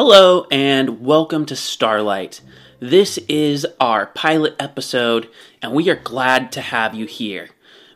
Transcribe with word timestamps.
Hello, 0.00 0.46
and 0.52 1.00
welcome 1.00 1.44
to 1.46 1.56
Starlight. 1.56 2.40
This 2.78 3.18
is 3.26 3.66
our 3.80 4.06
pilot 4.06 4.54
episode, 4.60 5.28
and 5.60 5.72
we 5.72 5.90
are 5.90 5.96
glad 5.96 6.52
to 6.52 6.60
have 6.60 6.94
you 6.94 7.04
here. 7.04 7.48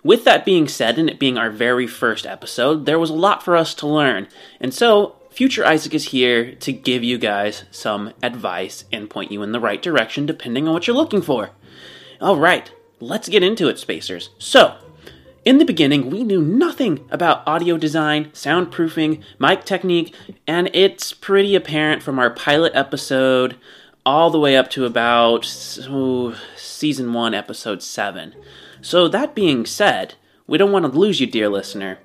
With 0.03 0.25
that 0.25 0.45
being 0.45 0.67
said, 0.67 0.99
and 0.99 1.09
it 1.09 1.21
being 1.21 1.39
our 1.39 1.49
very 1.49 1.87
first 1.87 2.27
episode, 2.27 2.87
there 2.87 2.99
was 2.99 3.11
a 3.11 3.15
lot 3.15 3.45
for 3.45 3.57
us 3.57 3.73
to 3.75 3.87
learn, 3.87 4.27
and 4.59 4.75
so 4.75 5.15
Future 5.31 5.65
Isaac 5.65 5.95
is 5.95 6.09
here 6.09 6.57
to 6.57 6.73
give 6.73 7.05
you 7.05 7.19
guys 7.19 7.67
some 7.71 8.13
advice 8.21 8.85
and 8.93 9.09
point 9.09 9.31
you 9.31 9.45
in 9.45 9.53
the 9.53 9.61
right 9.61 9.81
direction 9.81 10.27
depending 10.27 10.67
on 10.67 10.75
what 10.75 10.89
you're 10.89 10.97
looking 10.97 11.23
for. 11.23 11.51
Alright, 12.21 12.73
let's 12.99 13.29
get 13.29 13.45
into 13.45 13.69
it, 13.69 13.79
Spacers. 13.79 14.31
So, 14.39 14.77
in 15.45 15.59
the 15.59 15.65
beginning, 15.65 16.09
we 16.11 16.23
knew 16.23 16.41
nothing 16.41 17.05
about 17.11 17.47
audio 17.49 17.77
design, 17.77 18.27
soundproofing, 18.27 19.23
mic 19.39 19.65
technique, 19.65 20.15
and 20.47 20.71
it's 20.73 21.13
pretty 21.13 21.57
apparent 21.57 22.03
from 22.03 22.19
our 22.19 22.31
pilot 22.31 22.73
episode 22.75 23.57
all 24.07 24.31
the 24.31 24.39
way 24.39 24.57
up 24.57 24.71
to 24.71 24.85
about 24.85 25.47
oh, 25.89 26.39
season 26.57 27.13
1, 27.13 27.35
episode 27.35 27.83
7. 27.83 28.35
So, 28.81 29.09
that 29.09 29.35
being 29.35 29.67
said, 29.67 30.15
we 30.47 30.59
don't 30.59 30.73
want 30.73 30.85
to 30.85 30.99
lose 30.99 31.21
you, 31.21 31.27
dear 31.27 31.49
listener. 31.49 31.99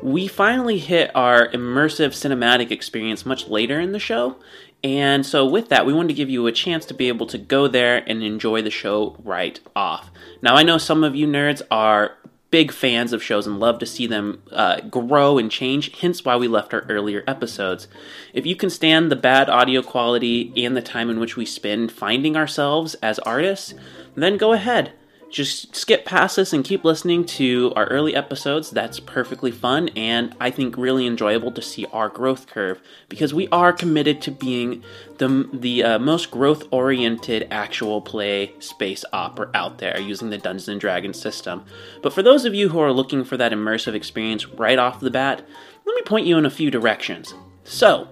We 0.00 0.28
finally 0.28 0.78
hit 0.78 1.10
our 1.14 1.48
immersive 1.48 2.10
cinematic 2.10 2.70
experience 2.70 3.26
much 3.26 3.48
later 3.48 3.80
in 3.80 3.92
the 3.92 3.98
show, 3.98 4.36
and 4.84 5.24
so, 5.24 5.46
with 5.46 5.68
that, 5.70 5.86
we 5.86 5.94
wanted 5.94 6.08
to 6.08 6.14
give 6.14 6.30
you 6.30 6.46
a 6.46 6.52
chance 6.52 6.84
to 6.86 6.94
be 6.94 7.08
able 7.08 7.26
to 7.28 7.38
go 7.38 7.66
there 7.66 8.04
and 8.06 8.22
enjoy 8.22 8.62
the 8.62 8.70
show 8.70 9.16
right 9.24 9.58
off. 9.74 10.10
Now, 10.42 10.56
I 10.56 10.62
know 10.62 10.78
some 10.78 11.02
of 11.02 11.16
you 11.16 11.26
nerds 11.26 11.62
are 11.70 12.18
big 12.54 12.70
fans 12.70 13.12
of 13.12 13.20
shows 13.20 13.48
and 13.48 13.58
love 13.58 13.80
to 13.80 13.84
see 13.84 14.06
them 14.06 14.40
uh, 14.52 14.80
grow 14.82 15.38
and 15.38 15.50
change, 15.50 15.90
hence 15.98 16.24
why 16.24 16.36
we 16.36 16.46
left 16.46 16.72
our 16.72 16.82
earlier 16.88 17.24
episodes. 17.26 17.88
If 18.32 18.46
you 18.46 18.54
can 18.54 18.70
stand 18.70 19.10
the 19.10 19.16
bad 19.16 19.50
audio 19.50 19.82
quality 19.82 20.52
and 20.64 20.76
the 20.76 20.80
time 20.80 21.10
in 21.10 21.18
which 21.18 21.36
we 21.36 21.46
spend 21.46 21.90
finding 21.90 22.36
ourselves 22.36 22.94
as 23.02 23.18
artists, 23.18 23.74
then 24.14 24.36
go 24.36 24.52
ahead 24.52 24.92
just 25.34 25.74
skip 25.74 26.04
past 26.04 26.36
this 26.36 26.52
and 26.52 26.64
keep 26.64 26.84
listening 26.84 27.24
to 27.24 27.72
our 27.74 27.86
early 27.86 28.14
episodes. 28.14 28.70
That's 28.70 29.00
perfectly 29.00 29.50
fun 29.50 29.88
and 29.96 30.32
I 30.38 30.52
think 30.52 30.76
really 30.76 31.08
enjoyable 31.08 31.50
to 31.52 31.60
see 31.60 31.86
our 31.86 32.08
growth 32.08 32.46
curve 32.46 32.80
because 33.08 33.34
we 33.34 33.48
are 33.48 33.72
committed 33.72 34.22
to 34.22 34.30
being 34.30 34.84
the 35.18 35.48
the 35.52 35.82
uh, 35.82 35.98
most 35.98 36.30
growth 36.30 36.62
oriented 36.70 37.48
actual 37.50 38.00
play 38.00 38.52
space 38.60 39.04
opera 39.12 39.50
out 39.54 39.78
there 39.78 39.98
using 39.98 40.30
the 40.30 40.38
Dungeons 40.38 40.68
and 40.68 40.80
Dragons 40.80 41.20
system. 41.20 41.64
But 42.00 42.12
for 42.12 42.22
those 42.22 42.44
of 42.44 42.54
you 42.54 42.68
who 42.68 42.78
are 42.78 42.92
looking 42.92 43.24
for 43.24 43.36
that 43.36 43.50
immersive 43.50 43.94
experience 43.94 44.46
right 44.46 44.78
off 44.78 45.00
the 45.00 45.10
bat, 45.10 45.44
let 45.84 45.96
me 45.96 46.02
point 46.02 46.26
you 46.26 46.38
in 46.38 46.46
a 46.46 46.50
few 46.50 46.70
directions. 46.70 47.34
So, 47.64 48.08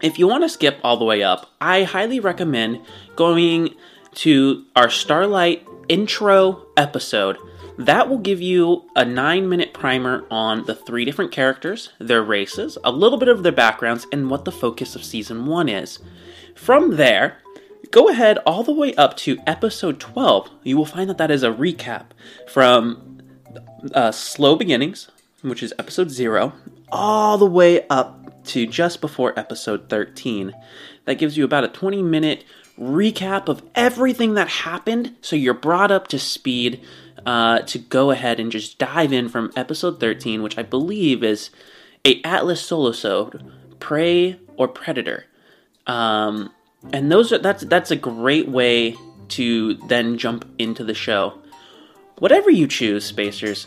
if 0.00 0.16
you 0.16 0.28
want 0.28 0.44
to 0.44 0.48
skip 0.48 0.78
all 0.84 0.96
the 0.96 1.04
way 1.04 1.24
up, 1.24 1.50
I 1.60 1.82
highly 1.82 2.20
recommend 2.20 2.82
going 3.16 3.74
to 4.16 4.64
our 4.76 4.90
Starlight 4.90 5.66
intro 5.88 6.66
episode. 6.76 7.38
That 7.78 8.08
will 8.08 8.18
give 8.18 8.40
you 8.40 8.84
a 8.96 9.04
nine 9.04 9.48
minute 9.48 9.74
primer 9.74 10.24
on 10.30 10.64
the 10.64 10.74
three 10.74 11.04
different 11.04 11.32
characters, 11.32 11.90
their 11.98 12.22
races, 12.22 12.78
a 12.84 12.90
little 12.90 13.18
bit 13.18 13.28
of 13.28 13.42
their 13.42 13.52
backgrounds, 13.52 14.06
and 14.12 14.30
what 14.30 14.44
the 14.44 14.52
focus 14.52 14.96
of 14.96 15.04
season 15.04 15.46
one 15.46 15.68
is. 15.68 15.98
From 16.54 16.96
there, 16.96 17.38
go 17.90 18.08
ahead 18.08 18.38
all 18.46 18.62
the 18.62 18.72
way 18.72 18.94
up 18.94 19.16
to 19.18 19.38
episode 19.46 20.00
12. 20.00 20.50
You 20.62 20.76
will 20.76 20.86
find 20.86 21.10
that 21.10 21.18
that 21.18 21.30
is 21.30 21.42
a 21.42 21.50
recap 21.50 22.06
from 22.48 23.20
uh, 23.94 24.10
Slow 24.10 24.56
Beginnings, 24.56 25.08
which 25.42 25.62
is 25.62 25.74
episode 25.78 26.10
0, 26.10 26.52
all 26.90 27.36
the 27.36 27.46
way 27.46 27.86
up 27.88 28.44
to 28.46 28.66
just 28.66 29.00
before 29.00 29.38
episode 29.38 29.88
13. 29.88 30.54
That 31.04 31.18
gives 31.18 31.36
you 31.36 31.44
about 31.44 31.64
a 31.64 31.68
20 31.68 32.02
minute 32.02 32.44
recap 32.78 33.48
of 33.48 33.62
everything 33.74 34.34
that 34.34 34.48
happened. 34.48 35.16
So 35.20 35.36
you're 35.36 35.54
brought 35.54 35.90
up 35.90 36.08
to 36.08 36.18
speed 36.18 36.80
uh, 37.24 37.60
to 37.60 37.78
go 37.78 38.10
ahead 38.10 38.38
and 38.38 38.52
just 38.52 38.78
dive 38.78 39.12
in 39.12 39.28
from 39.28 39.50
episode 39.56 39.98
13 39.98 40.44
which 40.44 40.56
i 40.56 40.62
believe 40.62 41.24
is 41.24 41.50
a 42.04 42.22
atlas 42.22 42.62
solosode 42.62 43.42
prey 43.80 44.38
or 44.56 44.68
predator. 44.68 45.26
Um, 45.86 46.52
and 46.92 47.10
those 47.10 47.32
are 47.32 47.38
that's 47.38 47.64
that's 47.64 47.90
a 47.90 47.96
great 47.96 48.48
way 48.48 48.96
to 49.28 49.74
then 49.88 50.18
jump 50.18 50.48
into 50.58 50.84
the 50.84 50.94
show. 50.94 51.38
Whatever 52.18 52.50
you 52.50 52.66
choose 52.66 53.04
spacers 53.04 53.66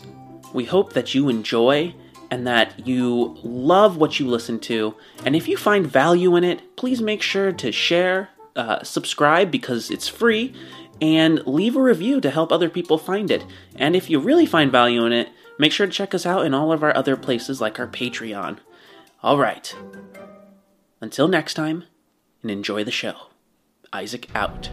we 0.52 0.64
hope 0.64 0.94
that 0.94 1.14
you 1.14 1.28
enjoy 1.28 1.94
and 2.30 2.46
that 2.46 2.86
you 2.86 3.36
love 3.42 3.96
what 3.96 4.18
you 4.18 4.26
listen 4.26 4.58
to. 4.60 4.94
And 5.24 5.36
if 5.36 5.46
you 5.48 5.56
find 5.56 5.86
value 5.86 6.36
in 6.36 6.44
it 6.44 6.76
please 6.76 7.00
make 7.00 7.22
sure 7.22 7.52
to 7.52 7.72
share 7.72 8.29
uh, 8.56 8.82
subscribe 8.82 9.50
because 9.50 9.90
it's 9.90 10.08
free, 10.08 10.54
and 11.00 11.46
leave 11.46 11.76
a 11.76 11.82
review 11.82 12.20
to 12.20 12.30
help 12.30 12.52
other 12.52 12.68
people 12.68 12.98
find 12.98 13.30
it. 13.30 13.44
And 13.76 13.96
if 13.96 14.10
you 14.10 14.18
really 14.20 14.46
find 14.46 14.70
value 14.70 15.04
in 15.06 15.12
it, 15.12 15.30
make 15.58 15.72
sure 15.72 15.86
to 15.86 15.92
check 15.92 16.14
us 16.14 16.26
out 16.26 16.44
in 16.44 16.54
all 16.54 16.72
of 16.72 16.82
our 16.82 16.94
other 16.96 17.16
places 17.16 17.60
like 17.60 17.78
our 17.78 17.88
Patreon. 17.88 18.58
All 19.22 19.38
right. 19.38 19.74
Until 21.00 21.28
next 21.28 21.54
time, 21.54 21.84
and 22.42 22.50
enjoy 22.50 22.84
the 22.84 22.90
show. 22.90 23.14
Isaac 23.92 24.28
out. 24.34 24.70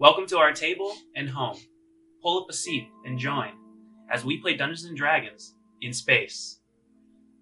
Welcome 0.00 0.26
to 0.26 0.38
our 0.38 0.52
table 0.52 0.94
and 1.16 1.28
home. 1.28 1.58
Pull 2.22 2.44
up 2.44 2.46
a 2.48 2.52
seat 2.52 2.86
and 3.04 3.18
join 3.18 3.50
as 4.08 4.24
we 4.24 4.40
play 4.40 4.56
Dungeons 4.56 4.84
and 4.84 4.96
Dragons 4.96 5.56
in 5.82 5.92
space. 5.92 6.60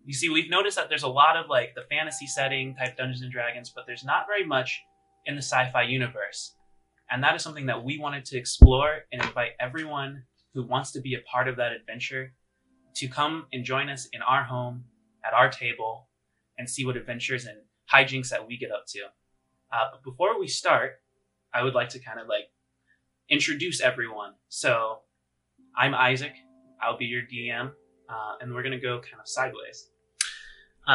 You 0.06 0.14
see, 0.14 0.30
we've 0.30 0.48
noticed 0.48 0.78
that 0.78 0.88
there's 0.88 1.02
a 1.02 1.08
lot 1.08 1.36
of 1.36 1.50
like 1.50 1.74
the 1.74 1.84
fantasy 1.90 2.26
setting 2.26 2.74
type 2.74 2.96
Dungeons 2.96 3.20
and 3.20 3.30
Dragons, 3.30 3.70
but 3.76 3.84
there's 3.86 4.04
not 4.04 4.24
very 4.26 4.42
much 4.42 4.80
in 5.26 5.34
the 5.34 5.42
sci 5.42 5.70
fi 5.70 5.82
universe. 5.82 6.54
And 7.10 7.22
that 7.22 7.34
is 7.34 7.42
something 7.42 7.66
that 7.66 7.84
we 7.84 7.98
wanted 7.98 8.24
to 8.24 8.38
explore 8.38 9.00
and 9.12 9.22
invite 9.22 9.50
everyone 9.60 10.22
who 10.54 10.66
wants 10.66 10.92
to 10.92 11.02
be 11.02 11.12
a 11.12 11.20
part 11.30 11.48
of 11.48 11.56
that 11.56 11.72
adventure 11.72 12.32
to 12.94 13.06
come 13.06 13.48
and 13.52 13.66
join 13.66 13.90
us 13.90 14.08
in 14.14 14.22
our 14.22 14.44
home, 14.44 14.84
at 15.26 15.34
our 15.34 15.50
table, 15.50 16.08
and 16.56 16.70
see 16.70 16.86
what 16.86 16.96
adventures 16.96 17.44
and 17.44 17.58
hijinks 17.92 18.30
that 18.30 18.48
we 18.48 18.56
get 18.56 18.70
up 18.70 18.86
to. 18.86 19.00
Uh, 19.70 19.88
but 19.92 20.02
before 20.02 20.40
we 20.40 20.48
start, 20.48 21.00
I 21.56 21.62
would 21.62 21.74
like 21.74 21.88
to 21.90 21.98
kind 21.98 22.20
of 22.20 22.28
like 22.28 22.50
introduce 23.30 23.80
everyone. 23.80 24.34
So 24.48 24.98
I'm 25.76 25.94
Isaac. 25.94 26.34
I'll 26.82 26.98
be 26.98 27.06
your 27.06 27.22
DM, 27.22 27.70
uh, 28.08 28.34
and 28.40 28.54
we're 28.54 28.62
gonna 28.62 28.78
go 28.78 29.00
kind 29.00 29.20
of 29.20 29.26
sideways. 29.26 29.88
Uh, 30.86 30.90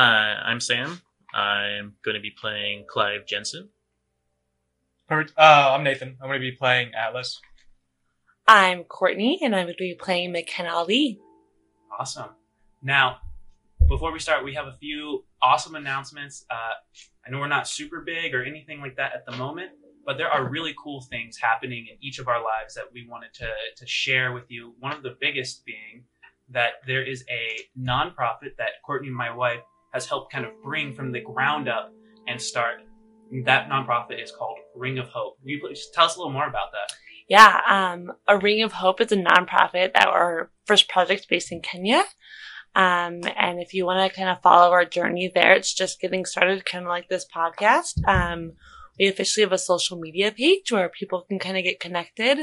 I'm 0.46 0.60
Sam. 0.60 1.02
I'm 1.34 1.96
going 2.04 2.16
to 2.16 2.22
be 2.22 2.32
playing 2.32 2.86
Clive 2.88 3.26
Jensen. 3.26 3.70
Perfect. 5.08 5.38
Uh, 5.38 5.74
I'm 5.76 5.84
Nathan. 5.84 6.18
I'm 6.22 6.30
going 6.30 6.40
to 6.40 6.52
be 6.52 6.56
playing 6.56 6.92
Atlas. 6.94 7.42
I'm 8.48 8.84
Courtney, 8.86 9.40
and 9.42 9.54
I'm 9.56 9.66
going 9.66 9.76
to 9.76 9.80
be 9.80 9.96
playing 9.96 10.34
Makena 10.34 10.72
Ali. 10.72 11.20
Awesome. 12.00 12.30
Now, 12.82 13.18
before 13.90 14.14
we 14.14 14.20
start, 14.20 14.46
we 14.46 14.54
have 14.54 14.68
a 14.68 14.78
few 14.80 15.26
awesome 15.42 15.76
announcements. 15.76 16.46
Uh, 16.50 16.74
I 17.26 17.30
know 17.30 17.40
we're 17.40 17.48
not 17.48 17.68
super 17.68 18.02
big 18.02 18.34
or 18.34 18.44
anything 18.44 18.80
like 18.80 18.96
that 18.96 19.14
at 19.14 19.26
the 19.26 19.34
moment, 19.34 19.72
but 20.06 20.18
there 20.18 20.30
are 20.30 20.50
really 20.50 20.74
cool 20.82 21.02
things 21.02 21.38
happening 21.38 21.88
in 21.92 21.98
each 22.02 22.20
of 22.20 22.28
our 22.28 22.44
lives 22.44 22.74
that 22.76 22.86
we 22.94 23.08
wanted 23.08 23.34
to, 23.36 23.48
to 23.78 23.88
share 23.88 24.32
with 24.34 24.50
you. 24.50 24.74
One 24.80 24.92
of 24.92 25.04
the 25.04 25.16
biggest 25.20 25.66
being 25.66 26.04
that 26.50 26.74
there 26.86 27.04
is 27.04 27.24
a 27.30 27.60
nonprofit 27.80 28.58
that 28.58 28.82
Courtney, 28.86 29.10
my 29.10 29.34
wife, 29.34 29.62
has 29.94 30.06
helped 30.06 30.32
kind 30.32 30.46
of 30.46 30.52
bring 30.64 30.94
from 30.94 31.12
the 31.12 31.22
ground 31.22 31.70
up 31.70 31.94
and 32.28 32.42
start. 32.42 32.82
That 33.46 33.70
nonprofit 33.70 34.22
is 34.22 34.32
called 34.32 34.58
Ring 34.76 35.00
of 35.00 35.08
Hope. 35.08 35.40
Can 35.40 35.50
you 35.50 35.60
please 35.60 35.88
tell 35.94 36.06
us 36.06 36.16
a 36.16 36.20
little 36.20 36.34
more 36.34 36.48
about 36.48 36.72
that? 36.74 36.96
Yeah, 37.30 37.62
um, 37.68 38.12
a 38.28 38.38
Ring 38.38 38.62
of 38.64 38.74
Hope 38.74 39.00
is 39.00 39.12
a 39.12 39.18
nonprofit 39.18 39.94
that 39.94 40.08
our 40.08 40.52
first 40.66 40.90
project 40.90 41.28
based 41.30 41.52
in 41.52 41.62
Kenya. 41.62 42.04
Um, 42.76 43.22
and 43.38 43.60
if 43.60 43.74
you 43.74 43.86
want 43.86 44.10
to 44.10 44.16
kind 44.16 44.30
of 44.30 44.42
follow 44.42 44.72
our 44.72 44.86
journey 44.86 45.32
there, 45.34 45.54
it's 45.54 45.74
just 45.74 46.02
getting 46.02 46.26
started, 46.26 46.66
kind 46.66 46.86
of 46.86 46.90
like 46.90 47.10
this 47.10 47.26
podcast. 47.34 48.06
Um, 48.08 48.54
we 49.00 49.08
officially 49.08 49.44
have 49.44 49.52
a 49.52 49.58
social 49.58 50.00
media 50.00 50.32
page 50.32 50.72
where 50.72 50.90
people 50.90 51.26
can 51.28 51.40
kind 51.40 51.58
of 51.58 51.64
get 51.64 51.80
connected. 51.80 52.40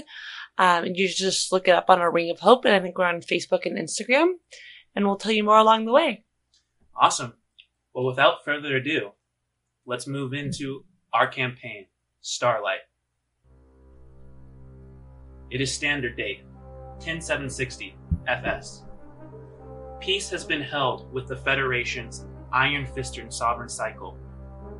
Um, 0.56 0.84
and 0.84 0.96
you 0.96 1.08
just 1.08 1.52
look 1.52 1.68
it 1.68 1.74
up 1.74 1.88
on 1.88 2.00
our 2.00 2.10
Ring 2.10 2.30
of 2.30 2.40
Hope. 2.40 2.64
And 2.64 2.74
I 2.74 2.80
think 2.80 2.98
we're 2.98 3.04
on 3.04 3.20
Facebook 3.20 3.64
and 3.64 3.78
Instagram. 3.78 4.32
And 4.94 5.06
we'll 5.06 5.16
tell 5.16 5.32
you 5.32 5.44
more 5.44 5.58
along 5.58 5.84
the 5.84 5.92
way. 5.92 6.24
Awesome. 7.00 7.34
Well, 7.94 8.06
without 8.06 8.44
further 8.44 8.76
ado, 8.76 9.12
let's 9.86 10.06
move 10.06 10.32
into 10.32 10.84
our 11.12 11.28
campaign, 11.28 11.86
Starlight. 12.20 12.80
It 15.50 15.60
is 15.60 15.72
standard 15.72 16.16
date, 16.16 16.42
10760 16.98 17.96
FS. 18.26 18.82
Peace 20.00 20.28
has 20.30 20.44
been 20.44 20.60
held 20.60 21.12
with 21.12 21.26
the 21.26 21.36
Federation's 21.36 22.26
Iron 22.52 22.86
Fistern 22.86 23.30
sovereign 23.30 23.68
cycle. 23.68 24.16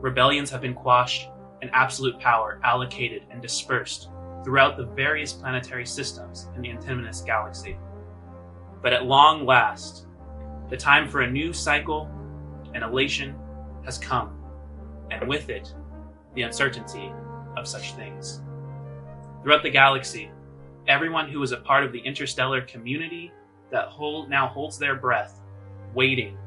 Rebellions 0.00 0.50
have 0.50 0.60
been 0.60 0.74
quashed, 0.74 1.28
and 1.62 1.70
absolute 1.72 2.18
power 2.20 2.60
allocated 2.64 3.22
and 3.30 3.42
dispersed 3.42 4.08
throughout 4.44 4.76
the 4.76 4.86
various 4.86 5.32
planetary 5.32 5.86
systems 5.86 6.48
in 6.56 6.62
the 6.62 6.68
Antinimous 6.68 7.24
galaxy. 7.24 7.76
But 8.82 8.92
at 8.92 9.06
long 9.06 9.44
last, 9.44 10.06
the 10.70 10.76
time 10.76 11.08
for 11.08 11.22
a 11.22 11.30
new 11.30 11.52
cycle 11.52 12.10
and 12.74 12.84
elation 12.84 13.34
has 13.84 13.98
come, 13.98 14.38
and 15.10 15.28
with 15.28 15.48
it, 15.48 15.74
the 16.34 16.42
uncertainty 16.42 17.12
of 17.56 17.66
such 17.66 17.94
things. 17.94 18.42
Throughout 19.42 19.62
the 19.62 19.70
galaxy, 19.70 20.30
everyone 20.86 21.28
who 21.28 21.42
is 21.42 21.52
a 21.52 21.58
part 21.58 21.84
of 21.84 21.92
the 21.92 22.00
interstellar 22.00 22.62
community 22.62 23.32
that 23.70 23.88
hold, 23.88 24.30
now 24.30 24.46
holds 24.46 24.78
their 24.78 24.94
breath, 24.94 25.40
waiting, 25.94 26.38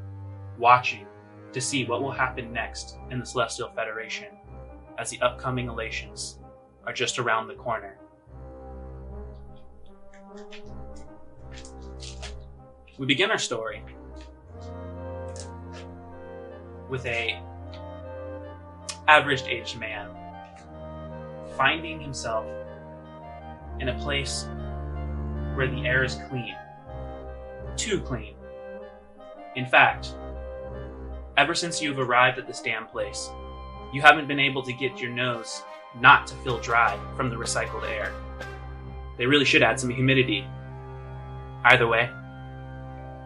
watching 0.57 1.05
to 1.51 1.59
see 1.61 1.85
what 1.85 2.01
will 2.01 2.11
happen 2.11 2.53
next 2.53 2.97
in 3.09 3.19
the 3.19 3.25
Celestial 3.25 3.69
Federation 3.75 4.27
as 5.01 5.09
the 5.09 5.19
upcoming 5.21 5.67
elations 5.67 6.37
are 6.85 6.93
just 6.93 7.17
around 7.17 7.47
the 7.47 7.55
corner. 7.55 7.97
We 12.99 13.07
begin 13.07 13.31
our 13.31 13.39
story 13.39 13.83
with 16.87 17.03
a 17.07 17.41
average 19.07 19.41
aged 19.47 19.79
man 19.79 20.07
finding 21.57 21.99
himself 21.99 22.45
in 23.79 23.89
a 23.89 23.97
place 23.97 24.47
where 25.55 25.67
the 25.67 25.83
air 25.83 26.03
is 26.03 26.19
clean. 26.29 26.55
Too 27.75 28.01
clean. 28.01 28.35
In 29.55 29.65
fact, 29.65 30.13
ever 31.37 31.55
since 31.55 31.81
you've 31.81 31.97
arrived 31.97 32.37
at 32.37 32.45
this 32.45 32.61
damn 32.61 32.85
place, 32.85 33.31
you 33.91 34.01
haven't 34.01 34.27
been 34.27 34.39
able 34.39 34.63
to 34.63 34.73
get 34.73 34.99
your 34.99 35.11
nose 35.11 35.63
not 35.99 36.25
to 36.27 36.35
feel 36.35 36.59
dry 36.59 36.97
from 37.17 37.29
the 37.29 37.35
recycled 37.35 37.89
air. 37.89 38.13
They 39.17 39.25
really 39.25 39.45
should 39.45 39.63
add 39.63 39.79
some 39.79 39.89
humidity. 39.89 40.47
Either 41.65 41.87
way, 41.87 42.09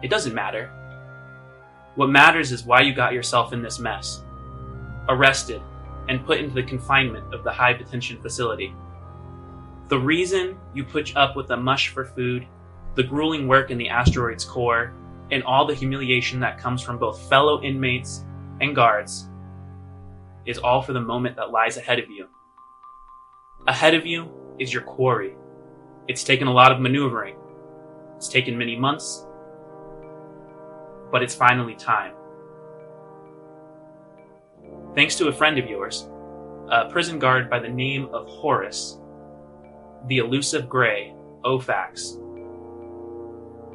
it 0.02 0.10
doesn't 0.10 0.34
matter. 0.34 0.70
What 1.94 2.10
matters 2.10 2.52
is 2.52 2.64
why 2.64 2.82
you 2.82 2.92
got 2.92 3.12
yourself 3.12 3.52
in 3.52 3.62
this 3.62 3.78
mess. 3.78 4.22
Arrested 5.08 5.62
and 6.08 6.24
put 6.26 6.38
into 6.38 6.54
the 6.54 6.62
confinement 6.62 7.32
of 7.32 7.44
the 7.44 7.52
high 7.52 7.72
detention 7.72 8.20
facility. 8.20 8.74
The 9.88 9.98
reason 9.98 10.58
you 10.74 10.84
put 10.84 11.16
up 11.16 11.36
with 11.36 11.48
the 11.48 11.56
mush 11.56 11.88
for 11.88 12.04
food, 12.04 12.46
the 12.96 13.02
grueling 13.02 13.46
work 13.46 13.70
in 13.70 13.78
the 13.78 13.88
asteroid's 13.88 14.44
core, 14.44 14.92
and 15.30 15.42
all 15.44 15.66
the 15.66 15.74
humiliation 15.74 16.40
that 16.40 16.58
comes 16.58 16.82
from 16.82 16.98
both 16.98 17.28
fellow 17.28 17.62
inmates 17.62 18.24
and 18.60 18.74
guards 18.74 19.28
is 20.46 20.58
all 20.58 20.80
for 20.80 20.92
the 20.92 21.00
moment 21.00 21.36
that 21.36 21.50
lies 21.50 21.76
ahead 21.76 21.98
of 21.98 22.08
you. 22.08 22.26
Ahead 23.66 23.94
of 23.94 24.06
you 24.06 24.30
is 24.58 24.72
your 24.72 24.82
quarry. 24.82 25.34
It's 26.08 26.22
taken 26.24 26.46
a 26.46 26.52
lot 26.52 26.70
of 26.70 26.80
maneuvering. 26.80 27.36
It's 28.16 28.28
taken 28.28 28.56
many 28.56 28.76
months, 28.76 29.26
but 31.10 31.22
it's 31.22 31.34
finally 31.34 31.74
time. 31.74 32.14
Thanks 34.94 35.16
to 35.16 35.28
a 35.28 35.32
friend 35.32 35.58
of 35.58 35.68
yours, 35.68 36.08
a 36.70 36.88
prison 36.88 37.18
guard 37.18 37.50
by 37.50 37.58
the 37.58 37.68
name 37.68 38.08
of 38.14 38.26
Horace, 38.26 38.98
the 40.06 40.18
elusive 40.18 40.68
gray, 40.68 41.12
Ofax, 41.44 42.16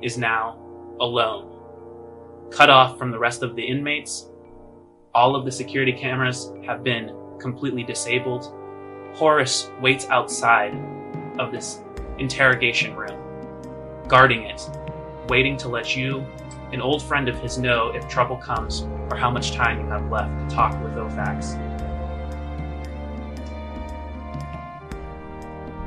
is 0.02 0.18
now 0.18 0.58
alone, 1.00 2.50
cut 2.50 2.72
off 2.72 2.98
from 2.98 3.12
the 3.12 3.20
rest 3.20 3.44
of 3.44 3.56
the 3.56 3.64
inmates. 3.64 4.31
All 5.13 5.36
of 5.36 5.44
the 5.44 5.52
security 5.52 5.92
cameras 5.92 6.54
have 6.66 6.86
been 6.86 7.13
completely 7.38 7.84
disabled. 7.84 8.54
Horace 9.13 9.69
waits 9.81 10.08
outside 10.10 10.74
of 11.38 11.52
this 11.52 11.81
interrogation 12.18 12.96
room, 12.96 13.19
guarding 14.08 14.44
it, 14.44 14.62
waiting 15.28 15.58
to 15.58 15.68
let 15.68 15.98
you, 15.98 16.25
an 16.72 16.80
old 16.80 17.04
friend 17.04 17.28
of 17.28 17.38
his, 17.40 17.58
know 17.58 17.90
if 17.90 18.08
trouble 18.08 18.38
comes 18.38 18.84
or 19.10 19.18
how 19.18 19.30
much 19.30 19.52
time 19.52 19.81
you 19.81 19.88
have 19.88 20.10
left 20.10 20.50
to 20.50 20.56
talk 20.56 20.81
with 20.81 20.94
Ofax. 20.94 21.58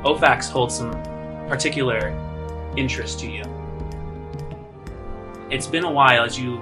Ofax 0.03 0.51
holds 0.51 0.75
some 0.75 0.91
particular 1.47 2.09
interest 2.77 3.19
to 3.21 3.27
you. 3.27 3.43
It's 5.49 5.65
been 5.65 5.83
a 5.83 5.91
while 5.91 6.23
as 6.23 6.39
you, 6.39 6.61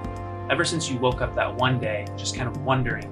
ever 0.50 0.64
since 0.64 0.90
you 0.90 0.98
woke 0.98 1.20
up 1.22 1.34
that 1.34 1.54
one 1.54 1.80
day, 1.80 2.06
just 2.16 2.36
kind 2.36 2.48
of 2.48 2.62
wondering 2.62 3.04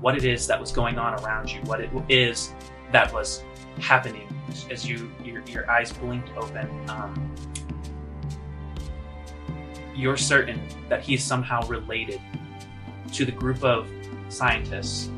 what 0.00 0.16
it 0.16 0.24
is 0.24 0.46
that 0.46 0.60
was 0.60 0.72
going 0.72 0.98
on 0.98 1.14
around 1.22 1.50
you, 1.50 1.60
what 1.62 1.80
it 1.80 1.90
is 2.08 2.52
that 2.92 3.12
was 3.12 3.44
happening 3.78 4.28
as 4.70 4.88
you 4.88 5.10
your, 5.24 5.42
your 5.48 5.70
eyes 5.70 5.92
blinked 5.92 6.30
open. 6.36 6.68
Um, 6.88 7.34
you're 9.94 10.16
certain 10.16 10.60
that 10.88 11.02
he's 11.02 11.24
somehow 11.24 11.66
related 11.66 12.20
to 13.12 13.24
the 13.24 13.32
group 13.32 13.64
of 13.64 13.88
scientists 14.28 15.10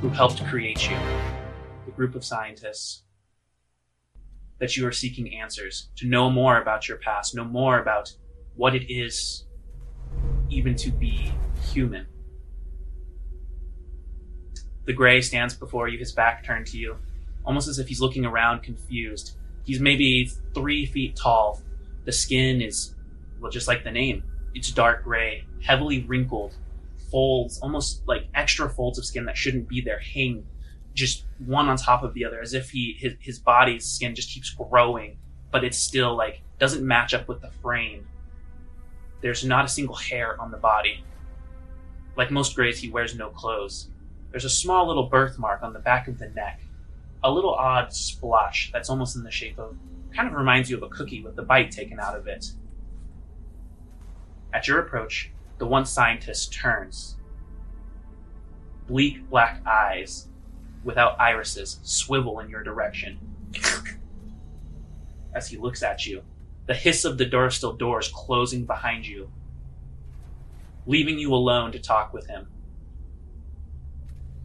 who 0.00 0.08
helped 0.08 0.44
create 0.46 0.90
you 0.90 0.96
the 1.86 1.92
group 1.92 2.14
of 2.14 2.24
scientists 2.24 3.04
that 4.58 4.76
you 4.76 4.86
are 4.86 4.92
seeking 4.92 5.38
answers, 5.38 5.90
to 5.96 6.06
know 6.06 6.28
more 6.28 6.60
about 6.60 6.88
your 6.88 6.98
past, 6.98 7.34
know 7.34 7.44
more 7.44 7.78
about 7.78 8.12
what 8.56 8.74
it 8.74 8.92
is 8.92 9.44
even 10.50 10.74
to 10.76 10.90
be 10.90 11.32
human. 11.72 12.06
The 14.84 14.92
gray 14.92 15.20
stands 15.20 15.54
before 15.54 15.88
you, 15.88 15.98
his 15.98 16.12
back 16.12 16.44
turned 16.44 16.66
to 16.68 16.78
you, 16.78 16.96
almost 17.44 17.68
as 17.68 17.78
if 17.78 17.88
he's 17.88 18.00
looking 18.00 18.24
around 18.24 18.62
confused. 18.62 19.36
He's 19.64 19.80
maybe 19.80 20.30
three 20.54 20.86
feet 20.86 21.14
tall. 21.14 21.62
The 22.04 22.12
skin 22.12 22.62
is, 22.62 22.94
well, 23.40 23.50
just 23.50 23.68
like 23.68 23.84
the 23.84 23.90
name. 23.90 24.24
It's 24.54 24.70
dark 24.70 25.04
gray, 25.04 25.44
heavily 25.62 26.04
wrinkled, 26.04 26.54
folds, 27.10 27.58
almost 27.60 28.02
like 28.06 28.28
extra 28.34 28.68
folds 28.70 28.98
of 28.98 29.04
skin 29.04 29.26
that 29.26 29.36
shouldn't 29.36 29.68
be 29.68 29.82
there, 29.82 29.98
hang 29.98 30.46
just 30.98 31.24
one 31.46 31.68
on 31.68 31.76
top 31.76 32.02
of 32.02 32.12
the 32.12 32.24
other, 32.24 32.40
as 32.40 32.54
if 32.54 32.70
he 32.70 32.96
his, 32.98 33.14
his 33.20 33.38
body's 33.38 33.86
skin 33.86 34.14
just 34.14 34.30
keeps 34.30 34.50
growing, 34.50 35.16
but 35.50 35.64
it's 35.64 35.78
still 35.78 36.16
like 36.16 36.42
doesn't 36.58 36.84
match 36.84 37.14
up 37.14 37.28
with 37.28 37.40
the 37.40 37.50
frame. 37.62 38.06
There's 39.20 39.44
not 39.44 39.64
a 39.64 39.68
single 39.68 39.96
hair 39.96 40.40
on 40.40 40.50
the 40.50 40.56
body. 40.56 41.04
Like 42.16 42.30
most 42.30 42.54
grays, 42.54 42.80
he 42.80 42.90
wears 42.90 43.14
no 43.16 43.30
clothes. 43.30 43.88
There's 44.30 44.44
a 44.44 44.50
small 44.50 44.86
little 44.86 45.08
birthmark 45.08 45.62
on 45.62 45.72
the 45.72 45.78
back 45.78 46.08
of 46.08 46.18
the 46.18 46.28
neck, 46.28 46.60
a 47.22 47.30
little 47.30 47.54
odd 47.54 47.92
splotch 47.92 48.70
that's 48.72 48.90
almost 48.90 49.16
in 49.16 49.22
the 49.22 49.30
shape 49.30 49.58
of, 49.58 49.76
kind 50.14 50.28
of 50.28 50.34
reminds 50.34 50.70
you 50.70 50.76
of 50.76 50.82
a 50.82 50.88
cookie 50.88 51.22
with 51.22 51.36
the 51.36 51.42
bite 51.42 51.70
taken 51.70 51.98
out 51.98 52.16
of 52.16 52.26
it. 52.26 52.52
At 54.52 54.68
your 54.68 54.80
approach, 54.80 55.30
the 55.58 55.66
one 55.66 55.84
scientist 55.84 56.52
turns. 56.52 57.16
Bleak 58.86 59.28
black 59.28 59.60
eyes 59.66 60.28
without 60.84 61.20
irises 61.20 61.80
swivel 61.82 62.40
in 62.40 62.48
your 62.48 62.62
direction. 62.62 63.18
As 65.34 65.48
he 65.48 65.56
looks 65.56 65.82
at 65.82 66.06
you, 66.06 66.22
the 66.68 66.74
hiss 66.74 67.06
of 67.06 67.16
the 67.16 67.24
Durasteel 67.24 67.78
doors 67.78 68.08
closing 68.14 68.66
behind 68.66 69.06
you, 69.06 69.30
leaving 70.86 71.18
you 71.18 71.32
alone 71.32 71.72
to 71.72 71.78
talk 71.78 72.12
with 72.12 72.26
him. 72.26 72.46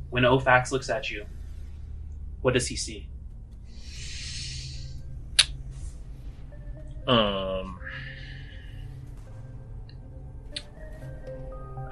When 0.09 0.23
Ofax 0.23 0.71
looks 0.71 0.89
at 0.89 1.11
you, 1.11 1.25
what 2.41 2.53
does 2.53 2.67
he 2.67 2.77
see? 2.77 3.09
Um. 7.05 7.77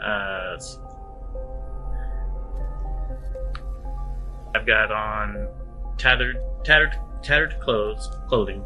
Uh, 0.01 0.57
I've 4.55 4.65
got 4.65 4.91
on 4.91 5.49
tattered, 5.97 6.37
tattered, 6.63 6.97
tattered 7.21 7.59
clothes, 7.59 8.09
clothing, 8.27 8.63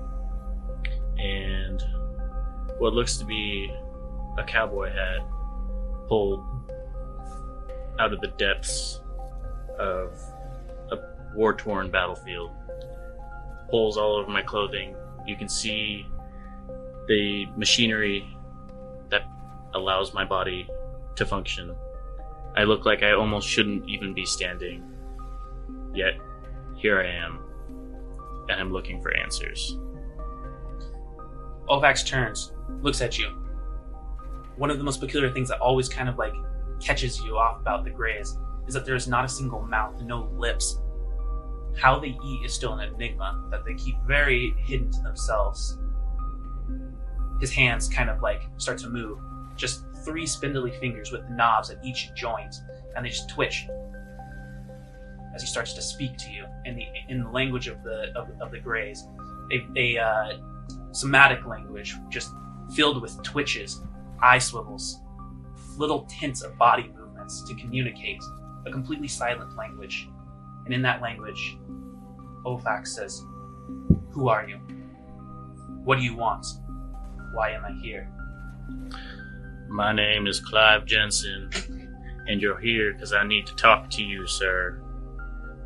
and 1.26 1.84
what 2.78 2.94
looks 2.94 3.18
to 3.18 3.26
be 3.26 3.72
a 4.38 4.44
cowboy 4.44 4.92
hat 4.92 5.20
pulled 6.08 6.44
out 8.00 8.14
of 8.14 8.22
the 8.22 8.28
depths 8.38 9.02
of 9.80 10.12
a 10.92 10.98
war-torn 11.34 11.90
battlefield. 11.90 12.52
Holes 13.70 13.98
all 13.98 14.16
over 14.16 14.30
my 14.30 14.42
clothing. 14.42 14.96
You 15.26 15.36
can 15.36 15.50
see 15.50 16.06
the 17.08 17.46
machinery 17.56 18.28
that 19.10 19.24
allows 19.74 20.14
my 20.14 20.26
body 20.26 20.68
to 21.16 21.26
function. 21.26 21.76
I 22.56 22.64
look 22.64 22.86
like 22.86 23.04
I 23.04 23.14
almost 23.14 23.48
shouldn't 23.48 23.90
even 23.90 24.14
be 24.14 24.26
standing 24.26 24.84
Yet, 25.96 26.16
here 26.76 27.00
I 27.00 27.08
am, 27.08 27.40
and 28.50 28.60
I'm 28.60 28.74
looking 28.74 29.02
for 29.02 29.16
answers. 29.16 29.78
Ofax 31.70 32.04
turns, 32.04 32.54
looks 32.82 33.02
at 33.02 33.18
you. 33.18 33.30
One 34.58 34.70
of 34.70 34.78
the 34.78 34.84
most 34.84 35.00
peculiar 35.00 35.32
things 35.32 35.50
that 35.50 35.60
always 35.60 35.90
kind 35.90 36.08
of 36.08 36.18
like 36.18 36.34
catches 36.80 37.20
you 37.22 37.38
off 37.38 37.60
about 37.60 37.84
the 37.84 37.90
Greys 37.90 38.38
is 38.68 38.74
that 38.74 38.86
there 38.86 38.96
is 38.96 39.08
not 39.08 39.26
a 39.26 39.30
single 39.30 39.62
mouth, 39.62 40.02
no 40.02 40.30
lips. 40.38 40.80
How 41.78 42.00
they 42.00 42.18
eat 42.24 42.46
is 42.46 42.54
still 42.54 42.74
an 42.74 42.94
enigma 42.94 43.48
that 43.52 43.66
they 43.66 43.74
keep 43.74 43.96
very 44.08 44.56
hidden 44.60 44.92
to 44.92 45.02
themselves. 45.02 45.78
His 47.42 47.52
hands 47.52 47.90
kind 47.90 48.10
of 48.10 48.22
like 48.22 48.44
start 48.58 48.78
to 48.80 48.90
move, 48.90 49.20
just 49.56 49.84
three 50.06 50.26
spindly 50.26 50.72
fingers 50.80 51.12
with 51.12 51.28
knobs 51.30 51.70
at 51.70 51.84
each 51.84 52.14
joint, 52.16 52.56
and 52.96 53.06
they 53.06 53.10
just 53.10 53.30
twitch 53.30 53.68
as 55.36 55.42
he 55.42 55.48
starts 55.48 55.74
to 55.74 55.82
speak 55.82 56.16
to 56.18 56.32
you 56.32 56.46
in 56.64 56.76
the 56.76 56.86
in 57.10 57.24
the 57.24 57.30
language 57.30 57.68
of 57.68 57.84
the 57.84 58.12
of, 58.16 58.30
of 58.40 58.52
the 58.52 58.60
Greys, 58.60 59.06
a, 59.52 59.68
a 59.76 60.02
uh, 60.02 60.38
somatic 60.96 61.46
language 61.46 61.96
just 62.10 62.32
filled 62.74 63.02
with 63.02 63.22
twitches, 63.22 63.82
eye 64.22 64.40
swivels, 64.40 65.02
little 65.78 66.06
tints 66.10 66.42
of 66.42 66.58
body 66.58 66.90
movements 66.98 67.44
to 67.48 67.56
communicate 67.56 68.22
a 68.66 68.72
completely 68.72 69.08
silent 69.08 69.56
language. 69.56 70.08
And 70.66 70.74
in 70.74 70.82
that 70.84 71.02
language, 71.02 71.58
Ofax 72.46 72.96
says, 72.96 73.24
Who 74.12 74.30
are 74.30 74.48
you? 74.48 74.58
What 75.84 75.98
do 75.98 76.04
you 76.04 76.16
want? 76.16 76.46
Why 77.34 77.52
am 77.52 77.66
I 77.66 77.74
here? 77.74 78.10
My 79.68 79.92
name 79.92 80.28
is 80.28 80.40
Clive 80.40 80.86
Jensen, 80.86 81.50
and 82.28 82.42
you're 82.42 82.60
here 82.60 82.94
because 82.94 83.14
I 83.14 83.28
need 83.28 83.46
to 83.48 83.56
talk 83.56 83.90
to 83.92 84.04
you, 84.04 84.26
sir. 84.26 84.82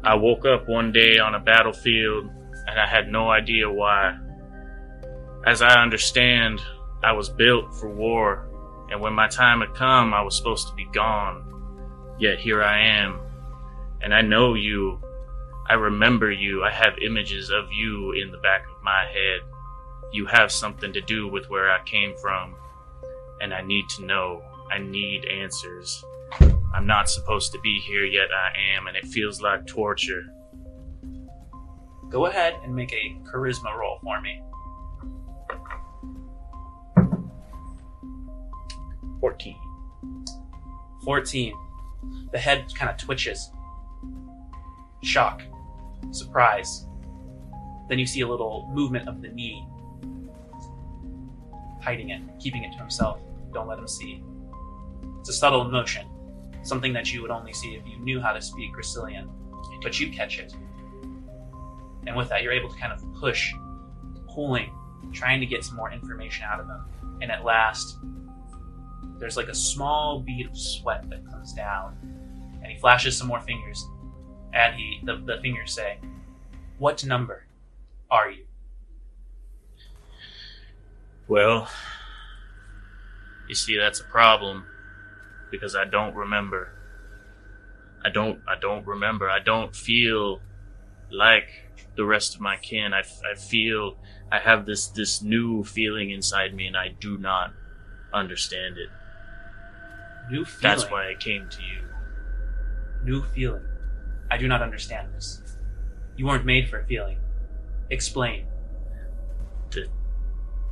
I 0.04 0.16
woke 0.16 0.46
up 0.46 0.68
one 0.68 0.92
day 0.92 1.20
on 1.20 1.36
a 1.36 1.40
battlefield, 1.40 2.30
and 2.68 2.80
I 2.80 2.88
had 2.88 3.10
no 3.10 3.30
idea 3.30 3.70
why. 3.70 4.18
As 5.46 5.62
I 5.62 5.82
understand, 5.82 6.62
I 7.02 7.14
was 7.14 7.30
built 7.30 7.74
for 7.74 7.90
war, 7.90 8.48
and 8.92 9.00
when 9.00 9.14
my 9.14 9.28
time 9.28 9.62
had 9.62 9.74
come, 9.74 10.14
I 10.14 10.22
was 10.22 10.36
supposed 10.36 10.68
to 10.68 10.76
be 10.76 10.86
gone. 10.86 11.46
Yet 12.20 12.40
here 12.40 12.62
I 12.62 12.80
am, 12.80 13.20
and 14.02 14.14
I 14.14 14.22
know 14.22 14.54
you. 14.54 15.00
I 15.70 15.76
remember 15.76 16.30
you. 16.30 16.64
I 16.64 16.72
have 16.72 16.98
images 17.02 17.52
of 17.52 17.72
you 17.72 18.12
in 18.12 18.32
the 18.32 18.38
back 18.40 18.64
of 18.66 18.84
my 18.84 19.06
head. 19.06 19.42
You 20.12 20.26
have 20.26 20.52
something 20.52 20.92
to 20.92 21.02
do 21.02 21.28
with 21.28 21.50
where 21.50 21.72
I 21.72 21.82
came 21.84 22.18
from, 22.18 22.56
and 23.40 23.54
I 23.54 23.62
need 23.62 23.88
to 23.98 24.06
know. 24.06 24.44
I 24.70 24.80
need 24.80 25.26
answers. 25.26 26.04
I'm 26.74 26.86
not 26.86 27.10
supposed 27.10 27.54
to 27.54 27.60
be 27.62 27.80
here, 27.80 28.04
yet 28.06 28.28
I 28.34 28.76
am, 28.76 28.88
and 28.88 28.98
it 28.98 29.06
feels 29.06 29.42
like 29.42 29.66
torture. 29.66 30.24
Go 32.10 32.26
ahead 32.26 32.56
and 32.64 32.76
make 32.76 32.92
a 32.92 33.18
charisma 33.32 33.76
roll 33.76 34.00
for 34.04 34.20
me. 34.20 34.42
14. 39.20 39.56
14. 41.04 41.54
The 42.32 42.40
head 42.40 42.66
kind 42.76 42.90
of 42.90 42.98
twitches. 42.98 43.52
Shock. 45.04 45.44
Surprise. 46.12 46.86
Then 47.90 48.00
you 48.00 48.06
see 48.06 48.22
a 48.22 48.28
little 48.28 48.70
movement 48.74 49.08
of 49.08 49.22
the 49.22 49.30
knee. 49.30 49.66
Hiding 51.82 52.10
it, 52.10 52.22
keeping 52.40 52.64
it 52.64 52.72
to 52.74 52.78
himself. 52.78 53.20
Don't 53.54 53.68
let 53.68 53.80
him 53.80 53.88
see. 53.88 54.24
It's 55.20 55.30
a 55.30 55.34
subtle 55.34 55.64
motion. 55.66 56.08
Something 56.62 56.94
that 56.94 57.12
you 57.14 57.22
would 57.22 57.32
only 57.32 57.54
see 57.54 57.70
if 57.76 57.88
you 57.88 57.98
knew 58.00 58.22
how 58.22 58.34
to 58.34 58.42
speak 58.42 58.74
Gracilian. 58.74 59.30
But 59.82 60.00
you 60.00 60.12
catch 60.12 60.40
it. 60.40 60.54
And 62.06 62.16
with 62.16 62.30
that, 62.30 62.44
you're 62.44 62.54
able 62.54 62.70
to 62.70 62.78
kind 62.78 62.94
of 62.94 63.02
push, 63.16 63.54
pulling, 64.28 64.72
trying 65.14 65.40
to 65.40 65.46
get 65.46 65.64
some 65.64 65.76
more 65.76 65.92
information 65.92 66.46
out 66.46 66.60
of 66.60 66.68
him. 66.68 66.86
And 67.22 67.32
at 67.32 67.44
last, 67.44 67.98
there's 69.20 69.38
like 69.38 69.50
a 69.50 69.56
small 69.56 70.20
bead 70.20 70.48
of 70.48 70.58
sweat 70.58 71.10
that 71.10 71.30
comes 71.30 71.54
down, 71.54 71.98
and 72.64 72.72
he 72.72 72.78
flashes 72.80 73.18
some 73.18 73.28
more 73.28 73.42
fingers. 73.42 73.86
And 74.54 74.76
he, 74.76 75.00
the, 75.04 75.18
the 75.18 75.40
fingers 75.42 75.74
say, 75.74 76.00
"What 76.78 77.06
number 77.06 77.46
are 78.10 78.32
you?" 78.32 78.46
Well, 81.28 81.70
you 83.48 83.56
see, 83.56 83.78
that's 83.78 84.00
a 84.00 84.06
problem 84.06 84.66
because 85.52 85.76
I 85.76 85.86
don't 85.86 86.16
remember. 86.16 86.72
I 88.04 88.10
don't. 88.10 88.40
I 88.48 88.58
don't 88.60 88.88
remember. 88.88 89.30
I 89.30 89.40
don't 89.40 89.76
feel 89.76 90.40
like 91.12 91.50
the 91.96 92.06
rest 92.06 92.36
of 92.36 92.42
my 92.42 92.56
kin. 92.58 92.94
I, 92.94 93.04
I 93.30 93.36
feel 93.36 93.98
I 94.32 94.40
have 94.40 94.66
this 94.66 94.88
this 94.88 95.22
new 95.22 95.64
feeling 95.64 96.10
inside 96.10 96.54
me, 96.54 96.68
and 96.68 96.78
I 96.78 96.90
do 96.90 97.18
not 97.18 97.54
understand 98.14 98.78
it. 98.78 98.90
New 100.30 100.46
feeling. 100.46 100.62
That's 100.62 100.90
why 100.90 101.10
I 101.10 101.16
came 101.16 101.50
to 101.50 101.62
you. 101.62 101.82
New 103.04 103.24
feeling. 103.24 103.66
I 104.32 104.38
do 104.38 104.48
not 104.48 104.62
understand 104.62 105.14
this. 105.14 105.42
You 106.16 106.28
weren't 106.28 106.46
made 106.46 106.70
for 106.70 106.84
feeling. 106.84 107.18
Explain. 107.90 108.46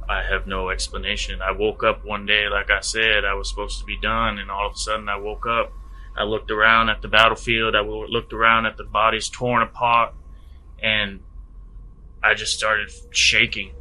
I 0.10 0.24
have 0.24 0.48
no 0.48 0.70
explanation. 0.70 1.42
I 1.42 1.52
woke 1.52 1.84
up 1.84 2.06
one 2.06 2.26
day, 2.26 2.48
like 2.48 2.72
I 2.72 2.80
said, 2.80 3.26
I 3.26 3.34
was 3.34 3.50
supposed 3.50 3.80
to 3.80 3.86
be 3.86 4.00
done, 4.00 4.40
and 4.40 4.50
all 4.50 4.68
of 4.68 4.74
a 4.74 4.78
sudden 4.78 5.10
I 5.10 5.18
woke 5.18 5.46
up. 5.46 5.74
I 6.16 6.24
looked 6.24 6.50
around 6.50 6.90
at 6.90 7.02
the 7.02 7.10
battlefield. 7.10 7.76
I 7.76 7.82
looked 7.82 8.32
around 8.32 8.66
at 8.66 8.78
the 8.78 8.86
bodies 8.86 9.30
torn 9.30 9.62
apart, 9.62 10.14
and 10.82 11.20
I 12.24 12.36
just 12.36 12.58
started 12.58 12.90
shaking. 13.12 13.74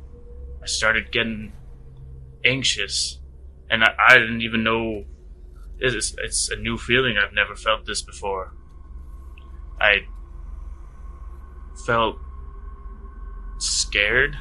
I 0.63 0.67
started 0.67 1.13
getting 1.13 1.53
anxious, 2.45 3.21
and 3.71 3.85
I, 3.85 3.95
I 4.09 4.19
didn't 4.19 4.43
even 4.43 4.65
know. 4.65 5.05
It's, 5.79 6.15
it's 6.19 6.51
a 6.51 6.57
new 6.57 6.79
feeling. 6.79 7.17
I've 7.19 7.35
never 7.35 7.55
felt 7.55 7.85
this 7.87 8.03
before. 8.03 8.55
I 9.81 10.07
felt 11.85 12.17
scared. 13.59 14.37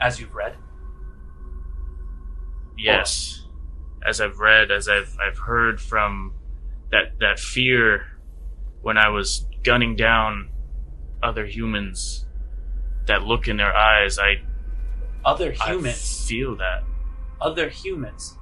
As 0.00 0.20
you've 0.20 0.34
read. 0.34 0.56
Yes, 2.76 3.44
as 4.06 4.20
I've 4.20 4.38
read, 4.38 4.70
as 4.70 4.88
I've 4.88 5.16
I've 5.20 5.38
heard 5.38 5.80
from 5.80 6.32
that 6.92 7.18
that 7.18 7.40
fear 7.40 8.06
when 8.82 8.96
I 8.96 9.08
was 9.08 9.46
gunning 9.64 9.96
down 9.96 10.50
other 11.20 11.44
humans, 11.44 12.24
that 13.06 13.24
look 13.24 13.48
in 13.48 13.56
their 13.56 13.74
eyes, 13.74 14.16
I 14.20 14.36
Other 15.24 15.52
I 15.60 15.70
humans. 15.72 16.28
feel 16.28 16.54
that. 16.56 16.84
other 17.40 17.68
humans. 17.68 18.37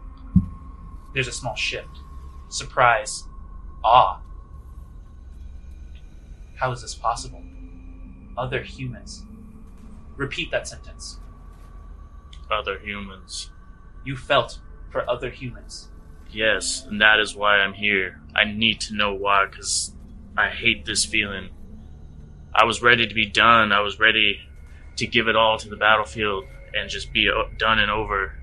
There's 1.17 1.29
a 1.29 1.33
small 1.33 1.55
shift. 1.57 1.99
Surprise. 2.51 3.25
Awe. 3.83 4.21
How 6.57 6.71
is 6.73 6.83
this 6.83 6.95
possible? 6.95 7.43
Other 8.37 8.63
humans. 8.63 9.25
Repeat 10.19 10.51
that 10.51 10.69
sentence. 10.69 11.19
Other 12.51 12.79
humans. 12.79 13.51
You 14.05 14.15
felt 14.15 14.59
for 14.91 15.09
other 15.09 15.31
humans. 15.31 15.89
Yes, 16.31 16.85
and 16.85 17.01
that 17.01 17.19
is 17.19 17.35
why 17.35 17.61
I'm 17.61 17.73
here. 17.73 18.21
I 18.35 18.45
need 18.45 18.79
to 18.83 18.95
know 18.95 19.15
why, 19.15 19.47
because 19.47 19.95
I 20.37 20.51
hate 20.51 20.85
this 20.85 21.07
feeling. 21.07 21.49
I 22.55 22.67
was 22.67 22.83
ready 22.83 23.07
to 23.07 23.15
be 23.15 23.25
done. 23.25 23.73
I 23.73 23.81
was 23.81 23.99
ready 23.99 24.41
to 24.97 25.07
give 25.07 25.29
it 25.29 25.37
all 25.37 25.57
to 25.57 25.71
the 25.71 25.77
battlefield 25.77 26.45
and 26.75 26.91
just 26.91 27.11
be 27.11 27.31
done 27.57 27.79
and 27.79 27.91
over. 27.91 28.35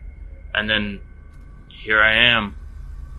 And 0.56 0.68
then 0.68 1.02
here 1.70 2.02
I 2.02 2.16
am. 2.16 2.56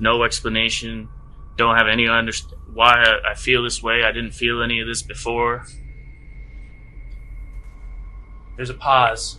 No 0.01 0.23
explanation. 0.25 1.09
Don't 1.57 1.77
have 1.77 1.87
any 1.87 2.05
underst- 2.05 2.53
why 2.73 2.93
I, 3.05 3.31
I 3.31 3.35
feel 3.35 3.63
this 3.63 3.83
way. 3.83 4.03
I 4.05 4.13
didn't 4.13 4.33
feel 4.33 4.63
any 4.63 4.81
of 4.81 4.87
this 4.87 5.03
before. 5.03 5.65
There's 8.57 8.71
a 8.71 8.75
pause. 8.75 9.39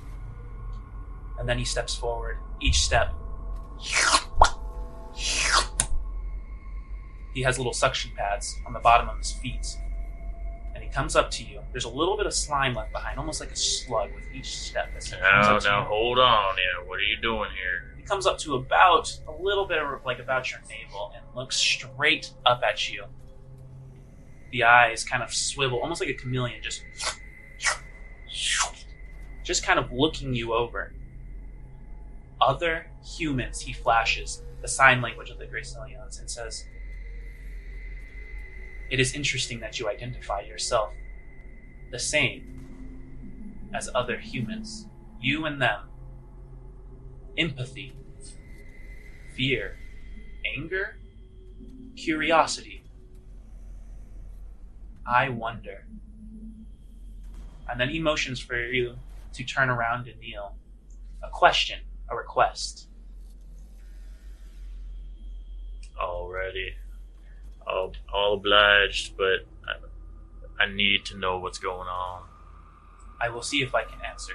And 1.40 1.48
then 1.48 1.58
he 1.58 1.66
steps 1.66 1.96
forward. 1.96 2.38
Each 2.62 2.80
step. 2.80 3.14
He 7.34 7.42
has 7.42 7.58
little 7.58 7.74
suction 7.74 8.12
pads 8.16 8.58
on 8.66 8.72
the 8.74 8.80
bottom 8.80 9.10
of 9.10 9.18
his 9.18 9.34
feet. 9.34 9.68
And 10.74 10.84
he 10.84 10.90
comes 10.90 11.16
up 11.18 11.30
to 11.32 11.44
you. 11.44 11.62
There's 11.72 11.84
a 11.86 11.90
little 11.90 12.16
bit 12.16 12.26
of 12.26 12.34
slime 12.34 12.74
left 12.74 12.94
behind, 12.94 13.20
almost 13.20 13.42
like 13.42 13.52
a 13.52 13.56
slug 13.56 14.14
with 14.14 14.24
each 14.34 14.58
step. 14.58 14.90
As 14.96 15.06
he 15.08 15.12
comes 15.12 15.22
Now, 15.24 15.56
up 15.56 15.62
to 15.64 15.68
now, 15.68 15.80
you. 15.82 15.86
hold 15.88 16.20
on 16.20 16.56
here. 16.56 16.88
What 16.88 17.00
are 17.00 17.04
you 17.04 17.18
doing 17.22 17.50
here? 17.52 17.95
Comes 18.06 18.26
up 18.26 18.38
to 18.40 18.56
about 18.56 19.20
a 19.28 19.42
little 19.42 19.66
bit 19.66 19.80
of 19.80 20.06
like 20.06 20.20
about 20.20 20.52
your 20.52 20.62
navel 20.70 21.12
and 21.16 21.24
looks 21.36 21.58
straight 21.58 22.32
up 22.46 22.62
at 22.64 22.90
you. 22.92 23.06
The 24.52 24.64
eyes 24.64 25.04
kind 25.04 25.24
of 25.24 25.34
swivel, 25.34 25.80
almost 25.80 26.02
like 26.02 26.10
a 26.10 26.14
chameleon, 26.14 26.62
just 26.62 26.84
just 29.44 29.64
kind 29.64 29.80
of 29.80 29.92
looking 29.92 30.34
you 30.34 30.54
over. 30.54 30.94
Other 32.42 32.88
humans, 33.04 33.62
he 33.62 33.74
flashes 33.74 34.44
the 34.62 34.68
sign 34.68 35.02
language 35.02 35.30
of 35.30 35.38
the 35.38 35.46
Gracilians 35.46 36.20
and 36.20 36.30
says, 36.30 36.66
It 38.90 39.00
is 39.00 39.14
interesting 39.14 39.60
that 39.60 39.80
you 39.80 39.88
identify 39.88 40.42
yourself 40.42 40.94
the 41.92 42.00
same 42.00 43.70
as 43.74 43.90
other 43.94 44.18
humans. 44.18 44.88
You 45.22 45.46
and 45.46 45.62
them 45.62 45.90
empathy, 47.38 47.94
fear, 49.36 49.78
anger, 50.56 50.98
curiosity, 51.96 52.84
I 55.06 55.30
wonder. 55.30 55.86
And 57.70 57.80
then 57.80 57.90
he 57.90 58.00
motions 58.00 58.40
for 58.40 58.58
you 58.58 58.96
to 59.34 59.44
turn 59.44 59.70
around 59.70 60.08
and 60.08 60.20
kneel. 60.20 60.56
A 61.24 61.30
question, 61.30 61.80
a 62.10 62.16
request. 62.16 62.88
Alrighty. 66.00 66.72
I'll, 67.68 67.94
all 68.14 68.36
obliged, 68.36 69.18
but 69.18 69.48
I, 69.68 70.64
I 70.64 70.74
need 70.74 71.06
to 71.06 71.18
know 71.18 71.40
what's 71.40 71.58
going 71.58 71.88
on. 71.88 72.24
I 73.20 73.30
will 73.30 73.42
see 73.42 73.62
if 73.62 73.74
I 73.74 73.84
can 73.84 74.00
answer. 74.02 74.34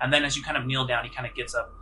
And 0.00 0.12
then 0.12 0.24
as 0.24 0.36
you 0.36 0.42
kind 0.42 0.56
of 0.56 0.64
kneel 0.66 0.86
down, 0.86 1.04
he 1.04 1.10
kind 1.10 1.26
of 1.26 1.34
gets 1.34 1.54
up, 1.54 1.72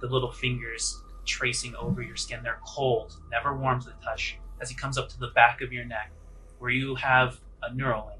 the 0.00 0.06
little 0.06 0.32
fingers 0.32 1.02
tracing 1.24 1.74
over 1.76 2.02
your 2.02 2.16
skin. 2.16 2.40
They're 2.42 2.60
cold, 2.66 3.16
never 3.30 3.56
warm 3.56 3.80
to 3.80 3.86
the 3.86 3.94
touch. 4.04 4.38
As 4.60 4.70
he 4.70 4.76
comes 4.76 4.98
up 4.98 5.08
to 5.10 5.18
the 5.18 5.28
back 5.28 5.60
of 5.60 5.72
your 5.72 5.84
neck, 5.84 6.12
where 6.58 6.70
you 6.70 6.94
have 6.94 7.40
a 7.62 7.70
Neuralink. 7.70 8.18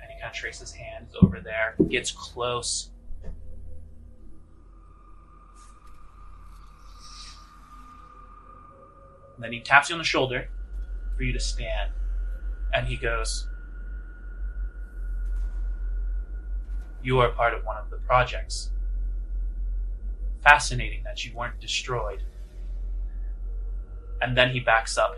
And 0.00 0.10
he 0.10 0.20
kind 0.20 0.30
of 0.30 0.32
traces 0.32 0.72
hands 0.72 1.14
over 1.20 1.40
there, 1.40 1.74
gets 1.88 2.10
close. 2.10 2.90
And 9.34 9.42
then 9.42 9.52
he 9.52 9.60
taps 9.60 9.88
you 9.88 9.94
on 9.94 9.98
the 9.98 10.04
shoulder 10.04 10.48
for 11.16 11.22
you 11.22 11.32
to 11.32 11.40
stand. 11.40 11.90
And 12.72 12.86
he 12.86 12.96
goes, 12.96 13.48
You 17.02 17.18
are 17.18 17.30
part 17.30 17.52
of 17.52 17.64
one 17.64 17.76
of 17.76 17.90
the 17.90 17.96
projects. 17.98 18.70
Fascinating 20.44 21.02
that 21.04 21.24
you 21.24 21.34
weren't 21.34 21.60
destroyed. 21.60 22.22
And 24.20 24.36
then 24.36 24.50
he 24.50 24.60
backs 24.60 24.96
up. 24.96 25.16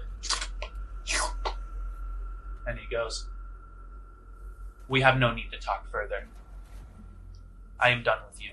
And 2.66 2.78
he 2.78 2.86
goes, 2.90 3.28
We 4.88 5.00
have 5.02 5.18
no 5.18 5.32
need 5.32 5.50
to 5.52 5.58
talk 5.58 5.90
further. 5.90 6.28
I 7.78 7.90
am 7.90 8.02
done 8.02 8.18
with 8.28 8.42
you. 8.42 8.52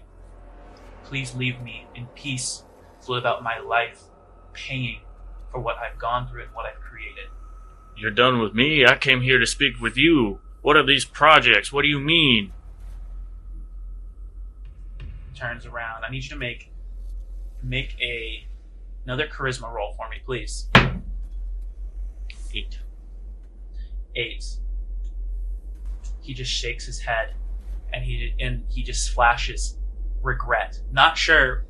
Please 1.06 1.34
leave 1.36 1.62
me 1.62 1.86
in 1.96 2.08
peace 2.08 2.64
to 3.06 3.12
live 3.12 3.26
out 3.26 3.44
my 3.44 3.60
life 3.60 4.02
paying 4.54 5.02
for 5.52 5.60
what 5.60 5.78
I've 5.78 6.00
gone 6.00 6.28
through 6.28 6.44
and 6.44 6.54
what 6.54 6.66
I've 6.66 6.82
created. 6.82 7.30
You're 7.96 8.12
done 8.12 8.40
with 8.40 8.54
me? 8.54 8.86
I 8.86 8.98
came 8.98 9.22
here 9.22 9.40
to 9.40 9.46
speak 9.46 9.80
with 9.80 9.98
you. 9.98 10.40
What 10.62 10.76
are 10.76 10.86
these 10.86 11.06
projects? 11.06 11.72
What 11.72 11.84
do 11.84 11.88
you 11.88 12.00
mean? 12.00 12.54
Turns 15.36 15.66
around. 15.66 16.04
I 16.06 16.12
need 16.12 16.24
you 16.24 16.30
to 16.30 16.36
make 16.36 16.72
make 17.62 17.96
a 18.00 18.46
another 19.04 19.28
charisma 19.28 19.72
roll 19.72 19.94
for 19.94 20.08
me, 20.10 20.18
please. 20.24 20.70
Eight. 22.54 22.80
Eight. 24.16 24.46
He 26.22 26.34
just 26.34 26.52
shakes 26.52 26.86
his 26.86 27.00
head, 27.00 27.34
and 27.92 28.04
he 28.04 28.34
and 28.40 28.64
he 28.70 28.84
just 28.84 29.10
flashes 29.10 29.78
regret. 30.22 30.80
Not 30.92 31.18
sure, 31.18 31.66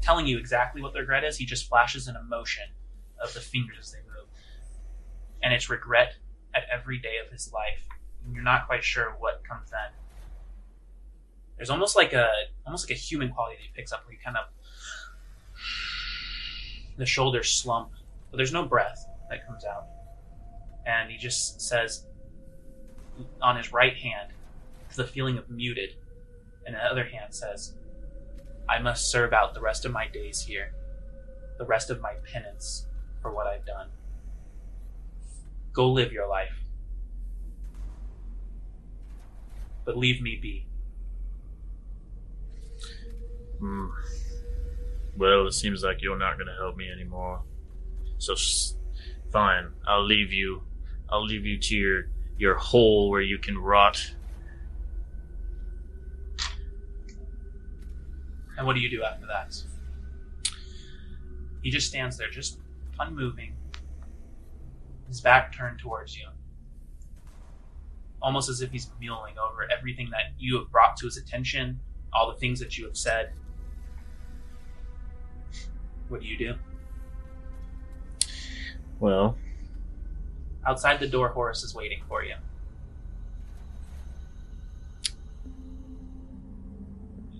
telling 0.00 0.26
you 0.26 0.36
exactly 0.38 0.82
what 0.82 0.92
the 0.92 1.00
regret 1.00 1.24
is. 1.24 1.36
He 1.36 1.46
just 1.46 1.68
flashes 1.68 2.08
an 2.08 2.16
emotion 2.16 2.64
of 3.22 3.32
the 3.34 3.40
fingers 3.40 3.78
as 3.78 3.92
they 3.92 3.98
move, 3.98 4.28
and 5.42 5.54
it's 5.54 5.70
regret 5.70 6.16
at 6.54 6.64
every 6.72 6.98
day 6.98 7.14
of 7.24 7.30
his 7.32 7.52
life. 7.52 7.86
And 8.24 8.34
you're 8.34 8.44
not 8.44 8.66
quite 8.66 8.84
sure 8.84 9.14
what 9.18 9.42
comes 9.48 9.70
then. 9.70 9.90
There's 11.56 11.70
almost 11.70 11.96
like 11.96 12.12
a 12.12 12.30
almost 12.66 12.88
like 12.88 12.96
a 12.96 13.00
human 13.00 13.32
quality 13.32 13.56
that 13.56 13.62
he 13.62 13.70
picks 13.74 13.92
up, 13.92 14.04
where 14.04 14.12
he 14.12 14.22
kind 14.22 14.36
of 14.36 14.44
the 16.96 17.06
shoulders 17.06 17.50
slump, 17.50 17.90
but 18.30 18.36
there's 18.36 18.52
no 18.52 18.64
breath 18.64 19.06
that 19.30 19.46
comes 19.46 19.64
out. 19.64 19.86
And 20.86 21.10
he 21.10 21.16
just 21.16 21.60
says 21.60 22.04
on 23.40 23.56
his 23.56 23.72
right 23.72 23.96
hand, 23.96 24.30
the 24.94 25.04
feeling 25.04 25.38
of 25.38 25.50
muted, 25.50 25.94
and 26.64 26.74
the 26.74 26.84
other 26.84 27.04
hand 27.04 27.34
says, 27.34 27.74
I 28.68 28.78
must 28.80 29.10
serve 29.10 29.32
out 29.32 29.54
the 29.54 29.60
rest 29.60 29.84
of 29.84 29.92
my 29.92 30.08
days 30.08 30.40
here, 30.40 30.72
the 31.58 31.64
rest 31.64 31.90
of 31.90 32.00
my 32.00 32.14
penance 32.24 32.86
for 33.20 33.32
what 33.32 33.46
I've 33.46 33.66
done. 33.66 33.88
Go 35.72 35.90
live 35.90 36.12
your 36.12 36.28
life. 36.28 36.62
But 39.84 39.96
leave 39.96 40.20
me 40.20 40.36
be. 40.40 40.66
Hmm. 43.58 43.86
Well, 45.16 45.46
it 45.46 45.52
seems 45.52 45.82
like 45.82 46.02
you're 46.02 46.18
not 46.18 46.36
going 46.36 46.48
to 46.48 46.54
help 46.54 46.76
me 46.76 46.90
anymore. 46.90 47.42
So, 48.18 48.34
fine. 49.32 49.70
I'll 49.86 50.04
leave 50.04 50.32
you. 50.32 50.62
I'll 51.08 51.24
leave 51.24 51.46
you 51.46 51.58
to 51.58 51.76
your 51.76 52.08
your 52.38 52.54
hole 52.56 53.08
where 53.10 53.22
you 53.22 53.38
can 53.38 53.56
rot. 53.56 53.98
And 58.58 58.66
what 58.66 58.74
do 58.74 58.80
you 58.80 58.90
do 58.90 59.02
after 59.02 59.26
that? 59.26 59.54
He 61.62 61.70
just 61.70 61.88
stands 61.88 62.16
there, 62.16 62.30
just 62.30 62.58
unmoving, 62.98 63.54
his 65.08 65.20
back 65.20 65.54
turned 65.54 65.78
towards 65.78 66.16
you. 66.16 66.26
Almost 68.22 68.48
as 68.48 68.60
if 68.60 68.70
he's 68.70 68.90
mulling 69.00 69.34
over 69.38 69.66
everything 69.70 70.08
that 70.10 70.32
you 70.38 70.58
have 70.58 70.70
brought 70.70 70.96
to 70.98 71.06
his 71.06 71.16
attention, 71.16 71.80
all 72.12 72.30
the 72.32 72.38
things 72.38 72.58
that 72.60 72.76
you 72.78 72.86
have 72.86 72.96
said. 72.96 73.32
What 76.08 76.20
do 76.20 76.26
you 76.26 76.38
do? 76.38 76.54
Well, 78.98 79.36
Outside 80.64 80.98
the 80.98 81.06
door, 81.06 81.28
Horace 81.28 81.62
is 81.62 81.74
waiting 81.76 82.02
for 82.08 82.24
you. 82.24 82.34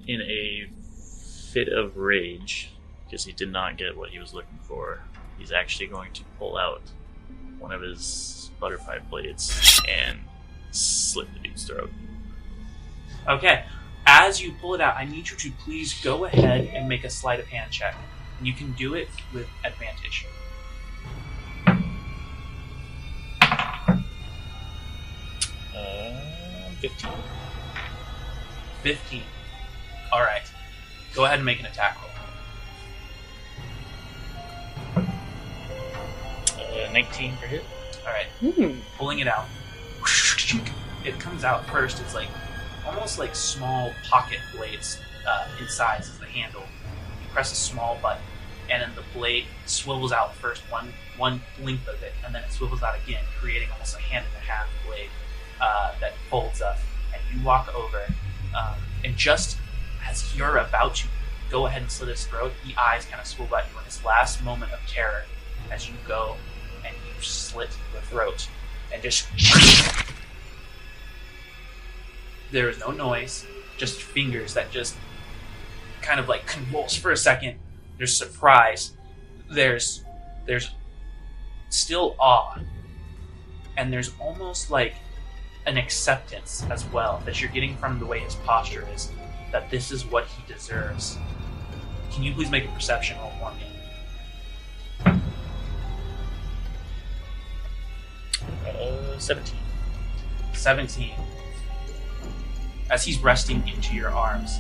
in 0.06 0.20
a 0.22 0.68
fit 1.52 1.68
of 1.68 1.96
rage, 1.96 2.70
because 3.04 3.24
he 3.24 3.32
did 3.32 3.50
not 3.50 3.76
get 3.76 3.96
what 3.96 4.10
he 4.10 4.18
was 4.18 4.32
looking 4.32 4.58
for, 4.62 5.00
he's 5.38 5.52
actually 5.52 5.86
going 5.86 6.12
to 6.12 6.22
pull 6.38 6.56
out 6.56 6.82
one 7.58 7.72
of 7.72 7.80
his 7.82 8.50
butterfly 8.60 8.98
blades 9.10 9.80
and 9.88 10.18
slit 10.70 11.26
the 11.34 11.40
dude's 11.40 11.64
throat. 11.64 11.90
Okay. 13.28 13.64
As 14.06 14.40
you 14.40 14.52
pull 14.60 14.74
it 14.74 14.80
out, 14.80 14.96
I 14.96 15.04
need 15.04 15.28
you 15.28 15.36
to 15.36 15.50
please 15.64 16.00
go 16.02 16.26
ahead 16.26 16.70
and 16.72 16.88
make 16.88 17.02
a 17.02 17.10
sleight 17.10 17.40
of 17.40 17.46
hand 17.46 17.72
check. 17.72 17.96
And 18.38 18.46
you 18.46 18.52
can 18.52 18.72
do 18.72 18.94
it 18.94 19.08
with 19.32 19.46
advantage. 19.64 20.26
Uh, 25.74 26.70
15. 26.80 27.10
15. 28.82 29.22
Alright. 30.12 30.52
Go 31.14 31.24
ahead 31.24 31.38
and 31.38 31.46
make 31.46 31.60
an 31.60 31.66
attack 31.66 31.96
roll. 34.96 35.04
Uh, 36.58 36.92
19 36.92 37.36
for 37.36 37.46
hit. 37.46 37.64
Alright. 38.04 38.26
Hmm. 38.40 38.80
Pulling 38.96 39.20
it 39.20 39.28
out. 39.28 39.46
It 41.04 41.18
comes 41.20 41.44
out 41.44 41.66
first. 41.66 42.00
It's 42.00 42.14
like 42.14 42.28
almost 42.86 43.18
like 43.18 43.34
small 43.34 43.92
pocket 44.10 44.38
blades 44.54 45.00
uh, 45.26 45.48
in 45.60 45.68
size 45.68 46.08
as 46.08 46.18
the 46.18 46.26
handle. 46.26 46.62
Press 47.36 47.52
a 47.52 47.54
small 47.54 47.98
button, 48.00 48.22
and 48.70 48.80
then 48.80 48.92
the 48.94 49.02
blade 49.12 49.44
swivels 49.66 50.10
out 50.10 50.34
first 50.36 50.62
one 50.72 50.90
one 51.18 51.42
length 51.62 51.86
of 51.86 52.02
it, 52.02 52.14
and 52.24 52.34
then 52.34 52.42
it 52.42 52.50
swivels 52.50 52.82
out 52.82 52.96
again, 53.04 53.22
creating 53.38 53.68
almost 53.70 53.94
a 53.94 54.00
hand 54.00 54.24
and 54.24 54.42
a 54.42 54.46
half 54.50 54.66
blade 54.86 55.10
uh, 55.60 55.92
that 56.00 56.14
folds 56.30 56.62
up. 56.62 56.78
And 57.12 57.20
you 57.30 57.44
walk 57.44 57.68
over, 57.76 58.06
um, 58.58 58.76
and 59.04 59.14
just 59.18 59.58
as 60.08 60.34
you're 60.34 60.56
about 60.56 60.94
to 60.94 61.08
go 61.50 61.66
ahead 61.66 61.82
and 61.82 61.90
slit 61.90 62.08
his 62.08 62.24
throat, 62.24 62.52
the 62.64 62.74
eyes 62.80 63.04
kind 63.04 63.20
of 63.20 63.26
swivel 63.26 63.54
at 63.54 63.70
you 63.70 63.78
in 63.80 63.84
his 63.84 64.02
last 64.02 64.42
moment 64.42 64.72
of 64.72 64.78
terror 64.88 65.24
as 65.70 65.90
you 65.90 65.94
go 66.08 66.36
and 66.86 66.96
you 66.96 67.22
slit 67.22 67.68
the 67.92 68.00
throat, 68.00 68.48
and 68.94 69.02
just 69.02 69.28
there 72.50 72.70
is 72.70 72.80
no 72.80 72.92
noise, 72.92 73.44
just 73.76 74.00
fingers 74.00 74.54
that 74.54 74.70
just 74.70 74.96
kind 76.06 76.20
of 76.20 76.28
like 76.28 76.46
convulse 76.46 76.94
for 76.94 77.10
a 77.10 77.16
second. 77.16 77.58
There's 77.98 78.16
surprise. 78.16 78.92
There's 79.50 80.04
there's 80.46 80.70
still 81.68 82.14
awe. 82.18 82.58
And 83.76 83.92
there's 83.92 84.12
almost 84.20 84.70
like 84.70 84.94
an 85.66 85.76
acceptance 85.76 86.64
as 86.70 86.84
well 86.86 87.20
that 87.26 87.40
you're 87.40 87.50
getting 87.50 87.76
from 87.76 87.98
the 87.98 88.06
way 88.06 88.20
his 88.20 88.36
posture 88.36 88.86
is 88.94 89.10
that 89.52 89.68
this 89.70 89.90
is 89.90 90.06
what 90.06 90.26
he 90.26 90.52
deserves. 90.52 91.18
Can 92.10 92.22
you 92.22 92.32
please 92.32 92.50
make 92.50 92.64
a 92.64 92.68
perception 92.68 93.18
roll 93.18 93.32
for 93.40 93.52
me? 93.52 95.20
Uh, 98.66 99.18
17. 99.18 99.54
17. 100.52 101.14
As 102.90 103.04
he's 103.04 103.18
resting 103.18 103.66
into 103.68 103.94
your 103.94 104.10
arms. 104.10 104.58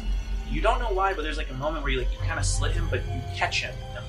You 0.50 0.60
don't 0.60 0.78
know 0.78 0.92
why, 0.92 1.12
but 1.12 1.22
there's 1.22 1.36
like 1.36 1.50
a 1.50 1.54
moment 1.54 1.82
where 1.82 1.92
you 1.92 1.98
like 1.98 2.12
you 2.12 2.18
kind 2.18 2.38
of 2.38 2.46
slit 2.46 2.72
him, 2.72 2.86
but 2.90 3.04
you 3.06 3.20
catch 3.34 3.62
him 3.62 3.74
and 3.94 4.04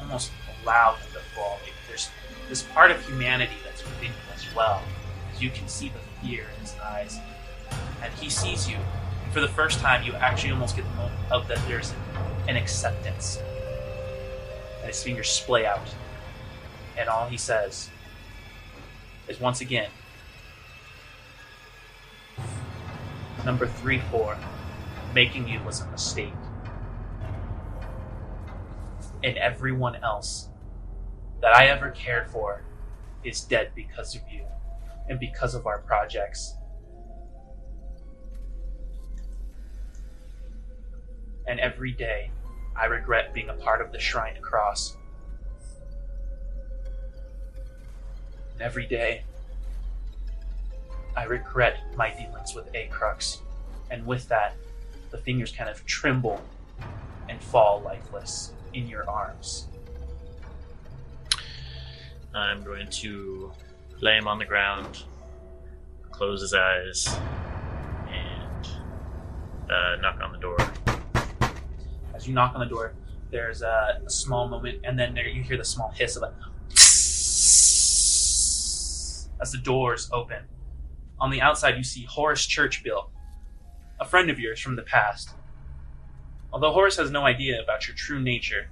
almost 0.00 0.32
allow 0.62 0.94
him 0.94 1.06
to 1.12 1.18
fall. 1.34 1.58
Like 1.62 1.72
there's 1.86 2.10
this 2.48 2.62
part 2.62 2.90
of 2.90 3.04
humanity 3.06 3.54
that's 3.64 3.84
within 3.84 4.08
you 4.08 4.34
as 4.34 4.54
well. 4.54 4.82
You 5.38 5.50
can 5.50 5.68
see 5.68 5.88
the 5.88 6.26
fear 6.26 6.46
in 6.54 6.60
his 6.60 6.74
eyes. 6.78 7.18
And 8.02 8.12
he 8.14 8.28
sees 8.28 8.68
you. 8.68 8.76
And 9.24 9.32
for 9.32 9.40
the 9.40 9.48
first 9.48 9.80
time, 9.80 10.02
you 10.04 10.12
actually 10.14 10.52
almost 10.52 10.76
get 10.76 10.84
the 10.84 10.94
moment 10.96 11.18
of 11.30 11.48
that 11.48 11.58
there's 11.66 11.92
an 12.48 12.56
acceptance. 12.56 13.38
And 14.78 14.88
his 14.88 15.02
fingers 15.02 15.28
splay 15.28 15.66
out. 15.66 15.94
And 16.98 17.08
all 17.08 17.28
he 17.28 17.36
says 17.36 17.90
is 19.28 19.40
once 19.40 19.60
again, 19.60 19.88
number 23.44 23.66
3 23.66 23.98
4, 24.10 24.36
making 25.14 25.48
you 25.48 25.60
was 25.62 25.80
a 25.80 25.86
mistake. 25.90 26.32
And 29.24 29.36
everyone 29.36 29.96
else 29.96 30.48
that 31.40 31.54
I 31.54 31.66
ever 31.66 31.90
cared 31.90 32.28
for 32.28 32.62
is 33.24 33.42
dead 33.42 33.70
because 33.74 34.14
of 34.14 34.22
you 34.30 34.44
and 35.08 35.20
because 35.20 35.54
of 35.54 35.66
our 35.66 35.78
projects. 35.78 36.54
And 41.46 41.60
every 41.60 41.92
day, 41.92 42.30
I 42.76 42.86
regret 42.86 43.34
being 43.34 43.48
a 43.48 43.54
part 43.54 43.80
of 43.80 43.92
the 43.92 43.98
Shrine 43.98 44.40
Cross. 44.40 44.96
And 48.52 48.62
every 48.62 48.86
day, 48.86 49.24
I 51.16 51.24
regret 51.24 51.78
my 51.96 52.10
dealings 52.10 52.54
with 52.54 52.72
Acrux. 52.72 53.40
And 53.90 54.06
with 54.06 54.28
that, 54.28 54.54
the 55.12 55.18
fingers 55.18 55.52
kind 55.52 55.70
of 55.70 55.84
tremble 55.86 56.40
and 57.28 57.40
fall 57.40 57.80
lifeless 57.82 58.52
in 58.72 58.88
your 58.88 59.08
arms. 59.08 59.68
I'm 62.34 62.64
going 62.64 62.88
to 62.88 63.52
lay 64.00 64.16
him 64.16 64.26
on 64.26 64.38
the 64.38 64.46
ground, 64.46 65.04
close 66.10 66.40
his 66.40 66.54
eyes, 66.54 67.06
and 68.08 68.66
uh, 69.70 69.96
knock 70.00 70.18
on 70.22 70.32
the 70.32 70.38
door. 70.38 70.56
As 72.14 72.26
you 72.26 72.32
knock 72.34 72.54
on 72.54 72.60
the 72.60 72.66
door, 72.66 72.94
there's 73.30 73.62
a, 73.62 74.00
a 74.04 74.10
small 74.10 74.48
moment, 74.48 74.80
and 74.84 74.98
then 74.98 75.14
there 75.14 75.28
you 75.28 75.42
hear 75.42 75.58
the 75.58 75.64
small 75.64 75.90
hiss 75.90 76.16
of 76.16 76.22
a 76.22 76.32
as 79.42 79.52
the 79.52 79.58
doors 79.62 80.08
open. 80.12 80.44
On 81.20 81.30
the 81.30 81.40
outside, 81.40 81.76
you 81.76 81.84
see 81.84 82.04
Horace 82.04 82.46
Churchbill, 82.46 83.10
a 84.02 84.04
friend 84.04 84.30
of 84.30 84.38
yours 84.38 84.60
from 84.60 84.74
the 84.76 84.82
past. 84.82 85.30
Although 86.52 86.72
Horace 86.72 86.96
has 86.96 87.10
no 87.10 87.24
idea 87.24 87.62
about 87.62 87.86
your 87.86 87.96
true 87.96 88.20
nature, 88.20 88.68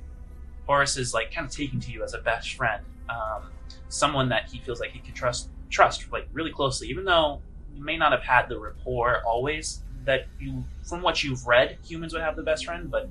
Horace 0.66 0.96
is 0.96 1.14
like 1.14 1.32
kind 1.32 1.46
of 1.46 1.52
taking 1.52 1.80
to 1.80 1.92
you 1.92 2.02
as 2.02 2.14
a 2.14 2.18
best 2.18 2.54
friend, 2.54 2.84
um, 3.08 3.50
someone 3.88 4.28
that 4.28 4.50
he 4.50 4.58
feels 4.58 4.80
like 4.80 4.90
he 4.90 4.98
can 4.98 5.14
trust, 5.14 5.48
trust 5.70 6.10
like 6.12 6.28
really 6.32 6.52
closely. 6.52 6.88
Even 6.88 7.04
though 7.04 7.40
you 7.72 7.82
may 7.82 7.96
not 7.96 8.10
have 8.12 8.22
had 8.22 8.48
the 8.48 8.58
rapport 8.58 9.22
always 9.24 9.82
that 10.04 10.26
you, 10.40 10.64
from 10.88 11.00
what 11.00 11.22
you've 11.22 11.46
read, 11.46 11.78
humans 11.84 12.12
would 12.12 12.22
have 12.22 12.34
the 12.34 12.42
best 12.42 12.66
friend, 12.66 12.90
but 12.90 13.08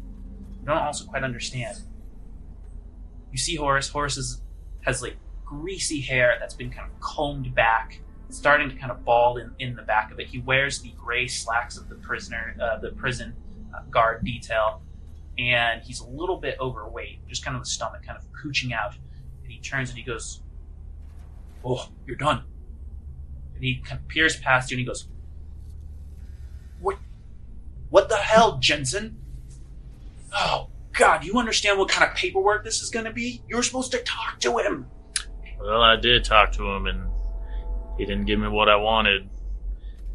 you 0.60 0.66
don't 0.66 0.78
also 0.78 1.06
quite 1.06 1.24
understand. 1.24 1.80
You 3.32 3.38
see 3.38 3.56
Horace. 3.56 3.88
Horace 3.88 4.18
is, 4.18 4.42
has 4.82 5.02
like 5.02 5.16
greasy 5.46 6.02
hair 6.02 6.36
that's 6.40 6.54
been 6.54 6.70
kind 6.70 6.92
of 6.92 7.00
combed 7.00 7.56
back, 7.56 8.02
starting 8.30 8.70
to 8.70 8.76
kind 8.76 8.92
of 8.92 9.04
bald 9.04 9.40
in, 9.40 9.52
in 9.60 9.76
the 9.76 9.82
back 9.82 10.12
of 10.12 10.20
it. 10.20 10.28
He 10.28 10.40
wears 10.40 10.80
the 10.82 10.92
gray 10.98 11.28
slacks 11.28 11.78
of 11.78 11.90
the 11.90 11.96
prisoner, 11.96 12.56
uh, 12.62 12.78
the 12.78 12.92
prison 12.92 13.36
uh, 13.76 13.82
guard 13.90 14.24
detail, 14.24 14.82
and 15.38 15.82
he's 15.82 16.00
a 16.00 16.08
little 16.08 16.38
bit 16.38 16.58
overweight, 16.60 17.28
just 17.28 17.44
kind 17.44 17.56
of 17.56 17.64
the 17.64 17.70
stomach 17.70 18.04
kind 18.06 18.18
of 18.18 18.26
pooching 18.34 18.72
out. 18.72 18.96
And 19.44 19.52
he 19.52 19.60
turns 19.60 19.90
and 19.90 19.98
he 19.98 20.04
goes, 20.04 20.42
"Oh, 21.64 21.90
you're 22.06 22.16
done." 22.16 22.44
And 23.56 23.64
he 23.64 23.76
kind 23.78 24.00
of 24.00 24.08
peers 24.08 24.40
past 24.40 24.70
you 24.72 24.76
and 24.76 24.80
he 24.80 24.86
goes, 24.86 25.08
"What? 26.80 26.98
What 27.90 28.10
the 28.10 28.18
hell, 28.18 28.58
Jensen? 28.58 29.18
Oh 30.34 30.70
God, 30.94 31.24
you 31.24 31.38
understand 31.40 31.80
what 31.80 31.90
kind 31.90 32.10
of 32.10 32.16
paperwork 32.16 32.64
this 32.64 32.82
is 32.82 32.90
going 32.90 33.06
to 33.06 33.14
be? 33.14 33.42
You're 33.48 33.64
supposed 33.64 33.92
to 33.92 34.00
talk 34.04 34.40
to 34.42 34.58
him." 34.60 34.88
Well, 35.60 35.82
I 35.82 35.96
did 35.96 36.24
talk 36.24 36.52
to 36.54 36.70
him, 36.70 36.86
and 36.86 37.09
he 38.00 38.06
didn't 38.06 38.26
give 38.26 38.40
me 38.40 38.48
what 38.48 38.70
I 38.70 38.78
wanted, 38.78 39.30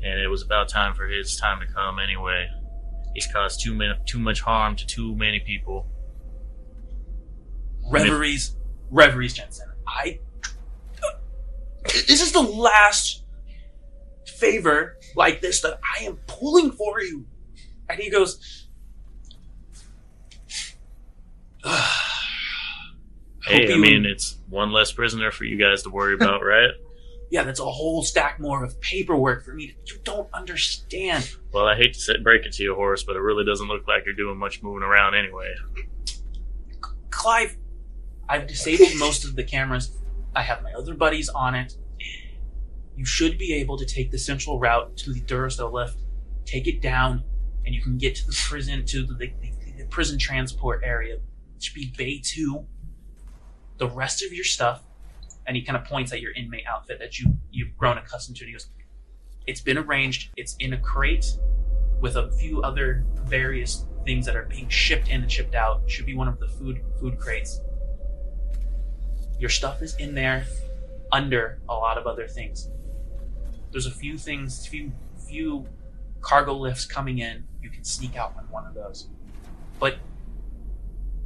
and 0.03 0.18
it 0.18 0.29
was 0.29 0.42
about 0.42 0.70
time 0.70 0.94
for 0.94 1.07
his 1.07 1.37
time 1.37 1.61
to 1.61 1.66
come 1.70 1.99
anyway. 1.99 2.49
He's 3.12 3.27
caused 3.27 3.61
too 3.61 3.75
many, 3.75 3.92
too 4.07 4.18
much 4.18 4.40
harm 4.40 4.75
to 4.77 4.87
too 4.87 5.14
many 5.14 5.38
people. 5.38 5.87
Reveries, 7.90 8.57
reveries, 8.90 9.35
Jensen. 9.35 9.68
I. 9.87 10.18
This 11.85 12.23
is 12.23 12.33
the 12.33 12.40
last 12.40 13.23
favor 14.27 14.97
like 15.14 15.42
this 15.42 15.61
that 15.61 15.79
I 15.99 16.05
am 16.05 16.16
pulling 16.27 16.73
for 16.73 17.03
you. 17.03 17.27
And 17.90 18.01
he 18.01 18.11
goes. 18.11 18.66
Hey, 23.47 23.75
I 23.75 23.77
mean, 23.77 24.07
it's 24.07 24.38
one 24.49 24.73
less 24.73 24.90
prisoner 24.90 25.31
for 25.31 25.44
you 25.44 25.59
guys 25.59 25.83
to 25.83 25.90
worry 25.90 26.14
about, 26.14 26.42
right? 26.42 26.70
Yeah, 27.35 27.42
that's 27.42 27.59
a 27.59 27.64
whole 27.64 28.05
stack 28.05 28.38
more 28.38 28.62
of 28.62 28.81
paperwork 28.81 29.44
for 29.44 29.55
me. 29.55 29.66
To, 29.66 29.73
you 29.92 30.01
don't 30.05 30.29
understand. 30.33 31.29
Well, 31.53 31.66
I 31.66 31.75
hate 31.75 31.94
to 31.94 31.99
say, 31.99 32.16
break 32.23 32.47
it 32.47 32.53
to 32.53 32.62
you, 32.62 32.77
Horace, 32.77 33.03
but 33.03 33.16
it 33.16 33.18
really 33.18 33.44
doesn't 33.44 33.66
look 33.66 33.88
like 33.88 34.05
you're 34.07 34.14
doing 34.14 34.38
much 34.38 34.62
moving 34.62 34.85
around 34.85 35.16
anyway. 35.16 35.53
Clive, 37.11 37.57
I've 38.29 38.47
disabled 38.47 38.90
most 39.01 39.25
of 39.25 39.35
the 39.35 39.42
cameras. 39.42 40.01
I 40.37 40.42
have 40.42 40.62
my 40.62 40.75
other 40.75 40.94
buddies 40.94 41.29
on 41.29 41.57
it. 41.57 41.77
You 42.94 43.05
should 43.05 43.37
be 43.37 43.53
able 43.55 43.79
to 43.79 43.85
take 43.85 44.12
the 44.12 44.18
central 44.18 44.61
route 44.61 44.97
to 44.99 45.12
the 45.12 45.20
Durasteel 45.20 45.73
lift, 45.73 45.99
take 46.44 46.68
it 46.68 46.81
down, 46.81 47.25
and 47.66 47.75
you 47.75 47.83
can 47.83 47.99
get 47.99 48.14
to 48.14 48.27
the 48.29 48.44
prison 48.49 48.87
to 48.87 49.05
the, 49.05 49.14
the, 49.14 49.33
the 49.79 49.87
prison 49.87 50.20
transport 50.20 50.83
area. 50.85 51.16
It 51.16 51.62
should 51.64 51.75
be 51.75 51.92
Bay 51.99 52.20
Two. 52.23 52.68
The 53.79 53.88
rest 53.88 54.25
of 54.25 54.33
your 54.33 54.44
stuff, 54.44 54.85
and 55.46 55.57
he 55.57 55.62
kind 55.62 55.76
of 55.76 55.85
points 55.85 56.12
at 56.12 56.20
your 56.20 56.33
inmate 56.33 56.64
outfit 56.66 56.98
that 56.98 57.18
you 57.18 57.37
you've 57.50 57.76
grown 57.76 57.98
accustomed 57.98 58.37
to. 58.38 58.44
And 58.44 58.48
he 58.48 58.52
goes, 58.52 58.68
"It's 59.46 59.61
been 59.61 59.78
arranged. 59.78 60.30
It's 60.37 60.57
in 60.59 60.72
a 60.72 60.78
crate 60.78 61.37
with 62.00 62.16
a 62.16 62.30
few 62.33 62.62
other 62.62 63.04
various 63.24 63.87
things 64.04 64.26
that 64.26 64.37
are 64.37 64.44
being 64.44 64.68
shipped 64.68 65.09
in 65.09 65.22
and 65.22 65.30
shipped 65.30 65.54
out. 65.54 65.83
Should 65.87 66.07
be 66.07 66.14
one 66.14 66.28
of 66.28 66.38
the 66.38 66.48
food 66.48 66.80
food 67.00 67.18
crates. 67.18 67.61
Your 69.38 69.50
stuff 69.50 69.83
is 69.83 69.96
in 69.96 70.14
there, 70.14 70.46
under 71.12 71.59
a 71.68 71.74
lot 71.74 71.98
of 71.98 72.07
other 72.07 72.28
things. 72.28 72.68
There's 73.70 73.87
a 73.87 73.90
few 73.90 74.16
things, 74.18 74.66
few 74.66 74.92
few 75.26 75.66
cargo 76.20 76.54
lifts 76.54 76.87
coming 76.87 77.18
in. 77.18 77.44
You 77.62 77.70
can 77.70 77.85
sneak 77.85 78.16
out 78.16 78.35
on 78.37 78.44
one 78.50 78.66
of 78.66 78.74
those, 78.74 79.09
but 79.78 79.96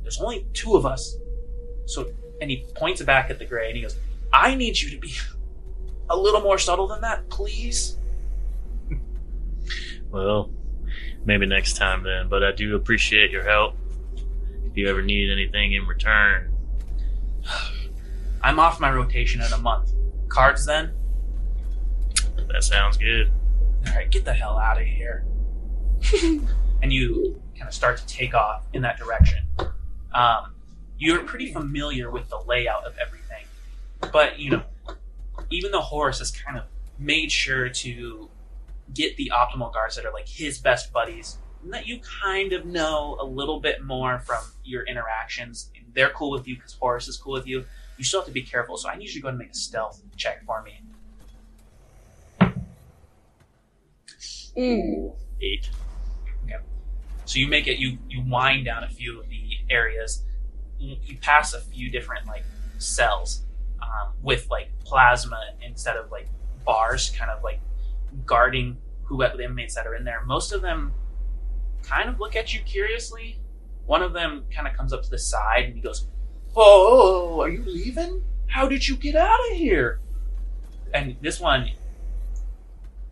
there's 0.03 0.21
only 0.21 0.47
two 0.55 0.75
of 0.75 0.87
us. 0.87 1.17
So, 1.87 2.11
and 2.41 2.51
he 2.51 2.65
points 2.75 3.03
back 3.03 3.31
at 3.31 3.39
the 3.39 3.45
gray 3.45 3.69
and 3.69 3.77
he 3.77 3.83
goes, 3.83 3.97
"I 4.33 4.55
need 4.55 4.81
you 4.81 4.91
to 4.91 4.99
be 4.99 5.13
a 6.11 6.17
little 6.17 6.41
more 6.41 6.59
subtle 6.59 6.87
than 6.87 7.01
that, 7.03 7.29
please." 7.29 7.97
Well, 10.11 10.51
maybe 11.25 11.45
next 11.47 11.77
time 11.77 12.03
then, 12.03 12.29
but 12.29 12.43
I 12.43 12.53
do 12.53 12.75
appreciate 12.77 13.31
your 13.31 13.45
help. 13.45 13.75
If 14.65 14.77
you 14.77 14.89
ever 14.89 15.03
need 15.03 15.31
anything 15.31 15.75
in 15.75 15.87
return, 15.87 16.51
I'm 18.43 18.59
off 18.59 18.81
my 18.81 18.91
rotation 18.91 19.43
in 19.43 19.53
a 19.53 19.59
month. 19.59 19.93
Cards 20.29 20.65
then? 20.65 20.93
that 22.53 22.65
sounds 22.65 22.97
good. 22.97 23.31
All 23.87 23.95
right, 23.95 24.11
get 24.11 24.25
the 24.25 24.33
hell 24.33 24.59
out 24.59 24.81
of 24.81 24.87
here. 24.87 25.25
and 26.83 26.93
you 26.93 27.41
kind 27.57 27.69
of 27.69 27.75
start 27.75 27.99
to 27.99 28.07
take 28.07 28.35
off 28.35 28.63
in 28.73 28.83
that 28.83 28.99
direction. 28.99 29.45
Um, 30.15 30.55
you're 30.97 31.23
pretty 31.25 31.53
familiar 31.53 32.11
with 32.11 32.29
the 32.29 32.39
layout 32.47 32.85
of 32.85 32.95
everything, 32.99 33.28
but 34.13 34.39
you 34.39 34.51
know, 34.51 34.63
even 35.51 35.71
though 35.73 35.81
Horace 35.81 36.19
has 36.19 36.31
kind 36.31 36.59
of 36.59 36.65
made 36.99 37.31
sure 37.31 37.69
to 37.69 38.31
get 38.95 39.17
the 39.17 39.33
optimal 39.35 39.73
guards 39.73 39.97
that 39.97 40.05
are 40.05 40.13
like 40.13 40.29
his 40.29 40.59
best 40.59 40.93
buddies, 40.93 41.39
and 41.63 41.73
that 41.73 41.87
you 41.87 42.01
kind 42.23 42.53
of 42.53 42.65
know 42.65 43.17
a 43.21 43.25
little 43.25 43.61
bit 43.61 43.83
more 43.85 44.19
from 44.21 44.43
your 44.65 44.85
interactions. 44.85 45.71
And 45.77 45.85
they're 45.95 46.11
cool 46.11 46.31
with 46.31 46.47
you 46.47 46.57
because 46.57 46.75
Horace 46.75 47.09
is 47.09 47.17
cool 47.17 47.33
with 47.33 47.47
you. 47.47 47.65
You 47.97 48.05
still 48.05 48.21
have 48.21 48.27
to 48.27 48.33
be 48.33 48.43
careful, 48.43 48.77
so 48.77 48.89
I 48.89 48.97
need 48.97 49.09
you 49.09 49.15
to 49.15 49.21
go 49.21 49.29
ahead 49.29 49.35
and 49.35 49.39
make 49.41 49.51
a 49.51 49.55
stealth 49.55 50.01
check 50.17 50.45
for 50.45 50.63
me. 50.63 50.81
Mm. 54.57 55.13
Eight. 55.41 55.71
So 57.29 57.39
you 57.39 57.47
make 57.47 57.67
it. 57.67 57.79
You 57.79 57.99
you 58.09 58.23
wind 58.27 58.65
down 58.65 58.85
a 58.85 58.89
few 58.89 59.21
of 59.21 59.29
the 59.29 59.59
areas. 59.69 60.23
You 60.79 61.19
pass 61.21 61.53
a 61.53 61.61
few 61.61 61.91
different 61.91 62.27
like 62.27 62.43
cells 62.79 63.43
um, 63.83 64.13
with 64.23 64.49
like 64.51 64.71
plasma 64.85 65.41
instead 65.63 65.97
of 65.97 66.11
like 66.11 66.29
bars, 66.65 67.11
kind 67.11 67.31
of 67.31 67.43
like 67.43 67.61
guarding 68.27 68.77
who 69.05 69.19
the 69.19 69.45
inmates 69.45 69.75
that 69.75 69.87
are 69.87 69.95
in 69.95 70.05
there. 70.05 70.23
Most 70.25 70.53
of 70.53 70.61
them 70.61 70.93
kind 71.83 72.09
of 72.09 72.21
look 72.21 72.37
at 72.37 72.55
you 72.55 72.61
curiously. 72.63 73.39
One 73.87 74.03
of 74.03 74.13
them 74.13 74.45
kind 74.55 74.69
of 74.69 74.75
comes 74.75 74.93
up 74.93 75.03
to 75.03 75.11
the 75.11 75.19
side 75.19 75.65
and 75.65 75.75
he 75.75 75.81
goes, 75.81 76.09
"Oh, 76.55 77.41
are 77.41 77.49
you 77.49 77.65
leaving? 77.65 78.23
How 78.49 78.69
did 78.69 78.87
you 78.87 78.97
get 78.97 79.15
out 79.15 79.41
of 79.51 79.57
here?" 79.57 80.01
And 80.93 81.17
this 81.21 81.41
one, 81.41 81.71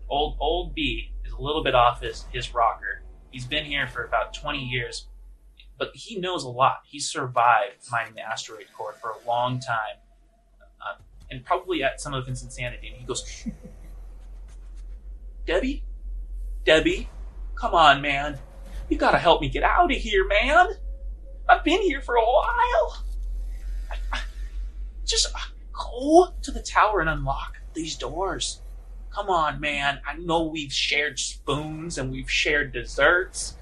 Old 0.08 0.36
old 0.38 0.74
B 0.74 1.10
is 1.24 1.32
a 1.32 1.40
little 1.40 1.64
bit 1.64 1.74
off 1.74 2.00
his 2.00 2.26
his 2.32 2.54
rocker. 2.54 3.02
He's 3.30 3.44
been 3.44 3.64
here 3.64 3.88
for 3.88 4.04
about 4.04 4.32
twenty 4.32 4.64
years, 4.64 5.08
but 5.78 5.90
he 5.94 6.16
knows 6.20 6.44
a 6.44 6.48
lot. 6.48 6.78
He's 6.84 7.10
survived 7.10 7.90
mining 7.90 8.14
the 8.14 8.20
asteroid 8.20 8.66
core 8.76 8.94
for 9.00 9.10
a 9.10 9.26
long 9.26 9.58
time, 9.58 9.96
and 11.30 11.44
probably 11.44 11.82
at 11.82 12.00
some 12.00 12.14
of 12.14 12.26
his 12.26 12.42
insanity. 12.42 12.88
And 12.88 12.96
he 12.96 13.04
goes, 13.04 13.46
"Debbie, 15.46 15.84
Debbie, 16.64 17.08
come 17.54 17.74
on, 17.74 18.00
man, 18.00 18.38
you 18.88 18.96
gotta 18.96 19.18
help 19.18 19.40
me 19.40 19.48
get 19.48 19.62
out 19.62 19.90
of 19.90 19.96
here, 19.96 20.26
man. 20.26 20.76
I've 21.48 21.64
been 21.64 21.82
here 21.82 22.00
for 22.00 22.16
a 22.16 22.24
while. 22.24 23.04
Just 25.04 25.32
go 25.72 26.34
to 26.42 26.50
the 26.50 26.62
tower 26.62 27.00
and 27.00 27.08
unlock 27.08 27.58
these 27.74 27.96
doors." 27.96 28.62
Come 29.10 29.30
on, 29.30 29.60
man. 29.60 30.02
I 30.06 30.14
know 30.18 30.42
we've 30.42 30.72
shared 30.72 31.18
spoons 31.18 31.96
and 31.96 32.12
we've 32.12 32.30
shared 32.30 32.72
desserts. 32.72 33.56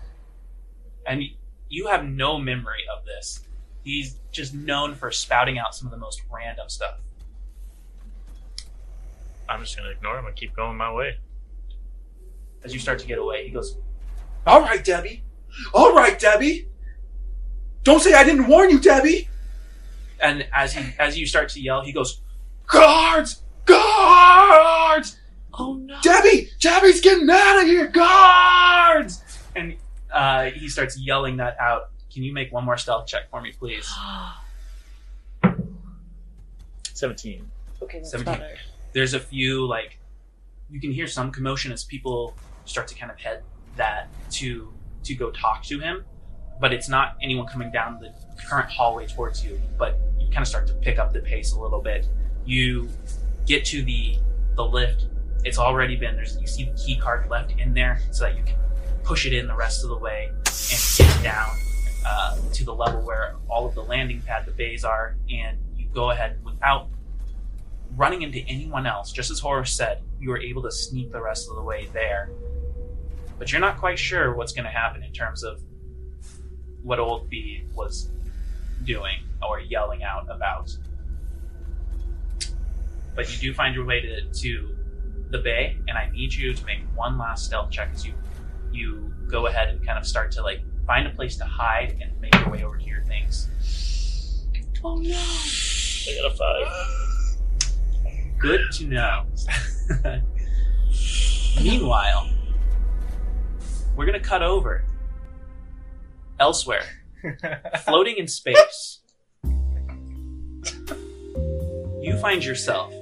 And 1.06 1.22
you 1.68 1.86
have 1.86 2.04
no 2.04 2.38
memory 2.38 2.82
of 2.92 3.04
this. 3.04 3.46
He's 3.84 4.18
just 4.32 4.52
known 4.52 4.96
for 4.96 5.12
spouting 5.12 5.58
out 5.58 5.74
some 5.76 5.86
of 5.86 5.92
the 5.92 5.96
most 5.98 6.22
random 6.28 6.68
stuff. 6.68 6.98
I'm 9.48 9.60
just 9.62 9.76
gonna 9.76 9.90
ignore 9.90 10.18
him 10.18 10.26
and 10.26 10.34
keep 10.36 10.54
going 10.56 10.76
my 10.76 10.92
way. 10.92 11.16
As 12.64 12.72
you 12.72 12.80
start 12.80 12.98
to 13.00 13.06
get 13.06 13.18
away, 13.18 13.44
he 13.46 13.50
goes, 13.50 13.76
All 14.46 14.60
right, 14.62 14.82
Debbie. 14.84 15.22
All 15.72 15.94
right, 15.94 16.18
Debbie. 16.18 16.68
Don't 17.82 18.00
say 18.00 18.14
I 18.14 18.24
didn't 18.24 18.46
warn 18.48 18.70
you, 18.70 18.80
Debbie. 18.80 19.28
and 20.20 20.46
as 20.54 20.72
he 20.74 20.94
as 20.98 21.18
you 21.18 21.26
start 21.26 21.48
to 21.50 21.60
yell, 21.60 21.82
he 21.82 21.92
goes, 21.92 22.20
Guards! 22.66 23.42
Guards! 23.66 25.18
Oh 25.52 25.74
no. 25.74 25.96
Debbie! 26.02 26.48
Debbie's 26.60 27.00
getting 27.02 27.28
out 27.30 27.60
of 27.62 27.66
here! 27.66 27.86
Guards! 27.88 29.22
and 29.54 29.76
uh, 30.10 30.44
he 30.46 30.68
starts 30.68 30.98
yelling 30.98 31.36
that 31.36 31.56
out. 31.60 31.90
Can 32.12 32.22
you 32.22 32.32
make 32.32 32.52
one 32.52 32.64
more 32.64 32.76
stealth 32.78 33.06
check 33.06 33.28
for 33.30 33.40
me, 33.40 33.52
please? 33.52 33.88
Seventeen. 36.92 37.50
okay, 37.82 37.98
that's 37.98 38.10
Seventeen. 38.12 38.34
better. 38.38 38.56
There's 38.94 39.12
a 39.12 39.20
few 39.20 39.66
like 39.66 39.98
you 40.70 40.80
can 40.80 40.92
hear 40.92 41.06
some 41.06 41.30
commotion 41.30 41.72
as 41.72 41.84
people 41.84 42.36
start 42.64 42.88
to 42.88 42.94
kind 42.94 43.10
of 43.12 43.18
head 43.18 43.42
that 43.76 44.08
to 44.32 44.72
to 45.02 45.14
go 45.14 45.30
talk 45.30 45.62
to 45.64 45.78
him, 45.78 46.04
but 46.60 46.72
it's 46.72 46.88
not 46.88 47.16
anyone 47.20 47.46
coming 47.46 47.70
down 47.70 48.00
the 48.00 48.14
current 48.42 48.70
hallway 48.70 49.06
towards 49.06 49.44
you. 49.44 49.60
But 49.78 49.98
you 50.18 50.28
kind 50.28 50.42
of 50.42 50.48
start 50.48 50.66
to 50.68 50.74
pick 50.74 50.98
up 50.98 51.12
the 51.12 51.20
pace 51.20 51.52
a 51.52 51.60
little 51.60 51.82
bit. 51.82 52.08
You 52.46 52.88
get 53.46 53.64
to 53.66 53.82
the 53.82 54.16
the 54.56 54.64
lift. 54.64 55.06
It's 55.44 55.58
already 55.58 55.96
been 55.96 56.14
there's 56.14 56.38
you 56.40 56.46
see 56.46 56.64
the 56.64 56.76
key 56.78 56.96
card 56.96 57.28
left 57.28 57.52
in 57.58 57.74
there 57.74 58.00
so 58.12 58.24
that 58.24 58.36
you 58.36 58.44
can 58.44 58.56
push 59.02 59.26
it 59.26 59.34
in 59.34 59.46
the 59.46 59.54
rest 59.54 59.82
of 59.82 59.90
the 59.90 59.98
way 59.98 60.30
and 60.46 60.80
get 60.96 61.22
down 61.22 61.50
uh, 62.06 62.36
to 62.52 62.64
the 62.64 62.74
level 62.74 63.02
where 63.02 63.34
all 63.48 63.66
of 63.66 63.74
the 63.74 63.82
landing 63.82 64.22
pad, 64.22 64.46
the 64.46 64.52
bays 64.52 64.84
are, 64.84 65.16
and 65.30 65.58
you 65.76 65.86
go 65.92 66.10
ahead 66.10 66.42
without 66.44 66.88
running 67.96 68.22
into 68.22 68.40
anyone 68.40 68.86
else. 68.86 69.12
Just 69.12 69.30
as 69.30 69.40
Horace 69.40 69.72
said, 69.72 70.02
you 70.18 70.30
were 70.30 70.40
able 70.40 70.62
to 70.62 70.70
sneak 70.70 71.12
the 71.12 71.20
rest 71.20 71.48
of 71.48 71.56
the 71.56 71.62
way 71.62 71.88
there, 71.92 72.30
but 73.38 73.52
you're 73.52 73.60
not 73.60 73.78
quite 73.78 73.98
sure 73.98 74.34
what's 74.34 74.52
going 74.52 74.64
to 74.64 74.70
happen 74.70 75.02
in 75.02 75.12
terms 75.12 75.42
of 75.42 75.60
what 76.82 76.98
Old 76.98 77.28
B 77.30 77.64
was 77.74 78.10
doing 78.84 79.16
or 79.46 79.60
yelling 79.60 80.02
out 80.02 80.26
about. 80.30 80.76
But 83.14 83.32
you 83.32 83.38
do 83.50 83.54
find 83.54 83.74
your 83.74 83.84
way 83.84 84.00
to, 84.00 84.32
to 84.32 84.76
the 85.30 85.38
bay, 85.38 85.78
and 85.88 85.96
I 85.96 86.10
need 86.10 86.34
you 86.34 86.52
to 86.52 86.66
make 86.66 86.80
one 86.94 87.16
last 87.16 87.46
stealth 87.46 87.70
check 87.70 87.90
as 87.92 88.04
you 88.06 88.14
you 88.72 89.12
go 89.28 89.46
ahead 89.46 89.68
and 89.68 89.84
kind 89.86 89.98
of 89.98 90.06
start 90.06 90.32
to 90.32 90.42
like 90.42 90.60
find 90.84 91.06
a 91.06 91.10
place 91.10 91.36
to 91.36 91.44
hide 91.44 91.96
and 92.00 92.20
make 92.20 92.34
your 92.34 92.50
way 92.50 92.64
over 92.64 92.76
to 92.76 92.84
your 92.84 93.04
things. 93.04 93.48
Oh 94.82 94.96
no. 94.96 95.16
I 95.16 96.20
got 96.20 96.32
a 96.32 96.36
five. 96.36 97.03
Good 98.38 98.60
to 98.72 98.86
know. 98.86 99.24
Meanwhile, 101.62 102.30
we're 103.96 104.06
gonna 104.06 104.20
cut 104.20 104.42
over 104.42 104.84
elsewhere, 106.38 106.84
floating 107.84 108.16
in 108.16 108.28
space. 108.28 109.00
You 112.02 112.18
find 112.20 112.44
yourself 112.44 112.92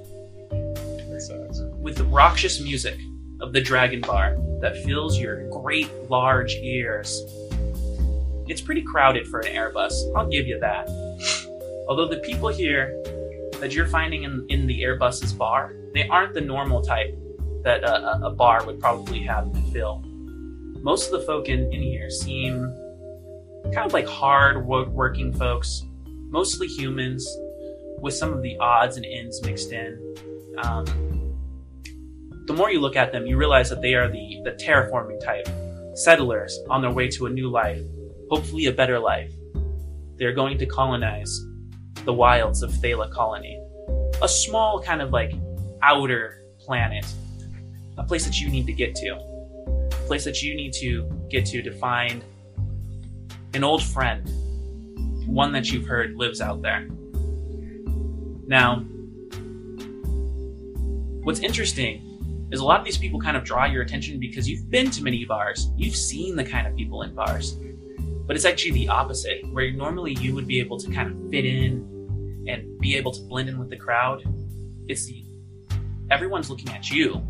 with 1.77 1.97
the 1.97 2.05
raucous 2.05 2.61
music 2.61 2.97
of 3.41 3.51
the 3.51 3.59
Dragon 3.59 4.01
Bar 4.01 4.37
that 4.61 4.77
fills 4.85 5.19
your 5.19 5.49
great 5.49 5.91
large 6.09 6.53
ears. 6.55 7.21
It's 8.47 8.61
pretty 8.61 8.81
crowded 8.81 9.27
for 9.27 9.39
an 9.41 9.53
Airbus, 9.53 9.93
I'll 10.15 10.29
give 10.29 10.47
you 10.47 10.59
that. 10.59 10.87
Although 11.89 12.07
the 12.07 12.21
people 12.23 12.49
here 12.49 12.95
that 13.63 13.73
you're 13.73 13.87
finding 13.87 14.23
in, 14.23 14.45
in 14.49 14.67
the 14.67 14.81
Airbus's 14.81 15.31
bar, 15.31 15.73
they 15.93 16.05
aren't 16.09 16.33
the 16.33 16.41
normal 16.41 16.81
type 16.81 17.17
that 17.63 17.81
a, 17.85 18.25
a- 18.25 18.29
bar 18.29 18.65
would 18.65 18.77
probably 18.77 19.21
have 19.21 19.53
to 19.53 19.61
fill. 19.71 20.03
Most 20.81 21.05
of 21.05 21.17
the 21.17 21.25
folk 21.25 21.47
in, 21.47 21.71
in 21.71 21.81
here 21.81 22.09
seem 22.09 22.59
kind 23.73 23.85
of 23.85 23.93
like 23.93 24.05
hard 24.05 24.65
working 24.67 25.31
folks, 25.31 25.85
mostly 26.05 26.67
humans, 26.67 27.25
with 27.99 28.13
some 28.13 28.33
of 28.33 28.41
the 28.41 28.57
odds 28.57 28.97
and 28.97 29.05
ends 29.05 29.41
mixed 29.43 29.71
in. 29.71 29.97
Um, 30.57 30.83
the 32.47 32.53
more 32.53 32.69
you 32.69 32.81
look 32.81 32.97
at 32.97 33.13
them, 33.13 33.25
you 33.25 33.37
realize 33.37 33.69
that 33.69 33.81
they 33.81 33.93
are 33.93 34.09
the, 34.09 34.41
the 34.43 34.51
terraforming 34.51 35.23
type, 35.23 35.47
settlers 35.95 36.59
on 36.69 36.81
their 36.81 36.91
way 36.91 37.07
to 37.07 37.27
a 37.27 37.29
new 37.29 37.49
life, 37.49 37.81
hopefully 38.29 38.65
a 38.65 38.73
better 38.73 38.99
life. 38.99 39.31
They're 40.17 40.33
going 40.33 40.57
to 40.57 40.65
colonize 40.65 41.39
the 42.05 42.13
wilds 42.13 42.63
of 42.63 42.71
Thala 42.71 43.11
Colony, 43.11 43.61
a 44.21 44.27
small 44.27 44.81
kind 44.81 45.01
of 45.01 45.11
like 45.11 45.33
outer 45.81 46.43
planet, 46.59 47.05
a 47.97 48.03
place 48.03 48.25
that 48.25 48.39
you 48.39 48.49
need 48.49 48.65
to 48.65 48.73
get 48.73 48.95
to, 48.95 49.15
a 49.15 50.05
place 50.07 50.23
that 50.23 50.41
you 50.41 50.55
need 50.55 50.73
to 50.73 51.09
get 51.29 51.45
to 51.47 51.61
to 51.61 51.71
find 51.71 52.23
an 53.53 53.63
old 53.63 53.83
friend, 53.83 54.27
one 55.27 55.51
that 55.51 55.71
you've 55.71 55.85
heard 55.85 56.15
lives 56.15 56.41
out 56.41 56.61
there. 56.61 56.87
Now, 58.47 58.79
what's 61.23 61.39
interesting 61.39 62.47
is 62.51 62.59
a 62.59 62.65
lot 62.65 62.79
of 62.79 62.85
these 62.85 62.97
people 62.97 63.19
kind 63.19 63.37
of 63.37 63.43
draw 63.43 63.65
your 63.65 63.81
attention 63.81 64.19
because 64.19 64.47
you've 64.47 64.69
been 64.69 64.91
to 64.91 65.03
many 65.03 65.25
bars, 65.25 65.71
you've 65.75 65.95
seen 65.95 66.35
the 66.35 66.43
kind 66.43 66.67
of 66.67 66.75
people 66.75 67.01
in 67.03 67.15
bars. 67.15 67.57
But 68.25 68.35
it's 68.35 68.45
actually 68.45 68.71
the 68.71 68.89
opposite, 68.89 69.45
where 69.51 69.71
normally 69.71 70.13
you 70.13 70.33
would 70.33 70.47
be 70.47 70.59
able 70.59 70.79
to 70.79 70.91
kind 70.91 71.11
of 71.11 71.29
fit 71.29 71.45
in 71.45 72.45
and 72.47 72.79
be 72.79 72.95
able 72.95 73.11
to 73.11 73.21
blend 73.21 73.49
in 73.49 73.57
with 73.57 73.69
the 73.69 73.77
crowd. 73.77 74.23
It's 74.87 75.05
the 75.05 75.25
everyone's 76.09 76.49
looking 76.49 76.69
at 76.69 76.89
you. 76.89 77.21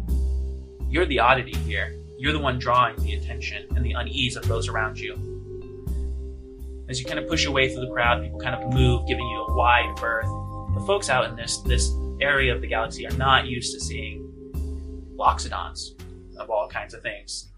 You're 0.90 1.06
the 1.06 1.20
oddity 1.20 1.56
here. 1.58 1.96
You're 2.18 2.34
the 2.34 2.40
one 2.40 2.60
drawing 2.60 2.96
the 2.98 3.16
attention 3.16 3.68
and 3.76 3.86
the 3.86 3.94
unease 3.94 4.36
of 4.36 4.48
those 4.48 4.68
around 4.68 5.00
you. 5.00 5.16
As 6.90 7.00
you 7.00 7.06
kind 7.06 7.18
of 7.18 7.28
push 7.28 7.44
your 7.44 7.54
way 7.54 7.74
through 7.74 7.86
the 7.86 7.92
crowd, 7.92 8.22
people 8.22 8.40
kind 8.40 8.56
of 8.56 8.74
move, 8.74 9.08
giving 9.08 9.26
you 9.28 9.46
a 9.46 9.56
wide 9.56 9.96
berth. 9.96 10.28
The 10.76 10.84
folks 10.86 11.10
out 11.10 11.26
in 11.26 11.36
this 11.36 11.58
this 11.62 11.92
area 12.22 12.54
of 12.54 12.62
the 12.62 12.68
galaxy 12.68 13.08
are 13.08 13.18
not 13.18 13.48
used 13.48 13.74
to 13.74 13.80
seeing 13.80 14.30
loxodons 15.18 16.00
of 16.38 16.50
all 16.50 16.68
kinds 16.68 16.94
of 16.94 17.02
things. 17.02 17.50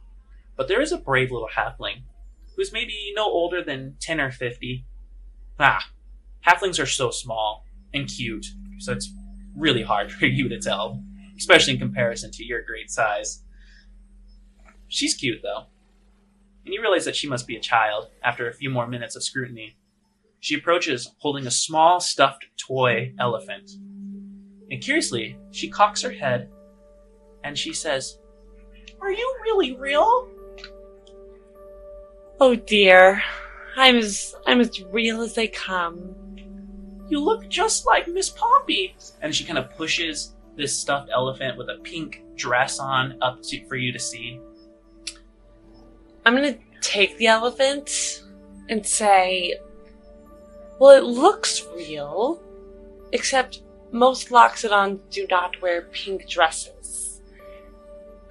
But 0.56 0.68
there 0.68 0.82
is 0.82 0.92
a 0.92 0.98
brave 0.98 1.32
little 1.32 1.50
halfling 1.50 2.04
who's 2.56 2.74
maybe 2.74 3.14
no 3.16 3.26
older 3.26 3.64
than 3.64 3.96
10 4.00 4.20
or 4.20 4.32
50. 4.32 4.86
Ah, 5.60 5.86
halflings 6.46 6.82
are 6.82 6.86
so 6.86 7.12
small 7.12 7.66
and 7.94 8.08
cute, 8.08 8.46
so 8.80 8.92
it's 8.92 9.12
really 9.56 9.84
hard 9.84 10.12
for 10.12 10.26
you 10.26 10.50
to 10.50 10.60
tell, 10.60 11.04
especially 11.38 11.74
in 11.74 11.80
comparison 11.80 12.32
to 12.32 12.44
your 12.44 12.64
great 12.64 12.90
size. 12.90 13.44
She's 14.88 15.16
cute, 15.16 15.42
though. 15.42 15.66
And 16.66 16.74
you 16.74 16.82
realize 16.82 17.06
that 17.06 17.16
she 17.16 17.28
must 17.28 17.48
be 17.48 17.56
a 17.56 17.62
child 17.62 18.08
after 18.24 18.50
a 18.50 18.54
few 18.54 18.70
more 18.70 18.88
minutes 18.88 19.16
of 19.16 19.24
scrutiny. 19.24 19.78
She 20.40 20.56
approaches 20.56 21.12
holding 21.20 21.48
a 21.48 21.52
small 21.52 22.00
stuffed 22.00 22.46
toy 22.58 23.14
elephant. 23.20 23.72
And 24.70 24.82
curiously, 24.82 25.38
she 25.52 25.70
cocks 25.70 26.02
her 26.02 26.12
head 26.12 26.50
and 27.44 27.58
she 27.58 27.74
says, 27.74 28.18
Are 29.02 29.12
you 29.12 29.36
really 29.44 29.76
real? 29.76 30.30
Oh 32.40 32.56
dear. 32.56 33.24
I'm 33.78 33.98
as 33.98 34.36
I'm 34.46 34.60
as 34.60 34.82
real 34.86 35.22
as 35.22 35.36
they 35.36 35.48
come. 35.48 36.16
You 37.08 37.20
look 37.20 37.48
just 37.48 37.86
like 37.86 38.08
Miss 38.08 38.30
Poppy. 38.30 38.96
And 39.22 39.34
she 39.34 39.44
kind 39.46 39.58
of 39.58 39.72
pushes 39.76 40.34
this 40.56 40.78
stuffed 40.78 41.10
elephant 41.14 41.58
with 41.58 41.70
a 41.70 41.78
pink 41.84 42.24
dress 42.36 42.80
on 42.80 43.18
up 43.22 43.42
to, 43.44 43.66
for 43.68 43.76
you 43.76 43.92
to 43.92 44.00
see. 44.00 44.40
I'm 46.26 46.36
gonna 46.36 46.58
take 46.82 47.18
the 47.18 47.28
elephant 47.28 48.24
and 48.70 48.86
say, 48.86 49.58
Well, 50.80 50.98
it 50.98 51.04
looks 51.04 51.66
real, 51.76 52.42
except 53.12 53.62
most 53.92 54.30
Loxodons 54.30 55.00
do 55.10 55.26
not 55.30 55.62
wear 55.62 55.84
pink 55.84 56.28
dresses. 56.28 57.22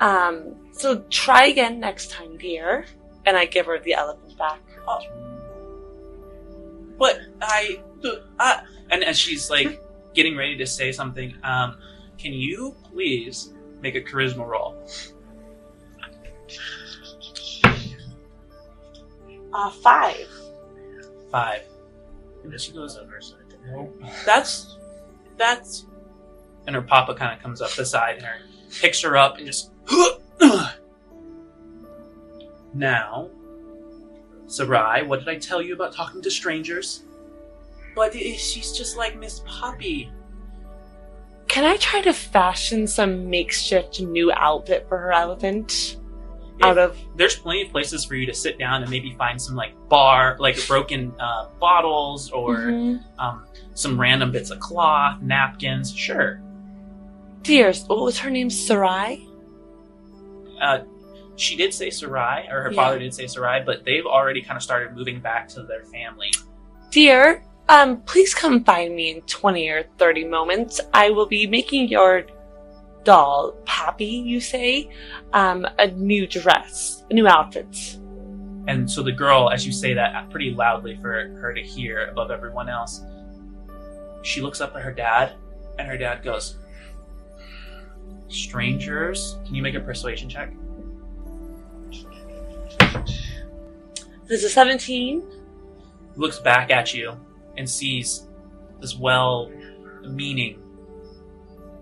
Um, 0.01 0.69
so 0.73 1.05
try 1.11 1.47
again 1.47 1.81
next 1.81 2.11
time, 2.11 2.37
dear. 2.37 2.85
And 3.27 3.37
I 3.37 3.47
give 3.47 3.67
her 3.67 3.79
the 3.79 3.95
elephant 3.95 4.37
back. 4.37 4.61
But 6.99 7.19
I, 7.41 7.81
uh, 8.39 8.61
and 8.91 9.03
as 9.03 9.19
she's 9.19 9.51
like 9.51 9.83
getting 10.15 10.37
ready 10.37 10.57
to 10.59 10.67
say 10.67 10.93
something, 10.93 11.35
um, 11.43 11.79
can 12.19 12.33
you 12.33 12.77
please 12.85 13.53
make 13.81 13.95
a 13.95 14.01
charisma 14.01 14.47
roll? 14.47 14.77
Uh, 19.53 19.71
five. 19.71 20.29
Five. 21.31 21.63
And 22.43 22.53
then 22.53 22.59
she 22.59 22.73
goes 22.73 22.97
over. 22.97 23.21
So 23.21 23.37
That's 24.25 24.77
that's. 25.37 25.87
And 26.67 26.75
her 26.77 26.83
papa 26.83 27.15
kind 27.15 27.33
of 27.37 27.43
comes 27.43 27.61
up 27.61 27.75
beside 27.77 28.23
her, 28.23 28.39
picks 28.81 29.01
her 29.03 29.17
up, 29.17 29.39
and 29.39 29.47
just. 29.47 29.71
now, 32.75 33.31
Sarai, 34.47 35.03
what 35.05 35.21
did 35.21 35.29
I 35.29 35.39
tell 35.39 35.63
you 35.63 35.75
about 35.75 35.93
talking 35.95 36.21
to 36.23 36.31
strangers? 36.31 37.03
But 37.95 38.13
she's 38.15 38.73
just 38.73 38.97
like 38.97 39.17
Miss 39.19 39.41
Poppy. 39.47 40.11
Can 41.49 41.65
I 41.65 41.77
try 41.77 42.01
to 42.03 42.13
fashion 42.13 42.87
some 42.87 43.31
makeshift 43.31 44.01
new 44.01 44.33
outfit 44.33 44.87
for 44.89 44.99
her 44.99 45.13
elephant? 45.13 45.99
Out 46.63 46.79
of 46.79 46.97
There's 47.17 47.37
plenty 47.37 47.63
of 47.63 47.71
places 47.71 48.05
for 48.05 48.15
you 48.15 48.27
to 48.27 48.35
sit 48.35 48.59
down 48.59 48.83
and 48.83 48.91
maybe 48.91 49.15
find 49.19 49.41
some 49.41 49.55
like 49.57 49.73
bar, 49.89 50.37
like 50.39 50.57
broken 50.69 51.13
uh, 51.19 51.49
bottles 51.61 52.31
or 52.31 52.57
Mhm. 52.57 53.03
um, 53.19 53.45
some 53.75 54.01
random 54.01 54.31
bits 54.31 54.51
of 54.51 54.61
cloth, 54.61 55.21
napkins. 55.21 55.93
Sure. 55.95 56.41
Dears, 57.43 57.85
what 57.87 58.01
was 58.01 58.19
her 58.19 58.31
name? 58.31 58.51
Sarai? 58.51 59.27
Uh, 60.61 60.79
she 61.37 61.57
did 61.57 61.75
say 61.75 61.91
Sarai, 61.91 62.47
or 62.51 62.63
her 62.63 62.71
Yeah. 62.73 62.77
father 62.77 62.99
did 62.99 63.15
say 63.15 63.27
Sarai, 63.27 63.63
but 63.65 63.85
they've 63.85 64.07
already 64.07 64.41
kind 64.43 64.57
of 64.57 64.63
started 64.63 64.95
moving 64.95 65.21
back 65.21 65.49
to 65.49 65.63
their 65.63 65.85
family. 65.85 66.31
Dear, 66.91 67.43
um, 67.69 68.01
please 68.03 68.35
come 68.35 68.63
find 68.65 68.95
me 68.95 69.11
in 69.11 69.23
20 69.23 69.69
or 69.69 69.85
30 69.99 70.25
moments. 70.25 70.81
I 70.93 71.11
will 71.11 71.27
be 71.27 71.47
making 71.47 71.89
your 71.89 72.25
doll, 73.05 73.53
Pappy, 73.65 74.05
you 74.05 74.41
say, 74.41 74.89
um, 75.33 75.67
a 75.79 75.89
new 75.89 76.27
dress, 76.27 77.05
a 77.11 77.15
new 77.15 77.27
outfit. 77.27 77.99
And 78.67 78.91
so 78.91 79.03
the 79.03 79.13
girl, 79.13 79.51
as 79.51 79.67
you 79.67 79.73
say 79.73 79.93
that 79.95 80.31
pretty 80.31 80.51
loudly 80.53 80.97
for 81.03 81.11
her 81.41 81.53
to 81.53 81.63
hear 81.63 82.07
above 82.07 82.31
everyone 82.31 82.69
else, 82.69 83.03
she 84.23 84.41
looks 84.41 84.61
up 84.63 84.75
at 84.75 84.83
her 84.83 84.93
dad, 84.93 85.33
and 85.79 85.87
her 85.87 85.99
dad 85.99 86.23
goes, 86.23 86.57
Strangers? 88.29 89.37
Can 89.45 89.55
you 89.55 89.63
make 89.63 89.75
a 89.75 89.81
persuasion 89.81 90.29
check? 90.29 90.51
This 94.27 94.43
is 94.43 94.53
17. 94.53 95.23
looks 96.17 96.39
back 96.39 96.71
at 96.71 96.95
you 96.95 97.17
and 97.57 97.69
sees 97.69 98.27
this 98.81 98.97
well 98.97 99.51
meaning 100.03 100.61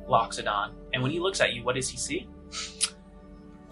Loxodon. 0.08 0.72
And 0.92 1.02
when 1.02 1.12
he 1.12 1.20
looks 1.20 1.40
at 1.40 1.54
you, 1.54 1.62
what 1.64 1.76
does 1.76 1.88
he 1.88 1.96
see? 1.96 2.26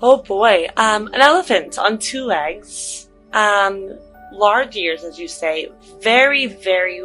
Oh 0.03 0.23
boy. 0.23 0.69
Um, 0.77 1.09
an 1.09 1.21
elephant 1.21 1.79
on 1.79 1.99
two 1.99 2.25
legs. 2.25 3.09
Um, 3.33 3.99
large 4.33 4.77
ears, 4.77 5.05
as 5.05 5.19
you 5.19 5.29
say. 5.29 5.69
Very, 6.01 6.47
very 6.47 7.03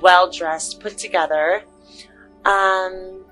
well 0.00 0.30
dressed, 0.30 0.80
put 0.80 0.98
together. 0.98 1.62
Um, 2.44 3.24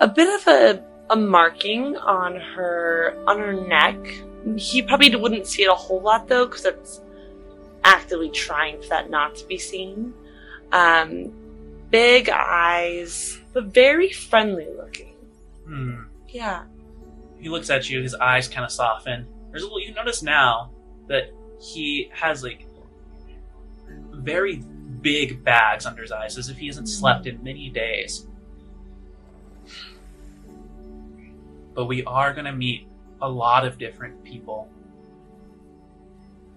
a 0.00 0.08
bit 0.08 0.40
of 0.40 0.46
a, 0.46 0.84
a 1.10 1.16
marking 1.16 1.96
on 1.96 2.36
her, 2.36 3.22
on 3.26 3.38
her 3.38 3.52
neck. 3.52 3.96
He 4.56 4.82
probably 4.82 5.14
wouldn't 5.14 5.46
see 5.46 5.64
it 5.64 5.70
a 5.70 5.74
whole 5.74 6.00
lot 6.00 6.28
though, 6.28 6.46
because 6.46 6.64
it's 6.64 7.00
actively 7.84 8.30
trying 8.30 8.80
for 8.80 8.88
that 8.88 9.10
not 9.10 9.34
to 9.36 9.46
be 9.46 9.58
seen. 9.58 10.14
Um, 10.72 11.32
big 11.90 12.28
eyes, 12.28 13.38
but 13.52 13.66
very 13.66 14.12
friendly 14.12 14.66
looking. 14.76 15.14
Hmm. 15.64 16.02
Yeah. 16.28 16.64
He 17.38 17.48
looks 17.48 17.70
at 17.70 17.88
you, 17.88 18.02
his 18.02 18.14
eyes 18.14 18.48
kind 18.48 18.64
of 18.64 18.72
soften. 18.72 19.26
There's 19.50 19.62
a 19.62 19.66
little, 19.66 19.80
you 19.80 19.94
notice 19.94 20.22
now 20.22 20.70
that 21.06 21.32
he 21.60 22.10
has 22.12 22.42
like 22.42 22.66
very 24.12 24.62
big 25.00 25.44
bags 25.44 25.86
under 25.86 26.02
his 26.02 26.12
eyes, 26.12 26.36
as 26.36 26.48
if 26.48 26.58
he 26.58 26.66
hasn't 26.66 26.88
slept 26.88 27.26
in 27.26 27.42
many 27.42 27.70
days. 27.70 28.26
But 31.74 31.84
we 31.84 32.02
are 32.04 32.32
going 32.32 32.46
to 32.46 32.52
meet 32.52 32.87
a 33.20 33.28
lot 33.28 33.66
of 33.66 33.78
different 33.78 34.22
people. 34.24 34.68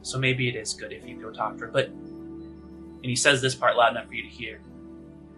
So 0.01 0.17
maybe 0.17 0.47
it 0.47 0.55
is 0.55 0.73
good 0.73 0.91
if 0.91 1.07
you 1.07 1.21
go 1.21 1.31
talk 1.31 1.57
to 1.57 1.65
her. 1.65 1.71
But, 1.71 1.87
and 1.87 3.05
he 3.05 3.15
says 3.15 3.41
this 3.41 3.55
part 3.55 3.75
loud 3.77 3.91
enough 3.91 4.07
for 4.07 4.13
you 4.13 4.23
to 4.23 4.29
hear 4.29 4.61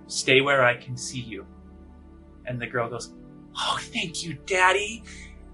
Stay 0.07 0.41
where 0.41 0.63
I 0.63 0.75
can 0.75 0.97
see 0.97 1.19
you. 1.19 1.45
And 2.45 2.61
the 2.61 2.67
girl 2.67 2.89
goes, 2.89 3.13
Oh, 3.57 3.77
thank 3.79 4.23
you, 4.23 4.37
Daddy. 4.45 5.03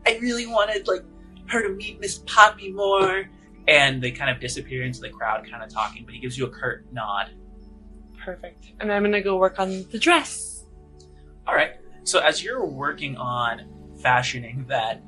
I 0.07 0.17
really 0.21 0.47
wanted 0.47 0.87
like 0.87 1.03
her 1.47 1.67
to 1.67 1.73
meet 1.73 1.99
Miss 1.99 2.19
Poppy 2.25 2.71
more. 2.71 3.29
And 3.67 4.01
they 4.01 4.11
kind 4.11 4.31
of 4.31 4.41
disappear 4.41 4.83
into 4.83 5.01
the 5.01 5.09
crowd, 5.09 5.47
kind 5.49 5.63
of 5.63 5.69
talking. 5.69 6.03
But 6.05 6.13
he 6.13 6.19
gives 6.19 6.37
you 6.37 6.45
a 6.45 6.49
curt 6.49 6.91
nod. 6.91 7.29
Perfect. 8.17 8.73
And 8.79 8.91
I'm 8.91 9.03
gonna 9.03 9.21
go 9.21 9.37
work 9.37 9.59
on 9.59 9.85
the 9.91 9.99
dress. 9.99 10.65
All 11.47 11.55
right. 11.55 11.73
So 12.03 12.19
as 12.19 12.43
you're 12.43 12.65
working 12.65 13.15
on 13.17 13.67
fashioning 14.01 14.65
that, 14.67 15.03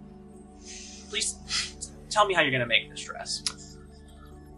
please 1.12 1.36
tell 2.10 2.26
me 2.26 2.34
how 2.34 2.42
you're 2.42 2.52
going 2.52 2.62
to 2.62 2.68
make 2.68 2.90
this 2.90 3.02
dress. 3.04 3.44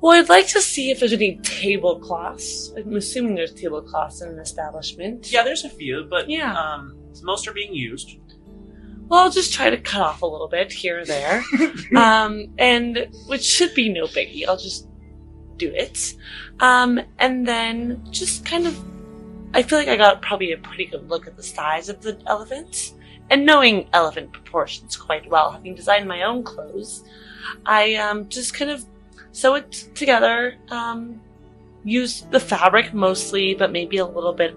Well, 0.02 0.20
I'd 0.20 0.30
like 0.30 0.48
to 0.50 0.62
see 0.62 0.92
if 0.92 1.00
there's 1.00 1.13
any 1.13 1.38
tablecloths. 1.38 2.72
I'm 2.78 2.96
assuming 2.96 3.36
there's 3.36 3.54
tablecloths 3.54 4.22
in 4.22 4.30
an 4.30 4.39
establishment. 4.39 5.32
Yeah, 5.32 5.44
there's 5.44 5.63
a 5.63 5.70
few, 5.70 6.06
but 6.10 6.30
Yeah. 6.30 6.54
um, 6.54 6.96
most 7.24 7.48
are 7.48 7.54
being 7.54 7.74
used. 7.74 8.18
Well, 9.08 9.22
I'll 9.22 9.32
just 9.32 9.54
try 9.54 9.70
to 9.70 9.78
cut 9.78 10.02
off 10.02 10.22
a 10.22 10.26
little 10.26 10.48
bit 10.48 10.72
here 10.72 11.00
or 11.00 11.06
there. 11.06 11.44
um, 11.96 12.48
and 12.58 13.08
which 13.28 13.44
should 13.44 13.74
be 13.74 13.89
no 13.89 14.06
biggie. 14.06 14.46
I'll 14.48 14.58
just 14.58 14.88
do 15.58 15.70
it. 15.74 16.16
Um, 16.60 17.00
and 17.20 17.48
then 17.48 18.06
just 18.12 18.46
kind 18.46 18.68
of, 18.68 18.78
I 19.54 19.63
feel 19.63 19.80
like 19.80 19.88
I 19.88 19.96
got 19.98 20.22
probably 20.22 20.52
a 20.52 20.58
pretty 20.58 20.86
good 20.86 21.10
look 21.10 21.28
at 21.28 21.38
the 21.38 21.44
size 21.44 21.89
of 21.89 22.02
the 22.02 22.22
elephant. 22.28 22.94
And 23.30 23.46
knowing 23.46 23.88
elephant 23.94 24.32
proportions 24.32 24.96
quite 24.96 25.30
well, 25.30 25.52
having 25.52 25.76
designed 25.76 26.08
my 26.08 26.24
own 26.24 26.44
clothes, 26.44 27.04
I 27.66 27.96
um, 27.96 28.30
just 28.30 28.54
kind 28.54 28.70
of 28.70 28.86
sew 29.32 29.56
it 29.56 29.72
together, 29.96 30.56
um, 30.70 31.22
use 31.84 32.22
the 32.32 32.40
fabric 32.40 32.94
mostly, 32.94 33.56
but 33.56 33.72
maybe 33.72 33.98
a 33.98 34.06
little 34.06 34.34
bit 34.34 34.56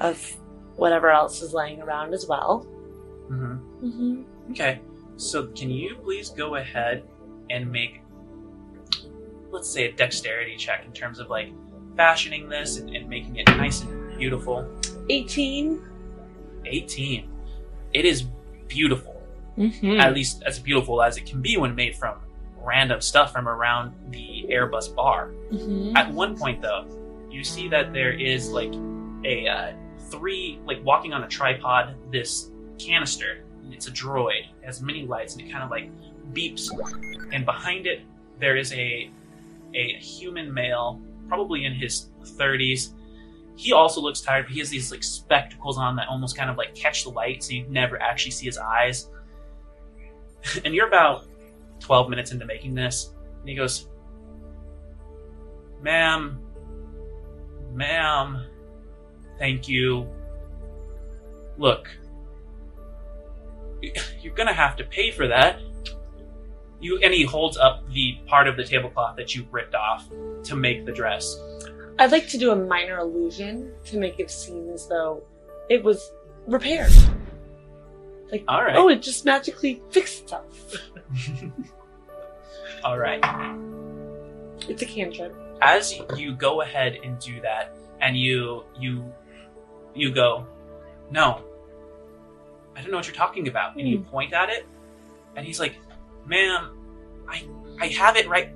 of 0.00 0.36
whatever 0.76 1.10
else 1.10 1.42
is 1.42 1.52
laying 1.52 1.80
around 1.80 2.14
as 2.14 2.26
well. 2.26 2.66
Mm-hmm. 3.30 3.90
hmm 3.90 4.22
Okay. 4.50 4.80
So 5.16 5.46
can 5.48 5.70
you 5.70 5.96
please 5.96 6.30
go 6.30 6.56
ahead 6.56 7.04
and 7.50 7.70
make, 7.70 8.02
let's 9.50 9.70
say, 9.70 9.86
a 9.86 9.92
dexterity 9.92 10.56
check 10.56 10.84
in 10.84 10.92
terms 10.92 11.18
of 11.18 11.30
like 11.30 11.52
fashioning 11.96 12.48
this 12.48 12.78
and, 12.78 12.94
and 12.94 13.08
making 13.08 13.36
it 13.36 13.48
nice 13.48 13.82
and 13.82 14.18
beautiful? 14.18 14.68
18. 15.08 15.82
18. 16.66 17.30
It 17.94 18.04
is 18.04 18.24
beautiful. 18.68 19.22
Mm-hmm. 19.56 20.00
At 20.00 20.14
least 20.14 20.42
as 20.44 20.58
beautiful 20.58 21.00
as 21.00 21.16
it 21.16 21.26
can 21.26 21.40
be 21.40 21.56
when 21.56 21.74
made 21.74 21.96
from 21.96 22.18
random 22.60 23.00
stuff 23.00 23.32
from 23.32 23.48
around 23.48 23.94
the 24.10 24.46
Airbus 24.50 24.94
bar. 24.94 25.28
hmm 25.50 25.96
At 25.96 26.10
one 26.12 26.36
point, 26.36 26.60
though, 26.60 26.86
you 27.30 27.44
see 27.44 27.68
that 27.68 27.92
there 27.92 28.12
is 28.12 28.50
like 28.50 28.72
a 29.24 29.46
uh, 29.48 29.72
three, 30.10 30.58
like 30.66 30.84
walking 30.84 31.12
on 31.12 31.24
a 31.24 31.28
tripod, 31.28 31.94
this 32.10 32.50
canister. 32.78 33.44
It's 33.70 33.86
a 33.86 33.92
droid. 33.92 34.40
It 34.62 34.66
has 34.66 34.82
many 34.82 35.06
lights 35.06 35.34
and 35.36 35.46
it 35.46 35.50
kind 35.50 35.64
of 35.64 35.70
like 35.70 35.90
beeps. 36.32 36.68
And 37.32 37.44
behind 37.44 37.86
it, 37.86 38.00
there 38.40 38.56
is 38.56 38.72
a 38.72 39.10
a 39.74 39.94
human 39.98 40.52
male, 40.52 41.00
probably 41.28 41.64
in 41.64 41.74
his 41.74 42.08
30s. 42.22 42.90
He 43.56 43.72
also 43.72 44.00
looks 44.00 44.20
tired, 44.20 44.46
but 44.46 44.52
he 44.52 44.58
has 44.58 44.70
these 44.70 44.90
like 44.90 45.04
spectacles 45.04 45.78
on 45.78 45.96
that 45.96 46.08
almost 46.08 46.36
kind 46.36 46.50
of 46.50 46.56
like 46.56 46.74
catch 46.74 47.04
the 47.04 47.10
light, 47.10 47.42
so 47.42 47.52
you 47.52 47.66
never 47.68 48.00
actually 48.02 48.32
see 48.32 48.46
his 48.46 48.58
eyes. 48.58 49.08
and 50.64 50.74
you're 50.74 50.88
about 50.88 51.26
12 51.80 52.08
minutes 52.10 52.32
into 52.32 52.44
making 52.44 52.74
this, 52.74 53.12
and 53.40 53.48
he 53.48 53.54
goes, 53.54 53.88
Ma'am, 55.82 56.40
ma'am, 57.72 58.44
thank 59.38 59.68
you. 59.68 60.08
Look, 61.58 61.88
you're 64.20 64.34
gonna 64.34 64.52
have 64.52 64.76
to 64.76 64.84
pay 64.84 65.10
for 65.10 65.28
that. 65.28 65.60
You 66.80 66.98
and 66.98 67.14
he 67.14 67.22
holds 67.22 67.56
up 67.56 67.88
the 67.92 68.18
part 68.26 68.48
of 68.48 68.56
the 68.56 68.64
tablecloth 68.64 69.16
that 69.16 69.34
you 69.34 69.46
ripped 69.50 69.74
off 69.74 70.08
to 70.44 70.56
make 70.56 70.84
the 70.84 70.92
dress. 70.92 71.38
I'd 71.98 72.12
like 72.12 72.28
to 72.28 72.38
do 72.38 72.50
a 72.50 72.56
minor 72.56 72.98
illusion 72.98 73.72
to 73.86 73.98
make 73.98 74.18
it 74.18 74.30
seem 74.30 74.70
as 74.70 74.88
though 74.88 75.22
it 75.68 75.82
was 75.84 76.12
repaired. 76.46 76.92
Like, 78.32 78.44
All 78.48 78.62
right. 78.62 78.76
oh, 78.76 78.88
it 78.88 79.00
just 79.00 79.24
magically 79.24 79.80
fixed 79.90 80.22
itself. 80.22 80.76
All 82.84 82.98
right. 82.98 83.22
It's 84.68 84.82
a 84.82 84.86
cantrip. 84.86 85.34
As 85.62 85.98
you 86.16 86.34
go 86.34 86.62
ahead 86.62 86.98
and 87.04 87.18
do 87.18 87.40
that, 87.42 87.76
and 88.00 88.16
you 88.16 88.64
you 88.78 89.10
you 89.94 90.12
go, 90.12 90.46
no, 91.10 91.42
I 92.76 92.82
don't 92.82 92.90
know 92.90 92.96
what 92.96 93.06
you're 93.06 93.14
talking 93.14 93.48
about, 93.48 93.76
and 93.76 93.88
you 93.88 93.98
hmm. 93.98 94.10
point 94.10 94.32
at 94.32 94.50
it, 94.50 94.66
and 95.36 95.46
he's 95.46 95.60
like, 95.60 95.76
ma'am, 96.26 96.76
I 97.28 97.46
I 97.80 97.86
have 97.88 98.16
it 98.16 98.28
right. 98.28 98.50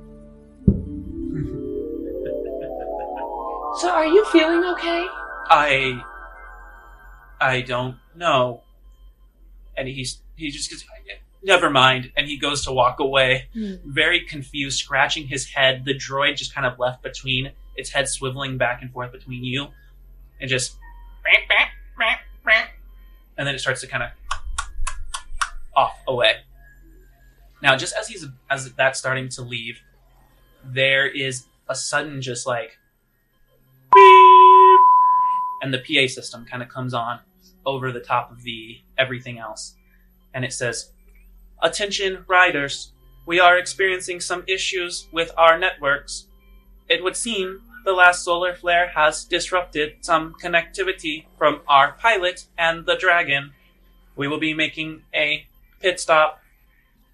So, 3.80 3.90
are 3.90 4.06
you 4.06 4.24
feeling 4.26 4.64
okay? 4.72 5.06
I 5.50 6.02
I 7.40 7.60
don't 7.60 7.96
know. 8.14 8.62
And 9.76 9.86
he's 9.88 10.20
he 10.36 10.50
just 10.50 10.70
goes, 10.70 10.84
never 11.42 11.70
mind, 11.70 12.10
and 12.16 12.26
he 12.26 12.36
goes 12.38 12.64
to 12.64 12.72
walk 12.72 12.98
away, 13.00 13.48
Hmm. 13.54 13.74
very 13.84 14.20
confused, 14.20 14.78
scratching 14.78 15.28
his 15.28 15.46
head. 15.46 15.84
The 15.84 15.94
droid 15.94 16.36
just 16.36 16.54
kind 16.54 16.66
of 16.66 16.78
left 16.78 17.02
between 17.02 17.52
its 17.76 17.90
head 17.90 18.06
swiveling 18.06 18.58
back 18.58 18.82
and 18.82 18.92
forth 18.92 19.12
between 19.12 19.44
you, 19.44 19.68
and 20.40 20.50
just 20.50 20.76
and 23.36 23.46
then 23.46 23.54
it 23.54 23.60
starts 23.60 23.80
to 23.82 23.86
kind 23.86 24.02
of 24.02 24.10
off 25.76 25.96
away. 26.08 26.32
Now, 27.62 27.76
just 27.76 27.94
as 27.94 28.08
he's 28.08 28.26
as 28.50 28.72
that's 28.72 28.98
starting 28.98 29.28
to 29.30 29.42
leave, 29.42 29.80
there 30.64 31.06
is 31.06 31.46
a 31.68 31.74
sudden 31.76 32.20
just 32.20 32.46
like 32.46 32.77
beep, 33.93 34.80
and 35.62 35.72
the 35.72 35.78
PA 35.78 36.07
system 36.09 36.45
kind 36.45 36.62
of 36.62 36.68
comes 36.68 36.95
on 36.95 37.20
over 37.66 37.93
the 37.93 38.01
top 38.01 38.30
of 38.30 38.43
the 38.43 38.80
everything 38.97 39.39
else, 39.39 39.76
and 40.32 40.45
it 40.45 40.53
says, 40.53 40.93
"Attention, 41.62 42.24
riders! 42.28 42.93
We 43.26 43.41
are 43.41 43.59
experiencing 43.59 44.20
some 44.20 44.45
issues 44.47 45.07
with 45.12 45.32
our 45.36 45.59
networks. 45.59 46.28
It 46.89 47.05
would 47.05 47.16
seem 47.16 47.62
the 47.84 47.93
last 47.93 48.24
solar 48.24 48.55
flare 48.55 48.89
has 48.89 49.24
disrupted 49.24 49.97
some 50.01 50.34
connectivity 50.43 51.26
from 51.36 51.61
our 51.68 51.93
pilot 51.93 52.47
and 52.57 52.86
the 52.86 52.97
dragon. 52.97 53.53
We 54.16 54.28
will 54.28 54.39
be 54.39 54.55
making 54.55 55.03
a 55.14 55.47
pit 55.80 56.01
stop. 56.01 56.41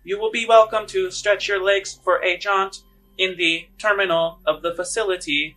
You 0.04 0.20
will 0.20 0.30
be 0.30 0.46
welcome 0.46 0.86
to 0.88 1.10
stretch 1.10 1.48
your 1.48 1.62
legs 1.62 1.98
for 2.04 2.22
a 2.22 2.36
jaunt 2.36 2.82
in 3.18 3.36
the 3.36 3.68
terminal 3.78 4.38
of 4.46 4.62
the 4.62 4.74
facility. 4.74 5.56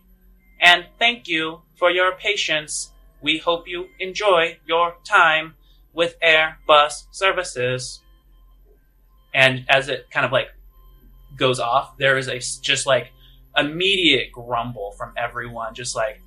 And 0.60 0.86
thank 0.98 1.28
you 1.28 1.62
for 1.76 1.90
your 1.90 2.12
patience. 2.12 2.92
We 3.22 3.38
hope 3.38 3.68
you 3.68 3.88
enjoy 3.98 4.58
your 4.66 4.96
time 5.04 5.54
with 5.92 6.16
Airbus 6.20 7.04
services. 7.10 8.00
And 9.34 9.64
as 9.68 9.88
it 9.88 10.10
kind 10.10 10.26
of 10.26 10.32
like 10.32 10.48
goes 11.36 11.60
off, 11.60 11.96
there 11.98 12.18
is 12.18 12.28
a 12.28 12.38
just 12.38 12.86
like 12.86 13.12
immediate 13.56 14.32
grumble 14.32 14.92
from 14.92 15.12
everyone, 15.16 15.74
just 15.74 15.94
like, 15.94 16.20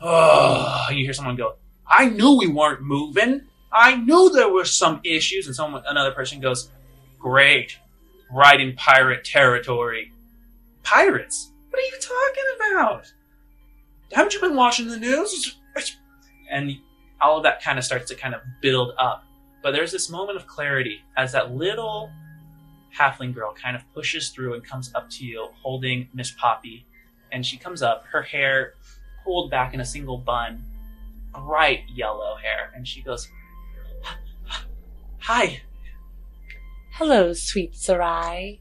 oh, 0.00 0.86
you 0.90 1.04
hear 1.04 1.12
someone 1.12 1.36
go, 1.36 1.56
I 1.86 2.08
knew 2.08 2.38
we 2.38 2.46
weren't 2.46 2.82
moving. 2.82 3.42
I 3.72 3.96
knew 3.96 4.30
there 4.30 4.50
were 4.50 4.64
some 4.64 5.00
issues. 5.04 5.46
And 5.46 5.54
someone, 5.54 5.82
another 5.86 6.12
person 6.12 6.40
goes, 6.40 6.70
great, 7.18 7.78
right 8.32 8.60
in 8.60 8.74
pirate 8.74 9.24
territory. 9.24 10.12
Pirates? 10.82 11.52
What 11.68 11.78
are 11.78 11.82
you 11.82 11.98
talking 12.00 12.44
about? 12.56 13.12
Haven't 14.12 14.34
you 14.34 14.40
been 14.40 14.56
watching 14.56 14.88
the 14.88 14.98
news? 14.98 15.56
And 16.50 16.72
all 17.20 17.36
of 17.36 17.42
that 17.44 17.62
kind 17.62 17.78
of 17.78 17.84
starts 17.84 18.08
to 18.08 18.14
kind 18.14 18.34
of 18.34 18.40
build 18.60 18.92
up. 18.98 19.24
But 19.62 19.72
there's 19.72 19.92
this 19.92 20.10
moment 20.10 20.36
of 20.36 20.46
clarity 20.46 21.00
as 21.16 21.32
that 21.32 21.52
little 21.52 22.10
halfling 22.96 23.34
girl 23.34 23.54
kind 23.54 23.76
of 23.76 23.82
pushes 23.94 24.30
through 24.30 24.54
and 24.54 24.64
comes 24.64 24.92
up 24.94 25.08
to 25.10 25.24
you 25.24 25.48
holding 25.62 26.08
Miss 26.14 26.30
Poppy. 26.32 26.86
And 27.30 27.44
she 27.46 27.56
comes 27.56 27.82
up, 27.82 28.04
her 28.10 28.22
hair 28.22 28.74
pulled 29.24 29.50
back 29.50 29.74
in 29.74 29.80
a 29.80 29.84
single 29.84 30.18
bun, 30.18 30.64
bright 31.32 31.82
yellow 31.88 32.36
hair. 32.36 32.72
And 32.74 32.88
she 32.88 33.02
goes, 33.02 33.28
Hi. 35.18 35.60
Hello, 36.92 37.32
sweet 37.32 37.76
Sarai. 37.76 38.60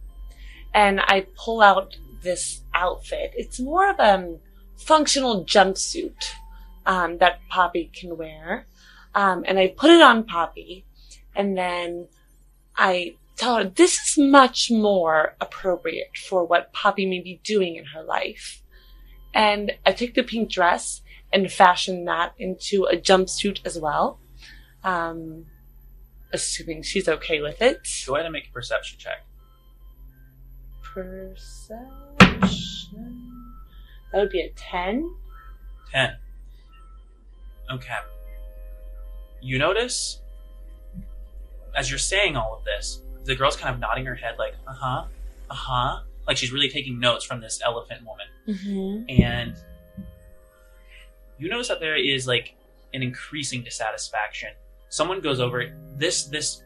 And 0.74 1.00
I 1.00 1.26
pull 1.36 1.62
out 1.62 1.98
this 2.22 2.62
outfit. 2.76 3.32
It's 3.36 3.60
more 3.60 3.90
of 3.90 4.00
a 4.00 4.16
um, 4.16 4.40
functional 4.80 5.46
jumpsuit 5.46 6.34
um, 6.86 7.18
that 7.20 7.40
Poppy 7.50 7.92
can 7.94 8.18
wear. 8.18 8.66
Um, 9.14 9.44
and 9.48 9.60
I 9.60 9.74
put 9.76 9.92
it 9.92 10.02
on 10.02 10.24
Poppy. 10.24 10.86
And 11.36 11.58
then 11.58 12.08
I 12.76 13.16
tell 13.38 13.58
her 13.58 13.64
this 13.64 13.98
is 14.00 14.18
much 14.18 14.70
more 14.72 15.36
appropriate 15.40 16.18
for 16.18 16.46
what 16.46 16.74
Poppy 16.74 17.06
may 17.06 17.22
be 17.22 17.40
doing 17.44 17.76
in 17.76 17.86
her 17.86 18.04
life. 18.04 18.62
And 19.34 19.74
I 19.86 19.92
take 19.92 20.16
the 20.16 20.24
pink 20.24 20.50
dress 20.50 21.02
and 21.32 21.52
fashion 21.52 22.06
that 22.06 22.34
into 22.40 22.86
a 22.86 22.98
jumpsuit 22.98 23.60
as 23.66 23.78
well. 23.78 24.20
Um, 24.84 25.46
assuming 26.34 26.84
she's 26.84 27.08
okay 27.08 27.42
with 27.42 27.62
it. 27.62 27.88
Go 28.06 28.16
ahead 28.16 28.26
and 28.26 28.34
make 28.34 28.48
a 28.48 28.52
perception 28.52 28.98
check. 29.00 29.26
Perception. 30.82 32.79
That 34.12 34.20
would 34.20 34.30
be 34.30 34.42
a 34.42 34.50
10. 34.56 35.10
10. 35.92 36.16
Okay. 37.72 37.98
You 39.42 39.58
notice, 39.58 40.22
as 41.76 41.90
you're 41.90 42.00
saying 42.00 42.36
all 42.36 42.56
of 42.58 42.64
this, 42.66 43.02
the 43.26 43.36
girl's 43.36 43.56
kind 43.56 43.74
of 43.74 43.80
nodding 43.80 44.06
her 44.06 44.16
head 44.16 44.36
like, 44.40 44.56
uh 44.68 44.74
huh, 44.74 45.06
uh 45.50 45.54
huh. 45.54 46.00
Like 46.28 46.38
she's 46.38 46.52
really 46.52 46.70
taking 46.70 47.00
notes 47.00 47.26
from 47.26 47.42
this 47.42 47.62
elephant 47.64 48.02
woman. 48.06 48.28
Mm-hmm. 48.48 49.24
And 49.24 49.56
you 51.38 51.50
notice 51.50 51.68
that 51.70 51.80
there 51.80 51.96
is 51.96 52.28
like 52.28 52.56
an 52.94 53.02
increasing 53.02 53.64
dissatisfaction. 53.64 54.50
Someone 54.90 55.22
goes 55.22 55.40
over 55.40 55.66
this 55.96 56.26
this 56.26 56.64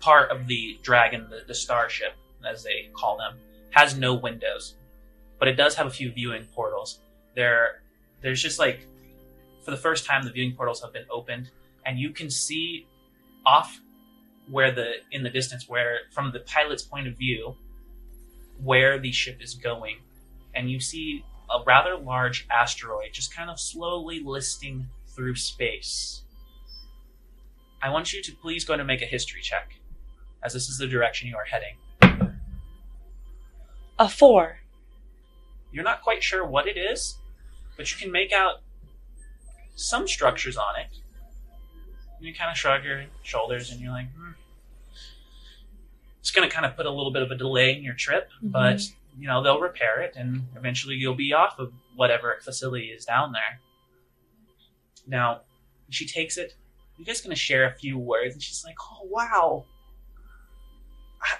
part 0.00 0.30
of 0.30 0.46
the 0.46 0.78
dragon, 0.82 1.26
the, 1.30 1.42
the 1.46 1.54
starship, 1.54 2.12
as 2.48 2.62
they 2.62 2.88
call 2.94 3.16
them, 3.16 3.38
has 3.70 3.96
no 3.96 4.14
windows, 4.14 4.76
but 5.38 5.48
it 5.48 5.54
does 5.54 5.74
have 5.74 5.86
a 5.86 5.90
few 5.90 6.10
viewing 6.12 6.44
portals. 6.54 7.00
There, 7.34 7.82
there's 8.22 8.42
just 8.42 8.58
like, 8.58 8.86
for 9.64 9.70
the 9.70 9.76
first 9.76 10.06
time, 10.06 10.22
the 10.22 10.30
viewing 10.30 10.54
portals 10.54 10.80
have 10.82 10.92
been 10.92 11.06
opened, 11.10 11.50
and 11.84 11.98
you 11.98 12.10
can 12.10 12.30
see 12.30 12.86
off 13.44 13.80
where 14.48 14.70
the 14.70 14.94
in 15.12 15.22
the 15.22 15.30
distance, 15.30 15.68
where 15.68 15.98
from 16.12 16.32
the 16.32 16.40
pilot's 16.40 16.82
point 16.82 17.08
of 17.08 17.16
view, 17.16 17.56
where 18.62 18.98
the 18.98 19.12
ship 19.12 19.38
is 19.40 19.54
going, 19.54 19.96
and 20.54 20.70
you 20.70 20.80
see 20.80 21.24
a 21.50 21.62
rather 21.64 21.96
large 21.96 22.46
asteroid 22.50 23.12
just 23.12 23.34
kind 23.34 23.50
of 23.50 23.58
slowly 23.58 24.20
listing 24.24 24.86
through 25.08 25.34
space. 25.34 26.22
I 27.82 27.90
want 27.90 28.12
you 28.12 28.22
to 28.22 28.32
please 28.32 28.64
go 28.64 28.74
and 28.74 28.86
make 28.86 29.02
a 29.02 29.06
history 29.06 29.40
check, 29.42 29.74
as 30.42 30.52
this 30.52 30.68
is 30.68 30.78
the 30.78 30.86
direction 30.86 31.28
you 31.28 31.36
are 31.36 31.44
heading. 31.44 31.76
A 33.98 34.08
4. 34.08 34.58
You're 35.76 35.84
not 35.84 36.00
quite 36.00 36.22
sure 36.22 36.42
what 36.46 36.66
it 36.66 36.78
is, 36.78 37.18
but 37.76 37.92
you 37.92 37.98
can 37.98 38.10
make 38.10 38.32
out 38.32 38.62
some 39.74 40.08
structures 40.08 40.56
on 40.56 40.80
it. 40.80 40.86
You 42.18 42.34
kind 42.34 42.50
of 42.50 42.56
shrug 42.56 42.82
your 42.82 43.04
shoulders 43.22 43.70
and 43.70 43.78
you're 43.78 43.92
like, 43.92 44.10
hmm. 44.16 44.30
It's 46.20 46.30
going 46.30 46.48
to 46.48 46.52
kind 46.52 46.64
of 46.64 46.76
put 46.76 46.86
a 46.86 46.90
little 46.90 47.12
bit 47.12 47.20
of 47.20 47.30
a 47.30 47.36
delay 47.36 47.76
in 47.76 47.84
your 47.84 47.92
trip, 47.92 48.30
but 48.40 48.80
you 49.18 49.28
know 49.28 49.42
they'll 49.42 49.60
repair 49.60 50.00
it, 50.00 50.16
and 50.16 50.46
eventually 50.56 50.94
you'll 50.94 51.14
be 51.14 51.34
off 51.34 51.58
of 51.58 51.72
whatever 51.94 52.38
facility 52.42 52.86
is 52.86 53.04
down 53.04 53.32
there. 53.32 53.60
Now, 55.06 55.42
she 55.90 56.06
takes 56.06 56.38
it. 56.38 56.54
You 56.96 57.04
guys 57.04 57.20
going 57.20 57.30
to 57.30 57.40
share 57.40 57.66
a 57.66 57.74
few 57.74 57.98
words, 57.98 58.34
and 58.34 58.42
she's 58.42 58.64
like, 58.64 58.74
"Oh 58.80 59.06
wow, 59.08 59.66
I, 61.22 61.36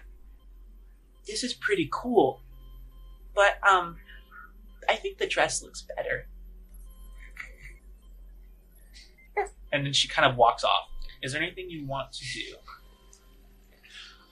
this 1.27 1.43
is 1.43 1.53
pretty 1.53 1.89
cool." 1.91 2.43
But 3.35 3.59
um, 3.69 3.97
I 4.89 4.97
think 4.97 5.19
the 5.19 5.27
dress 5.27 5.63
looks 5.63 5.85
better. 5.97 6.29
And 9.73 9.85
then 9.85 9.93
she 9.93 10.09
kind 10.09 10.31
of 10.31 10.37
walks 10.37 10.65
off. 10.65 10.89
Is 11.23 11.33
there 11.33 11.43
anything 11.43 11.69
you 11.69 11.87
want 11.87 12.13
to 12.13 12.25
do? 12.33 12.57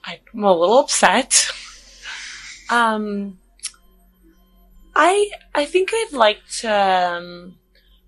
I'm 0.04 0.44
a 0.44 0.52
little 0.52 0.78
upset. 0.78 1.50
Um, 2.70 3.38
I 4.94 5.30
I 5.54 5.64
think 5.64 5.90
I'd 5.92 6.12
like 6.12 6.38
to 6.60 6.72
um, 6.72 7.58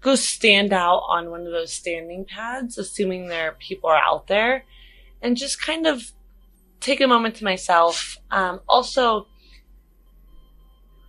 go 0.00 0.14
stand 0.14 0.72
out 0.72 1.02
on 1.08 1.30
one 1.30 1.46
of 1.46 1.52
those 1.52 1.72
standing 1.72 2.24
pads, 2.24 2.78
assuming 2.78 3.26
there 3.26 3.50
are 3.50 3.56
people 3.58 3.90
are 3.90 4.02
out 4.02 4.28
there, 4.28 4.64
and 5.20 5.36
just 5.36 5.60
kind 5.60 5.86
of 5.86 6.12
take 6.80 7.00
a 7.00 7.06
moment 7.06 7.34
to 7.36 7.44
myself. 7.44 8.18
Um, 8.30 8.60
also, 8.68 9.26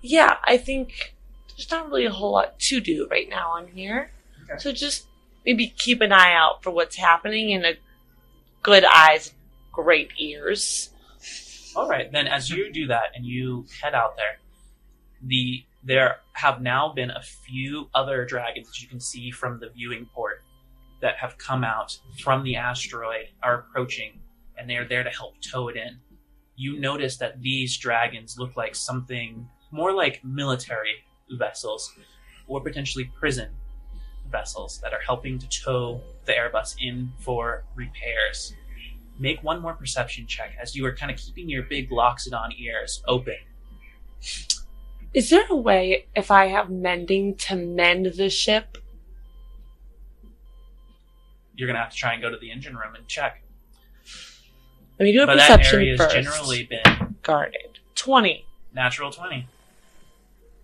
yeah, 0.02 0.38
I 0.44 0.58
think 0.58 1.16
there's 1.58 1.70
not 1.72 1.88
really 1.90 2.06
a 2.06 2.12
whole 2.12 2.32
lot 2.32 2.60
to 2.60 2.80
do 2.80 3.08
right 3.10 3.28
now 3.30 3.50
on 3.52 3.68
here, 3.68 4.12
Okay. 4.44 4.58
so 4.60 4.72
just 4.72 5.08
maybe 5.46 5.68
keep 5.78 6.02
an 6.02 6.12
eye 6.12 6.34
out 6.34 6.64
for 6.64 6.72
what's 6.72 6.96
happening 6.96 7.54
and 7.54 7.66
a 7.66 7.74
good 8.64 8.86
eyes, 8.86 9.34
great 9.72 10.12
ears. 10.20 10.90
All 11.76 11.88
right, 11.90 12.12
then 12.12 12.28
as 12.28 12.50
you 12.50 12.72
do 12.72 12.88
that 12.88 13.08
and 13.16 13.26
you 13.26 13.66
head 13.82 13.94
out 13.94 14.16
there, 14.18 14.40
the 15.22 15.64
there 15.84 16.18
have 16.34 16.62
now 16.62 16.92
been 16.94 17.12
a 17.12 17.22
few 17.22 17.90
other 17.96 18.26
dragons 18.26 18.68
that 18.68 18.82
you 18.82 18.88
can 18.90 19.00
see 19.00 19.32
from 19.32 19.60
the 19.60 19.70
viewing 19.70 20.06
port 20.14 20.42
that 21.02 21.16
have 21.18 21.38
come 21.38 21.64
out 21.64 21.98
from 22.20 22.44
the 22.44 22.56
asteroid 22.56 23.28
are 23.42 23.60
approaching 23.60 24.20
and 24.58 24.70
they're 24.70 24.88
there 24.88 25.04
to 25.04 25.10
help 25.10 25.36
tow 25.42 25.70
it 25.70 25.78
in. 25.78 25.98
You 26.56 26.80
notice 26.80 27.18
that 27.18 27.40
these 27.42 27.78
dragons 27.78 28.38
look 28.38 28.58
like 28.58 28.76
something 28.76 29.48
more 29.72 29.94
like 29.94 30.24
military 30.26 30.96
vessels 31.32 31.94
or 32.48 32.62
potentially 32.62 33.06
prison 33.20 33.50
vessels 34.32 34.80
that 34.82 34.94
are 34.94 35.00
helping 35.06 35.40
to 35.40 35.48
tow 35.48 36.02
the 36.26 36.34
Airbus 36.34 36.76
in 36.82 37.12
for 37.20 37.64
repairs. 37.76 38.54
Make 39.20 39.42
one 39.44 39.62
more 39.62 39.74
perception 39.74 40.28
check 40.28 40.56
as 40.62 40.76
you 40.76 40.86
are 40.86 40.94
kind 40.96 41.12
of 41.12 41.18
keeping 41.18 41.50
your 41.50 41.64
big 41.64 41.90
Loxodon 41.90 42.50
ears 42.60 43.02
open. 43.08 43.38
Is 45.14 45.30
there 45.30 45.46
a 45.50 45.56
way, 45.56 46.06
if 46.16 46.30
I 46.30 46.48
have 46.48 46.70
mending, 46.70 47.36
to 47.36 47.56
mend 47.56 48.06
the 48.18 48.30
ship? 48.30 48.78
You're 51.56 51.68
gonna 51.68 51.80
have 51.80 51.92
to 51.92 51.98
try 51.98 52.14
and 52.14 52.22
go 52.22 52.30
to 52.30 52.38
the 52.38 52.52
engine 52.52 52.76
room 52.76 52.94
and 52.96 53.08
check. 53.08 53.42
Let 55.00 55.06
me 55.06 55.12
do 55.12 55.24
a 55.24 55.26
But 55.26 55.38
that 55.38 55.48
perception 55.48 55.80
area 55.80 55.98
has 55.98 56.14
generally 56.14 56.64
been 56.64 57.16
guarded. 57.24 57.80
Twenty. 57.96 58.46
natural 58.74 59.12
20. 59.12 59.48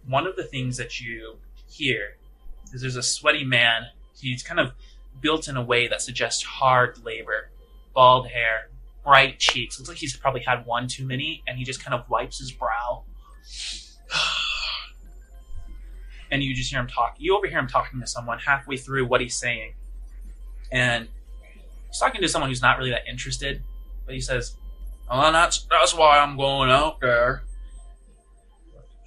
One 0.07 0.27
of 0.27 0.35
the 0.35 0.43
things 0.43 0.77
that 0.77 0.99
you 0.99 1.37
hear 1.67 2.17
is 2.73 2.81
there's 2.81 2.95
a 2.95 3.03
sweaty 3.03 3.43
man. 3.43 3.83
He's 4.19 4.43
kind 4.43 4.59
of 4.59 4.73
built 5.21 5.47
in 5.47 5.57
a 5.57 5.63
way 5.63 5.87
that 5.87 6.01
suggests 6.01 6.43
hard 6.43 7.03
labor. 7.03 7.49
Bald 7.93 8.27
hair, 8.27 8.69
bright 9.03 9.39
cheeks. 9.39 9.79
Looks 9.79 9.89
like 9.89 9.97
he's 9.97 10.15
probably 10.15 10.41
had 10.41 10.65
one 10.65 10.87
too 10.87 11.05
many, 11.05 11.43
and 11.47 11.57
he 11.57 11.63
just 11.63 11.83
kind 11.83 11.93
of 11.93 12.09
wipes 12.09 12.39
his 12.39 12.51
brow. 12.51 13.03
and 16.31 16.43
you 16.43 16.55
just 16.55 16.71
hear 16.71 16.79
him 16.79 16.87
talk. 16.87 17.15
You 17.19 17.37
overhear 17.37 17.59
him 17.59 17.67
talking 17.67 17.99
to 18.01 18.07
someone 18.07 18.39
halfway 18.39 18.77
through 18.77 19.05
what 19.05 19.21
he's 19.21 19.35
saying. 19.35 19.73
And 20.71 21.07
he's 21.87 21.99
talking 21.99 22.21
to 22.21 22.27
someone 22.27 22.49
who's 22.49 22.61
not 22.61 22.79
really 22.79 22.89
that 22.89 23.07
interested, 23.07 23.61
but 24.05 24.15
he 24.15 24.21
says, 24.21 24.55
Well, 25.09 25.31
that's, 25.31 25.67
that's 25.69 25.93
why 25.93 26.17
I'm 26.17 26.35
going 26.35 26.71
out 26.71 26.99
there 26.99 27.43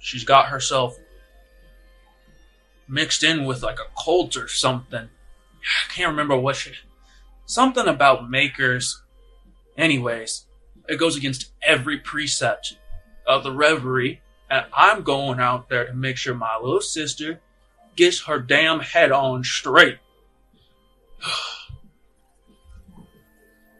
she's 0.07 0.23
got 0.23 0.47
herself 0.47 0.97
mixed 2.87 3.23
in 3.23 3.43
with 3.43 3.61
like 3.61 3.77
a 3.79 4.01
cult 4.01 4.37
or 4.37 4.47
something. 4.47 5.09
I 5.59 5.93
can't 5.93 6.11
remember 6.11 6.37
what 6.37 6.55
she. 6.55 6.71
Something 7.45 7.87
about 7.87 8.29
makers. 8.29 9.01
Anyways, 9.77 10.45
it 10.87 10.95
goes 10.95 11.17
against 11.17 11.51
every 11.61 11.97
precept 11.97 12.77
of 13.27 13.43
the 13.43 13.51
reverie, 13.51 14.21
and 14.49 14.65
I'm 14.73 15.03
going 15.03 15.41
out 15.41 15.67
there 15.67 15.85
to 15.85 15.93
make 15.93 16.15
sure 16.15 16.33
my 16.33 16.57
little 16.57 16.79
sister 16.79 17.41
gets 17.97 18.23
her 18.23 18.39
damn 18.39 18.79
head 18.79 19.11
on 19.11 19.43
straight. 19.43 19.97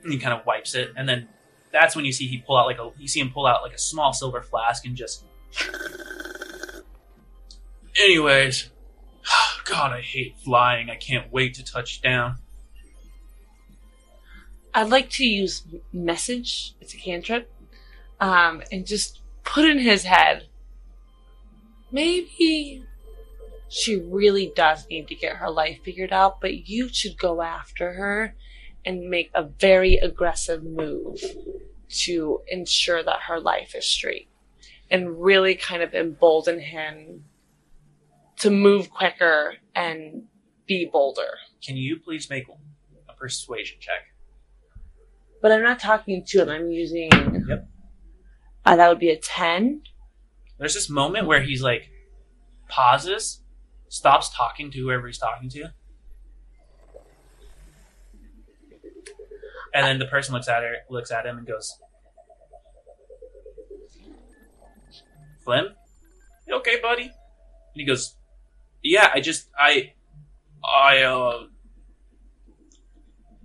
and 0.03 0.11
he 0.11 0.19
kind 0.19 0.37
of 0.37 0.45
wipes 0.45 0.75
it, 0.75 0.91
and 0.97 1.07
then 1.07 1.29
that's 1.71 1.95
when 1.95 2.03
you 2.03 2.11
see 2.11 2.27
he 2.27 2.39
pull 2.39 2.57
out 2.57 2.65
like 2.65 2.79
a 2.79 2.91
you 2.97 3.07
see 3.07 3.21
him 3.21 3.31
pull 3.31 3.47
out 3.47 3.61
like 3.61 3.73
a 3.73 3.79
small 3.79 4.11
silver 4.11 4.41
flask 4.41 4.85
and 4.85 4.97
just 4.97 5.23
Anyways, 7.97 8.69
God, 9.65 9.91
I 9.91 10.01
hate 10.01 10.35
flying. 10.43 10.89
I 10.89 10.95
can't 10.95 11.31
wait 11.31 11.55
to 11.55 11.63
touch 11.63 12.01
down. 12.01 12.37
I'd 14.73 14.89
like 14.89 15.09
to 15.11 15.25
use 15.25 15.63
message. 15.91 16.75
It's 16.79 16.93
a 16.93 16.97
cantrip, 16.97 17.51
um, 18.19 18.61
and 18.71 18.85
just 18.85 19.21
put 19.43 19.65
in 19.65 19.79
his 19.79 20.03
head. 20.03 20.47
Maybe 21.91 22.83
she 23.69 23.95
really 23.95 24.51
does 24.55 24.87
need 24.87 25.07
to 25.07 25.15
get 25.15 25.37
her 25.37 25.49
life 25.49 25.79
figured 25.83 26.13
out, 26.13 26.39
but 26.39 26.67
you 26.67 26.89
should 26.89 27.17
go 27.17 27.41
after 27.41 27.93
her 27.93 28.35
and 28.85 29.09
make 29.09 29.31
a 29.33 29.43
very 29.43 29.95
aggressive 29.95 30.63
move 30.63 31.19
to 31.89 32.41
ensure 32.47 33.01
that 33.01 33.21
her 33.27 33.39
life 33.39 33.73
is 33.73 33.85
straight, 33.85 34.29
and 34.91 35.21
really 35.21 35.55
kind 35.55 35.81
of 35.81 35.95
embolden 35.95 36.59
him 36.59 37.23
to 38.37 38.51
move 38.51 38.89
quicker 38.89 39.55
and 39.75 40.23
be 40.67 40.89
bolder. 40.91 41.37
Can 41.63 41.75
you 41.77 41.99
please 41.99 42.29
make 42.29 42.45
a 43.09 43.13
persuasion 43.13 43.77
check? 43.79 44.01
But 45.41 45.51
I'm 45.51 45.63
not 45.63 45.79
talking 45.79 46.23
to 46.25 46.41
him. 46.41 46.49
I'm 46.49 46.71
using. 46.71 47.09
Yep. 47.11 47.67
Uh, 48.65 48.75
that 48.75 48.89
would 48.89 48.99
be 48.99 49.09
a 49.09 49.17
ten. 49.17 49.81
There's 50.59 50.73
this 50.73 50.89
moment 50.89 51.27
where 51.27 51.41
he's 51.41 51.61
like 51.61 51.89
pauses, 52.67 53.41
stops 53.87 54.29
talking 54.35 54.71
to 54.71 54.79
whoever 54.79 55.07
he's 55.07 55.19
talking 55.19 55.49
to, 55.51 55.71
and 59.73 59.85
then 59.85 59.99
the 59.99 60.07
person 60.07 60.33
looks 60.33 60.47
at 60.47 60.63
her, 60.63 60.77
looks 60.89 61.11
at 61.11 61.25
him, 61.25 61.37
and 61.37 61.47
goes, 61.47 61.71
"Flynn, 65.45 65.67
you 66.47 66.55
okay, 66.55 66.79
buddy?" 66.81 67.03
And 67.03 67.11
he 67.75 67.85
goes, 67.85 68.16
"Yeah, 68.87 69.09
I 69.13 69.19
just, 69.21 69.49
I, 69.57 69.93
I, 70.63 71.01
uh." 71.03 71.43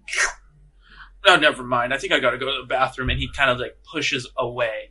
No, 1.25 1.37
never 1.37 1.63
mind. 1.63 1.95
I 1.95 1.99
think 1.99 2.13
I 2.13 2.19
gotta 2.19 2.37
go 2.37 2.47
to 2.47 2.63
the 2.63 2.67
bathroom. 2.67 3.09
And 3.09 3.17
he 3.17 3.29
kind 3.33 3.49
of 3.49 3.61
like 3.61 3.77
pushes 3.89 4.29
away. 4.37 4.91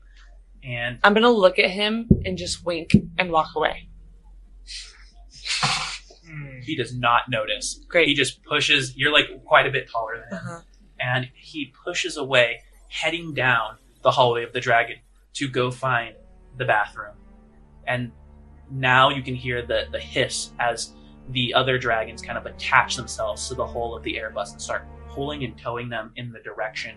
And 0.64 0.98
I'm 1.04 1.14
gonna 1.14 1.30
look 1.30 1.60
at 1.60 1.70
him 1.70 2.08
and 2.24 2.38
just 2.38 2.66
wink 2.66 2.96
and 3.18 3.32
walk 3.32 3.50
away. 3.54 3.90
Hmm. 6.26 6.62
he 6.62 6.78
does 6.78 6.96
not 6.96 7.24
notice. 7.30 7.84
Great. 7.90 8.08
He 8.08 8.14
just 8.14 8.42
pushes. 8.44 8.96
You're 8.96 9.12
like 9.12 9.44
quite 9.44 9.68
a 9.68 9.72
bit 9.72 9.90
taller 9.92 10.20
than 10.30 10.40
him, 10.40 10.46
Uh-huh. 10.48 10.62
and 11.02 11.30
he 11.36 11.74
pushes 11.84 12.16
away, 12.16 12.62
heading 12.88 13.34
down 13.34 13.78
the 14.02 14.12
hallway 14.12 14.44
of 14.44 14.54
the 14.54 14.62
dragon 14.62 14.98
to 15.34 15.50
go 15.50 15.70
find 15.70 16.16
the 16.58 16.64
bathroom. 16.66 17.16
And 17.86 18.14
now 18.72 19.10
you 19.10 19.22
can 19.22 19.36
hear 19.36 19.66
the 19.66 19.86
the 19.92 20.00
hiss 20.00 20.52
as 20.60 20.94
the 21.30 21.54
other 21.54 21.78
dragons 21.78 22.22
kind 22.22 22.38
of 22.38 22.46
attach 22.46 22.96
themselves 22.96 23.48
to 23.48 23.56
the 23.56 23.66
hull 23.66 23.96
of 23.96 24.04
the 24.04 24.16
Airbus 24.16 24.52
and 24.52 24.62
start 24.62 24.86
pulling 25.10 25.44
and 25.44 25.58
towing 25.58 25.90
them 25.90 26.12
in 26.16 26.32
the 26.32 26.40
direction 26.40 26.96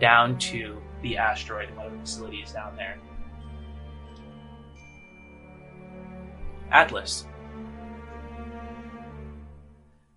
down 0.00 0.38
to 0.38 0.80
the 1.02 1.16
asteroid 1.16 1.68
and 1.68 1.76
one 1.76 1.86
of 1.86 1.92
the 1.92 1.98
facilities 1.98 2.52
down 2.52 2.76
there. 2.76 2.98
Atlas, 6.70 7.26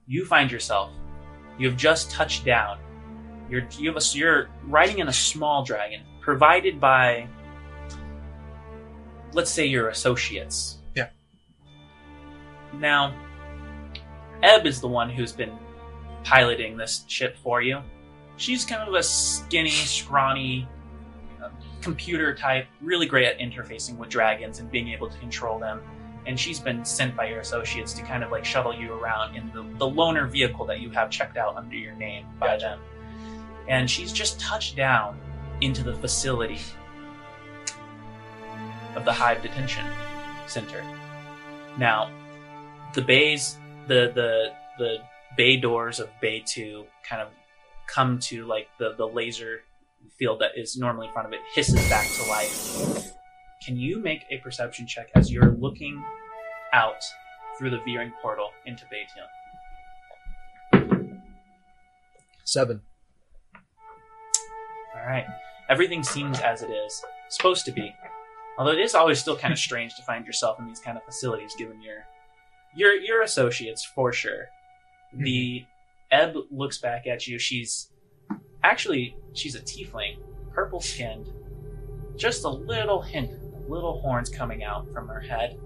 you 0.05 0.25
find 0.25 0.51
yourself. 0.51 0.91
You 1.57 1.69
have 1.69 1.77
just 1.77 2.11
touched 2.11 2.45
down. 2.45 2.79
You're 3.49 3.67
you 3.77 3.93
have 3.93 4.01
a, 4.01 4.17
you're 4.17 4.49
riding 4.65 4.99
in 4.99 5.07
a 5.07 5.13
small 5.13 5.63
dragon 5.63 6.01
provided 6.19 6.79
by, 6.79 7.27
let's 9.33 9.51
say, 9.51 9.65
your 9.65 9.89
associates. 9.89 10.80
Now, 12.73 13.13
Ebb 14.43 14.65
is 14.65 14.81
the 14.81 14.87
one 14.87 15.09
who's 15.09 15.31
been 15.31 15.57
piloting 16.23 16.77
this 16.77 17.03
ship 17.07 17.37
for 17.37 17.61
you. 17.61 17.81
She's 18.37 18.65
kind 18.65 18.87
of 18.87 18.93
a 18.95 19.03
skinny, 19.03 19.69
scrawny, 19.69 20.67
uh, 21.43 21.49
computer 21.81 22.33
type, 22.33 22.67
really 22.81 23.05
great 23.05 23.25
at 23.27 23.39
interfacing 23.39 23.97
with 23.97 24.09
dragons 24.09 24.59
and 24.59 24.71
being 24.71 24.89
able 24.89 25.09
to 25.09 25.17
control 25.19 25.59
them 25.59 25.81
and 26.25 26.39
she's 26.39 26.59
been 26.59 26.85
sent 26.85 27.15
by 27.15 27.27
your 27.27 27.39
associates 27.39 27.93
to 27.93 28.03
kind 28.03 28.23
of 28.23 28.31
like 28.31 28.45
shuttle 28.45 28.73
you 28.75 28.93
around 28.93 29.35
in 29.35 29.51
the, 29.53 29.63
the 29.77 29.89
loaner 29.89 30.29
vehicle 30.29 30.65
that 30.65 30.79
you 30.79 30.89
have 30.91 31.09
checked 31.09 31.37
out 31.37 31.55
under 31.55 31.75
your 31.75 31.93
name 31.95 32.25
by 32.39 32.57
them. 32.57 32.79
And 33.67 33.89
she's 33.89 34.11
just 34.13 34.39
touched 34.39 34.75
down 34.75 35.19
into 35.61 35.83
the 35.83 35.95
facility 35.95 36.59
of 38.95 39.05
the 39.05 39.13
Hive 39.13 39.41
Detention 39.41 39.85
Center. 40.47 40.83
Now, 41.77 42.11
the 42.93 43.01
bays, 43.01 43.57
the 43.87 44.11
the 44.13 44.53
the 44.77 44.97
bay 45.37 45.57
doors 45.57 45.99
of 45.99 46.09
Bay 46.21 46.43
Two 46.45 46.85
kind 47.07 47.21
of 47.21 47.29
come 47.87 48.19
to 48.19 48.45
like 48.45 48.67
the 48.77 48.93
the 48.97 49.07
laser 49.07 49.61
field 50.17 50.39
that 50.41 50.51
is 50.55 50.77
normally 50.77 51.07
in 51.07 51.13
front 51.13 51.27
of 51.27 51.33
it 51.33 51.39
hisses 51.53 51.87
back 51.89 52.07
to 52.07 52.29
life. 52.29 53.13
Can 53.65 53.77
you 53.77 53.99
make 53.99 54.25
a 54.31 54.37
perception 54.37 54.87
check 54.87 55.09
as 55.15 55.31
you're 55.31 55.51
looking 55.51 56.03
out 56.73 57.03
through 57.57 57.69
the 57.69 57.79
veering 57.85 58.11
portal 58.21 58.49
into 58.65 58.85
Bay 58.89 59.03
Two? 59.13 59.21
Seven. 62.43 62.81
All 64.95 65.07
right. 65.07 65.25
Everything 65.69 66.03
seems 66.03 66.39
as 66.41 66.61
it 66.63 66.69
is 66.69 67.03
supposed 67.29 67.65
to 67.65 67.71
be. 67.71 67.95
Although 68.57 68.73
it 68.73 68.79
is 68.79 68.93
always 68.93 69.19
still 69.19 69.37
kind 69.37 69.53
of 69.53 69.57
strange 69.59 69.95
to 69.95 70.03
find 70.03 70.25
yourself 70.25 70.59
in 70.59 70.67
these 70.67 70.79
kind 70.79 70.97
of 70.97 71.03
facilities, 71.03 71.55
given 71.55 71.81
your 71.81 72.05
your 72.75 72.93
your 72.95 73.21
associates 73.21 73.83
for 73.83 74.11
sure. 74.13 74.47
The 75.17 75.65
Ebb 76.11 76.35
looks 76.49 76.77
back 76.77 77.07
at 77.07 77.27
you. 77.27 77.37
She's 77.39 77.89
Actually, 78.63 79.15
she's 79.33 79.55
a 79.55 79.59
tiefling, 79.61 80.17
purple 80.53 80.79
skinned, 80.79 81.27
just 82.15 82.43
a 82.43 82.49
little 82.49 83.01
hint, 83.01 83.31
little 83.67 83.99
horns 84.01 84.29
coming 84.29 84.63
out 84.63 84.87
from 84.93 85.07
her 85.07 85.19
head. 85.19 85.57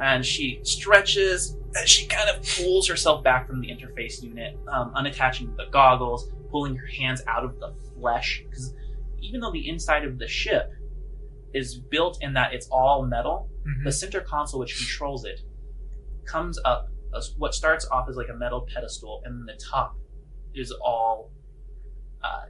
And 0.00 0.24
she 0.24 0.60
stretches 0.62 1.56
and 1.74 1.88
she 1.88 2.06
kind 2.06 2.28
of 2.30 2.46
pulls 2.56 2.86
herself 2.86 3.24
back 3.24 3.48
from 3.48 3.60
the 3.60 3.66
interface 3.68 4.22
unit, 4.22 4.56
um, 4.68 4.92
unattaching 4.94 5.56
the 5.56 5.66
goggles, 5.72 6.30
pulling 6.50 6.76
her 6.76 6.86
hands 6.86 7.22
out 7.26 7.44
of 7.44 7.58
the 7.58 7.72
flesh. 7.98 8.44
Because 8.48 8.72
even 9.20 9.40
though 9.40 9.50
the 9.52 9.68
inside 9.68 10.04
of 10.04 10.18
the 10.18 10.28
ship 10.28 10.70
is 11.52 11.76
built 11.78 12.18
in 12.22 12.34
that 12.34 12.52
it's 12.54 12.68
all 12.68 13.04
metal, 13.04 13.48
Mhm. 13.66 13.84
the 13.84 13.92
center 13.92 14.20
console 14.20 14.60
which 14.60 14.76
controls 14.76 15.24
it 15.24 15.40
comes 16.26 16.58
up 16.64 16.88
what 17.36 17.54
starts 17.54 17.86
off 17.90 18.08
as 18.08 18.16
like 18.16 18.28
a 18.28 18.34
metal 18.34 18.66
pedestal, 18.72 19.22
and 19.24 19.48
the 19.48 19.54
top 19.54 19.96
is 20.54 20.72
all 20.82 21.30
uh, 22.22 22.44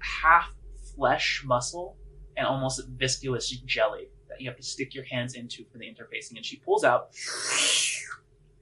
half 0.00 0.52
flesh 0.94 1.42
muscle 1.44 1.96
and 2.36 2.46
almost 2.46 2.82
viscous 2.96 3.50
jelly 3.64 4.08
that 4.28 4.40
you 4.40 4.48
have 4.48 4.56
to 4.56 4.62
stick 4.62 4.94
your 4.94 5.04
hands 5.04 5.34
into 5.34 5.64
for 5.70 5.78
the 5.78 5.84
interfacing. 5.84 6.36
And 6.36 6.44
she 6.44 6.56
pulls 6.56 6.84
out, 6.84 7.08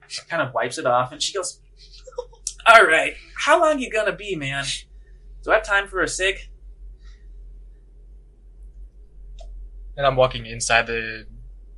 she 0.07 0.21
kind 0.27 0.41
of 0.41 0.53
wipes 0.53 0.77
it 0.77 0.85
off, 0.85 1.11
and 1.11 1.21
she 1.21 1.33
goes, 1.33 1.61
"All 2.67 2.85
right, 2.85 3.15
how 3.37 3.59
long 3.59 3.79
you 3.79 3.91
gonna 3.91 4.15
be, 4.15 4.35
man? 4.35 4.65
Do 5.43 5.51
I 5.51 5.55
have 5.55 5.63
time 5.63 5.87
for 5.87 6.01
a 6.01 6.07
cig?" 6.07 6.37
And 9.97 10.05
I'm 10.05 10.15
walking 10.15 10.45
inside 10.45 10.87
the 10.87 11.27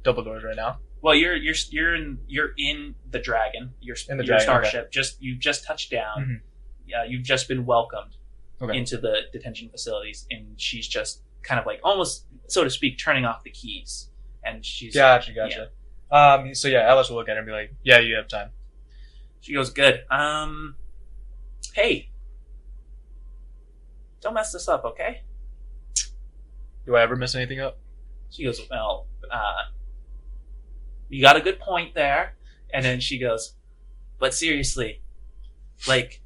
double 0.04 0.24
doors 0.24 0.44
right 0.44 0.56
now. 0.56 0.78
Well, 1.02 1.16
you're 1.16 1.36
you're 1.36 1.56
you're 1.70 1.95
in 1.95 2.20
you're 2.28 2.52
in 2.58 2.95
the 3.10 3.20
dragon. 3.20 3.74
You're 3.82 3.95
In 4.08 4.18
the 4.18 4.24
your 4.26 4.38
Dragon, 4.38 4.56
okay. 4.58 4.70
starship. 4.70 4.91
Just 4.91 5.22
you 5.22 5.36
just 5.36 5.64
touched 5.66 5.89
down. 5.91 6.18
Mhm. 6.20 6.41
Yeah, 6.86 7.04
you've 7.06 7.24
just 7.24 7.47
been 7.47 7.66
welcomed 7.66 8.18
Okay. 8.62 8.78
into 8.78 8.97
the 8.97 9.22
detention 9.32 9.70
facilities, 9.70 10.28
and 10.30 10.60
she's 10.62 10.88
just 10.88 11.24
kind 11.41 11.60
of 11.60 11.66
like 11.66 11.80
almost, 11.84 12.26
so 12.47 12.64
to 12.64 12.70
speak, 12.70 12.99
turning 12.99 13.26
off 13.26 13.43
the 13.43 13.49
keys. 13.49 14.10
And 14.43 14.64
she's 14.66 14.93
Gotcha, 14.93 15.34
gotcha. 15.34 15.70
Um, 16.12 16.54
so 16.54 16.68
yeah, 16.68 16.82
Atlas 16.91 17.10
will 17.10 17.18
look 17.18 17.30
at 17.30 17.34
her 17.34 17.39
and 17.39 17.45
be 17.47 17.52
like, 17.54 17.74
"Yeah, 17.84 17.99
you 17.99 18.16
have 18.16 18.28
time." 18.28 18.52
She 19.39 19.54
goes, 19.54 19.70
"Good. 19.72 20.04
Um, 20.12 20.76
hey, 21.74 22.10
don't 24.20 24.34
mess 24.36 24.52
this 24.52 24.68
up, 24.68 24.84
okay?" 24.86 25.24
Do 26.86 26.95
I 26.95 27.02
ever 27.02 27.16
mess 27.16 27.34
anything 27.36 27.60
up? 27.60 27.80
She 28.30 28.43
goes, 28.43 28.62
"Well, 28.70 29.08
uh, 29.32 29.64
you 31.12 31.22
got 31.22 31.38
a 31.38 31.41
good 31.41 31.59
point 31.59 31.93
there." 31.93 32.36
And 32.74 32.84
then 32.86 32.99
she 32.99 33.20
goes, 33.20 33.55
"But 34.20 34.34
seriously, 34.34 35.01
like, 35.88 36.22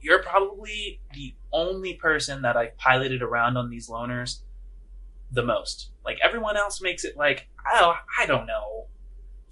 you're 0.00 0.22
probably 0.22 1.00
the 1.14 1.34
only 1.52 1.94
person 1.94 2.42
that 2.42 2.56
I've 2.56 2.76
piloted 2.76 3.22
around 3.22 3.56
on 3.56 3.70
these 3.70 3.88
loners 3.88 4.40
the 5.30 5.42
most. 5.42 5.90
Like 6.04 6.18
everyone 6.22 6.56
else 6.56 6.80
makes 6.82 7.04
it 7.04 7.16
like, 7.16 7.48
oh, 7.72 7.94
I 8.18 8.26
don't 8.26 8.46
know, 8.46 8.86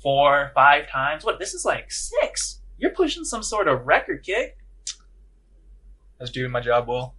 four, 0.03 0.53
five 0.55 0.88
times. 0.90 1.24
What? 1.24 1.38
This 1.38 1.55
is 1.55 1.64
like 1.64 1.90
six. 1.90 2.61
You're 2.78 2.90
pushing 2.90 3.24
some 3.24 3.43
sort 3.43 3.68
of 3.68 3.86
record, 3.86 4.24
kid." 4.24 4.53
That's 6.18 6.30
doing 6.30 6.53
my 6.53 6.61
job 6.61 6.86
well. 6.86 7.14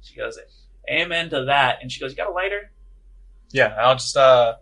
She 0.00 0.16
goes, 0.16 0.38
"Amen 0.90 1.30
to 1.30 1.44
that." 1.44 1.78
And 1.80 1.90
she 1.92 2.00
goes, 2.00 2.12
"You 2.12 2.16
got 2.16 2.28
a 2.28 2.32
lighter?" 2.32 2.72
Yeah, 3.50 3.76
I'll 3.78 3.94
just 3.94 4.16
uh, 4.16 4.56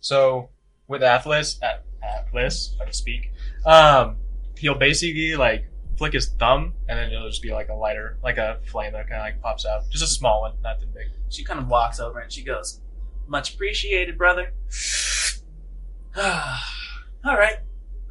so 0.00 0.50
with 0.88 1.02
Atlas, 1.02 1.58
At- 1.62 1.84
Atlas, 2.02 2.76
I 2.84 2.90
speak, 2.90 3.32
um, 3.64 4.16
he'll 4.58 4.78
basically 4.78 5.36
like 5.36 5.66
flick 5.96 6.12
his 6.12 6.30
thumb, 6.38 6.74
and 6.88 6.98
then 6.98 7.12
it'll 7.12 7.28
just 7.28 7.42
be 7.42 7.52
like 7.52 7.68
a 7.68 7.74
lighter, 7.74 8.18
like 8.22 8.38
a 8.38 8.60
flame 8.66 8.92
that 8.92 9.08
kind 9.08 9.20
of 9.20 9.26
like 9.26 9.40
pops 9.40 9.66
out, 9.66 9.82
just 9.90 10.02
a 10.02 10.06
small 10.06 10.42
one, 10.42 10.54
not 10.62 10.80
too 10.80 10.86
big. 10.86 11.08
She 11.28 11.44
kind 11.44 11.60
of 11.60 11.68
walks 11.68 12.00
over 12.00 12.18
and 12.18 12.30
she 12.30 12.42
goes, 12.42 12.80
Much 13.26 13.54
appreciated, 13.54 14.18
brother. 14.18 14.52
All 16.16 17.36
right, 17.36 17.58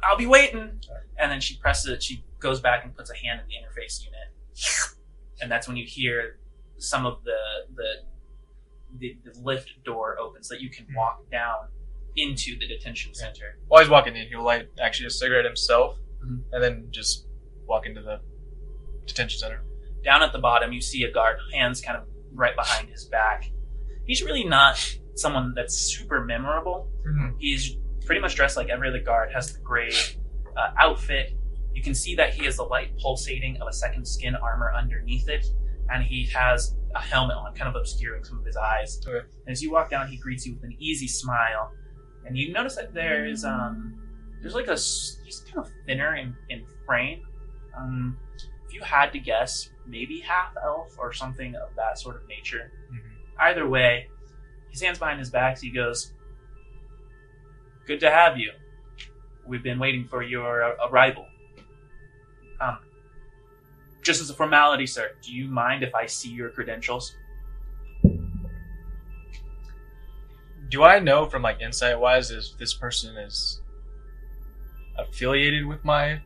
I'll 0.02 0.16
be 0.16 0.26
waiting. 0.26 0.80
And 1.18 1.30
then 1.30 1.40
she 1.40 1.56
presses 1.58 1.90
it, 1.90 2.02
she 2.02 2.24
goes 2.40 2.60
back 2.60 2.84
and 2.84 2.96
puts 2.96 3.10
a 3.10 3.16
hand 3.16 3.40
in 3.40 3.46
the 3.46 3.54
interface 3.54 4.04
unit. 4.04 4.28
And 5.40 5.50
that's 5.50 5.68
when 5.68 5.76
you 5.76 5.84
hear 5.84 6.38
some 6.78 7.06
of 7.06 7.22
the 7.24 7.36
the, 7.74 7.84
the, 8.98 9.16
the 9.24 9.40
lift 9.40 9.70
door 9.84 10.18
opens 10.18 10.48
so 10.48 10.54
that 10.54 10.60
you 10.60 10.70
can 10.70 10.86
walk 10.96 11.30
down 11.30 11.68
into 12.16 12.58
the 12.58 12.66
detention 12.66 13.14
center. 13.14 13.58
While 13.68 13.80
he's 13.82 13.90
walking 13.90 14.16
in, 14.16 14.28
he'll 14.28 14.42
light 14.44 14.68
actually 14.80 15.06
a 15.06 15.10
cigarette 15.10 15.44
himself, 15.44 15.98
Mhm. 16.24 16.42
and 16.52 16.62
then 16.62 16.88
just 16.90 17.26
walk 17.66 17.86
into 17.86 18.02
the 18.02 18.20
detention 19.06 19.38
center. 19.38 19.62
Down 20.04 20.22
at 20.22 20.32
the 20.32 20.38
bottom, 20.38 20.72
you 20.72 20.80
see 20.80 21.04
a 21.04 21.10
guard, 21.10 21.38
hands 21.52 21.80
kind 21.80 21.96
of 21.96 22.06
right 22.32 22.54
behind 22.56 22.88
his 22.90 23.04
back. 23.06 23.50
He's 24.06 24.22
really 24.22 24.44
not 24.44 24.76
someone 25.14 25.52
that's 25.54 25.76
super 25.76 26.24
memorable. 26.24 26.90
Mhm. 27.06 27.36
He's 27.38 27.76
pretty 28.04 28.20
much 28.20 28.34
dressed 28.34 28.56
like 28.56 28.68
every 28.68 28.88
other 28.88 29.00
guard, 29.00 29.32
has 29.32 29.52
the 29.54 29.60
gray 29.60 29.90
uh, 30.56 30.72
outfit. 30.78 31.32
You 31.72 31.82
can 31.82 31.94
see 31.94 32.14
that 32.16 32.34
he 32.34 32.44
has 32.44 32.56
the 32.56 32.64
light 32.64 32.96
pulsating 32.98 33.56
of 33.62 33.68
a 33.68 33.72
second 33.72 34.06
skin 34.06 34.34
armor 34.36 34.72
underneath 34.74 35.28
it, 35.28 35.46
and 35.88 36.02
he 36.04 36.26
has 36.26 36.76
a 36.94 37.00
helmet 37.00 37.36
on, 37.36 37.54
kind 37.54 37.68
of 37.74 37.76
obscuring 37.76 38.22
some 38.24 38.38
of 38.38 38.44
his 38.44 38.56
eyes. 38.56 39.00
Okay. 39.06 39.26
And 39.46 39.52
as 39.52 39.62
you 39.62 39.70
walk 39.72 39.88
down, 39.88 40.08
he 40.08 40.18
greets 40.18 40.44
you 40.46 40.54
with 40.54 40.64
an 40.64 40.76
easy 40.78 41.08
smile, 41.08 41.72
and 42.26 42.36
you 42.36 42.52
notice 42.52 42.76
that 42.76 42.94
there's 42.94 43.44
um 43.44 43.98
there's 44.40 44.54
like 44.54 44.68
a 44.68 44.72
s- 44.72 45.18
he's 45.24 45.40
kind 45.40 45.58
of 45.66 45.72
thinner 45.86 46.16
in, 46.16 46.34
in 46.48 46.64
frame. 46.86 47.22
Um, 47.76 48.16
if 48.66 48.74
you 48.74 48.82
had 48.82 49.12
to 49.12 49.18
guess, 49.18 49.70
maybe 49.86 50.20
half 50.20 50.54
elf 50.62 50.96
or 50.98 51.12
something 51.12 51.54
of 51.56 51.74
that 51.76 51.98
sort 51.98 52.16
of 52.16 52.26
nature. 52.28 52.72
Mhm. 52.92 53.00
Either 53.40 53.68
way, 53.68 54.08
his 54.70 54.82
hands 54.82 54.98
behind 54.98 55.18
his 55.18 55.30
back. 55.30 55.56
So 55.58 55.62
he 55.62 55.70
goes, 55.70 56.12
"Good 57.86 58.00
to 58.00 58.10
have 58.10 58.36
you. 58.38 58.52
We've 59.46 59.62
been 59.62 59.78
waiting 59.78 60.06
for 60.06 60.22
your 60.22 60.62
uh, 60.64 60.88
arrival. 60.88 61.26
Um, 62.60 62.78
just 64.02 64.20
as 64.20 64.30
a 64.30 64.34
formality, 64.34 64.86
sir, 64.86 65.12
do 65.22 65.32
you 65.32 65.48
mind 65.48 65.82
if 65.82 65.94
I 65.94 66.06
see 66.06 66.30
your 66.30 66.50
credentials?" 66.50 67.16
Do 70.72 70.82
I 70.84 70.98
know 71.00 71.26
from 71.26 71.42
like 71.42 71.60
insight 71.60 72.00
wise 72.00 72.30
if 72.30 72.56
this 72.56 72.72
person 72.72 73.14
is 73.18 73.60
affiliated 74.96 75.66
with 75.66 75.84
my 75.84 76.18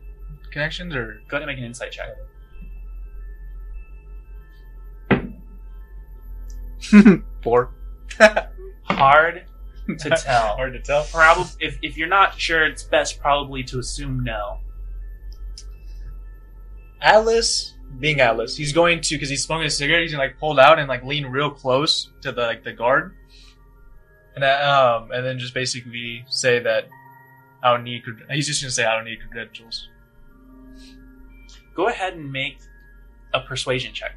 connections 0.51 0.95
or 0.95 1.21
Go 1.27 1.35
ahead 1.35 1.41
and 1.41 1.47
make 1.47 1.57
an 1.57 1.65
insight 1.65 1.91
check. 1.91 2.15
four? 7.43 7.71
Hard 8.83 9.43
to 9.99 10.09
tell. 10.17 10.55
Hard 10.55 10.71
to 10.71 10.79
tell. 10.79 11.03
Probably, 11.11 11.51
if 11.59 11.77
if 11.81 11.97
you're 11.97 12.07
not 12.07 12.39
sure, 12.39 12.65
it's 12.65 12.83
best 12.83 13.19
probably 13.19 13.63
to 13.65 13.79
assume 13.79 14.23
no. 14.23 14.59
Atlas, 17.01 17.73
being 17.99 18.21
Atlas, 18.21 18.55
he's 18.55 18.71
going 18.71 19.01
to 19.01 19.15
because 19.15 19.27
he's 19.27 19.43
smoking 19.43 19.67
a 19.67 19.69
cigarette. 19.69 20.03
He's 20.03 20.11
gonna 20.11 20.23
like 20.23 20.39
pull 20.39 20.57
out 20.57 20.79
and 20.79 20.87
like 20.87 21.03
lean 21.03 21.25
real 21.25 21.49
close 21.51 22.11
to 22.21 22.31
the 22.31 22.43
like 22.43 22.63
the 22.63 22.71
guard, 22.71 23.13
and 24.37 24.43
uh, 24.43 25.01
um 25.03 25.11
and 25.11 25.25
then 25.25 25.39
just 25.39 25.53
basically 25.53 26.23
say 26.29 26.59
that 26.59 26.87
I 27.63 27.71
don't 27.71 27.83
need. 27.83 28.03
He's 28.29 28.45
just 28.47 28.61
gonna 28.61 28.71
say 28.71 28.85
I 28.85 28.95
don't 28.95 29.05
need 29.05 29.19
credentials. 29.19 29.89
Go 31.75 31.87
ahead 31.87 32.13
and 32.13 32.31
make 32.31 32.59
a 33.33 33.39
persuasion 33.39 33.93
check. 33.93 34.15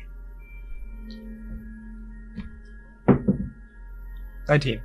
Nineteen. 4.49 4.81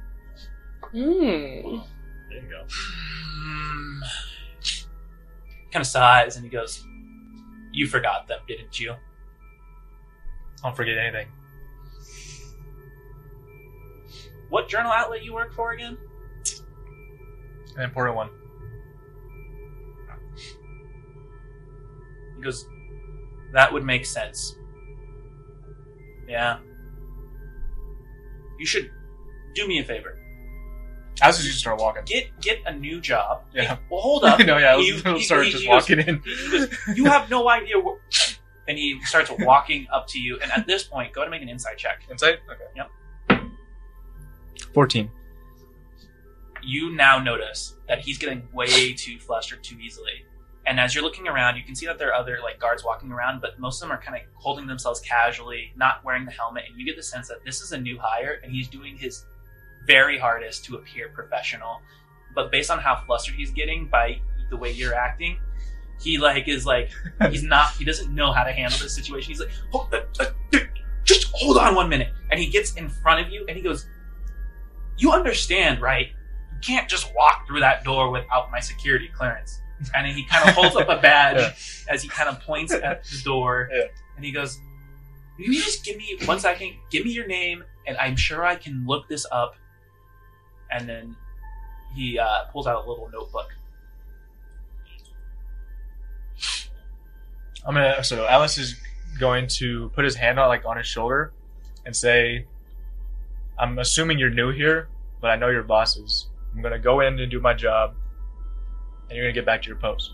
Hmm. 0.91 1.79
There 2.29 2.41
you 2.41 2.49
go. 2.49 2.65
kind 5.71 5.81
of 5.81 5.87
sighs 5.87 6.37
and 6.37 6.45
he 6.45 6.49
goes, 6.49 6.85
"You 7.73 7.87
forgot 7.87 8.27
them, 8.27 8.39
didn't 8.47 8.79
you?" 8.79 8.93
I 8.93 8.97
Don't 10.63 10.75
forget 10.77 10.97
anything. 10.97 11.27
What 14.55 14.69
journal 14.69 14.89
outlet 14.93 15.21
you 15.21 15.33
work 15.33 15.53
for 15.53 15.73
again? 15.73 15.97
An 17.75 17.83
important 17.83 18.15
one. 18.15 18.29
He 22.37 22.41
goes, 22.41 22.65
"That 23.51 23.73
would 23.73 23.83
make 23.83 24.05
sense." 24.05 24.55
Yeah. 26.25 26.59
You 28.57 28.65
should 28.65 28.89
do 29.55 29.67
me 29.67 29.79
a 29.79 29.83
favor. 29.83 30.17
As 31.21 31.35
soon 31.35 31.41
as 31.41 31.47
you 31.47 31.51
start 31.51 31.81
walking. 31.81 32.03
Get 32.05 32.39
get 32.39 32.59
a 32.65 32.71
new 32.73 33.01
job. 33.01 33.43
Yeah. 33.53 33.77
Well, 33.91 33.99
hold 33.99 34.23
up. 34.23 34.39
no, 34.45 34.57
yeah, 34.57 34.77
You- 34.77 35.01
he'll 35.01 35.15
he- 35.17 35.23
start 35.23 35.43
he- 35.47 35.51
just 35.51 35.63
he 35.63 35.69
goes- 35.69 35.89
walking 35.89 35.99
in. 35.99 36.23
goes, 36.49 36.73
You 36.95 37.03
have 37.07 37.29
no 37.29 37.49
idea 37.49 37.77
what. 37.77 37.99
And 38.69 38.77
he 38.77 39.01
starts 39.03 39.29
walking 39.39 39.85
up 39.91 40.07
to 40.07 40.19
you. 40.19 40.39
And 40.41 40.49
at 40.53 40.65
this 40.65 40.83
point, 40.85 41.11
go 41.11 41.19
ahead 41.23 41.27
and 41.27 41.31
make 41.31 41.41
an 41.41 41.49
insight 41.49 41.77
check. 41.77 42.03
Insight? 42.09 42.39
Okay. 42.49 42.63
Yep. 42.77 42.89
14. 44.75 45.09
you 46.61 46.93
now 46.93 47.17
notice 47.17 47.75
that 47.87 47.99
he's 47.99 48.17
getting 48.17 48.45
way 48.51 48.91
too 48.91 49.17
flustered 49.19 49.63
too 49.63 49.77
easily. 49.79 50.25
And 50.67 50.81
as 50.81 50.93
you're 50.93 51.03
looking 51.03 51.29
around, 51.29 51.55
you 51.55 51.63
can 51.63 51.75
see 51.75 51.85
that 51.85 51.97
there 51.97 52.09
are 52.09 52.13
other 52.13 52.39
like 52.43 52.59
guards 52.59 52.83
walking 52.83 53.09
around, 53.09 53.39
but 53.39 53.57
most 53.57 53.81
of 53.81 53.87
them 53.87 53.97
are 53.97 54.01
kind 54.01 54.17
of 54.17 54.23
holding 54.33 54.67
themselves 54.67 54.99
casually, 54.99 55.71
not 55.77 56.03
wearing 56.03 56.25
the 56.25 56.31
helmet. 56.31 56.63
And 56.67 56.77
you 56.77 56.85
get 56.85 56.97
the 56.97 57.03
sense 57.03 57.29
that 57.29 57.45
this 57.45 57.61
is 57.61 57.71
a 57.71 57.77
new 57.77 57.97
hire, 57.97 58.41
and 58.43 58.51
he's 58.51 58.67
doing 58.67 58.97
his 58.97 59.23
very 59.87 60.17
hardest 60.17 60.65
to 60.65 60.75
appear 60.75 61.07
professional. 61.07 61.81
But 62.33 62.51
based 62.51 62.69
on 62.69 62.79
how 62.79 63.01
flustered 63.05 63.35
he's 63.35 63.51
getting 63.51 63.87
by 63.87 64.19
the 64.49 64.57
way 64.57 64.71
you're 64.71 64.95
acting, 64.95 65.37
he 66.01 66.17
like 66.17 66.49
is 66.49 66.65
like 66.65 66.89
he's 67.29 67.43
not 67.43 67.71
he 67.75 67.85
doesn't 67.85 68.13
know 68.13 68.33
how 68.33 68.43
to 68.43 68.51
handle 68.51 68.77
this 68.79 68.93
situation. 68.93 69.29
He's 69.29 69.39
like, 69.39 69.51
hold, 69.71 69.93
uh, 69.93 70.01
uh, 70.19 70.59
just 71.05 71.27
hold 71.31 71.57
on 71.59 71.75
one 71.75 71.87
minute, 71.87 72.11
and 72.29 72.39
he 72.41 72.47
gets 72.47 72.73
in 72.73 72.89
front 72.89 73.25
of 73.25 73.31
you 73.31 73.45
and 73.47 73.55
he 73.55 73.63
goes, 73.63 73.85
"You 74.97 75.11
understand, 75.11 75.81
right? 75.81 76.07
You 76.53 76.57
can't 76.61 76.87
just 76.89 77.13
walk 77.15 77.47
through 77.47 77.59
that 77.61 77.83
door 77.83 78.09
without 78.11 78.51
my 78.51 78.59
security 78.59 79.09
clearance." 79.15 79.61
And 79.93 80.07
then 80.07 80.15
he 80.15 80.25
kind 80.25 80.47
of 80.47 80.55
holds 80.55 80.75
up 80.75 80.87
a 80.89 80.97
badge 81.01 81.37
Yeah. 81.87 81.93
as 81.93 82.01
he 82.01 82.07
kind 82.07 82.29
of 82.29 82.39
points 82.41 82.71
at 82.73 83.03
the 83.03 83.21
door, 83.23 83.69
Yeah. 83.73 83.83
and 84.15 84.23
he 84.25 84.31
goes, 84.31 84.57
"Will 85.37 85.45
you 85.45 85.61
just 85.61 85.83
give 85.83 85.97
me 85.97 86.17
one 86.25 86.39
second? 86.39 86.73
Give 86.91 87.03
me 87.05 87.11
your 87.11 87.27
name, 87.27 87.63
and 87.85 87.97
I'm 87.97 88.15
sure 88.15 88.45
I 88.45 88.55
can 88.55 88.85
look 88.87 89.07
this 89.09 89.25
up." 89.31 89.55
And 90.71 90.87
then 90.89 91.15
he 91.93 92.17
uh, 92.17 92.45
pulls 92.51 92.67
out 92.67 92.85
a 92.85 92.89
little 92.89 93.09
notebook. 93.11 93.53
I'm 97.65 97.73
gonna. 97.73 98.03
So 98.03 98.25
Atlas 98.27 98.57
is 98.57 98.75
going 99.19 99.47
to 99.47 99.89
put 99.89 100.05
his 100.05 100.15
hand 100.15 100.39
on 100.39 100.47
like 100.49 100.65
on 100.65 100.77
his 100.77 100.87
shoulder 100.87 101.31
and 101.85 101.95
say, 101.95 102.45
"I'm 103.59 103.79
assuming 103.79 104.19
you're 104.19 104.29
new 104.29 104.51
here, 104.51 104.89
but 105.21 105.31
I 105.31 105.35
know 105.35 105.49
your 105.49 105.63
bosses. 105.63 106.27
I'm 106.53 106.61
gonna 106.61 106.79
go 106.79 107.01
in 107.01 107.19
and 107.19 107.31
do 107.31 107.39
my 107.39 107.53
job, 107.53 107.95
and 109.09 109.17
you're 109.17 109.25
gonna 109.25 109.33
get 109.33 109.45
back 109.45 109.61
to 109.63 109.67
your 109.67 109.77
post." 109.77 110.13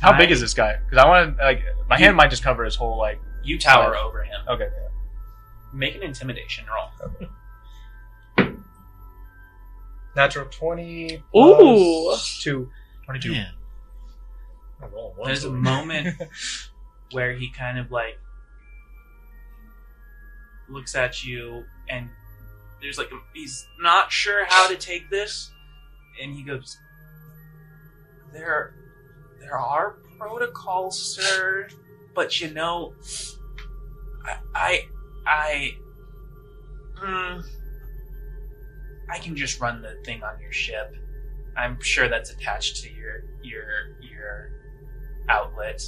How 0.00 0.16
big 0.16 0.30
is 0.30 0.40
this 0.40 0.54
guy? 0.54 0.76
Because 0.84 1.04
I 1.04 1.08
want 1.08 1.36
to 1.36 1.42
like 1.44 1.62
my 1.88 1.98
hand 1.98 2.16
might 2.16 2.30
just 2.30 2.42
cover 2.42 2.64
his 2.64 2.76
whole 2.76 2.96
like. 2.98 3.20
You 3.42 3.58
tower 3.58 3.94
Five. 3.94 4.04
over 4.04 4.22
him. 4.24 4.40
Okay. 4.48 4.68
Make 5.72 5.96
an 5.96 6.02
intimidation 6.02 6.66
roll. 6.66 8.48
Natural 10.16 10.46
twenty. 10.46 11.22
Ooh. 11.36 12.04
plus 12.04 12.40
two. 12.42 12.70
Twenty-two. 13.04 13.32
Man. 13.32 13.52
I 14.82 14.86
roll 14.86 15.14
one 15.16 15.26
There's 15.28 15.44
a 15.44 15.50
moment 15.50 16.20
where 17.12 17.32
he 17.32 17.50
kind 17.50 17.78
of 17.78 17.90
like 17.90 18.18
looks 20.68 20.94
at 20.94 21.24
you 21.24 21.64
and 21.88 22.08
there's 22.80 22.98
like 22.98 23.10
a, 23.10 23.18
he's 23.34 23.66
not 23.80 24.12
sure 24.12 24.44
how 24.46 24.68
to 24.68 24.76
take 24.76 25.10
this. 25.10 25.50
And 26.22 26.34
he 26.34 26.42
goes 26.42 26.76
there 28.32 28.74
there 29.40 29.56
are 29.56 29.96
protocols 30.18 31.16
sir 31.16 31.66
but 32.14 32.40
you 32.40 32.50
know 32.50 32.92
i 34.26 34.36
i 34.54 34.84
i 35.26 35.74
mm, 37.00 37.44
i 39.10 39.18
can 39.18 39.34
just 39.36 39.60
run 39.60 39.80
the 39.80 39.96
thing 40.04 40.22
on 40.22 40.40
your 40.40 40.52
ship. 40.52 40.94
I'm 41.56 41.80
sure 41.80 42.08
that's 42.08 42.30
attached 42.30 42.82
to 42.82 42.92
your 42.92 43.24
your 43.42 43.96
your 44.00 44.50
outlet. 45.28 45.82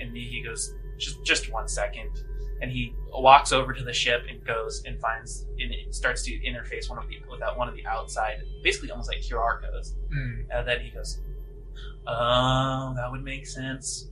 And 0.00 0.16
he 0.16 0.42
goes 0.42 0.74
just 0.98 1.24
just 1.24 1.52
one 1.52 1.68
second 1.68 2.10
and 2.60 2.70
he 2.70 2.94
walks 3.12 3.52
over 3.52 3.72
to 3.72 3.82
the 3.82 3.92
ship 3.92 4.22
and 4.28 4.44
goes 4.44 4.82
and 4.84 5.00
finds 5.00 5.46
and 5.58 5.94
starts 5.94 6.22
to 6.24 6.32
interface 6.40 6.88
one 6.88 6.98
of 6.98 7.08
the 7.08 7.16
with 7.30 7.40
that 7.40 7.56
one 7.56 7.68
of 7.68 7.74
the 7.74 7.86
outside 7.86 8.42
basically 8.62 8.90
almost 8.90 9.08
like 9.08 9.20
QR 9.20 9.60
codes. 9.60 9.96
Mm. 10.14 10.44
and 10.50 10.68
then 10.68 10.80
he 10.80 10.90
goes 10.90 11.20
oh 12.06 12.92
that 12.96 13.10
would 13.10 13.22
make 13.22 13.46
sense. 13.46 14.10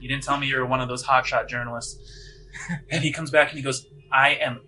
You 0.00 0.08
didn't 0.08 0.22
tell 0.22 0.36
me 0.38 0.46
you 0.46 0.56
were 0.56 0.66
one 0.66 0.80
of 0.80 0.88
those 0.88 1.04
hotshot 1.04 1.48
journalists. 1.48 2.22
And 2.90 3.04
he 3.04 3.12
comes 3.12 3.30
back 3.30 3.50
and 3.50 3.58
he 3.58 3.62
goes 3.62 3.86
I 4.10 4.30
am 4.34 4.60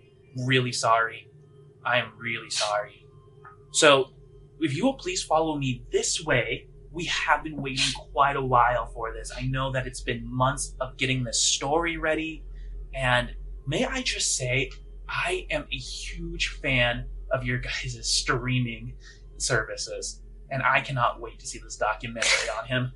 really 0.45 0.71
sorry. 0.71 1.27
I 1.83 1.97
am 1.97 2.11
really 2.19 2.51
sorry. 2.51 3.05
So 3.71 4.11
if 4.59 4.75
you 4.75 4.85
will 4.85 4.93
please 4.93 5.23
follow 5.23 5.57
me 5.57 5.83
this 5.91 6.23
way 6.23 6.67
we 6.91 7.05
have 7.05 7.43
been 7.43 7.61
waiting 7.61 7.93
quite 8.11 8.35
a 8.35 8.41
while 8.41 8.87
for 8.87 9.13
this. 9.13 9.31
I 9.35 9.43
know 9.43 9.71
that 9.71 9.85
it's 9.85 10.01
been 10.01 10.23
months 10.25 10.75
of 10.79 10.97
getting 10.97 11.23
this 11.23 11.41
story 11.41 11.97
ready, 11.97 12.43
and 12.93 13.33
may 13.67 13.85
I 13.85 14.01
just 14.01 14.35
say, 14.35 14.71
I 15.07 15.45
am 15.49 15.65
a 15.71 15.77
huge 15.77 16.49
fan 16.61 17.05
of 17.31 17.43
your 17.43 17.57
guys' 17.59 17.99
streaming 18.03 18.93
services, 19.37 20.21
and 20.49 20.63
I 20.63 20.81
cannot 20.81 21.21
wait 21.21 21.39
to 21.39 21.47
see 21.47 21.59
this 21.59 21.75
documentary 21.75 22.49
on 22.59 22.65
him. 22.67 22.91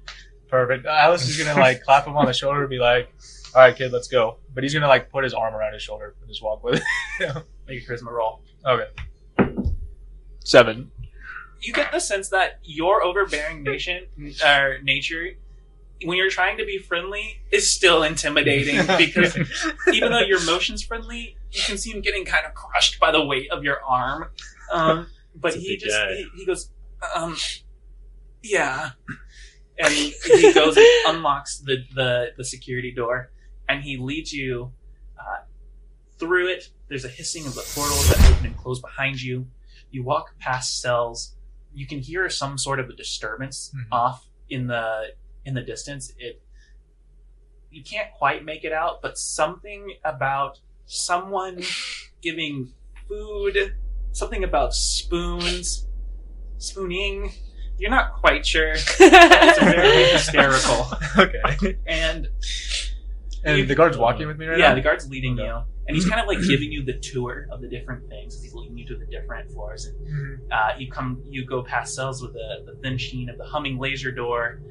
Perfect. 0.47 0.85
Atlas 0.85 1.27
is 1.27 1.37
gonna 1.43 1.59
like 1.59 1.83
clap 1.83 2.05
him 2.05 2.15
on 2.15 2.25
the 2.25 2.33
shoulder 2.33 2.61
and 2.61 2.69
be 2.69 2.77
like, 2.77 3.11
"All 3.55 3.61
right, 3.61 3.75
kid, 3.75 3.91
let's 3.91 4.07
go." 4.07 4.37
But 4.53 4.63
he's 4.63 4.73
gonna 4.73 4.87
like 4.87 5.09
put 5.09 5.23
his 5.23 5.33
arm 5.33 5.55
around 5.55 5.73
his 5.73 5.81
shoulder 5.81 6.15
and 6.19 6.29
just 6.29 6.43
walk 6.43 6.63
with 6.63 6.75
it. 7.19 7.43
Make 7.67 7.83
a 7.83 7.91
charisma 7.91 8.11
roll. 8.11 8.43
okay. 8.65 8.87
Seven. 10.43 10.91
You 11.63 11.73
get 11.73 11.91
the 11.91 11.99
sense 11.99 12.29
that 12.29 12.59
your 12.63 13.03
overbearing 13.03 13.63
nation 13.63 14.05
or 14.45 14.79
nature, 14.83 15.29
when 16.03 16.17
you're 16.17 16.29
trying 16.29 16.57
to 16.57 16.65
be 16.65 16.77
friendly, 16.77 17.39
is 17.51 17.71
still 17.71 18.03
intimidating 18.03 18.85
because 18.97 19.37
even 19.93 20.11
though 20.11 20.19
your 20.19 20.43
motion's 20.45 20.83
friendly, 20.83 21.37
you 21.51 21.61
can 21.65 21.77
see 21.77 21.91
him 21.91 22.01
getting 22.01 22.25
kind 22.25 22.45
of 22.45 22.53
crushed 22.53 22.99
by 22.99 23.11
the 23.11 23.23
weight 23.23 23.49
of 23.51 23.63
your 23.63 23.81
arm. 23.83 24.29
Um, 24.71 25.07
but 25.35 25.55
he 25.55 25.77
just 25.77 25.97
he, 26.09 26.27
he 26.35 26.45
goes, 26.45 26.69
um, 27.15 27.35
yeah, 28.41 28.91
and 29.77 29.93
he, 29.93 30.13
he 30.25 30.53
goes 30.53 30.77
and 30.77 30.85
unlocks 31.07 31.59
the, 31.59 31.83
the 31.95 32.33
the 32.37 32.43
security 32.43 32.91
door, 32.91 33.31
and 33.67 33.83
he 33.83 33.97
leads 33.97 34.33
you 34.33 34.71
uh, 35.17 35.43
through 36.19 36.47
it. 36.47 36.69
There's 36.89 37.05
a 37.05 37.09
hissing 37.09 37.45
of 37.47 37.55
the 37.55 37.65
portals 37.73 38.09
that 38.09 38.31
open 38.31 38.47
and 38.47 38.57
close 38.57 38.79
behind 38.79 39.21
you. 39.21 39.47
You 39.91 40.03
walk 40.03 40.37
past 40.39 40.81
cells. 40.81 41.32
You 41.73 41.87
can 41.87 41.99
hear 41.99 42.29
some 42.29 42.57
sort 42.57 42.79
of 42.79 42.89
a 42.89 42.93
disturbance 42.93 43.71
Mhm. 43.75 43.87
off 43.91 44.27
in 44.49 44.67
the 44.67 45.13
in 45.45 45.53
the 45.55 45.61
distance. 45.61 46.13
It 46.17 46.41
you 47.71 47.83
can't 47.83 48.11
quite 48.13 48.45
make 48.45 48.63
it 48.63 48.71
out, 48.71 49.01
but 49.01 49.17
something 49.17 49.95
about 50.05 50.59
someone 50.85 51.63
giving 52.21 52.71
food, 53.07 53.75
something 54.11 54.43
about 54.43 54.73
spoons, 54.75 55.87
spooning. 56.57 57.31
You're 57.79 57.89
not 57.89 58.13
quite 58.13 58.45
sure. 58.45 58.73
It's 58.75 59.59
very 59.59 60.05
hysterical. 60.11 60.87
okay. 61.17 61.77
And 61.87 62.29
And 63.43 63.67
the 63.67 63.75
guard's 63.75 63.97
walking 63.97 64.27
with 64.27 64.37
me 64.37 64.45
right 64.45 64.57
yeah, 64.59 64.65
now. 64.65 64.69
Yeah, 64.69 64.75
the 64.75 64.81
guard's 64.81 65.09
leading 65.09 65.39
Okay. 65.39 65.47
you, 65.47 65.63
and 65.87 65.95
he's 65.95 66.07
kind 66.07 66.21
of 66.21 66.27
like 66.27 66.39
giving 66.47 66.71
you 66.71 66.83
the 66.83 66.97
tour 66.99 67.47
of 67.51 67.61
the 67.61 67.67
different 67.67 68.07
things. 68.09 68.41
He's 68.41 68.53
leading 68.53 68.77
you 68.77 68.85
to 68.87 68.95
the 68.97 69.05
different 69.05 69.51
floors, 69.51 69.85
and 69.85 69.95
Mhm. 70.07 70.37
uh, 70.51 70.77
you 70.79 70.89
come, 70.91 71.21
you 71.25 71.45
go 71.45 71.61
past 71.63 71.93
cells 71.95 72.21
with 72.21 72.33
the, 72.33 72.63
the 72.65 72.75
thin 72.81 72.97
sheen 72.97 73.29
of 73.29 73.37
the 73.37 73.43
humming 73.45 73.77
laser 73.79 74.11
door, 74.11 74.61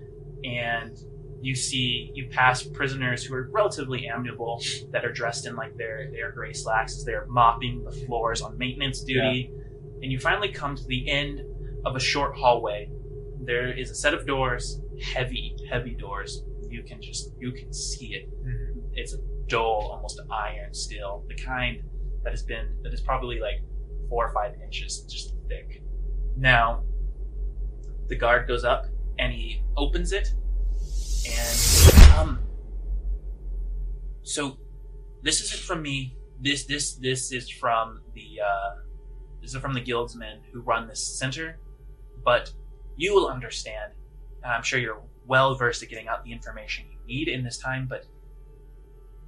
and 0.45 0.97
you 1.41 1.55
see 1.55 2.11
you 2.15 2.29
pass 2.31 2.63
prisoners 2.63 3.25
who 3.25 3.35
are 3.35 3.49
relatively 3.51 4.07
amiable 4.07 4.63
that 4.93 5.05
are 5.05 5.13
dressed 5.13 5.47
in 5.47 5.57
like 5.57 5.77
their 5.77 6.09
their 6.13 6.31
gray 6.33 6.53
slacks 6.53 6.97
as 6.97 7.05
they're 7.05 7.27
mopping 7.27 7.83
the 7.85 7.91
floors 7.91 8.41
on 8.43 8.57
maintenance 8.59 9.03
duty, 9.03 9.51
and 10.03 10.11
you 10.13 10.19
finally 10.19 10.51
come 10.53 10.77
to 10.77 10.85
the 10.87 11.11
end 11.11 11.41
of 11.85 11.97
a 11.97 12.01
short 12.01 12.37
hallway. 12.37 12.89
There 13.45 13.73
is 13.77 13.91
a 13.91 13.95
set 13.95 14.15
of 14.15 14.25
doors, 14.25 14.81
heavy, 15.01 15.57
heavy 15.69 15.95
doors. 15.95 16.45
You 16.71 16.85
can 16.85 17.03
just 17.03 17.33
you 17.41 17.51
can 17.53 17.73
see 17.73 18.15
it. 18.15 18.29
Mhm. 18.47 18.83
It's 18.95 19.15
a 19.15 19.19
dull, 19.53 19.90
almost 19.92 20.18
iron 20.30 20.72
steel, 20.72 21.24
the 21.28 21.34
kind 21.34 21.82
that 22.24 22.30
has 22.30 22.42
been 22.42 22.66
that 22.82 22.92
is 22.92 23.00
probably 23.00 23.38
like 23.38 23.61
four 24.09 24.26
or 24.26 24.32
five 24.32 24.55
inches 24.64 25.00
just 25.03 25.34
thick. 25.48 25.82
Now, 26.36 26.84
the 28.09 28.16
guard 28.16 28.48
goes 28.48 28.64
up 28.64 28.86
and 29.18 29.32
he 29.32 29.62
opens 29.76 30.12
it, 30.12 30.32
and 31.28 32.18
um, 32.18 32.38
so 34.22 34.57
this 35.22 35.40
isn't 35.42 35.61
from 35.61 35.82
me. 35.82 36.16
This 36.40 36.64
this 36.64 36.94
this 36.94 37.30
is 37.30 37.50
from 37.50 38.00
the 38.14 38.40
uh, 38.40 38.70
this 39.42 39.55
is 39.55 39.61
from 39.61 39.74
the 39.74 39.80
guildsmen 39.80 40.40
who 40.50 40.61
run 40.62 40.88
this 40.88 41.18
center, 41.18 41.59
but 42.24 42.53
you 42.96 43.14
will 43.14 43.28
understand. 43.28 43.92
and 44.42 44.53
I'm 44.53 44.62
sure 44.62 44.78
you're 44.78 45.03
well 45.26 45.55
versed 45.55 45.82
at 45.82 45.88
getting 45.90 46.09
out 46.09 46.24
the 46.24 46.32
information 46.32 46.86
you 46.90 46.98
need 47.07 47.28
in 47.28 47.44
this 47.44 47.59
time, 47.59 47.86
but 47.88 48.07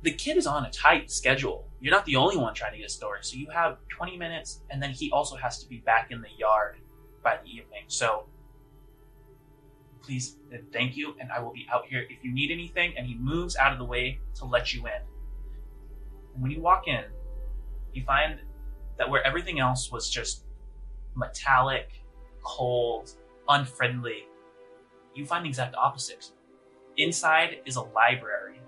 the 0.05 0.13
kid 0.13 0.37
is 0.37 0.47
on 0.47 0.67
a 0.67 0.71
tight 0.71 1.11
schedule. 1.11 1.67
You're 1.81 1.95
not 1.95 2.05
the 2.05 2.17
only 2.17 2.37
one 2.37 2.55
trying 2.55 2.73
to 2.73 2.79
get 2.79 2.91
story, 2.91 3.21
so 3.23 3.37
you 3.37 3.49
have 3.53 3.79
20 3.89 4.19
minutes, 4.19 4.61
and 4.71 4.83
then 4.83 4.91
he 4.91 5.11
also 5.11 5.35
has 5.37 5.59
to 5.63 5.69
be 5.69 5.79
back 5.79 6.11
in 6.11 6.21
the 6.21 6.29
yard 6.39 6.77
by 7.23 7.39
the 7.43 7.49
evening. 7.49 7.85
So 7.89 8.27
please 10.03 10.37
and 10.53 10.71
thank 10.73 10.95
you, 10.95 11.17
and 11.19 11.33
I 11.33 11.41
will 11.41 11.53
be 11.53 11.67
out 11.73 11.87
here 11.87 12.05
if 12.11 12.23
you 12.23 12.33
need 12.33 12.51
anything. 12.51 12.93
And 12.99 13.07
he 13.07 13.15
moves 13.15 13.57
out 13.57 13.73
of 13.73 13.79
the 13.79 13.85
way 13.85 14.21
to 14.35 14.45
let 14.45 14.75
you 14.75 14.87
in. 14.87 15.03
And 16.35 16.43
when 16.43 16.51
you 16.51 16.61
walk 16.61 16.87
in, 16.87 17.05
you 17.95 18.05
find 18.05 18.39
that 18.99 19.09
where 19.09 19.27
everything 19.27 19.59
else 19.59 19.91
was 19.91 20.11
just 20.11 20.45
metallic 21.17 21.89
cold, 22.43 23.13
unfriendly. 23.49 24.25
You 25.15 25.25
find 25.25 25.47
the 25.47 25.49
exact 25.49 25.75
opposite. 25.77 26.31
Inside 26.99 27.61
is 27.65 27.77
a 27.77 27.83
library. 27.83 28.61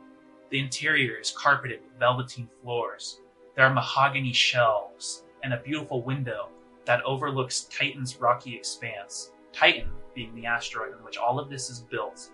The 0.50 0.60
interior 0.60 1.16
is 1.16 1.32
carpeted 1.32 1.80
with 1.82 1.98
velveteen 1.98 2.48
floors. 2.62 3.20
There 3.56 3.64
are 3.64 3.72
mahogany 3.72 4.32
shelves 4.32 5.24
and 5.42 5.52
a 5.52 5.58
beautiful 5.58 6.02
window 6.02 6.48
that 6.84 7.02
overlooks 7.04 7.64
Titan's 7.64 8.20
rocky 8.20 8.54
expanse. 8.54 9.32
Titan 9.52 9.88
being 10.14 10.34
the 10.34 10.46
asteroid 10.46 10.94
on 10.94 11.04
which 11.04 11.16
all 11.16 11.38
of 11.38 11.50
this 11.50 11.68
is 11.68 11.80
built. 11.80 12.30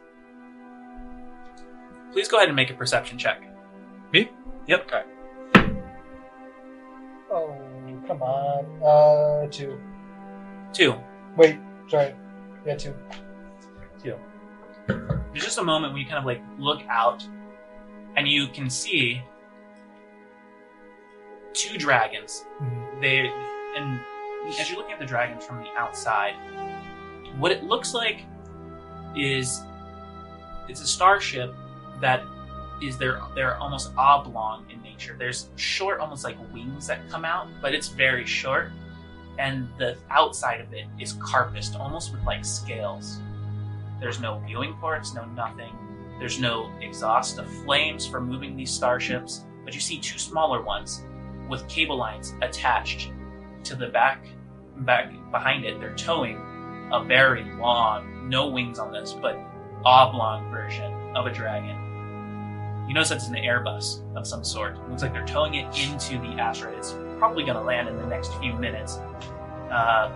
Please 2.13 2.29
go 2.29 2.37
ahead 2.37 2.49
and 2.49 2.57
make 2.57 2.71
a 2.71 2.75
perception 2.75 3.17
check. 3.17 3.43
Me? 4.13 4.31
Yep. 4.67 4.91
Oh, 7.31 7.57
come 8.07 8.23
on. 8.23 8.83
Uh, 8.83 9.51
two. 9.51 9.81
Two. 10.75 10.95
Wait, 11.37 11.59
sorry. 11.89 12.15
Yeah, 12.67 12.77
two. 12.77 12.95
Two. 14.03 14.17
There's 14.87 15.45
just 15.45 15.59
a 15.59 15.65
moment 15.65 15.95
when 15.95 16.03
you 16.03 16.07
kind 16.07 16.19
of 16.19 16.27
like 16.27 16.43
look 16.59 16.83
out 16.91 17.27
and 18.17 18.29
you 18.29 18.49
can 18.49 18.69
see 18.69 19.23
two 21.53 21.79
dragons. 21.79 22.45
Mm-hmm. 22.61 23.01
They 23.01 23.31
and 23.77 24.01
as 24.49 24.69
you're 24.69 24.79
looking 24.79 24.93
at 24.93 24.99
the 24.99 25.07
dragons 25.07 25.45
from 25.45 25.59
the 25.59 25.71
outside, 25.77 26.35
what 27.39 27.53
it 27.53 27.65
looks 27.65 27.95
like 27.95 28.25
is 29.17 29.63
it's 30.69 30.83
a 30.83 30.87
starship 30.87 31.55
that 32.01 32.23
is 32.83 32.99
they're 32.99 33.21
they're 33.35 33.57
almost 33.57 33.93
oblong 33.97 34.67
in 34.71 34.83
nature. 34.83 35.15
There's 35.19 35.49
short, 35.57 36.01
almost 36.01 36.25
like 36.25 36.37
wings 36.53 36.87
that 36.89 37.09
come 37.09 37.25
out, 37.25 37.49
but 37.61 37.75
it's 37.75 37.89
very 37.89 38.27
short, 38.27 38.73
and 39.39 39.69
the 39.79 39.97
outside 40.11 40.61
of 40.61 40.73
it 40.73 40.87
is 40.99 41.15
carpused, 41.15 41.77
almost 41.77 42.13
with 42.13 42.23
like 42.25 42.45
scales. 42.45 43.21
There's 44.01 44.21
no 44.21 44.43
viewing 44.47 44.75
ports, 44.75 45.15
no 45.15 45.25
nothing. 45.27 45.73
There's 46.19 46.41
no 46.41 46.71
exhaust 46.81 47.39
of 47.39 47.49
flames 47.65 48.07
for 48.07 48.21
moving 48.21 48.57
these 48.57 48.71
starships, 48.71 49.45
but 49.65 49.75
you 49.75 49.81
see 49.81 49.99
two 49.99 50.19
smaller 50.19 50.63
ones 50.63 51.05
with 51.49 51.67
cable 51.69 51.97
lines 51.97 52.35
attached 52.43 53.11
to 53.65 53.75
the 53.75 53.89
back 53.89 54.27
back 54.79 55.13
behind 55.31 55.65
it. 55.65 55.81
They're 55.81 55.95
towing 55.95 56.37
a 56.93 57.05
very 57.05 57.45
long, 57.55 58.29
no 58.29 58.49
wings 58.49 58.79
on 58.79 58.93
this, 58.93 59.13
but 59.13 59.39
oblong 59.85 60.51
version 60.51 60.93
of 61.17 61.27
a 61.27 61.33
dragon. 61.33 61.77
You 62.89 62.95
notice 62.95 63.11
that 63.11 63.17
it's 63.17 63.29
an 63.29 63.35
Airbus 63.35 64.01
of 64.17 64.27
some 64.27 64.45
sort. 64.45 64.77
It 64.77 64.89
looks 64.89 65.03
like 65.03 65.13
they're 65.13 65.27
towing 65.27 65.55
it 65.55 65.67
into 65.79 66.19
the 66.19 66.41
asteroid. 66.41 66.77
It's 66.79 66.95
probably 67.19 67.45
going 67.45 67.57
to 67.57 67.63
land 67.63 67.89
in 67.89 67.97
the 67.97 68.07
next 68.07 68.35
few 68.35 68.55
minutes. 68.55 68.99
Uh, 69.71 70.11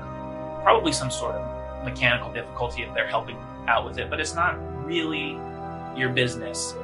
probably 0.62 0.92
some 0.92 1.10
sort 1.10 1.36
of 1.36 1.84
mechanical 1.84 2.32
difficulty 2.32 2.82
if 2.82 2.92
they're 2.92 3.06
helping 3.06 3.36
out 3.68 3.84
with 3.84 3.98
it, 3.98 4.10
but 4.10 4.20
it's 4.20 4.34
not 4.34 4.56
really 4.84 5.38
your 5.96 6.10
business. 6.10 6.74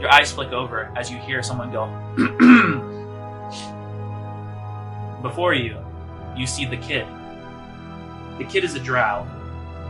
Your 0.00 0.12
eyes 0.12 0.32
flick 0.32 0.52
over 0.52 0.92
as 0.96 1.10
you 1.10 1.18
hear 1.18 1.42
someone 1.42 1.70
go. 1.70 1.86
Before 5.22 5.54
you, 5.54 5.78
you 6.36 6.46
see 6.46 6.64
the 6.64 6.76
kid. 6.76 7.06
The 8.38 8.44
kid 8.44 8.64
is 8.64 8.74
a 8.74 8.80
drow, 8.80 9.26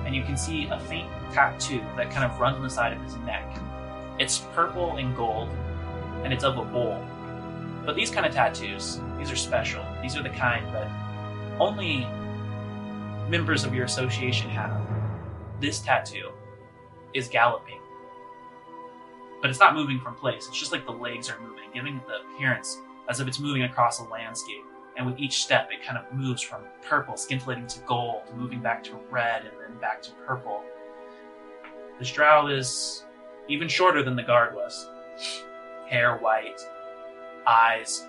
and 0.04 0.14
you 0.14 0.22
can 0.22 0.36
see 0.36 0.66
a 0.66 0.78
faint 0.80 1.08
tattoo 1.32 1.80
that 1.96 2.10
kind 2.10 2.30
of 2.30 2.38
runs 2.38 2.56
on 2.56 2.62
the 2.62 2.70
side 2.70 2.92
of 2.92 3.02
his 3.02 3.16
neck. 3.18 3.44
It's 4.18 4.40
purple 4.54 4.96
and 4.96 5.16
gold, 5.16 5.48
and 6.24 6.32
it's 6.32 6.44
of 6.44 6.58
a 6.58 6.64
bull. 6.64 7.02
But 7.84 7.96
these 7.96 8.10
kind 8.10 8.26
of 8.26 8.32
tattoos, 8.32 9.00
these 9.18 9.30
are 9.30 9.36
special. 9.36 9.84
These 10.02 10.16
are 10.16 10.22
the 10.22 10.30
kind 10.30 10.66
that 10.74 10.88
only 11.58 12.06
members 13.28 13.64
of 13.64 13.74
your 13.74 13.84
association 13.84 14.50
have. 14.50 14.80
This 15.60 15.80
tattoo 15.80 16.30
is 17.14 17.28
galloping. 17.28 17.78
But 19.42 19.50
it's 19.50 19.60
not 19.60 19.74
moving 19.74 20.00
from 20.00 20.14
place. 20.14 20.48
It's 20.48 20.58
just 20.58 20.72
like 20.72 20.86
the 20.86 20.92
legs 20.92 21.28
are 21.28 21.38
moving, 21.40 21.68
giving 21.74 21.96
it 21.96 22.06
the 22.06 22.20
appearance 22.34 22.78
as 23.10 23.20
if 23.20 23.28
it's 23.28 23.40
moving 23.40 23.64
across 23.64 23.98
a 23.98 24.04
landscape. 24.04 24.64
And 24.96 25.04
with 25.04 25.18
each 25.18 25.42
step, 25.42 25.68
it 25.70 25.84
kind 25.84 25.98
of 25.98 26.10
moves 26.12 26.40
from 26.40 26.62
purple, 26.82 27.16
scintillating 27.16 27.66
to 27.66 27.80
gold, 27.80 28.22
moving 28.36 28.60
back 28.60 28.84
to 28.84 28.94
red, 29.10 29.42
and 29.42 29.52
then 29.60 29.80
back 29.80 30.00
to 30.02 30.12
purple. 30.26 30.62
This 31.98 32.12
drow 32.12 32.46
is 32.46 33.04
even 33.48 33.68
shorter 33.68 34.02
than 34.02 34.16
the 34.16 34.22
guard 34.22 34.54
was. 34.54 34.88
Hair 35.88 36.18
white, 36.18 36.60
eyes 37.46 38.06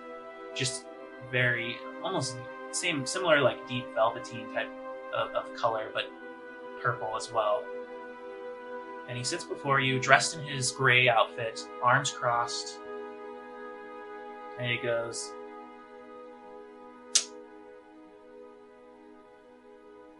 just 0.55 0.85
very 1.31 1.77
almost 2.03 2.35
same 2.71 3.05
similar 3.05 3.41
like 3.41 3.67
deep 3.67 3.85
velveteen 3.93 4.53
type 4.53 4.69
of, 5.15 5.31
of 5.35 5.53
color, 5.55 5.89
but 5.93 6.03
purple 6.81 7.15
as 7.15 7.31
well. 7.31 7.63
And 9.07 9.17
he 9.17 9.23
sits 9.23 9.43
before 9.43 9.79
you, 9.79 9.99
dressed 9.99 10.37
in 10.37 10.45
his 10.45 10.71
gray 10.71 11.09
outfit, 11.09 11.59
arms 11.83 12.11
crossed, 12.11 12.79
and 14.59 14.71
he 14.71 14.77
goes, 14.77 15.31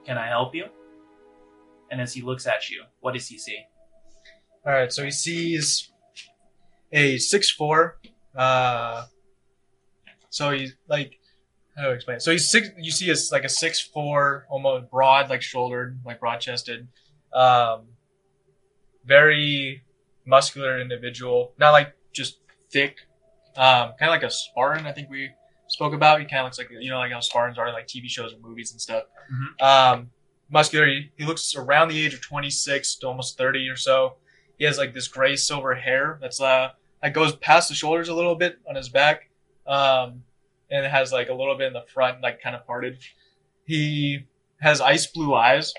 Can 0.06 0.18
I 0.18 0.28
help 0.28 0.54
you? 0.54 0.66
And 1.90 2.02
as 2.02 2.14
he 2.14 2.22
looks 2.22 2.46
at 2.46 2.70
you, 2.70 2.84
what 3.00 3.14
does 3.14 3.28
he 3.28 3.38
see? 3.38 3.60
All 4.66 4.74
right, 4.74 4.92
so 4.92 5.04
he 5.04 5.12
sees 5.12 5.92
a 6.92 7.18
six 7.18 7.50
four. 7.50 8.00
Uh, 8.36 9.06
so 10.30 10.52
he's 10.52 10.74
like, 10.88 11.20
how 11.76 11.84
do 11.84 11.90
I 11.90 11.94
explain? 11.94 12.18
It? 12.18 12.22
So 12.22 12.32
he's 12.32 12.50
six. 12.50 12.70
You 12.78 12.92
see, 12.92 13.10
is 13.10 13.30
like 13.32 13.44
a 13.44 13.50
six 13.50 13.80
four, 13.80 14.46
almost 14.50 14.90
broad, 14.90 15.30
like 15.30 15.42
shouldered, 15.42 16.00
like 16.06 16.20
broad 16.20 16.40
chested, 16.40 16.88
um, 17.34 17.86
very 19.06 19.84
muscular 20.26 20.80
individual. 20.80 21.54
Not 21.58 21.72
like 21.72 21.94
just 22.12 22.40
thick, 22.72 22.98
um, 23.56 23.94
kind 24.00 24.04
of 24.04 24.10
like 24.10 24.24
a 24.24 24.30
Spartan. 24.30 24.86
I 24.86 24.92
think 24.92 25.10
we 25.10 25.30
spoke 25.68 25.94
about. 25.94 26.20
He 26.20 26.26
kind 26.26 26.42
of 26.42 26.46
looks 26.46 26.58
like 26.58 26.70
you 26.72 26.90
know 26.90 26.98
like 26.98 27.12
how 27.12 27.20
Spartans 27.20 27.58
are 27.58 27.68
in 27.68 27.74
like 27.74 27.88
TV 27.88 28.08
shows 28.08 28.34
or 28.34 28.40
movies 28.40 28.72
and 28.72 28.82
stuff. 28.82 29.04
Um, 29.62 30.12
muscular. 30.50 30.88
He, 30.88 31.12
he 31.18 31.26
looks 31.26 31.56
around 31.56 31.90
the 31.90 32.00
age 32.00 32.14
of 32.14 32.22
26 32.22 32.96
to 32.96 33.08
almost 33.08 33.38
30 33.38 33.68
or 33.70 33.76
so. 33.76 34.16
He 34.58 34.66
has 34.66 34.78
like 34.78 34.94
this 34.94 35.08
gray 35.08 35.36
silver 35.36 35.74
hair 35.76 36.20
that's 36.22 36.40
uh 36.40 36.70
that 37.02 37.14
goes 37.14 37.36
past 37.36 37.68
the 37.70 37.76
shoulders 37.76 38.08
a 38.08 38.14
little 38.14 38.36
bit 38.36 38.60
on 38.70 38.76
his 38.76 38.88
back, 38.88 39.30
um, 39.68 40.24
and 40.72 40.86
it 40.86 40.90
has 40.92 41.12
like 41.12 41.28
a 41.30 41.34
little 41.34 41.58
bit 41.58 41.68
in 41.68 41.74
the 41.74 41.84
front, 41.94 42.22
like 42.22 42.42
kind 42.42 42.56
of 42.56 42.66
parted. 42.66 42.98
He 43.66 44.26
has 44.62 44.80
ice 44.80 45.06
blue 45.08 45.34
eyes, 45.34 45.74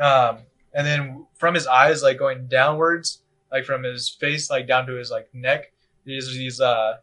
um, 0.00 0.38
and 0.74 0.86
then 0.86 1.26
from 1.34 1.54
his 1.54 1.66
eyes, 1.66 2.02
like 2.02 2.18
going 2.18 2.48
downwards, 2.48 3.22
like 3.50 3.64
from 3.64 3.82
his 3.82 4.08
face, 4.08 4.50
like 4.50 4.66
down 4.66 4.86
to 4.86 4.94
his 4.94 5.10
like 5.10 5.28
neck, 5.32 5.72
there's 6.04 6.32
these 6.32 6.60
uh 6.60 6.94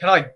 kind 0.00 0.10
of 0.10 0.16
like 0.24 0.34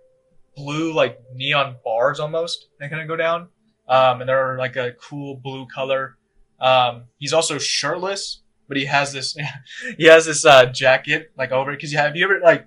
blue 0.56 0.92
like 0.92 1.20
neon 1.34 1.76
bars 1.84 2.20
almost 2.20 2.68
that 2.78 2.90
kind 2.90 3.02
of 3.02 3.08
go 3.08 3.16
down 3.16 3.48
um, 3.88 4.20
and 4.20 4.28
they're 4.28 4.56
like 4.58 4.76
a 4.76 4.92
cool 4.92 5.36
blue 5.36 5.66
color. 5.66 6.16
Um, 6.60 7.04
he's 7.18 7.32
also 7.32 7.58
shirtless, 7.58 8.42
but 8.68 8.76
he 8.76 8.86
has 8.86 9.12
this 9.12 9.36
he 9.98 10.04
has 10.04 10.26
this 10.26 10.44
uh, 10.44 10.66
jacket 10.66 11.32
like 11.36 11.52
over 11.52 11.72
it, 11.72 11.76
because 11.76 11.92
you 11.92 11.98
have 11.98 12.16
you 12.16 12.24
ever 12.24 12.40
like 12.40 12.66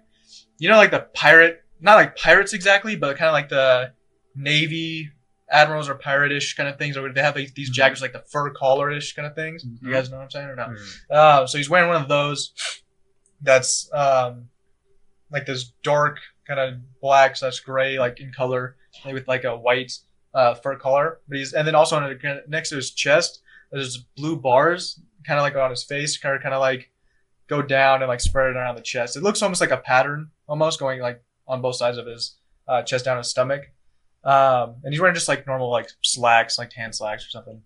you 0.59 0.69
know 0.69 0.77
like 0.77 0.91
the 0.91 1.07
pirate 1.13 1.63
not 1.79 1.95
like 1.95 2.15
pirates 2.15 2.53
exactly, 2.53 2.95
but 2.95 3.17
kind 3.17 3.29
of 3.29 3.33
like 3.33 3.49
the 3.49 3.93
navy 4.35 5.11
admirals 5.49 5.89
or 5.89 5.95
pirate-ish 5.95 6.55
kind 6.55 6.69
of 6.69 6.77
things. 6.77 6.97
Or 6.97 7.11
they 7.11 7.21
have 7.21 7.35
like, 7.35 7.53
these 7.55 7.69
jackets 7.69 8.01
like 8.01 8.13
the 8.13 8.23
fur 8.31 8.51
collar-ish 8.51 9.13
kind 9.13 9.27
of 9.27 9.35
things. 9.35 9.63
You 9.81 9.91
guys 9.91 10.09
know 10.09 10.17
what 10.17 10.23
I'm 10.23 10.31
saying 10.31 10.47
or 10.49 10.55
not? 10.55 10.69
Uh, 11.09 11.47
so 11.47 11.57
he's 11.57 11.69
wearing 11.69 11.89
one 11.89 12.01
of 12.01 12.07
those. 12.07 12.53
That's 13.41 13.89
um, 13.93 14.49
like 15.31 15.45
this 15.45 15.71
dark 15.83 16.19
kind 16.47 16.59
of 16.59 16.75
black 17.01 17.35
slash 17.35 17.59
gray 17.59 17.99
like 17.99 18.19
in 18.19 18.31
color 18.31 18.77
with 19.05 19.27
like 19.27 19.43
a 19.43 19.55
white 19.55 19.91
uh, 20.33 20.55
fur 20.55 20.75
collar. 20.75 21.19
But 21.27 21.37
he's 21.37 21.53
and 21.53 21.67
then 21.67 21.75
also 21.75 21.97
on 21.97 22.03
the, 22.03 22.43
next 22.47 22.69
to 22.69 22.75
his 22.75 22.91
chest, 22.91 23.41
there's 23.71 23.97
blue 24.15 24.37
bars, 24.37 24.99
kind 25.25 25.37
of 25.37 25.43
like 25.43 25.55
on 25.55 25.69
his 25.69 25.83
face, 25.83 26.17
kind 26.17 26.35
of 26.35 26.41
kind 26.41 26.55
of 26.55 26.61
like 26.61 26.89
go 27.47 27.61
down 27.61 28.01
and 28.01 28.09
like 28.09 28.21
spread 28.21 28.49
it 28.49 28.55
around 28.55 28.75
the 28.75 28.81
chest. 28.81 29.15
It 29.15 29.23
looks 29.23 29.41
almost 29.41 29.61
like 29.61 29.71
a 29.71 29.77
pattern, 29.77 30.31
almost 30.47 30.79
going 30.79 30.99
like 30.99 31.21
on 31.47 31.61
both 31.61 31.75
sides 31.75 31.97
of 31.97 32.07
his 32.07 32.37
uh, 32.67 32.81
chest 32.81 33.05
down 33.05 33.17
his 33.17 33.29
stomach. 33.29 33.71
Um, 34.27 34.75
and 34.83 34.93
he's 34.93 34.99
wearing 34.99 35.15
just 35.15 35.29
like 35.29 35.47
normal 35.47 35.71
like 35.71 35.89
slacks, 36.03 36.59
like 36.59 36.69
tan 36.69 36.91
slacks 36.91 37.25
or 37.25 37.29
something, 37.29 37.61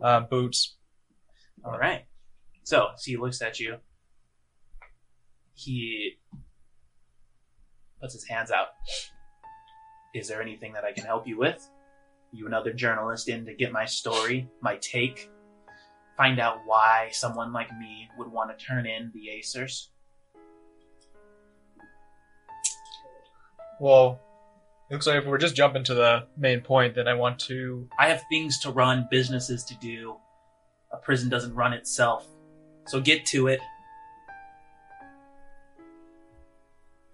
um, 0.00 0.28
boots. 0.30 0.76
All 1.64 1.76
right. 1.76 2.04
So, 2.62 2.86
so 2.96 3.10
he 3.10 3.16
looks 3.16 3.42
at 3.42 3.58
you. 3.58 3.78
He 5.54 6.18
puts 8.00 8.14
his 8.14 8.24
hands 8.28 8.52
out. 8.52 8.68
Is 10.14 10.28
there 10.28 10.40
anything 10.40 10.72
that 10.74 10.84
I 10.84 10.92
can 10.92 11.04
help 11.04 11.26
you 11.26 11.36
with? 11.36 11.68
You 12.30 12.46
another 12.46 12.72
journalist 12.72 13.28
in 13.28 13.44
to 13.46 13.54
get 13.54 13.72
my 13.72 13.84
story, 13.84 14.48
my 14.60 14.76
take, 14.76 15.28
find 16.16 16.38
out 16.38 16.58
why 16.64 17.08
someone 17.10 17.52
like 17.52 17.76
me 17.76 18.08
would 18.16 18.30
want 18.30 18.56
to 18.56 18.64
turn 18.64 18.86
in 18.86 19.10
the 19.14 19.30
Acers. 19.36 19.88
Well, 23.80 24.20
looks 24.94 25.06
like 25.06 25.16
if 25.16 25.26
we're 25.26 25.38
just 25.38 25.56
jumping 25.56 25.82
to 25.84 25.94
the 25.94 26.24
main 26.36 26.60
point, 26.60 26.94
then 26.94 27.08
I 27.08 27.14
want 27.14 27.38
to. 27.40 27.88
I 27.98 28.08
have 28.08 28.22
things 28.30 28.60
to 28.60 28.70
run, 28.70 29.08
businesses 29.10 29.64
to 29.64 29.74
do. 29.76 30.16
A 30.92 30.96
prison 30.96 31.28
doesn't 31.28 31.54
run 31.54 31.72
itself. 31.72 32.26
So 32.86 33.00
get 33.00 33.26
to 33.26 33.48
it. 33.48 33.60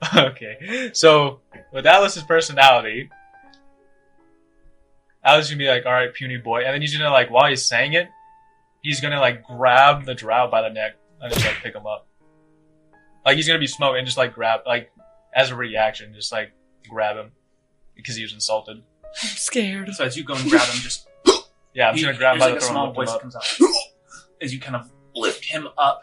okay, 0.17 0.91
so 0.93 1.41
with 1.73 1.87
Atlas's 1.87 2.23
personality, 2.23 3.11
Atlas 5.25 5.47
is 5.47 5.51
gonna 5.51 5.59
be 5.59 5.69
like, 5.69 5.87
"All 5.87 5.93
right, 5.93 6.13
puny 6.13 6.39
boy," 6.39 6.65
and 6.65 6.75
then 6.75 6.81
he's 6.81 6.97
gonna 6.97 7.11
like, 7.11 7.31
while 7.31 7.49
he's 7.49 7.65
saying 7.65 7.95
it, 7.95 8.09
he's 8.83 9.01
gonna 9.01 9.21
like 9.21 9.45
grab 9.45 10.05
the 10.05 10.15
drow 10.15 10.51
by 10.51 10.63
the 10.63 10.71
neck 10.71 10.97
and 11.21 11.33
just 11.33 11.45
like 11.45 11.57
pick 11.57 11.75
him 11.75 11.87
up. 11.87 12.07
Like 13.25 13.37
he's 13.37 13.47
gonna 13.47 13.59
be 13.59 13.67
smoking 13.67 13.99
and 13.99 14.07
just 14.07 14.19
like 14.19 14.35
grab, 14.35 14.61
like 14.67 14.91
as 15.35 15.51
a 15.51 15.57
reaction, 15.57 16.15
just 16.15 16.33
like 16.33 16.53
grab 16.89 17.17
him 17.17 17.31
because 18.01 18.17
he 18.17 18.23
was 18.23 18.33
insulted. 18.33 18.79
I'm 19.23 19.29
scared. 19.29 19.89
So 19.95 20.05
as 20.05 20.17
you 20.17 20.25
go 20.25 20.35
and 20.35 20.49
grab 20.51 20.67
him, 20.69 20.81
just 20.81 21.07
Yeah, 21.75 21.89
I'm 21.89 21.95
just 21.95 22.01
he- 22.01 22.07
gonna 22.07 22.19
grab 22.19 22.35
him 22.35 22.41
by 22.41 22.51
there's 22.51 22.67
the 22.69 22.73
like 22.75 22.91
a 22.91 22.95
throat 22.95 22.95
and 22.95 22.95
small 22.95 23.05
lift 23.07 23.23
him 23.25 23.31
voice 23.31 23.37
up. 23.37 23.45
comes 23.59 23.61
out 23.75 23.75
as 24.43 24.53
you 24.55 24.61
kind 24.61 24.77
of 24.77 24.91
lift 25.15 25.45
him 25.45 25.69
up. 25.79 26.03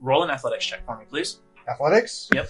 Roll 0.00 0.22
an 0.24 0.30
athletics 0.30 0.64
check 0.66 0.84
for 0.86 0.96
me, 0.98 1.04
please. 1.08 1.40
Athletics? 1.68 2.28
Yep. 2.34 2.48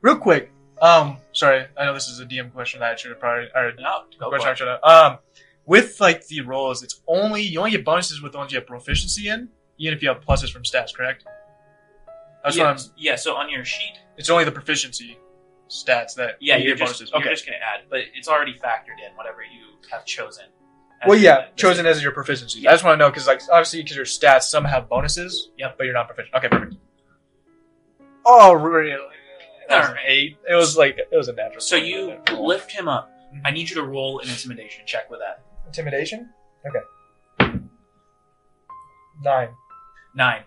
Real 0.00 0.16
quick, 0.16 0.50
um, 0.80 1.16
sorry, 1.32 1.64
I 1.78 1.84
know 1.84 1.94
this 1.94 2.08
is 2.08 2.18
a 2.18 2.26
DM 2.26 2.52
question 2.52 2.80
that 2.80 2.92
I 2.92 2.96
should 2.96 3.10
have 3.12 3.20
probably, 3.20 3.48
or 3.54 3.72
No, 3.78 4.02
go 4.18 4.28
question 4.30 4.42
for 4.42 4.48
I 4.48 4.52
it. 4.52 4.58
should 4.58 4.68
have. 4.68 4.82
Um, 4.82 5.18
with 5.64 6.00
like 6.00 6.26
the 6.26 6.40
rolls, 6.40 6.82
it's 6.82 7.00
only 7.06 7.42
you 7.42 7.58
only 7.60 7.70
get 7.70 7.84
bonuses 7.84 8.20
with 8.20 8.32
the 8.32 8.38
ones 8.38 8.50
you 8.52 8.58
have 8.58 8.66
proficiency 8.66 9.28
in, 9.28 9.48
even 9.78 9.94
if 9.96 10.02
you 10.02 10.08
have 10.08 10.20
pluses 10.20 10.50
from 10.52 10.64
stats. 10.64 10.92
Correct? 10.92 11.24
That's 12.42 12.56
yeah, 12.56 12.64
what 12.72 12.80
I'm. 12.80 12.86
yeah, 12.96 13.14
so 13.14 13.36
on 13.36 13.48
your 13.48 13.64
sheet, 13.64 13.94
It's 14.16 14.28
only 14.28 14.42
the 14.44 14.50
proficiency 14.50 15.16
stats 15.72 16.14
that 16.16 16.36
yeah, 16.40 16.56
you 16.56 16.68
you're 16.68 16.76
get 16.76 16.86
just, 16.88 16.98
bonuses. 17.00 17.10
you're 17.14 17.32
just 17.32 17.46
going 17.46 17.58
to 17.58 17.64
add, 17.64 17.80
but 17.88 18.00
it's 18.14 18.28
already 18.28 18.52
factored 18.52 19.00
in 19.04 19.16
whatever 19.16 19.42
you 19.42 19.78
have 19.90 20.04
chosen. 20.04 20.44
as 21.00 21.08
Well, 21.08 21.16
your- 21.18 21.32
yeah, 21.32 21.46
chosen 21.56 21.86
as 21.86 22.02
your 22.02 22.12
proficiency. 22.12 22.68
I 22.68 22.72
just 22.72 22.84
want 22.84 22.94
to 22.98 23.04
know 23.04 23.10
because, 23.10 23.26
like, 23.26 23.40
obviously, 23.50 23.82
because 23.82 23.96
your 23.96 24.04
stats 24.04 24.42
some 24.44 24.64
have 24.64 24.88
bonuses. 24.88 25.50
Yep. 25.58 25.76
But 25.78 25.84
you're 25.84 25.94
not 25.94 26.06
proficient. 26.06 26.34
Okay, 26.34 26.48
perfect. 26.48 26.74
Oh, 28.26 28.52
really? 28.52 28.90
That 28.90 29.78
was 29.78 29.88
an 29.88 29.90
Alright. 29.96 30.04
eight. 30.06 30.36
It 30.48 30.54
was 30.54 30.76
like 30.76 30.98
it 30.98 31.16
was 31.16 31.28
a 31.28 31.32
natural. 31.32 31.60
So 31.60 31.76
you 31.76 32.18
lift 32.36 32.70
him 32.70 32.88
up. 32.88 33.10
Mm-hmm. 33.34 33.46
I 33.46 33.50
need 33.50 33.68
you 33.70 33.76
to 33.76 33.82
roll 33.84 34.18
an 34.20 34.28
intimidation 34.28 34.84
check 34.86 35.10
with 35.10 35.20
that. 35.20 35.42
Intimidation? 35.66 36.28
Okay. 36.66 37.50
Nine. 39.22 39.48
Nine. 40.14 40.42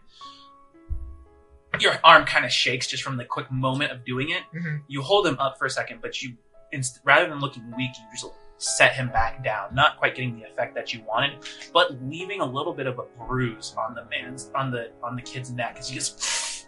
Your 1.81 1.95
arm 2.03 2.25
kind 2.25 2.45
of 2.45 2.51
shakes 2.51 2.87
just 2.87 3.03
from 3.03 3.17
the 3.17 3.25
quick 3.25 3.51
moment 3.51 3.91
of 3.91 4.03
doing 4.05 4.29
it. 4.29 4.43
Mhm. 4.53 4.81
You 4.87 5.01
hold 5.01 5.25
him 5.27 5.37
up 5.39 5.57
for 5.57 5.65
a 5.65 5.69
second, 5.69 6.01
but 6.01 6.21
you, 6.21 6.35
inst- 6.71 6.99
rather 7.03 7.27
than 7.29 7.39
looking 7.39 7.63
weak, 7.75 7.91
you 7.97 8.03
just 8.11 8.25
set 8.57 8.93
him 8.93 9.09
back 9.09 9.43
down. 9.43 9.73
Not 9.75 9.97
quite 9.97 10.15
getting 10.15 10.37
the 10.39 10.45
effect 10.45 10.75
that 10.75 10.93
you 10.93 11.01
wanted, 11.03 11.45
but 11.73 12.01
leaving 12.03 12.39
a 12.41 12.45
little 12.45 12.73
bit 12.73 12.87
of 12.87 12.99
a 12.99 13.03
bruise 13.27 13.75
on 13.77 13.93
the 13.95 14.05
man's, 14.05 14.49
on 14.55 14.71
the 14.71 14.91
on 15.03 15.15
the 15.15 15.21
kid's 15.21 15.51
neck 15.51 15.75
as 15.79 15.89
you 15.91 15.95
just. 15.99 16.67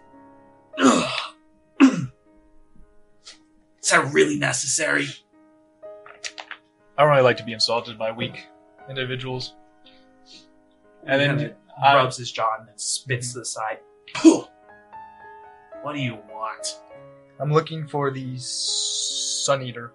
Is 3.82 3.92
that 3.92 4.12
really 4.12 4.38
necessary? 4.38 5.08
I 6.98 7.04
don't 7.04 7.10
really 7.12 7.22
like 7.22 7.38
to 7.38 7.44
be 7.44 7.54
insulted 7.54 7.98
by 7.98 8.12
weak 8.12 8.48
individuals. 8.90 9.54
And 11.06 11.22
then 11.22 11.38
Kinda 11.38 11.56
I- 11.82 11.96
rubs 11.96 12.18
his 12.18 12.32
jaw 12.32 12.58
and 12.60 12.68
then 12.68 12.78
spits 12.78 13.32
to 13.34 13.40
the 13.40 13.46
side. 13.46 13.80
What 15.88 15.96
do 15.96 16.02
you 16.02 16.20
want? 16.30 16.82
I'm 17.40 17.50
looking 17.50 17.88
for 17.88 18.12
the 18.12 18.38
Sun 18.38 19.62
Eater. 19.62 19.94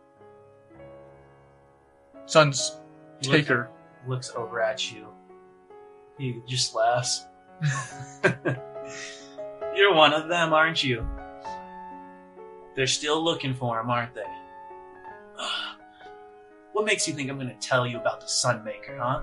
Sun's 2.24 2.80
Taker. 3.20 3.68
looks 4.08 4.32
over 4.34 4.62
at 4.62 4.90
you. 4.90 5.08
He 6.16 6.40
just 6.48 6.74
laughs. 6.74 7.26
You're 9.76 9.92
one 9.92 10.14
of 10.14 10.30
them, 10.30 10.54
aren't 10.54 10.82
you? 10.82 11.06
They're 12.74 12.86
still 12.86 13.22
looking 13.22 13.52
for 13.52 13.78
him, 13.78 13.90
aren't 13.90 14.14
they? 14.14 14.24
What 16.72 16.86
makes 16.86 17.06
you 17.06 17.12
think 17.12 17.28
I'm 17.28 17.36
going 17.36 17.50
to 17.50 17.68
tell 17.68 17.86
you 17.86 17.98
about 17.98 18.20
the 18.20 18.26
Sunmaker, 18.26 18.98
huh? 18.98 19.20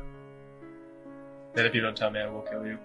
That 1.56 1.66
if 1.66 1.74
you 1.74 1.82
don't 1.82 1.98
tell 1.98 2.12
me, 2.12 2.20
I 2.20 2.30
will 2.30 2.44
kill 2.44 2.64
you. 2.64 2.78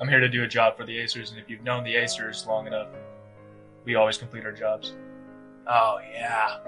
I'm 0.00 0.08
here 0.08 0.20
to 0.20 0.28
do 0.28 0.42
a 0.42 0.48
job 0.48 0.76
for 0.76 0.84
the 0.84 0.96
Acers, 0.98 1.30
and 1.30 1.38
if 1.38 1.48
you've 1.48 1.62
known 1.62 1.84
the 1.84 1.94
Acers 1.94 2.46
long 2.46 2.66
enough, 2.66 2.88
we 3.84 3.94
always 3.94 4.18
complete 4.18 4.44
our 4.44 4.52
jobs. 4.52 4.94
Oh, 5.66 5.98
yeah. 6.12 6.58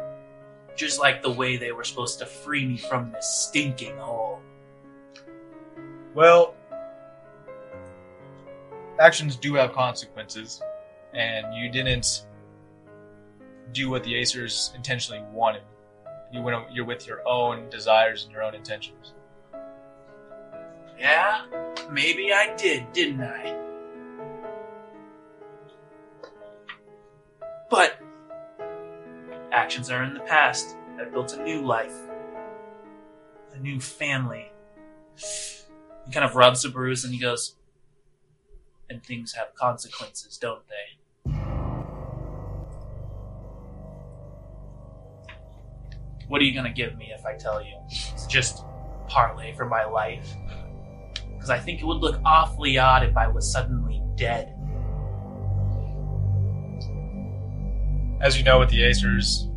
Just 0.77 1.01
like 1.01 1.23
the 1.23 1.31
way 1.31 1.57
they 1.57 1.73
were 1.73 1.85
supposed 1.85 2.19
to 2.21 2.27
free 2.27 2.67
me 2.67 2.77
from 2.77 3.13
this 3.13 3.29
stinking 3.29 3.97
hole. 3.99 4.41
Well, 6.15 6.55
actions 9.01 9.37
do 9.37 9.55
have 9.55 9.73
consequences, 9.73 10.61
and 11.13 11.55
you 11.55 11.69
didn't 11.69 12.27
do 13.73 13.91
what 13.91 14.05
the 14.05 14.15
Acers 14.15 14.75
intentionally 14.77 15.23
wanted. 15.33 15.63
You 16.33 16.43
went, 16.43 16.73
you're 16.73 16.85
with 16.85 17.07
your 17.07 17.27
own 17.27 17.69
desires 17.71 18.25
and 18.25 18.33
your 18.33 18.43
own 18.43 18.55
intentions. 18.55 19.15
Yeah, 20.99 21.47
maybe 21.91 22.33
I 22.33 22.55
did, 22.57 22.93
didn't 22.93 23.23
I? 23.23 23.61
But 27.69 27.99
actions 29.51 29.91
are 29.91 30.03
in 30.05 30.15
the 30.15 30.21
past. 30.21 30.77
I've 31.01 31.13
built 31.13 31.33
a 31.33 31.43
new 31.43 31.61
life, 31.63 31.97
a 33.53 33.59
new 33.59 33.81
family. 33.81 34.53
He 35.17 36.13
kind 36.13 36.25
of 36.25 36.37
rubs 36.37 36.63
the 36.63 36.69
bruise 36.69 37.05
and 37.05 37.13
he 37.13 37.21
goes, 37.21 37.57
and 38.89 39.03
things 39.03 39.33
have 39.33 39.55
consequences, 39.55 40.37
don't 40.37 40.63
they? 40.69 41.33
What 46.29 46.41
are 46.41 46.45
you 46.45 46.55
gonna 46.55 46.73
give 46.73 46.97
me 46.97 47.13
if 47.17 47.27
I 47.27 47.35
tell 47.35 47.63
you? 47.63 47.75
It's 47.89 48.27
just 48.27 48.65
parlay 49.09 49.55
for 49.55 49.67
my 49.67 49.85
life 49.85 50.35
because 51.45 51.61
I 51.61 51.63
think 51.63 51.83
it 51.83 51.85
would 51.85 51.99
look 51.99 52.19
awfully 52.25 52.79
odd 52.79 53.05
if 53.05 53.19
I 53.19 53.29
was 53.29 53.53
suddenly 53.53 54.03
dead. 54.15 54.55
As 58.23 58.39
you 58.39 58.45
know, 58.45 58.61
with 58.61 58.71
the 58.71 58.79
Acers, 58.79 59.51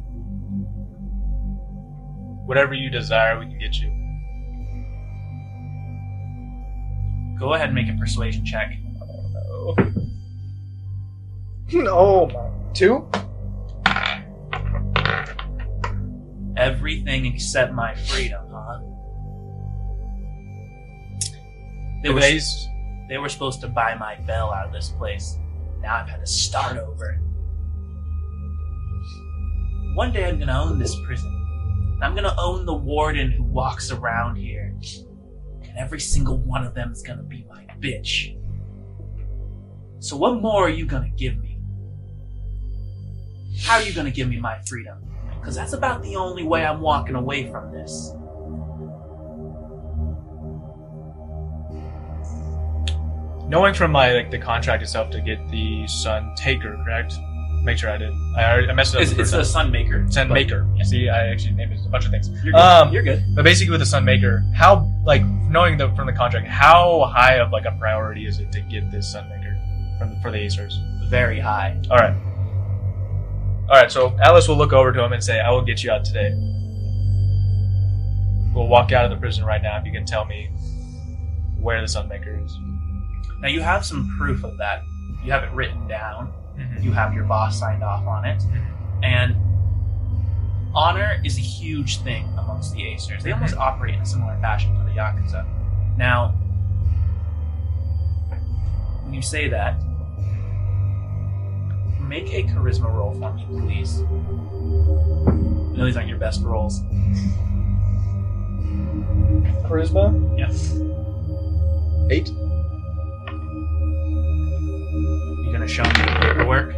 whatever 2.45 2.73
you 2.73 2.89
desire, 2.89 3.39
we 3.39 3.45
can 3.45 3.57
get 3.57 3.79
you. 3.79 3.87
Go 7.39 7.53
ahead 7.53 7.67
and 7.67 7.75
make 7.75 7.87
a 7.87 7.97
persuasion 7.97 8.43
check. 8.45 8.73
Oh 11.69 12.27
my. 12.27 12.49
Two? 12.73 13.09
Everything 16.55 17.25
except 17.25 17.73
my 17.73 17.93
freedom, 17.93 18.46
They 22.03 22.09
were, 22.09 22.21
they 23.09 23.17
were 23.17 23.29
supposed 23.29 23.61
to 23.61 23.67
buy 23.67 23.95
my 23.95 24.15
bell 24.21 24.53
out 24.53 24.67
of 24.67 24.73
this 24.73 24.89
place. 24.89 25.37
Now 25.81 25.97
I've 25.97 26.09
had 26.09 26.19
to 26.19 26.27
start 26.27 26.77
over. 26.77 27.19
One 29.95 30.11
day 30.11 30.25
I'm 30.25 30.37
gonna 30.39 30.59
own 30.59 30.77
this 30.77 30.95
prison. 31.05 31.33
I'm 32.01 32.13
gonna 32.13 32.35
own 32.37 32.65
the 32.65 32.73
warden 32.73 33.31
who 33.31 33.43
walks 33.43 33.91
around 33.91 34.35
here. 34.35 34.75
And 35.63 35.77
every 35.77 35.99
single 35.99 36.37
one 36.37 36.63
of 36.63 36.75
them 36.75 36.91
is 36.91 37.01
gonna 37.01 37.23
be 37.23 37.45
my 37.49 37.65
bitch. 37.79 38.37
So 39.99 40.15
what 40.15 40.41
more 40.41 40.65
are 40.65 40.69
you 40.69 40.85
gonna 40.85 41.09
give 41.09 41.37
me? 41.39 41.59
How 43.61 43.77
are 43.77 43.81
you 43.81 43.93
gonna 43.93 44.11
give 44.11 44.29
me 44.29 44.39
my 44.39 44.59
freedom? 44.67 45.03
Because 45.39 45.55
that's 45.55 45.73
about 45.73 46.03
the 46.03 46.15
only 46.15 46.43
way 46.43 46.63
I'm 46.63 46.81
walking 46.81 47.15
away 47.15 47.49
from 47.49 47.71
this. 47.71 48.13
Knowing 53.47 53.73
from 53.73 53.91
my 53.91 54.13
like 54.13 54.29
the 54.29 54.37
contract 54.37 54.83
itself 54.83 55.09
to 55.11 55.21
get 55.21 55.47
the 55.49 55.87
Sun 55.87 56.35
Taker, 56.35 56.77
correct? 56.83 57.13
Make 57.63 57.77
sure 57.77 57.89
I 57.89 57.97
did. 57.97 58.13
I 58.35 58.43
already 58.51 58.69
I 58.69 58.73
messed 58.73 58.93
it 58.93 58.97
up. 58.97 59.03
It's, 59.03 59.13
the 59.13 59.21
it's 59.21 59.31
the. 59.31 59.43
Sun 59.43 59.71
Maker. 59.71 60.05
Sun 60.09 60.29
Maker. 60.29 60.67
yeah. 60.75 60.83
See, 60.83 61.09
I 61.09 61.27
actually 61.27 61.53
named 61.53 61.73
it 61.73 61.79
a 61.85 61.89
bunch 61.89 62.05
of 62.05 62.11
things. 62.11 62.29
You're 62.43 62.53
good. 62.53 62.55
Um, 62.55 62.93
You're 62.93 63.03
good. 63.03 63.23
But 63.35 63.43
basically, 63.43 63.71
with 63.71 63.79
the 63.79 63.85
Sun 63.85 64.05
Maker, 64.05 64.43
how 64.55 64.89
like 65.05 65.25
knowing 65.49 65.77
the 65.77 65.89
from 65.95 66.07
the 66.07 66.13
contract, 66.13 66.47
how 66.47 67.05
high 67.13 67.35
of 67.35 67.51
like 67.51 67.65
a 67.65 67.71
priority 67.79 68.25
is 68.25 68.39
it 68.39 68.51
to 68.51 68.61
get 68.61 68.91
this 68.91 69.11
Sun 69.11 69.29
Maker 69.29 69.57
from 69.97 70.13
the, 70.13 70.21
for 70.21 70.31
the 70.31 70.37
Acers? 70.37 70.73
Very 71.09 71.39
high. 71.39 71.81
All 71.89 71.97
right. 71.97 72.15
All 73.69 73.75
right. 73.75 73.91
So 73.91 74.17
Atlas 74.21 74.47
will 74.47 74.57
look 74.57 74.73
over 74.73 74.91
to 74.91 75.03
him 75.03 75.13
and 75.13 75.23
say, 75.23 75.39
"I 75.39 75.51
will 75.51 75.63
get 75.63 75.83
you 75.83 75.91
out 75.91 76.03
today." 76.05 76.33
We'll 78.53 78.67
walk 78.67 78.91
out 78.91 79.05
of 79.05 79.11
the 79.11 79.17
prison 79.17 79.45
right 79.45 79.61
now 79.61 79.77
if 79.77 79.85
you 79.85 79.91
can 79.91 80.05
tell 80.05 80.25
me 80.25 80.49
where 81.59 81.79
the 81.79 81.87
Sunmaker 81.87 82.43
is. 82.43 82.57
Now 83.39 83.47
you 83.47 83.61
have 83.61 83.85
some 83.85 84.13
proof 84.17 84.43
of 84.43 84.57
that. 84.57 84.83
You 85.23 85.31
have 85.31 85.43
it 85.43 85.51
written 85.51 85.87
down. 85.87 86.33
Mm-hmm. 86.57 86.83
You 86.83 86.91
have 86.91 87.13
your 87.13 87.23
boss 87.25 87.59
signed 87.59 87.83
off 87.83 88.05
on 88.07 88.25
it. 88.25 88.41
And 89.03 89.35
honor 90.73 91.21
is 91.23 91.37
a 91.37 91.41
huge 91.41 91.99
thing 92.01 92.25
amongst 92.37 92.73
the 92.73 92.81
Acers. 92.81 93.21
They 93.21 93.31
almost 93.31 93.55
operate 93.57 93.95
in 93.95 94.01
a 94.01 94.05
similar 94.05 94.37
fashion 94.41 94.73
to 94.77 94.83
the 94.83 94.91
Yakuza. 94.91 95.45
Now, 95.97 96.29
when 99.03 99.13
you 99.13 99.21
say 99.21 99.47
that, 99.49 99.79
make 102.01 102.33
a 102.33 102.43
charisma 102.43 102.93
roll 102.93 103.13
for 103.13 103.33
me, 103.33 103.45
please. 103.49 103.99
I 103.99 105.77
know 105.77 105.85
these 105.85 105.97
aren't 105.97 106.09
your 106.09 106.17
best 106.17 106.41
rolls. 106.41 106.81
Charisma? 109.67 110.13
Yeah. 110.37 110.51
Eight. 112.09 112.31
You 115.57 115.61
gonna 115.63 115.73
show 115.73 115.83
me 115.85 115.89
the 115.89 116.19
paperwork? 116.21 116.69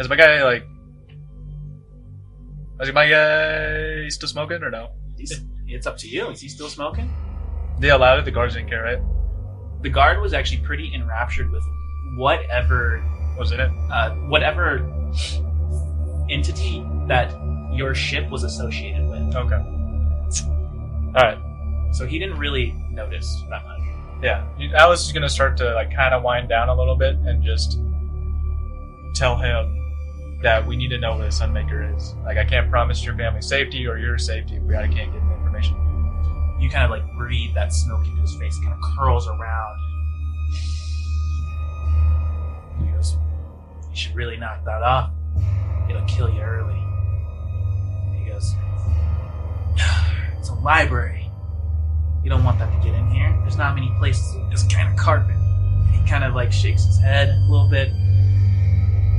Is 0.00 0.08
my 0.08 0.16
guy 0.16 0.42
like? 0.42 0.66
Is 2.80 2.92
my 2.92 3.08
guy 3.08 4.08
still 4.08 4.28
smoking 4.28 4.64
or 4.64 4.70
no? 4.72 4.88
He's, 5.16 5.40
it's 5.68 5.86
up 5.86 5.98
to 5.98 6.08
you. 6.08 6.30
Is 6.30 6.40
he 6.40 6.48
still 6.48 6.68
smoking? 6.68 7.14
They 7.78 7.90
allowed 7.90 8.18
it. 8.18 8.24
The 8.24 8.32
guards 8.32 8.54
didn't 8.54 8.70
care, 8.70 8.82
right? 8.82 9.82
The 9.82 9.90
guard 9.90 10.20
was 10.20 10.34
actually 10.34 10.62
pretty 10.62 10.92
enraptured 10.92 11.52
with 11.52 11.62
whatever 12.16 12.98
What 12.98 13.17
was 13.38 13.52
in 13.52 13.60
it? 13.60 13.70
uh, 13.90 14.10
whatever 14.26 14.78
entity 16.30 16.84
that 17.06 17.34
your 17.72 17.94
ship 17.94 18.28
was 18.30 18.44
associated 18.44 19.08
with. 19.08 19.34
Okay. 19.34 19.54
All 19.54 21.12
right. 21.14 21.38
So 21.92 22.06
he 22.06 22.18
didn't 22.18 22.38
really 22.38 22.74
notice 22.90 23.42
that 23.48 23.64
much. 23.64 23.80
Yeah. 24.22 24.46
Atlas 24.74 25.06
is 25.06 25.12
gonna 25.12 25.28
start 25.28 25.56
to 25.58 25.74
like 25.74 25.94
kind 25.94 26.14
of 26.14 26.22
wind 26.22 26.48
down 26.48 26.68
a 26.68 26.74
little 26.74 26.96
bit 26.96 27.16
and 27.16 27.42
just 27.42 27.78
tell 29.14 29.36
him 29.36 29.74
that 30.42 30.66
we 30.66 30.76
need 30.76 30.88
to 30.88 30.98
know 30.98 31.16
where 31.16 31.24
the 31.24 31.32
Sunmaker 31.32 31.96
is. 31.96 32.14
Like, 32.24 32.36
I 32.36 32.44
can't 32.44 32.70
promise 32.70 33.04
your 33.04 33.16
family 33.16 33.42
safety 33.42 33.86
or 33.86 33.98
your 33.98 34.18
safety 34.18 34.56
if 34.56 34.62
we 34.62 34.76
I 34.76 34.86
can't 34.86 35.12
get 35.12 35.20
the 35.20 35.34
information. 35.34 35.76
You 36.60 36.68
kind 36.70 36.84
of 36.84 36.90
like 36.90 37.12
breathe 37.16 37.54
that 37.54 37.72
smoke 37.72 38.06
into 38.06 38.20
his 38.20 38.34
face. 38.36 38.56
It 38.58 38.62
kind 38.64 38.74
of 38.74 38.80
curls 38.96 39.26
around. 39.26 39.78
Should 43.98 44.14
really 44.14 44.36
knock 44.36 44.64
that 44.64 44.82
off. 44.82 45.10
It'll 45.88 46.04
kill 46.06 46.28
you 46.30 46.40
early." 46.40 46.80
He 48.18 48.30
goes, 48.30 48.54
"It's 50.38 50.48
a 50.48 50.54
library. 50.54 51.30
You 52.22 52.30
don't 52.30 52.44
want 52.44 52.58
that 52.58 52.70
to 52.70 52.86
get 52.86 52.94
in 52.98 53.08
here. 53.10 53.36
There's 53.40 53.56
not 53.56 53.74
many 53.74 53.92
places 53.98 54.36
this 54.50 54.64
kind 54.64 54.88
of 54.88 54.96
carpet." 54.96 55.36
He 55.92 56.06
kind 56.08 56.24
of 56.24 56.34
like 56.34 56.52
shakes 56.52 56.84
his 56.84 56.98
head 56.98 57.28
a 57.28 57.50
little 57.50 57.68
bit. 57.68 57.92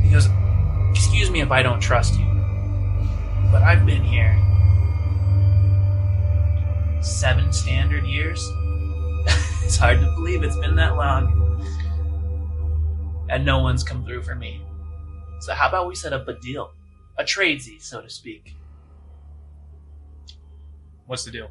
He 0.03 0.09
goes, 0.09 0.27
"Excuse 0.91 1.29
me 1.29 1.41
if 1.41 1.51
I 1.51 1.61
don't 1.61 1.79
trust 1.79 2.19
you, 2.19 2.25
but 3.51 3.61
I've 3.61 3.85
been 3.85 4.03
here 4.03 4.35
seven 7.01 7.51
standard 7.51 8.05
years. 8.05 8.51
it's 9.63 9.77
hard 9.77 9.99
to 9.99 10.05
believe 10.15 10.43
it's 10.43 10.57
been 10.57 10.75
that 10.75 10.95
long. 10.95 11.35
And 13.29 13.45
no 13.45 13.59
one's 13.59 13.83
come 13.83 14.03
through 14.05 14.23
for 14.23 14.35
me. 14.35 14.61
So 15.39 15.53
how 15.53 15.69
about 15.69 15.87
we 15.87 15.95
set 15.95 16.11
up 16.11 16.27
a 16.27 16.33
deal? 16.33 16.71
A 17.17 17.23
tradesy, 17.23 17.81
so 17.81 18.01
to 18.01 18.09
speak. 18.09 18.55
What's 21.05 21.23
the 21.23 21.31
deal? 21.31 21.49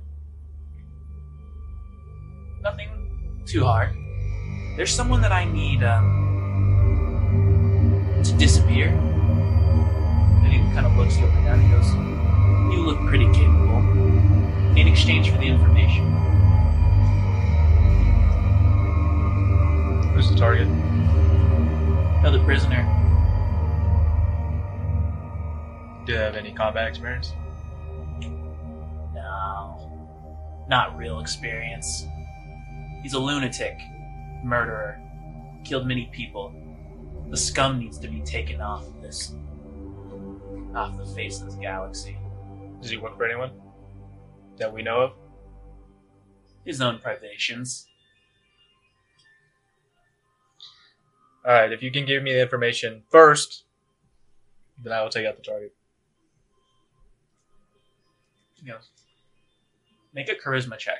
Nothing 2.60 3.42
too 3.46 3.64
hard. 3.64 3.90
There's 4.76 4.94
someone 4.94 5.22
that 5.22 5.32
I 5.32 5.44
need 5.44 5.82
um, 5.82 6.06
to 8.22 8.32
disappear. 8.34 8.88
And 8.88 10.52
he 10.52 10.58
kind 10.74 10.86
of 10.86 10.94
looks 10.96 11.16
you 11.18 11.26
up 11.26 11.32
and 11.34 11.44
down 11.46 11.60
and 11.60 11.72
goes, 11.72 11.92
You 12.74 12.86
look 12.86 13.00
pretty 13.08 13.26
capable. 13.32 13.78
In 14.76 14.86
exchange 14.86 15.30
for 15.30 15.38
the 15.38 15.46
information. 15.46 16.04
Who's 20.14 20.30
the 20.30 20.36
target? 20.36 20.68
Another 22.18 22.38
prisoner. 22.44 22.97
Do 26.08 26.14
you 26.14 26.20
have 26.20 26.36
any 26.36 26.52
combat 26.52 26.88
experience? 26.88 27.34
No. 29.14 30.64
Not 30.66 30.96
real 30.96 31.20
experience. 31.20 32.06
He's 33.02 33.12
a 33.12 33.18
lunatic. 33.18 33.78
Murderer. 34.42 34.98
Killed 35.64 35.86
many 35.86 36.06
people. 36.06 36.54
The 37.28 37.36
scum 37.36 37.78
needs 37.78 37.98
to 37.98 38.08
be 38.08 38.22
taken 38.22 38.62
off 38.62 38.86
of 38.86 39.02
this. 39.02 39.34
off 40.74 40.96
the 40.96 41.04
face 41.04 41.42
of 41.42 41.48
this 41.48 41.56
galaxy. 41.56 42.16
Does 42.80 42.88
he 42.88 42.96
work 42.96 43.18
for 43.18 43.26
anyone 43.26 43.50
that 44.56 44.72
we 44.72 44.80
know 44.80 45.02
of? 45.02 45.12
His 46.64 46.80
own 46.80 47.00
privations. 47.00 47.86
All 51.44 51.52
right. 51.52 51.70
If 51.70 51.82
you 51.82 51.90
can 51.90 52.06
give 52.06 52.22
me 52.22 52.32
the 52.32 52.40
information 52.40 53.02
first, 53.10 53.64
then 54.82 54.94
I 54.94 55.02
will 55.02 55.10
take 55.10 55.26
out 55.26 55.36
the 55.36 55.42
target. 55.42 55.74
He 58.68 58.74
goes, 58.74 58.90
Make 60.12 60.28
a 60.28 60.34
charisma 60.34 60.76
check. 60.76 60.98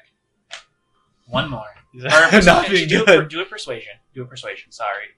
One 1.27 1.51
more. 1.51 1.67
Or 1.95 2.01
that 2.01 2.45
not 2.47 2.71
being 2.71 2.89
do, 2.89 3.03
a, 3.03 3.07
good? 3.07 3.29
do 3.29 3.43
a 3.43 3.45
persuasion. 3.45 3.93
Do 4.15 4.23
a 4.23 4.25
persuasion. 4.25 4.73
Sorry. 4.73 5.09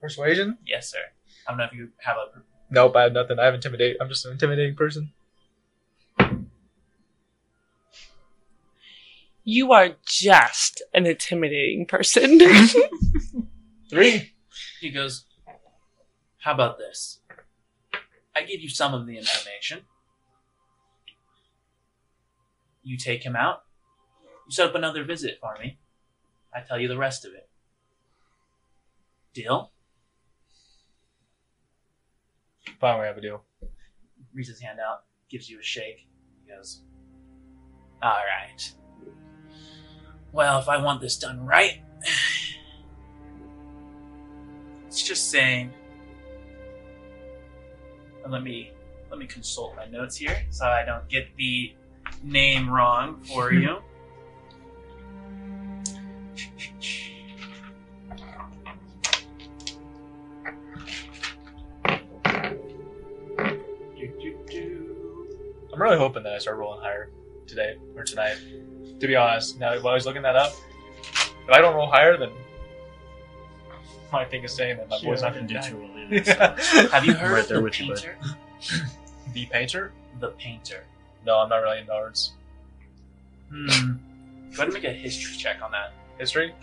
Persuasion? 0.00 0.56
Yes, 0.66 0.90
sir. 0.90 1.00
I 1.46 1.50
don't 1.50 1.58
know 1.58 1.64
if 1.64 1.74
you 1.74 1.90
have 1.98 2.16
a. 2.16 2.40
Nope, 2.70 2.96
I 2.96 3.02
have 3.02 3.12
nothing. 3.12 3.38
I 3.38 3.44
have 3.44 3.52
intimidate. 3.54 3.98
I'm 4.00 4.08
just 4.08 4.24
an 4.24 4.32
intimidating 4.32 4.74
person. 4.74 5.12
You 9.44 9.72
are 9.72 9.90
just 10.06 10.80
an 10.94 11.04
intimidating 11.04 11.84
person. 11.84 12.38
Three. 13.90 14.32
He 14.80 14.88
goes, 14.88 15.26
How 16.38 16.54
about 16.54 16.78
this? 16.78 17.20
I 18.34 18.44
give 18.44 18.62
you 18.62 18.70
some 18.70 18.94
of 18.94 19.06
the 19.06 19.18
information. 19.18 19.82
You 22.88 22.96
take 22.96 23.22
him 23.22 23.36
out. 23.36 23.64
You 24.46 24.52
set 24.52 24.70
up 24.70 24.74
another 24.74 25.04
visit 25.04 25.36
for 25.42 25.54
me. 25.60 25.78
I 26.54 26.60
tell 26.60 26.80
you 26.80 26.88
the 26.88 26.96
rest 26.96 27.26
of 27.26 27.34
it. 27.34 27.46
Deal? 29.34 29.72
Fine, 32.80 33.00
we 33.00 33.06
have 33.06 33.18
a 33.18 33.20
deal. 33.20 33.42
Reaches 34.32 34.54
his 34.54 34.60
hand 34.62 34.78
out, 34.80 35.02
gives 35.28 35.50
you 35.50 35.60
a 35.60 35.62
shake. 35.62 36.06
He 36.46 36.50
goes, 36.50 36.80
All 38.02 38.10
right. 38.10 38.72
Well, 40.32 40.58
if 40.58 40.70
I 40.70 40.78
want 40.78 41.02
this 41.02 41.18
done 41.18 41.44
right, 41.44 41.82
it's 44.86 45.02
just 45.02 45.30
saying. 45.30 45.74
And 48.24 48.32
let 48.32 48.42
me 48.42 48.72
let 49.10 49.18
me 49.20 49.26
consult 49.26 49.76
my 49.76 49.84
notes 49.84 50.16
here 50.16 50.42
so 50.48 50.64
I 50.64 50.86
don't 50.86 51.06
get 51.10 51.36
the 51.36 51.74
name 52.22 52.68
wrong 52.70 53.20
for 53.22 53.52
you. 53.52 53.78
I'm 65.72 65.82
really 65.82 65.98
hoping 65.98 66.22
that 66.24 66.32
I 66.34 66.38
start 66.38 66.56
rolling 66.58 66.80
higher 66.80 67.10
today 67.46 67.76
or 67.96 68.04
tonight. 68.04 68.36
To 69.00 69.06
be 69.06 69.14
honest, 69.16 69.58
now 69.60 69.74
while 69.80 69.88
I 69.92 69.94
was 69.94 70.06
looking 70.06 70.22
that 70.22 70.36
up, 70.36 70.52
if 71.12 71.50
I 71.50 71.58
don't 71.60 71.74
roll 71.74 71.88
higher, 71.88 72.16
then 72.16 72.30
my 74.12 74.24
thing 74.24 74.42
is 74.44 74.52
saying 74.52 74.78
that 74.78 74.88
my 74.88 74.98
boy's 75.02 75.22
not 75.22 75.34
gonna 75.34 75.46
do 75.46 75.60
too 75.60 75.76
well 75.76 75.90
early. 75.96 76.24
so- 76.24 76.34
Have 76.92 77.04
you 77.04 77.14
heard 77.14 77.30
right 77.32 77.42
of 77.42 77.48
there 77.48 77.58
the 77.58 77.62
with 77.62 77.78
you, 77.80 77.88
bud. 77.88 77.96
painter? 78.02 78.18
the 79.34 79.46
painter? 79.46 79.92
the 80.20 80.28
painter. 80.30 80.84
No, 81.24 81.38
I'm 81.38 81.48
not 81.48 81.58
really 81.58 81.80
into 81.80 81.92
arts. 81.92 82.32
Hmm. 83.50 83.66
Go 83.66 84.62
ahead 84.62 84.68
and 84.68 84.72
make 84.74 84.84
a 84.84 84.92
history 84.92 85.36
check 85.36 85.62
on 85.62 85.70
that. 85.72 85.92
History? 86.18 86.54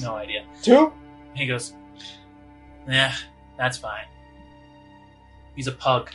No 0.00 0.14
idea. 0.16 0.44
Two? 0.62 0.92
He 1.34 1.46
goes, 1.46 1.74
Yeah, 2.86 3.14
that's 3.56 3.78
fine. 3.78 4.06
He's 5.56 5.66
a 5.66 5.72
pug. 5.72 6.10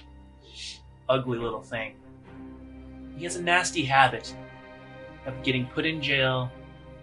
Ugly 1.08 1.40
little 1.40 1.62
thing. 1.62 1.96
He 3.18 3.24
has 3.24 3.36
a 3.36 3.42
nasty 3.42 3.84
habit 3.84 4.34
of 5.26 5.42
getting 5.44 5.66
put 5.68 5.86
in 5.86 6.02
jail, 6.02 6.52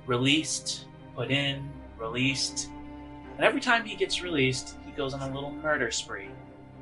released, 0.06 0.86
put 1.14 1.30
in, 1.30 1.68
released. 1.98 2.70
And 3.36 3.44
every 3.44 3.60
time 3.60 3.84
he 3.84 3.96
gets 3.96 4.22
released, 4.22 4.76
goes 4.96 5.14
on 5.14 5.22
a 5.22 5.34
little 5.34 5.52
murder 5.52 5.90
spree. 5.90 6.30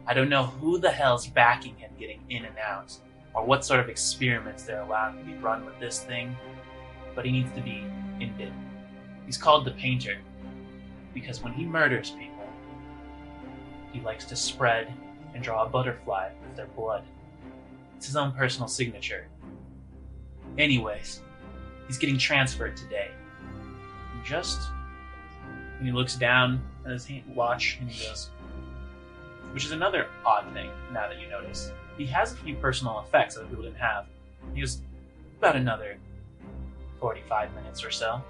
I 0.07 0.15
don't 0.15 0.29
know 0.29 0.45
who 0.45 0.79
the 0.79 0.91
hell's 0.91 1.27
backing 1.27 1.77
him 1.77 1.91
getting 1.99 2.21
in 2.31 2.45
and 2.45 2.57
out, 2.59 2.97
or 3.35 3.45
what 3.45 3.65
sort 3.65 3.81
of 3.81 3.89
experiments 3.89 4.63
they're 4.63 4.83
allowing 4.83 5.19
to 5.19 5.25
be 5.25 5.35
run 5.35 5.65
with 5.65 5.79
this 5.81 6.01
thing, 6.01 6.37
but 7.15 7.25
he 7.25 7.33
needs 7.33 7.53
to 7.53 7.61
be 7.61 7.85
ended. 8.21 8.53
He's 9.27 9.39
called 9.39 9.65
the 9.65 9.73
Painter 9.73 10.19
because 11.13 11.43
when 11.43 11.53
he 11.53 11.65
murders 11.65 12.11
people, 12.11 12.49
he 13.93 14.01
likes 14.01 14.25
to 14.27 14.37
spread 14.37 14.93
and 15.35 15.43
draw 15.43 15.65
a 15.65 15.69
butterfly 15.69 16.31
with 16.47 16.57
their 16.57 16.67
blood. 16.67 17.05
It's 17.97 18.07
his 18.07 18.17
own 18.17 18.33
personal 18.33 18.69
signature. 18.69 19.27
Anyways, 20.59 21.21
he's 21.87 21.99
getting 21.99 22.19
transferred 22.19 22.77
today. 22.77 23.11
Just 24.25 24.61
and 25.85 25.93
he 25.93 25.95
looks 25.95 26.17
down 26.17 26.63
at 26.87 26.93
his 26.93 27.07
watch 27.35 27.77
and 27.79 27.91
he 27.91 28.07
goes, 28.07 28.31
which 29.53 29.67
is 29.67 29.73
another 29.73 30.07
odd 30.25 30.51
thing 30.55 30.71
now 30.95 31.07
that 31.07 31.21
you 31.21 31.29
notice. 31.29 31.71
He 31.99 32.07
has 32.07 32.33
a 32.33 32.37
few 32.37 32.55
personal 32.57 33.01
effects 33.01 33.35
that 33.35 33.47
people 33.51 33.65
didn't 33.65 33.77
have. 33.77 34.07
He 34.55 34.63
goes, 34.63 34.81
about 35.39 35.57
another 35.57 35.99
45 37.01 37.55
minutes 37.55 37.85
or 37.85 37.91
so. 37.91 38.23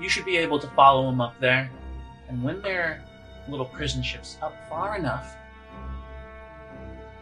You 0.00 0.08
should 0.08 0.24
be 0.24 0.36
able 0.36 0.58
to 0.58 0.66
follow 0.70 1.08
him 1.08 1.20
up 1.20 1.38
there, 1.38 1.70
and 2.28 2.42
when 2.42 2.60
their 2.60 3.00
little 3.48 3.66
prison 3.66 4.02
ship's 4.02 4.36
up 4.42 4.68
far 4.68 4.96
enough, 4.96 5.36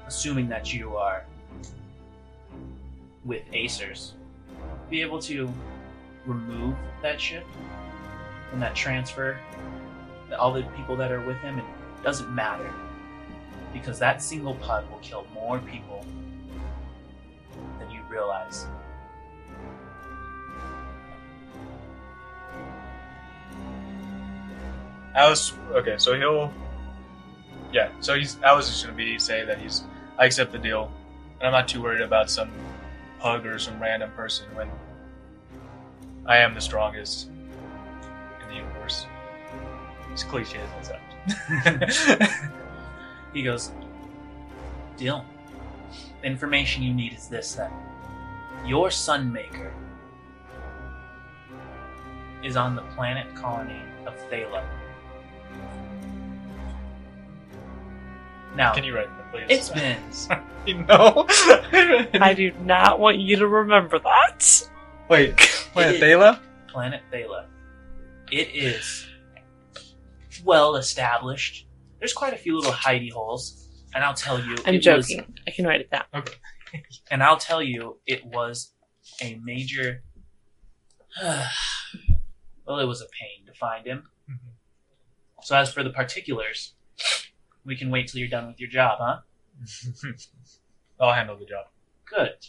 assuming 0.06 0.48
that 0.48 0.72
you 0.72 0.96
are 0.96 1.26
with 3.22 3.42
Acers, 3.52 4.12
be 4.88 5.02
able 5.02 5.18
to 5.20 5.52
remove 6.24 6.74
that 7.02 7.20
ship 7.20 7.44
and 8.52 8.62
that 8.62 8.74
transfer 8.74 9.38
all 10.38 10.52
the 10.52 10.62
people 10.76 10.96
that 10.96 11.12
are 11.12 11.20
with 11.20 11.36
him. 11.38 11.58
It 11.58 11.64
doesn't 12.02 12.32
matter 12.34 12.70
because 13.72 13.98
that 13.98 14.22
single 14.22 14.54
pug 14.56 14.88
will 14.90 14.98
kill 14.98 15.26
more 15.34 15.58
people 15.58 16.04
than 17.78 17.90
you 17.90 18.00
realize. 18.08 18.66
Atlas. 25.14 25.52
Okay, 25.72 25.96
so 25.98 26.16
he'll. 26.16 26.52
Yeah, 27.72 27.90
so 28.00 28.14
he's. 28.14 28.42
I 28.42 28.52
was 28.54 28.68
just 28.68 28.84
gonna 28.84 28.96
be 28.96 29.18
say 29.18 29.44
that 29.44 29.58
he's. 29.58 29.84
I 30.18 30.26
accept 30.26 30.52
the 30.52 30.58
deal, 30.58 30.90
and 31.38 31.46
I'm 31.46 31.52
not 31.52 31.68
too 31.68 31.82
worried 31.82 32.00
about 32.00 32.30
some 32.30 32.50
pug 33.18 33.46
or 33.46 33.58
some 33.58 33.80
random 33.80 34.10
person 34.12 34.46
when 34.54 34.68
I 36.26 36.38
am 36.38 36.54
the 36.54 36.60
strongest 36.60 37.28
in 37.28 37.31
the 38.52 38.58
universe. 38.58 39.06
As 40.12 40.22
cliche 40.24 40.58
as 40.80 40.88
that 40.88 41.00
sounds. 42.10 42.50
He 43.32 43.42
goes, 43.42 43.72
Deal. 44.96 45.24
The 46.20 46.26
information 46.26 46.82
you 46.82 46.92
need 46.92 47.14
is 47.14 47.28
this 47.28 47.54
that 47.54 47.72
Your 48.66 48.88
Sunmaker 48.88 49.72
is 52.44 52.56
on 52.56 52.74
the 52.76 52.82
planet 52.94 53.32
colony 53.34 53.80
of 54.06 54.14
Thala. 54.30 54.64
Now, 58.54 58.74
Can 58.74 58.84
you 58.84 58.94
write 58.94 59.08
that, 59.16 59.32
please? 59.32 59.46
it's 59.48 59.70
been 59.70 59.96
no. 60.88 61.24
I 62.20 62.34
do 62.36 62.52
not 62.62 63.00
want 63.00 63.18
you 63.18 63.36
to 63.36 63.46
remember 63.46 63.98
that. 63.98 64.68
Wait, 65.08 65.34
wait, 65.74 65.86
It- 65.96 66.02
Thala? 66.02 66.38
Planet 66.68 67.00
Thala. 67.10 67.46
It 68.32 68.48
is 68.54 69.06
well 70.42 70.76
established. 70.76 71.66
There's 71.98 72.14
quite 72.14 72.32
a 72.32 72.36
few 72.38 72.56
little 72.56 72.72
hidey 72.72 73.12
holes, 73.12 73.68
and 73.94 74.02
I'll 74.02 74.14
tell 74.14 74.40
you, 74.42 74.56
I'm 74.64 74.74
it 74.76 74.86
was- 74.86 75.06
joking. 75.08 75.34
I 75.46 75.50
can 75.50 75.66
write 75.66 75.82
it 75.82 75.90
down. 75.90 76.24
and 77.10 77.22
I'll 77.22 77.36
tell 77.36 77.62
you, 77.62 78.00
it 78.06 78.24
was 78.24 78.72
a 79.20 79.38
major. 79.44 80.02
well, 81.22 82.78
it 82.78 82.86
was 82.86 83.02
a 83.02 83.06
pain 83.20 83.44
to 83.46 83.52
find 83.52 83.86
him. 83.86 84.08
Mhm. 84.30 84.38
So, 85.42 85.54
as 85.56 85.70
for 85.70 85.82
the 85.82 85.90
particulars, 85.90 86.72
we 87.66 87.76
can 87.76 87.90
wait 87.90 88.08
till 88.08 88.18
you're 88.20 88.30
done 88.30 88.46
with 88.46 88.58
your 88.58 88.70
job, 88.70 88.98
huh? 88.98 89.18
I'll 91.00 91.12
handle 91.12 91.36
the 91.36 91.44
job. 91.44 91.66
Good. 92.06 92.46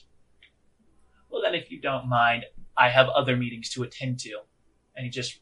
Well, 1.29 1.41
then, 1.41 1.55
if 1.55 1.69
you 1.69 1.81
don't 1.81 2.07
mind, 2.07 2.45
I 2.77 2.87
have 2.89 3.09
other 3.09 3.35
meetings 3.35 3.69
to 3.71 3.83
attend 3.83 4.19
to. 4.21 4.39
And 4.95 5.03
he 5.03 5.09
just 5.09 5.39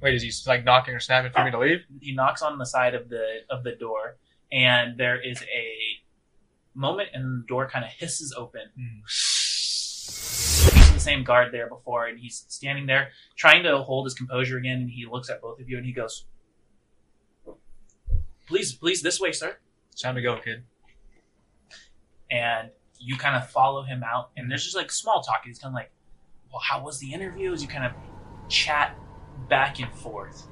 Wait, 0.00 0.14
is 0.14 0.22
he 0.22 0.32
like 0.48 0.64
knocking 0.64 0.94
or 0.94 1.00
snapping 1.00 1.32
for 1.32 1.44
me 1.44 1.50
to 1.50 1.58
leave? 1.58 1.80
he 2.00 2.14
knocks 2.14 2.42
on 2.42 2.58
the 2.58 2.66
side 2.66 2.94
of 2.94 3.08
the 3.08 3.38
of 3.50 3.64
the 3.64 3.72
door, 3.72 4.16
and 4.52 4.96
there 4.96 5.20
is 5.20 5.42
a 5.42 5.72
moment, 6.74 7.08
and 7.12 7.42
the 7.42 7.46
door 7.46 7.68
kind 7.68 7.84
of 7.84 7.90
hisses 7.90 8.32
open. 8.36 8.62
Hmm. 8.76 9.00
He's 9.04 10.92
the 10.92 11.00
same 11.00 11.24
guard 11.24 11.52
there 11.52 11.68
before, 11.68 12.06
and 12.06 12.18
he's 12.18 12.44
standing 12.48 12.86
there 12.86 13.08
trying 13.36 13.64
to 13.64 13.78
hold 13.78 14.06
his 14.06 14.14
composure 14.14 14.56
again. 14.56 14.80
And 14.82 14.90
he 14.90 15.06
looks 15.10 15.28
at 15.30 15.40
both 15.40 15.60
of 15.60 15.68
you, 15.68 15.76
and 15.76 15.86
he 15.86 15.92
goes, 15.92 16.26
"Please, 18.46 18.72
please, 18.74 19.02
this 19.02 19.18
way, 19.18 19.32
sir." 19.32 19.56
It's 19.90 20.02
time 20.02 20.14
to 20.14 20.22
go, 20.22 20.38
kid. 20.38 20.62
And 22.30 22.70
you 23.00 23.16
kind 23.16 23.36
of 23.36 23.50
follow 23.50 23.82
him 23.82 24.04
out, 24.04 24.30
and 24.36 24.48
there's 24.48 24.62
just 24.62 24.76
like 24.76 24.92
small 24.92 25.22
talk. 25.22 25.42
He's 25.44 25.58
kind 25.58 25.72
of 25.72 25.74
like, 25.74 25.90
"Well, 26.52 26.60
how 26.60 26.84
was 26.84 27.00
the 27.00 27.12
interview?" 27.12 27.52
As 27.52 27.62
you 27.62 27.68
kind 27.68 27.84
of 27.84 27.92
chat 28.48 28.96
back 29.48 29.80
and 29.80 29.92
forth, 29.92 30.46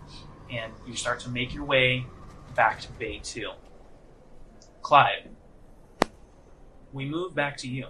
and 0.50 0.72
you 0.86 0.94
start 0.94 1.20
to 1.20 1.28
make 1.30 1.54
your 1.54 1.64
way 1.64 2.06
back 2.54 2.80
to 2.80 2.92
Bay 2.92 3.20
Two. 3.22 3.50
Clive, 4.82 5.28
we 6.92 7.04
move 7.04 7.34
back 7.34 7.56
to 7.58 7.68
you. 7.68 7.86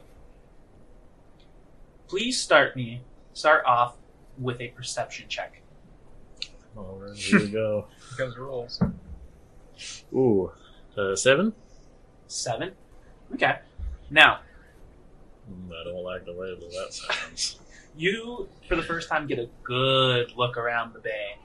Please 2.09 2.41
start 2.41 2.77
me 2.77 3.03
start 3.33 3.65
off 3.67 3.97
with 4.39 4.61
a 4.61 4.69
perception 4.69 5.27
check. 5.29 5.61
Alright, 6.77 7.17
here 7.17 7.41
we 7.41 7.49
go. 7.49 7.87
Here 8.17 8.27
comes 8.27 8.35
the 8.35 8.41
rules. 8.41 8.83
Ooh, 10.13 10.53
uh, 10.97 11.17
seven. 11.17 11.53
Seven. 12.27 12.73
Okay. 13.35 13.59
Now 14.11 14.41
Mm, 15.51 15.71
I 15.71 15.85
don't 15.85 16.03
like 16.03 16.25
the 16.25 16.33
way 16.33 16.55
that 16.59 16.71
that 16.73 16.93
sounds. 16.93 17.61
You, 17.97 18.49
for 18.69 18.77
the 18.77 18.83
first 18.83 19.09
time, 19.09 19.27
get 19.27 19.39
a 19.39 19.49
good 19.63 20.33
look 20.37 20.57
around 20.57 20.95
the 20.95 21.01
bay 21.01 21.37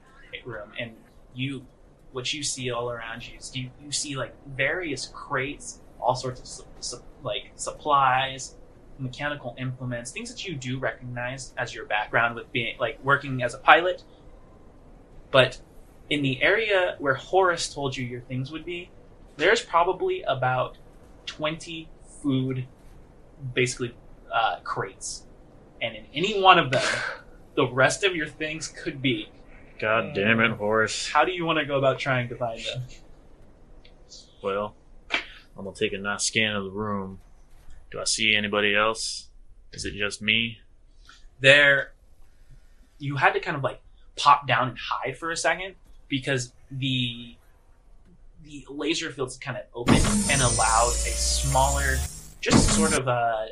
room, 0.46 0.72
and 0.80 0.92
you, 1.34 1.66
what 2.12 2.34
you 2.34 2.44
see 2.44 2.72
all 2.72 2.90
around 2.90 3.28
you 3.28 3.38
is 3.38 3.56
you, 3.56 3.70
you 3.84 3.92
see 3.92 4.16
like 4.16 4.34
various 4.48 5.08
crates, 5.08 5.80
all 6.00 6.16
sorts 6.16 6.42
of 6.42 6.48
su- 6.48 6.64
su- 6.80 7.04
like 7.24 7.52
supplies, 7.56 8.56
mechanical 9.00 9.56
implements, 9.58 10.12
things 10.12 10.30
that 10.30 10.46
you 10.46 10.56
do 10.56 10.78
recognize 10.78 11.54
as 11.58 11.74
your 11.74 11.86
background 11.86 12.36
with 12.36 12.52
being 12.52 12.78
like 12.80 13.04
working 13.04 13.44
as 13.44 13.54
a 13.54 13.58
pilot. 13.58 14.04
But 15.32 15.60
in 16.10 16.22
the 16.22 16.42
area 16.42 16.96
where 17.00 17.14
Horace 17.14 17.74
told 17.74 17.96
you 17.96 18.06
your 18.06 18.22
things 18.22 18.52
would 18.52 18.66
be, 18.66 18.90
there's 19.38 19.62
probably 19.62 20.24
about 20.24 20.78
twenty 21.26 21.88
food, 22.22 22.68
basically 23.54 23.96
uh, 24.32 24.58
crates 24.64 25.26
and 25.82 25.96
in 25.96 26.06
any 26.14 26.42
one 26.42 26.60
of 26.60 26.72
them, 26.72 26.84
the 27.56 27.68
rest 27.68 28.04
of 28.04 28.16
your 28.16 28.28
things 28.28 28.68
could 28.68 29.02
be. 29.02 29.30
God 29.80 30.14
damn 30.14 30.40
it, 30.40 30.52
Horace. 30.52 31.10
How 31.10 31.26
do 31.26 31.32
you 31.32 31.44
want 31.44 31.60
to 31.60 31.66
go 31.66 31.78
about 31.78 31.98
trying 31.98 32.30
to 32.30 32.36
find 32.36 32.62
them? 32.64 32.84
Well, 34.44 34.76
I'm 35.58 35.66
gonna 35.66 35.76
take 35.76 35.94
a 35.94 35.98
nice 35.98 36.24
scan 36.24 36.56
of 36.56 36.64
the 36.66 36.72
room. 36.72 37.20
Do 37.90 38.00
I 38.00 38.06
see 38.06 38.36
anybody 38.36 38.76
else? 38.76 39.28
Is 39.74 39.86
it 39.86 39.94
just 39.94 40.22
me? 40.22 40.60
There, 41.40 41.94
you 43.00 43.16
had 43.16 43.34
to 43.34 43.40
kind 43.40 43.58
of 43.58 43.64
like 43.64 43.82
pop 44.16 44.48
down 44.48 44.70
and 44.70 44.78
hide 44.78 45.18
for 45.18 45.32
a 45.32 45.38
second 45.38 45.76
because 46.08 46.54
the 46.70 47.36
the 48.44 48.66
laser 48.70 49.12
fields 49.12 49.38
kind 49.38 49.58
of 49.58 49.64
opened 49.74 50.06
and 50.30 50.42
allowed 50.42 50.94
a 50.94 51.14
smaller, 51.14 51.98
just 52.40 52.70
sort 52.76 52.94
of 52.94 53.08
a 53.08 53.50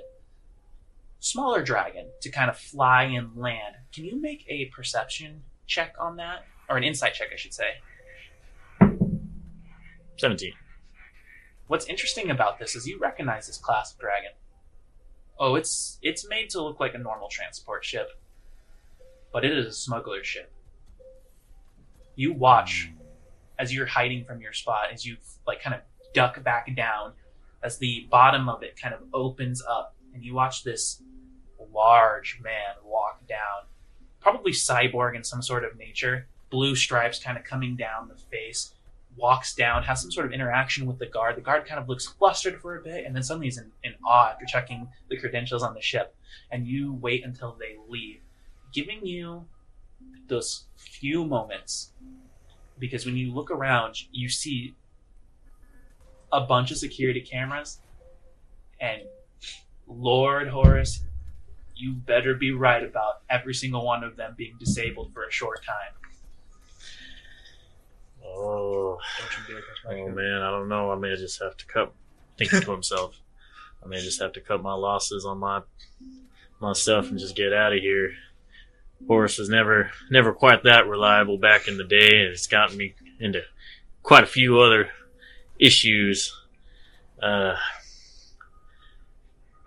smaller 1.20 1.62
dragon 1.62 2.08
to 2.22 2.30
kind 2.30 2.50
of 2.50 2.58
fly 2.58 3.04
and 3.04 3.36
land. 3.36 3.76
Can 3.94 4.06
you 4.06 4.20
make 4.22 4.46
a 4.50 4.66
perception 4.66 5.44
check 5.68 5.96
on 6.00 6.18
that, 6.18 6.46
or 6.70 6.78
an 6.78 6.84
insight 6.84 7.14
check, 7.14 7.30
I 7.34 7.38
should 7.38 7.54
say? 7.54 7.76
Seventeen. 10.18 10.54
What's 11.68 11.86
interesting 11.86 12.32
about 12.32 12.60
this 12.60 12.76
is 12.76 12.88
you 12.88 12.98
recognize 13.00 13.48
this 13.48 13.58
class 13.58 13.94
of 13.94 14.00
dragon. 14.00 14.32
Oh, 15.40 15.56
it's 15.56 16.00
it's 16.02 16.28
made 16.28 16.50
to 16.52 16.62
look 16.62 16.80
like 16.80 16.96
a 16.96 16.98
normal 16.98 17.30
transport 17.30 17.86
ship, 17.86 18.10
but 19.32 19.46
it 19.46 19.58
is 19.58 19.66
a 19.66 19.72
smuggler 19.72 20.24
ship. 20.24 20.52
You 22.16 22.34
watch 22.34 22.91
as 23.58 23.74
you're 23.74 23.86
hiding 23.86 24.26
from 24.26 24.41
your 24.41 24.52
spot, 24.54 24.88
as 24.91 25.06
you 25.06 25.18
like 25.46 25.62
kind 25.62 25.76
of 25.76 25.82
duck 26.14 26.44
back 26.44 26.76
down, 26.76 27.14
as 27.64 27.78
the 27.78 28.08
bottom 28.10 28.50
of 28.50 28.64
it 28.64 28.80
kind 28.82 28.94
of 28.94 29.02
opens 29.14 29.62
up, 29.70 29.96
and 30.14 30.24
you 30.24 30.34
watch 30.34 30.64
this 30.64 31.02
large 31.73 32.40
man 32.44 32.76
walk 32.84 33.27
down, 33.27 33.68
probably 34.19 34.52
cyborg 34.52 35.15
in 35.15 35.23
some 35.23 35.41
sort 35.41 35.64
of 35.64 35.77
nature, 35.77 36.27
blue 36.49 36.76
stripes 36.76 37.19
kind 37.23 37.38
of 37.38 37.44
coming 37.44 37.76
down 37.76 38.07
the 38.07 38.15
face, 38.15 38.73
walks 39.15 39.53
down, 39.53 39.84
has 39.84 40.02
some 40.02 40.11
sort 40.11 40.26
of 40.26 40.31
interaction 40.31 40.86
with 40.86 40.98
the 40.99 41.06
guard. 41.06 41.36
The 41.36 41.41
guard 41.41 41.65
kind 41.65 41.80
of 41.80 41.90
looks 41.90 42.07
flustered 42.07 42.61
for 42.61 42.77
a 42.77 42.81
bit, 42.81 43.06
and 43.06 43.15
then 43.15 43.23
suddenly 43.23 43.48
he's 43.48 43.57
in, 43.57 43.72
in 43.84 43.94
awe 44.06 44.31
after 44.31 44.45
checking 44.45 44.88
the 45.10 45.18
credentials 45.18 45.64
on 45.64 45.73
the 45.73 45.81
ship. 45.81 46.15
And 46.52 46.68
you 46.68 46.94
wait 46.94 47.23
until 47.26 47.56
they 47.60 47.77
leave, 47.88 48.22
giving 48.73 49.06
you 49.06 49.45
those 50.27 50.65
few 50.76 51.26
moments. 51.26 51.91
Because 52.77 53.06
when 53.06 53.18
you 53.18 53.34
look 53.34 53.52
around, 53.52 53.95
you 54.11 54.30
see 54.30 54.73
a 56.31 56.41
bunch 56.41 56.72
of 56.72 56.77
security 56.77 57.22
cameras, 57.22 57.80
and 58.80 59.02
Lord 59.88 60.48
Horace, 60.48 61.02
you 61.80 61.93
better 61.93 62.34
be 62.34 62.51
right 62.51 62.84
about 62.84 63.22
every 63.30 63.53
single 63.53 63.85
one 63.85 64.03
of 64.03 64.15
them 64.15 64.34
being 64.38 64.56
disabled 64.60 65.14
for 65.14 65.26
a 65.26 65.31
short 65.31 65.64
time. 65.64 65.93
Oh, 68.26 68.99
oh 69.89 70.10
man, 70.10 70.41
I 70.41 70.51
don't 70.51 70.69
know. 70.69 70.91
I 70.91 70.95
may 70.95 71.15
just 71.15 71.41
have 71.41 71.57
to 71.57 71.65
cut. 71.65 71.93
Thinking 72.38 72.61
to 72.61 72.72
himself, 72.72 73.19
I 73.84 73.88
may 73.88 73.99
just 73.99 74.22
have 74.22 74.31
to 74.34 74.41
cut 74.41 74.61
my 74.61 74.73
losses 74.73 75.26
on 75.26 75.39
my 75.39 75.61
my 76.61 76.73
stuff 76.73 77.10
and 77.10 77.19
just 77.19 77.35
get 77.35 77.53
out 77.53 77.73
of 77.73 77.80
here. 77.80 78.14
Horace 79.07 79.38
was 79.38 79.49
never 79.49 79.91
never 80.10 80.34
quite 80.34 80.64
that 80.64 80.88
reliable 80.88 81.38
back 81.38 81.68
in 81.68 81.77
the 81.77 81.84
day, 81.84 82.22
and 82.22 82.31
it's 82.31 82.47
gotten 82.47 82.77
me 82.77 82.95
into 83.19 83.41
quite 84.03 84.23
a 84.23 84.27
few 84.27 84.60
other 84.60 84.89
issues. 85.60 86.35
Uh, 87.22 87.56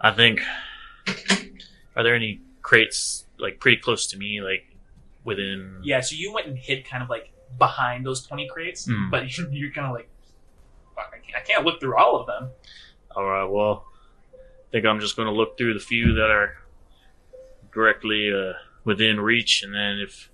I 0.01 0.12
think. 0.12 0.40
Are 1.97 2.02
there 2.02 2.14
any 2.14 2.40
crates 2.62 3.24
like 3.39 3.60
pretty 3.60 3.77
close 3.81 4.06
to 4.09 4.16
me, 4.19 4.40
like 4.40 4.64
within? 5.24 5.81
Yeah, 5.82 6.01
so 6.01 6.14
you 6.16 6.32
went 6.32 6.47
and 6.47 6.56
hid 6.59 6.85
kind 6.85 7.02
of 7.02 7.09
like 7.10 7.32
behind 7.59 8.06
those 8.06 8.27
20 8.27 8.48
crates, 8.48 8.86
Hmm. 8.86 9.10
but 9.10 9.36
you're 9.52 9.70
kind 9.73 9.86
of 9.86 9.93
like, 9.94 10.09
fuck, 10.94 11.12
I 11.14 11.19
can't, 11.19 11.36
I 11.36 11.40
can't 11.40 11.64
look 11.64 11.81
through 11.81 11.97
all 11.97 12.19
of 12.20 12.27
them. 12.27 12.51
All 13.14 13.24
right. 13.24 13.44
Well, 13.44 13.85
I 14.35 14.70
think 14.73 14.86
I'm 14.86 15.01
just 15.01 15.16
going 15.16 15.27
to 15.27 15.35
look 15.35 15.59
through 15.59 15.74
the 15.74 15.81
few 15.81 16.14
that 16.14 16.31
are 16.31 16.56
directly 17.74 18.32
uh, 18.32 18.52
within 18.85 19.20
reach, 19.20 19.62
and 19.62 19.74
then 19.74 19.98
if 20.01 20.31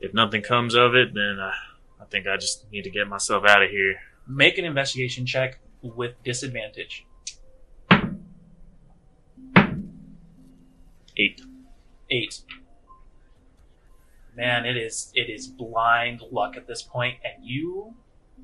if 0.00 0.12
nothing 0.14 0.42
comes 0.42 0.74
of 0.74 0.94
it, 0.94 1.14
then 1.14 1.38
uh, 1.40 1.52
I 2.00 2.04
think 2.10 2.26
I 2.26 2.36
just 2.36 2.70
need 2.70 2.82
to 2.84 2.90
get 2.90 3.08
myself 3.08 3.44
out 3.46 3.62
of 3.62 3.70
here. 3.70 3.96
Make 4.26 4.58
an 4.58 4.64
investigation 4.64 5.24
check 5.26 5.58
with 5.82 6.22
disadvantage. 6.22 7.06
Eight. 11.18 11.40
Eight. 12.10 12.42
Man, 14.36 14.66
it 14.66 14.76
is 14.76 15.10
it 15.14 15.30
is 15.30 15.46
blind 15.46 16.20
luck 16.30 16.56
at 16.56 16.66
this 16.66 16.82
point, 16.82 17.16
and 17.24 17.44
you 17.44 17.94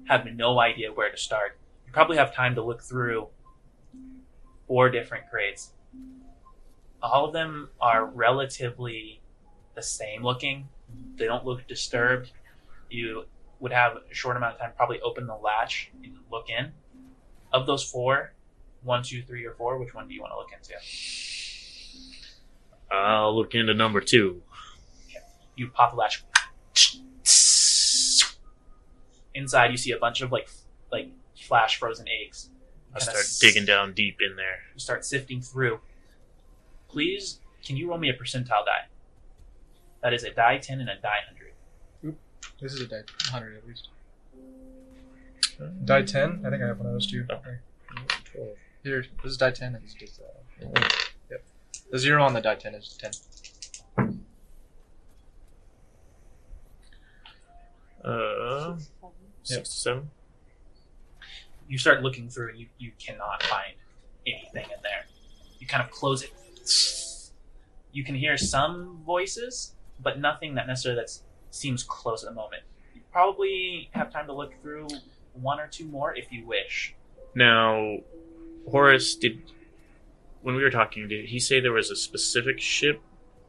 have 0.06 0.26
no 0.34 0.58
idea 0.58 0.92
where 0.92 1.10
to 1.10 1.16
start. 1.18 1.58
You 1.86 1.92
probably 1.92 2.16
have 2.16 2.34
time 2.34 2.54
to 2.54 2.62
look 2.62 2.82
through 2.82 3.28
four 4.66 4.88
different 4.88 5.28
crates. 5.30 5.72
All 7.02 7.26
of 7.26 7.34
them 7.34 7.68
are 7.80 8.06
relatively 8.06 9.20
the 9.74 9.82
same 9.82 10.22
looking. 10.22 10.68
They 11.16 11.26
don't 11.26 11.44
look 11.44 11.66
disturbed. 11.66 12.32
You 12.88 13.24
would 13.60 13.72
have 13.72 13.98
a 14.10 14.14
short 14.14 14.36
amount 14.36 14.54
of 14.54 14.60
time 14.60 14.72
probably 14.76 15.00
open 15.02 15.26
the 15.26 15.36
latch 15.36 15.90
and 16.02 16.16
look 16.30 16.48
in. 16.48 16.72
Of 17.52 17.66
those 17.66 17.84
four, 17.84 18.32
one, 18.82 19.02
two, 19.02 19.22
three, 19.22 19.44
or 19.44 19.52
four, 19.52 19.76
which 19.78 19.94
one 19.94 20.08
do 20.08 20.14
you 20.14 20.22
want 20.22 20.32
to 20.32 20.38
look 20.38 20.52
into? 20.52 20.74
I'll 22.92 23.34
look 23.36 23.54
into 23.54 23.74
number 23.74 24.00
two. 24.00 24.42
you 25.56 25.68
pop 25.68 25.90
the 25.92 25.96
latch. 25.96 26.22
Inside, 29.34 29.70
you 29.70 29.76
see 29.76 29.92
a 29.92 29.98
bunch 29.98 30.20
of 30.20 30.30
like 30.30 30.48
like 30.90 31.08
flash 31.36 31.78
frozen 31.78 32.06
eggs. 32.08 32.50
I 32.94 32.98
start 32.98 33.16
s- 33.18 33.38
digging 33.38 33.64
down 33.64 33.94
deep 33.94 34.18
in 34.20 34.36
there. 34.36 34.58
You 34.74 34.78
start 34.80 35.04
sifting 35.04 35.40
through. 35.40 35.80
Please, 36.88 37.40
can 37.64 37.76
you 37.76 37.88
roll 37.88 37.98
me 37.98 38.10
a 38.10 38.12
percentile 38.14 38.66
die? 38.66 38.88
That 40.02 40.12
is 40.12 40.22
a 40.24 40.30
die 40.32 40.58
ten 40.58 40.80
and 40.80 40.90
a 40.90 40.96
die 41.00 41.20
hundred. 41.26 41.38
This 42.60 42.74
is 42.74 42.80
a 42.82 42.86
die 42.86 43.02
100 43.32 43.56
at 43.56 43.66
least. 43.66 43.88
Die 45.84 46.02
10? 46.02 46.42
I 46.46 46.50
think 46.50 46.62
I 46.62 46.66
have 46.66 46.78
one 46.78 46.86
of 46.86 46.92
those 46.92 47.06
too. 47.10 47.24
Oh. 47.30 47.40
Here, 48.84 49.04
this 49.22 49.32
is 49.32 49.36
die 49.38 49.50
10 49.50 49.74
and 49.74 49.84
this 49.84 49.94
is 50.00 50.20
uh, 50.20 50.68
Yep. 50.74 50.92
The 51.92 51.98
zero 51.98 52.24
on 52.24 52.32
the 52.32 52.40
die 52.40 52.54
10 52.56 52.74
is 52.74 52.98
10. 52.98 53.10
Uh, 58.04 58.76
Yep. 58.76 58.80
sixty-seven. 59.44 60.10
You 61.68 61.78
start 61.78 62.02
looking 62.02 62.28
through, 62.28 62.50
and 62.50 62.58
you 62.58 62.66
you 62.78 62.92
cannot 62.98 63.42
find 63.42 63.74
anything 64.26 64.64
in 64.64 64.82
there. 64.82 65.04
You 65.58 65.66
kind 65.66 65.82
of 65.82 65.90
close 65.90 66.22
it. 66.22 66.32
You 67.92 68.04
can 68.04 68.14
hear 68.14 68.36
some 68.38 69.02
voices, 69.04 69.74
but 70.00 70.18
nothing 70.18 70.54
that 70.54 70.66
necessarily 70.66 71.00
that 71.02 71.10
seems 71.50 71.82
close 71.82 72.22
at 72.24 72.30
the 72.30 72.34
moment. 72.34 72.62
You 72.94 73.02
probably 73.12 73.88
have 73.92 74.12
time 74.12 74.26
to 74.26 74.32
look 74.32 74.52
through 74.62 74.88
one 75.34 75.60
or 75.60 75.66
two 75.66 75.84
more 75.86 76.14
if 76.14 76.30
you 76.32 76.46
wish. 76.46 76.94
Now, 77.34 77.98
Horace, 78.70 79.14
did 79.16 79.42
when 80.42 80.54
we 80.54 80.62
were 80.62 80.70
talking, 80.70 81.08
did 81.08 81.26
he 81.26 81.38
say 81.38 81.60
there 81.60 81.72
was 81.72 81.90
a 81.90 81.96
specific 81.96 82.60
ship 82.60 83.00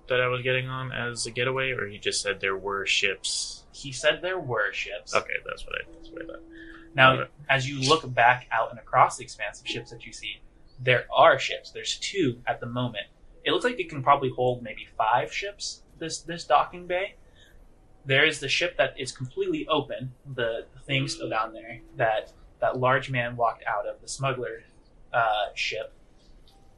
that 0.08 0.22
I 0.22 0.28
was 0.28 0.42
getting 0.42 0.68
on 0.68 0.92
as 0.92 1.26
a 1.26 1.32
getaway, 1.32 1.72
or 1.72 1.88
he 1.88 1.98
just 1.98 2.22
said 2.22 2.40
there 2.40 2.58
were 2.58 2.86
ships? 2.86 3.64
He 3.72 3.92
said 3.92 4.20
there 4.22 4.40
were 4.40 4.72
ships. 4.72 5.16
Okay, 5.16 5.34
that's 5.46 5.66
what 5.66 5.76
I, 5.76 5.92
that's 5.94 6.10
what 6.10 6.24
I 6.24 6.26
thought. 6.26 6.42
Now, 6.96 7.26
as 7.50 7.68
you 7.68 7.82
look 7.90 8.12
back 8.14 8.48
out 8.52 8.70
and 8.70 8.80
across 8.80 9.18
the 9.18 9.24
expanse 9.24 9.60
of 9.60 9.68
ships 9.68 9.90
that 9.90 10.06
you 10.06 10.14
see, 10.14 10.42
there 10.80 11.06
are 11.12 11.40
ships. 11.40 11.72
There's 11.72 11.98
two 11.98 12.42
at 12.46 12.60
the 12.60 12.68
moment. 12.68 13.08
It 13.44 13.52
looks 13.52 13.66
like 13.66 13.80
it 13.80 13.90
can 13.90 14.04
probably 14.04 14.30
hold 14.30 14.62
maybe 14.62 14.88
five 14.98 15.34
ships. 15.34 15.84
This 15.98 16.20
this 16.20 16.44
docking 16.44 16.88
bay. 16.88 17.16
There 18.06 18.26
is 18.26 18.40
the 18.40 18.50
ship 18.50 18.78
that 18.78 19.00
is 19.00 19.12
completely 19.12 19.66
open. 19.68 20.14
The 20.36 20.66
thing 20.86 21.08
still 21.08 21.30
down 21.30 21.54
there 21.54 21.82
that 21.98 22.32
that 22.60 22.78
large 22.78 23.10
man 23.10 23.36
walked 23.36 23.64
out 23.66 23.88
of 23.88 24.02
the 24.02 24.08
smuggler 24.08 24.64
uh, 25.14 25.48
ship, 25.54 25.94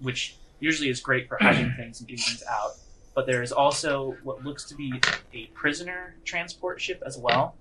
which 0.02 0.38
usually 0.60 0.90
is 0.90 1.00
great 1.00 1.28
for 1.28 1.38
hiding 1.40 1.74
things 1.78 2.00
and 2.00 2.08
getting 2.08 2.24
things 2.24 2.44
out. 2.50 2.72
But 3.14 3.28
there 3.28 3.42
is 3.42 3.52
also 3.52 4.18
what 4.24 4.44
looks 4.44 4.66
to 4.70 4.76
be 4.76 4.94
a 5.34 5.48
prisoner 5.54 6.16
transport 6.26 6.82
ship 6.82 7.02
as 7.06 7.18
well. 7.18 7.58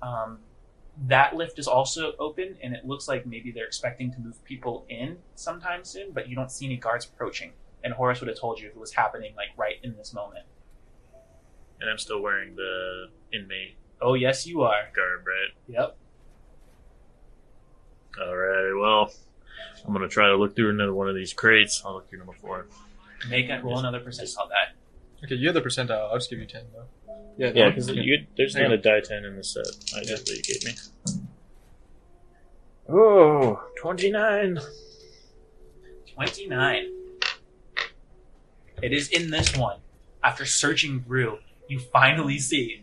Um, 0.00 0.38
that 1.06 1.36
lift 1.36 1.58
is 1.58 1.68
also 1.68 2.12
open, 2.18 2.56
and 2.62 2.74
it 2.74 2.84
looks 2.84 3.06
like 3.06 3.26
maybe 3.26 3.52
they're 3.52 3.66
expecting 3.66 4.10
to 4.12 4.18
move 4.18 4.42
people 4.44 4.86
in 4.88 5.18
sometime 5.34 5.84
soon, 5.84 6.12
but 6.12 6.28
you 6.28 6.34
don't 6.34 6.50
see 6.50 6.66
any 6.66 6.76
guards 6.76 7.04
approaching. 7.06 7.52
And 7.84 7.94
Horace 7.94 8.20
would 8.20 8.28
have 8.28 8.38
told 8.38 8.58
you 8.60 8.68
if 8.68 8.74
it 8.74 8.80
was 8.80 8.92
happening 8.92 9.34
like 9.36 9.50
right 9.56 9.76
in 9.82 9.96
this 9.96 10.12
moment. 10.12 10.46
And 11.80 11.88
I'm 11.88 11.98
still 11.98 12.20
wearing 12.20 12.56
the 12.56 13.06
inmate 13.32 13.76
Oh 14.00 14.14
yes, 14.14 14.46
you 14.46 14.62
are. 14.62 14.82
garb, 14.94 15.26
right? 15.26 15.50
Yep. 15.66 15.96
All 18.20 18.36
right. 18.36 18.72
Well, 18.80 19.12
I'm 19.86 19.92
gonna 19.92 20.08
try 20.08 20.28
to 20.28 20.36
look 20.36 20.54
through 20.56 20.70
another 20.70 20.94
one 20.94 21.08
of 21.08 21.14
these 21.14 21.32
crates. 21.32 21.82
I'll 21.84 21.94
look 21.94 22.08
through 22.08 22.18
number 22.18 22.34
four. 22.34 22.66
Make 23.28 23.48
it 23.48 23.64
roll 23.64 23.78
another 23.78 24.00
percentile 24.00 24.48
die. 24.48 24.72
Okay, 25.24 25.34
you 25.34 25.48
have 25.48 25.54
the 25.54 25.60
percentile. 25.62 26.08
I'll 26.10 26.16
just 26.18 26.30
give 26.30 26.38
you 26.38 26.46
10 26.46 26.62
though. 26.72 26.84
Yeah, 27.36 27.50
Yeah, 27.54 27.68
because 27.70 27.88
okay. 27.90 28.26
there's 28.36 28.54
not 28.54 28.68
you 28.68 28.74
a 28.74 28.76
die 28.76 29.00
ten 29.00 29.24
in 29.24 29.36
the 29.36 29.42
set. 29.44 29.66
I 29.96 30.02
just 30.04 30.26
that 30.26 30.36
you 30.36 30.42
gave 30.42 30.64
me. 30.64 30.72
Oh, 32.88 33.60
29. 33.80 34.58
29. 36.14 36.86
It 38.82 38.92
is 38.92 39.08
in 39.08 39.30
this 39.30 39.56
one. 39.56 39.78
After 40.22 40.44
searching 40.44 41.02
through, 41.02 41.38
you 41.68 41.78
finally 41.80 42.38
see. 42.38 42.82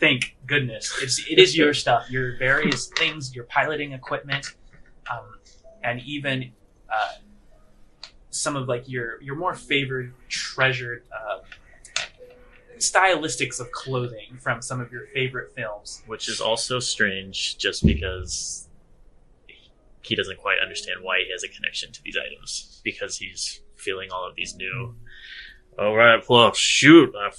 Thank 0.00 0.36
goodness. 0.46 0.96
It's, 1.02 1.18
it 1.28 1.38
is 1.38 1.56
your 1.56 1.72
stuff, 1.84 2.10
your 2.10 2.36
various 2.36 2.88
things, 2.88 3.34
your 3.34 3.44
piloting 3.44 3.92
equipment, 3.92 4.54
um, 5.10 5.38
and 5.84 6.00
even 6.00 6.50
uh, 6.90 7.12
some 8.30 8.56
of 8.56 8.66
like 8.66 8.88
your, 8.88 9.22
your 9.22 9.36
more 9.36 9.54
favored, 9.54 10.12
treasured 10.28 11.04
uh, 11.12 11.38
stylistics 12.78 13.60
of 13.60 13.70
clothing 13.70 14.36
from 14.40 14.60
some 14.62 14.80
of 14.80 14.90
your 14.90 15.06
favorite 15.08 15.52
films. 15.54 16.02
Which 16.06 16.28
is 16.28 16.40
also 16.40 16.80
strange 16.80 17.58
just 17.58 17.86
because 17.86 18.68
he 20.02 20.16
doesn't 20.16 20.38
quite 20.38 20.58
understand 20.60 21.00
why 21.02 21.18
he 21.24 21.30
has 21.30 21.44
a 21.44 21.48
connection 21.48 21.92
to 21.92 22.02
these 22.02 22.16
items. 22.16 22.80
Because 22.82 23.18
he's 23.18 23.60
feeling 23.76 24.10
all 24.10 24.26
of 24.28 24.34
these 24.34 24.56
new. 24.56 24.96
Alright, 25.78 26.24
well, 26.28 26.52
shoot. 26.52 27.14
I 27.16 27.30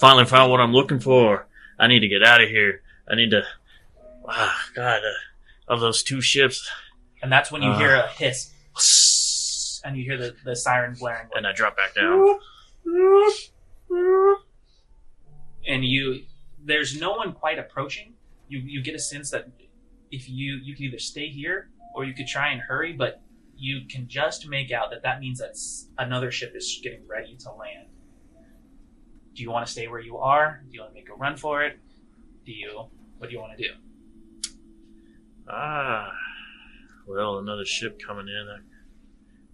finally 0.00 0.24
found 0.24 0.50
what 0.50 0.60
I'm 0.60 0.72
looking 0.72 1.00
for. 1.00 1.46
I 1.78 1.88
need 1.88 2.00
to 2.00 2.08
get 2.08 2.22
out 2.22 2.42
of 2.42 2.48
here. 2.48 2.82
I 3.08 3.16
need 3.16 3.30
to. 3.30 3.42
Ah, 4.28 4.56
God. 4.74 5.00
Uh, 5.02 5.72
of 5.72 5.80
those 5.80 6.02
two 6.02 6.20
ships. 6.20 6.68
And 7.22 7.30
that's 7.30 7.50
when 7.52 7.62
you 7.62 7.70
Uh. 7.70 7.78
hear 7.78 7.94
a 7.94 8.08
hiss, 8.08 8.52
and 9.84 9.96
you 9.96 10.04
hear 10.04 10.16
the, 10.18 10.34
the 10.44 10.56
siren 10.56 10.94
blaring. 10.98 11.28
And 11.34 11.46
I 11.46 11.52
drop 11.52 11.76
back 11.76 11.94
down. 11.94 12.38
and 15.66 15.84
you 15.84 16.24
there's 16.64 16.98
no 17.00 17.12
one 17.12 17.32
quite 17.32 17.58
approaching. 17.58 18.14
You 18.48 18.58
you 18.60 18.82
get 18.82 18.94
a 18.94 18.98
sense 18.98 19.30
that 19.30 19.48
if 20.10 20.28
you 20.28 20.54
you 20.62 20.74
can 20.74 20.84
either 20.86 20.98
stay 20.98 21.28
here 21.28 21.70
or 21.94 22.04
you 22.04 22.14
could 22.14 22.26
try 22.26 22.50
and 22.52 22.60
hurry, 22.60 22.92
but 22.92 23.22
you 23.56 23.82
can 23.88 24.08
just 24.08 24.48
make 24.48 24.72
out 24.72 24.90
that 24.90 25.02
that 25.02 25.20
means 25.20 25.38
that 25.38 25.50
s- 25.50 25.88
another 25.98 26.30
ship 26.32 26.52
is 26.56 26.80
getting 26.82 27.06
ready 27.06 27.36
to 27.36 27.52
land. 27.52 27.88
Do 29.34 29.42
you 29.42 29.50
want 29.50 29.66
to 29.66 29.72
stay 29.72 29.86
where 29.88 30.00
you 30.00 30.16
are? 30.18 30.62
Do 30.68 30.74
you 30.74 30.80
want 30.80 30.92
to 30.92 30.94
make 31.00 31.08
a 31.08 31.14
run 31.14 31.36
for 31.36 31.62
it? 31.62 31.78
Do 32.44 32.52
you 32.52 32.86
what 33.18 33.28
do 33.28 33.34
you 33.34 33.40
want 33.40 33.56
to 33.56 33.62
do? 33.68 33.72
Ah, 35.48 36.12
well, 37.06 37.38
another 37.38 37.64
ship 37.64 38.00
coming 38.04 38.28
in. 38.28 38.46
That, 38.46 38.62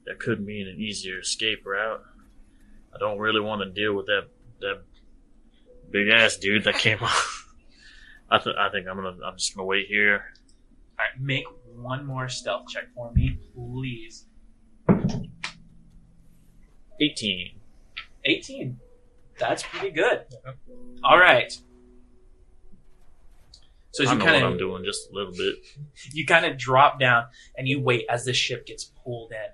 that 0.07 0.19
could 0.20 0.45
mean 0.45 0.69
an 0.69 0.81
easier 0.81 1.20
escape 1.20 1.66
route. 1.66 2.03
I 2.95 2.99
don't 2.99 3.19
really 3.19 3.41
want 3.41 3.62
to 3.62 3.70
deal 3.70 3.95
with 3.95 4.07
that 4.07 4.29
that 4.61 4.83
big 5.91 6.09
ass 6.09 6.37
dude 6.37 6.65
that 6.65 6.75
came 6.77 6.99
off. 7.03 7.47
I 8.31 8.39
th- 8.39 8.57
I 8.59 8.70
think 8.70 8.87
I'm 8.89 8.97
gonna 8.97 9.16
I'm 9.25 9.37
just 9.37 9.55
gonna 9.55 9.66
wait 9.66 9.87
here. 9.87 10.25
All 10.99 11.05
right, 11.05 11.20
make 11.20 11.45
one 11.75 12.05
more 12.05 12.29
stealth 12.29 12.69
check 12.69 12.85
for 12.95 13.12
me, 13.12 13.39
please. 13.55 14.27
18. 17.01 17.53
18. 18.25 18.79
That's 19.39 19.62
pretty 19.62 19.91
good. 19.91 20.25
All 21.05 21.19
right. 21.19 21.57
So 23.99 24.05
as 24.05 24.11
I 24.11 24.12
you 24.12 24.19
know 24.20 24.25
kind 24.27 24.37
what 24.37 24.45
of 24.45 24.53
I'm 24.53 24.59
doing 24.59 24.85
just 24.85 25.11
a 25.11 25.12
little 25.12 25.33
bit. 25.33 25.57
you 26.12 26.25
kind 26.25 26.47
of 26.47 26.57
drop 26.57 27.01
down 27.01 27.25
and 27.57 27.66
you 27.66 27.81
wait 27.81 28.07
as 28.09 28.25
the 28.25 28.33
ship 28.33 28.65
gets 28.65 28.85
pulled 28.85 29.33
in. 29.33 29.51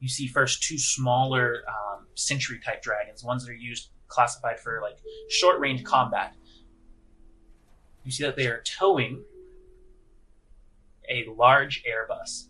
You 0.00 0.08
see 0.08 0.26
first 0.26 0.62
two 0.62 0.78
smaller 0.78 1.64
um, 1.68 2.06
sentry 2.14 2.58
type 2.64 2.80
dragons, 2.80 3.22
ones 3.22 3.44
that 3.44 3.50
are 3.50 3.54
used 3.54 3.90
classified 4.08 4.58
for 4.58 4.80
like 4.80 4.96
short 5.28 5.60
range 5.60 5.84
combat. 5.84 6.32
You 8.04 8.10
see 8.10 8.24
that 8.24 8.36
they 8.36 8.46
are 8.46 8.62
towing 8.64 9.22
a 11.10 11.26
large 11.36 11.84
Airbus, 11.84 12.46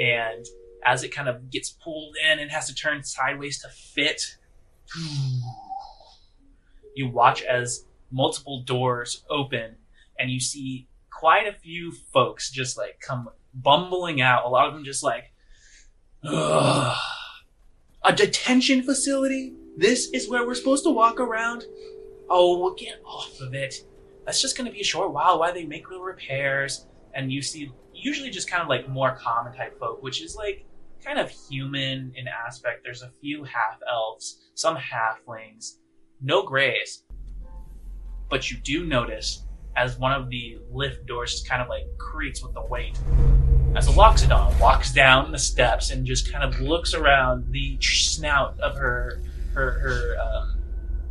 and 0.00 0.46
as 0.82 1.04
it 1.04 1.10
kind 1.10 1.28
of 1.28 1.50
gets 1.50 1.68
pulled 1.68 2.16
in 2.24 2.38
and 2.38 2.50
has 2.50 2.68
to 2.68 2.74
turn 2.74 3.02
sideways 3.02 3.60
to 3.60 3.68
fit, 3.68 4.38
you 6.94 7.10
watch 7.10 7.42
as 7.42 7.84
multiple 8.10 8.62
doors 8.62 9.24
open 9.28 9.76
and 10.18 10.30
you 10.30 10.40
see 10.40 10.88
quite 11.10 11.46
a 11.46 11.52
few 11.52 11.92
folks 12.12 12.50
just 12.50 12.76
like 12.76 13.00
come 13.00 13.28
bumbling 13.54 14.20
out. 14.20 14.44
A 14.44 14.48
lot 14.48 14.68
of 14.68 14.74
them 14.74 14.84
just 14.84 15.02
like, 15.02 15.32
Ugh. 16.24 16.96
a 18.02 18.12
detention 18.12 18.82
facility. 18.82 19.54
This 19.76 20.08
is 20.10 20.28
where 20.28 20.46
we're 20.46 20.54
supposed 20.54 20.84
to 20.84 20.90
walk 20.90 21.20
around. 21.20 21.64
Oh, 22.28 22.58
we'll 22.58 22.74
get 22.74 23.00
off 23.04 23.40
of 23.40 23.54
it. 23.54 23.74
That's 24.24 24.40
just 24.40 24.56
going 24.56 24.66
to 24.66 24.72
be 24.72 24.80
a 24.80 24.84
short 24.84 25.12
while 25.12 25.38
while 25.38 25.52
they 25.52 25.64
make 25.64 25.88
little 25.90 26.04
repairs. 26.04 26.86
And 27.14 27.32
you 27.32 27.42
see, 27.42 27.70
usually 27.92 28.30
just 28.30 28.50
kind 28.50 28.62
of 28.62 28.68
like 28.68 28.88
more 28.88 29.16
common 29.16 29.52
type 29.52 29.78
folk, 29.78 30.02
which 30.02 30.22
is 30.22 30.36
like 30.36 30.64
kind 31.04 31.18
of 31.18 31.30
human 31.30 32.12
in 32.16 32.26
aspect. 32.28 32.80
There's 32.82 33.02
a 33.02 33.10
few 33.20 33.44
half 33.44 33.78
elves, 33.88 34.40
some 34.54 34.76
halflings, 34.76 35.74
no 36.20 36.42
grays. 36.42 37.04
But 38.30 38.50
you 38.50 38.56
do 38.56 38.84
notice 38.84 39.44
as 39.76 39.98
one 39.98 40.12
of 40.12 40.30
the 40.30 40.58
lift 40.70 41.06
doors 41.06 41.32
just 41.32 41.48
kind 41.48 41.60
of 41.62 41.68
like 41.68 41.84
creaks 41.98 42.42
with 42.42 42.54
the 42.54 42.62
weight. 42.62 42.98
As 43.76 43.88
a 43.88 43.92
Loxodon 43.92 44.58
walks 44.60 44.92
down 44.92 45.32
the 45.32 45.38
steps 45.38 45.90
and 45.90 46.06
just 46.06 46.30
kind 46.30 46.44
of 46.44 46.60
looks 46.60 46.94
around, 46.94 47.50
the 47.50 47.76
snout 47.80 48.58
of 48.60 48.76
her 48.76 49.20
her 49.52 49.72
her 49.72 50.16
um, 50.20 50.58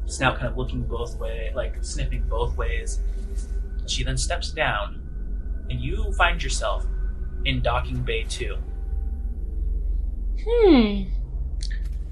snout 0.06 0.36
kind 0.38 0.48
of 0.48 0.58
looking 0.58 0.84
both 0.84 1.18
way, 1.18 1.52
like 1.56 1.84
sniffing 1.84 2.24
both 2.30 2.56
ways. 2.56 3.00
She 3.86 4.04
then 4.04 4.18
steps 4.18 4.52
down, 4.52 5.02
and 5.70 5.82
you 5.82 6.14
find 6.14 6.42
yourself 6.42 6.86
in 7.46 7.62
docking 7.62 8.02
bay 8.02 8.24
two. 8.24 8.58
Hmm. 10.48 11.04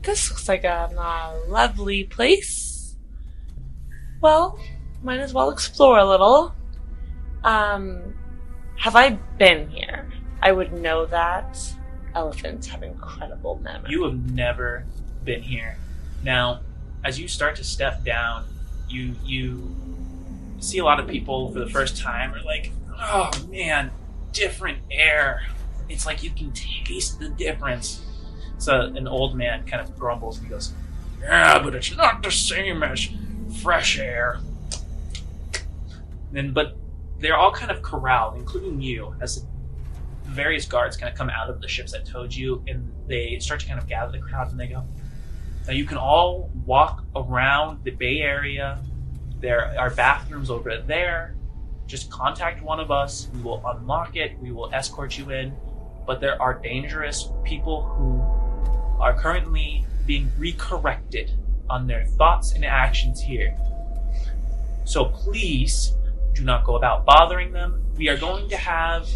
This 0.01 0.29
looks 0.29 0.49
like 0.49 0.63
a, 0.63 0.89
uh, 0.97 1.39
lovely 1.47 2.03
place. 2.03 2.95
Well, 4.21 4.59
might 5.03 5.19
as 5.19 5.33
well 5.33 5.49
explore 5.49 5.97
a 5.97 6.05
little. 6.05 6.53
Um, 7.43 8.13
have 8.77 8.95
I 8.95 9.11
been 9.37 9.69
here? 9.69 10.11
I 10.41 10.51
would 10.51 10.73
know 10.73 11.05
that. 11.07 11.57
Elephants 12.13 12.67
have 12.67 12.83
incredible 12.83 13.59
memory. 13.63 13.91
You 13.91 14.03
have 14.03 14.31
never 14.31 14.85
been 15.23 15.41
here. 15.41 15.77
Now, 16.23 16.61
as 17.03 17.19
you 17.19 17.27
start 17.27 17.55
to 17.55 17.63
step 17.63 18.03
down, 18.03 18.45
you 18.89 19.15
you 19.23 19.75
see 20.59 20.77
a 20.79 20.83
lot 20.85 20.99
of 20.99 21.07
people 21.07 21.51
for 21.51 21.59
the 21.59 21.69
first 21.69 21.97
time 21.97 22.33
are 22.33 22.43
like, 22.43 22.71
"Oh 22.99 23.31
man, 23.49 23.91
different 24.33 24.79
air. 24.91 25.43
It's 25.89 26.05
like 26.05 26.21
you 26.21 26.31
can 26.31 26.51
taste 26.51 27.19
the 27.19 27.29
difference." 27.29 28.01
So 28.57 28.81
an 28.81 29.07
old 29.07 29.35
man 29.35 29.65
kind 29.65 29.81
of 29.81 29.97
grumbles 29.97 30.37
and 30.37 30.47
he 30.47 30.51
goes, 30.51 30.73
"Yeah, 31.21 31.59
but 31.63 31.73
it's 31.75 31.95
not 31.95 32.21
the 32.21 32.31
same 32.31 32.83
as 32.83 33.09
fresh 33.61 33.97
air." 33.97 34.39
But 36.31 36.77
they're 37.19 37.37
all 37.37 37.51
kind 37.51 37.71
of 37.71 37.81
corralled, 37.81 38.37
including 38.37 38.81
you, 38.81 39.15
as 39.21 39.45
various 40.23 40.65
guards 40.65 40.97
kind 40.97 41.11
of 41.11 41.17
come 41.17 41.29
out 41.29 41.49
of 41.49 41.61
the 41.61 41.67
ships 41.67 41.91
that 41.91 42.05
towed 42.05 42.33
you, 42.33 42.63
and 42.67 42.91
they 43.07 43.37
start 43.39 43.59
to 43.61 43.67
kind 43.67 43.79
of 43.79 43.87
gather 43.87 44.11
the 44.11 44.19
crowd, 44.19 44.49
and 44.49 44.59
they 44.59 44.67
go, 44.67 44.83
"Now 45.67 45.73
you 45.73 45.85
can 45.85 45.97
all 45.97 46.49
walk 46.65 47.03
around 47.15 47.83
the 47.83 47.91
Bay 47.91 48.21
Area. 48.21 48.79
There 49.39 49.77
are 49.77 49.89
bathrooms 49.89 50.49
over 50.49 50.77
there. 50.77 51.35
Just 51.85 52.09
contact 52.09 52.61
one 52.61 52.79
of 52.79 52.91
us. 52.91 53.27
We 53.33 53.41
will 53.41 53.61
unlock 53.67 54.15
it. 54.15 54.39
We 54.39 54.51
will 54.51 54.73
escort 54.73 55.17
you 55.17 55.31
in. 55.31 55.53
But 56.07 56.21
there 56.21 56.41
are 56.41 56.53
dangerous 56.53 57.29
people 57.43 57.83
who 57.83 58.21
are 59.01 59.13
currently 59.13 59.85
being 60.05 60.31
recorrected 60.39 61.31
on 61.69 61.87
their 61.87 62.05
thoughts 62.05 62.53
and 62.53 62.63
actions 62.63 63.19
here. 63.21 63.55
So 64.85 65.05
please 65.05 65.95
do 66.33 66.43
not 66.43 66.63
go 66.63 66.75
about 66.75 67.05
bothering 67.05 67.51
them. 67.51 67.83
We 67.95 68.09
are 68.09 68.17
going 68.17 68.49
to 68.49 68.57
have 68.57 69.09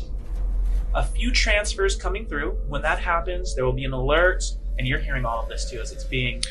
a 0.94 1.04
few 1.04 1.32
transfers 1.32 1.96
coming 1.96 2.26
through. 2.26 2.52
When 2.68 2.82
that 2.84 3.00
happens, 3.00 3.56
there 3.56 3.66
will 3.66 3.74
be 3.74 3.86
an 3.86 3.94
alert, 3.94 4.44
and 4.78 4.88
you're 4.88 5.00
hearing 5.00 5.26
all 5.26 5.42
of 5.42 5.50
this 5.50 5.70
too 5.70 5.80
as 5.80 5.92
it's 5.92 6.04
being 6.04 6.44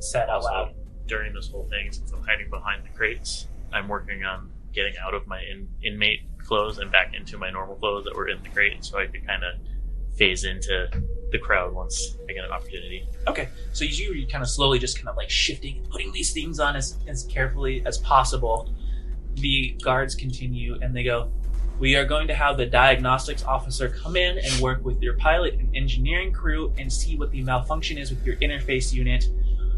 said 0.00 0.28
out 0.28 0.44
loud. 0.44 0.74
during 1.06 1.34
this 1.34 1.50
whole 1.50 1.68
thing, 1.68 1.92
since 1.92 2.12
I'm 2.12 2.22
hiding 2.22 2.48
behind 2.50 2.84
the 2.84 2.88
crates, 2.90 3.46
I'm 3.72 3.88
working 3.88 4.24
on 4.24 4.50
getting 4.72 4.94
out 4.96 5.14
of 5.14 5.26
my 5.26 5.40
in, 5.42 5.68
inmate 5.84 6.20
clothes 6.38 6.78
and 6.78 6.90
back 6.90 7.14
into 7.14 7.38
my 7.38 7.50
normal 7.50 7.76
clothes 7.76 8.04
that 8.04 8.14
were 8.16 8.28
in 8.28 8.42
the 8.42 8.48
crate, 8.48 8.84
so 8.84 8.98
I 8.98 9.06
could 9.06 9.26
kind 9.26 9.44
of 9.44 9.54
phase 10.16 10.44
into 10.44 10.88
the 11.30 11.38
crowd 11.38 11.72
once 11.74 12.16
I 12.28 12.32
get 12.32 12.44
an 12.44 12.50
opportunity. 12.50 13.06
Okay, 13.26 13.48
so 13.72 13.84
you 13.84 14.12
you 14.12 14.26
kind 14.26 14.42
of 14.42 14.50
slowly 14.50 14.78
just 14.78 14.96
kind 14.96 15.08
of 15.08 15.16
like 15.16 15.30
shifting 15.30 15.78
and 15.78 15.90
putting 15.90 16.12
these 16.12 16.32
things 16.32 16.60
on 16.60 16.76
as, 16.76 16.98
as 17.06 17.24
carefully 17.24 17.82
as 17.86 17.98
possible. 17.98 18.72
The 19.36 19.76
guards 19.82 20.14
continue 20.14 20.78
and 20.80 20.94
they 20.94 21.02
go, 21.02 21.30
We 21.78 21.96
are 21.96 22.04
going 22.04 22.28
to 22.28 22.34
have 22.34 22.56
the 22.56 22.66
diagnostics 22.66 23.44
officer 23.44 23.88
come 23.88 24.16
in 24.16 24.38
and 24.38 24.60
work 24.60 24.84
with 24.84 25.02
your 25.02 25.14
pilot 25.16 25.54
and 25.54 25.74
engineering 25.74 26.32
crew 26.32 26.72
and 26.78 26.92
see 26.92 27.16
what 27.16 27.30
the 27.30 27.42
malfunction 27.42 27.98
is 27.98 28.10
with 28.10 28.24
your 28.24 28.36
interface 28.36 28.92
unit. 28.92 29.28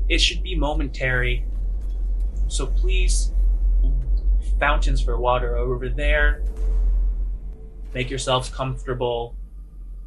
It 0.08 0.18
should 0.18 0.42
be 0.42 0.54
momentary. 0.54 1.44
So 2.48 2.66
please, 2.66 3.32
fountains 4.58 5.00
for 5.00 5.16
water 5.18 5.56
over 5.56 5.88
there. 5.88 6.42
Make 7.94 8.10
yourselves 8.10 8.48
comfortable. 8.48 9.34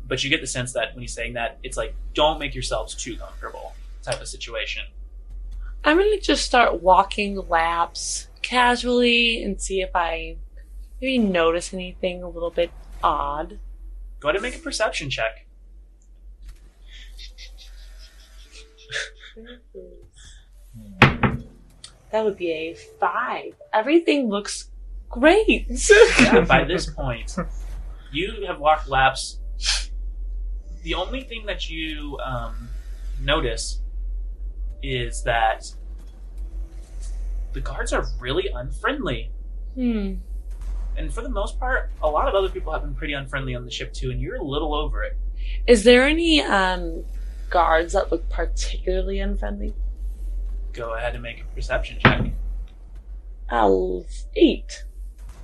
But 0.08 0.24
you 0.24 0.30
get 0.30 0.42
the 0.42 0.48
sense 0.48 0.74
that 0.74 0.94
when 0.94 1.02
he's 1.02 1.14
saying 1.14 1.34
that, 1.34 1.60
it's 1.64 1.78
like, 1.78 1.96
don't 2.14 2.40
make 2.40 2.54
yourselves 2.54 2.96
too 2.96 3.18
comfortable 3.18 3.74
type 4.04 4.22
of 4.22 4.28
situation. 4.28 4.84
I'm 5.84 5.98
gonna 5.98 6.20
just 6.20 6.46
start 6.46 6.82
walking 6.82 7.36
laps 7.48 8.28
casually 8.48 9.44
and 9.44 9.62
see 9.62 9.82
if 9.82 9.90
I 9.94 10.38
maybe 11.02 11.18
notice 11.18 11.74
anything 11.74 12.24
a 12.24 12.30
little 12.30 12.50
bit 12.50 12.72
odd. 13.04 13.60
Go 14.22 14.30
ahead 14.30 14.38
and 14.38 14.44
make 14.44 14.56
a 14.56 14.60
perception 14.60 15.10
check. 15.10 15.46
That 22.12 22.24
would 22.24 22.38
be 22.38 22.52
a 22.52 22.74
five. 23.00 23.54
Everything 23.74 24.30
looks 24.30 24.70
great. 25.10 25.68
Yeah, 26.20 26.42
by 26.42 26.64
this 26.64 26.90
point, 26.90 27.36
you 28.12 28.46
have 28.48 28.60
walked 28.60 28.88
laps. 28.88 29.40
The 30.84 30.94
only 30.94 31.22
thing 31.22 31.46
that 31.48 31.70
you 31.70 32.18
um, 32.24 32.70
notice 33.22 33.82
is 34.82 35.24
that 35.24 35.66
the 37.54 37.62
guards 37.62 37.94
are 37.94 38.06
really 38.20 38.50
unfriendly. 38.54 39.32
hmm. 39.76 40.16
And 40.98 41.14
for 41.14 41.22
the 41.22 41.30
most 41.30 41.60
part, 41.60 41.92
a 42.02 42.10
lot 42.10 42.28
of 42.28 42.34
other 42.34 42.50
people 42.50 42.74
have 42.74 42.82
been 42.82 42.96
pretty 42.96 43.14
unfriendly 43.14 43.54
on 43.54 43.64
the 43.66 43.72
ship 43.72 43.94
too, 43.94 44.10
and 44.10 44.20
you're 44.20 44.38
a 44.38 44.44
little 44.44 44.74
over 44.74 45.04
it. 45.04 45.16
Is 45.68 45.84
there 45.84 46.08
any 46.08 46.42
um 46.42 47.06
guards 47.50 47.94
that 47.94 48.12
look 48.12 48.28
particularly 48.30 49.20
unfriendly? 49.20 49.74
Go 50.74 50.96
ahead 50.96 51.14
and 51.14 51.24
make 51.24 51.42
a 51.42 51.46
perception 51.56 52.00
check. 52.00 52.22
Uh, 53.50 54.00
eight. 54.36 54.86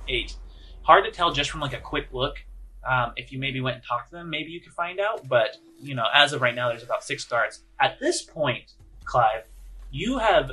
Eight. 0.08 0.36
Hard 0.82 1.04
to 1.04 1.10
tell 1.10 1.32
just 1.32 1.50
from 1.50 1.60
like 1.60 1.72
a 1.72 1.80
quick 1.80 2.08
look. 2.12 2.44
Um, 2.86 3.12
if 3.16 3.32
you 3.32 3.38
maybe 3.38 3.60
went 3.60 3.76
and 3.76 3.84
talked 3.84 4.10
to 4.10 4.16
them, 4.16 4.28
maybe 4.28 4.50
you 4.50 4.60
could 4.60 4.72
find 4.72 5.00
out. 5.00 5.26
But 5.26 5.56
you 5.80 5.94
know, 5.94 6.06
as 6.12 6.32
of 6.32 6.42
right 6.42 6.54
now, 6.54 6.68
there's 6.68 6.82
about 6.82 7.02
six 7.02 7.24
guards. 7.24 7.62
At 7.80 7.98
this 7.98 8.22
point, 8.22 8.72
Clive, 9.04 9.46
you 9.90 10.18
have 10.18 10.50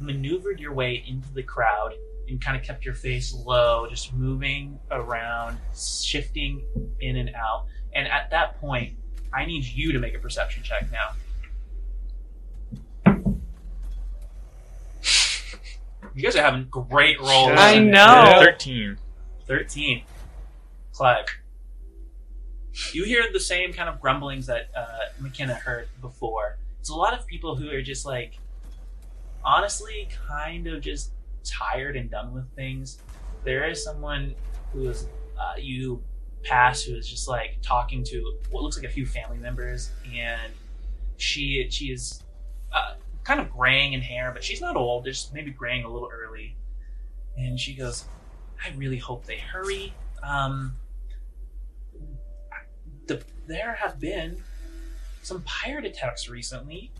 maneuvered 0.00 0.60
your 0.60 0.72
way 0.72 1.04
into 1.06 1.32
the 1.34 1.42
crowd 1.42 1.94
and 2.28 2.40
kind 2.40 2.56
of 2.56 2.62
kept 2.62 2.84
your 2.84 2.94
face 2.94 3.32
low, 3.32 3.86
just 3.88 4.12
moving 4.14 4.78
around, 4.90 5.58
shifting 5.74 6.62
in 7.00 7.16
and 7.16 7.34
out. 7.34 7.66
And 7.94 8.06
at 8.06 8.30
that 8.30 8.60
point, 8.60 8.96
I 9.32 9.44
need 9.46 9.64
you 9.64 9.92
to 9.92 9.98
make 9.98 10.14
a 10.14 10.18
perception 10.18 10.62
check 10.62 10.86
now. 10.92 11.10
You 16.14 16.24
guys 16.24 16.36
are 16.36 16.42
having 16.42 16.64
great 16.64 17.20
rolls. 17.20 17.52
I 17.54 17.78
know. 17.78 18.40
Thirteen. 18.40 18.98
13. 19.46 20.02
Clive. 20.92 21.26
You 22.92 23.04
hear 23.04 23.24
the 23.32 23.40
same 23.40 23.72
kind 23.72 23.88
of 23.88 24.00
grumblings 24.00 24.46
that 24.46 24.68
uh, 24.76 24.86
Makena 25.22 25.56
heard 25.56 25.88
before. 26.00 26.58
It's 26.80 26.90
a 26.90 26.94
lot 26.94 27.18
of 27.18 27.26
people 27.26 27.56
who 27.56 27.70
are 27.70 27.82
just 27.82 28.04
like, 28.04 28.38
honestly, 29.44 30.08
kind 30.26 30.66
of 30.66 30.80
just 30.80 31.12
tired 31.44 31.96
and 31.96 32.10
done 32.10 32.32
with 32.32 32.50
things. 32.54 32.98
There 33.44 33.68
is 33.68 33.82
someone 33.82 34.34
who 34.72 34.88
is, 34.88 35.06
uh, 35.38 35.54
you 35.58 36.02
pass 36.44 36.82
who 36.82 36.94
is 36.94 37.08
just 37.08 37.28
like 37.28 37.58
talking 37.62 38.04
to 38.04 38.34
what 38.50 38.62
looks 38.62 38.76
like 38.76 38.86
a 38.86 38.92
few 38.92 39.06
family 39.06 39.38
members, 39.38 39.90
and 40.14 40.52
she 41.16 41.66
she 41.70 41.86
is 41.86 42.22
uh, 42.72 42.94
kind 43.24 43.40
of 43.40 43.50
graying 43.50 43.92
in 43.92 44.00
hair, 44.00 44.30
but 44.32 44.42
she's 44.42 44.60
not 44.60 44.76
old, 44.76 45.04
just 45.04 45.34
maybe 45.34 45.50
graying 45.50 45.84
a 45.84 45.88
little 45.88 46.10
early. 46.12 46.56
And 47.36 47.58
she 47.58 47.74
goes, 47.74 48.04
I 48.64 48.70
really 48.76 48.98
hope 48.98 49.24
they 49.26 49.38
hurry. 49.38 49.94
Um, 50.22 50.74
the, 53.06 53.22
there 53.46 53.74
have 53.74 54.00
been 54.00 54.42
some 55.22 55.42
pirate 55.42 55.84
attacks 55.84 56.28
recently, 56.28 56.90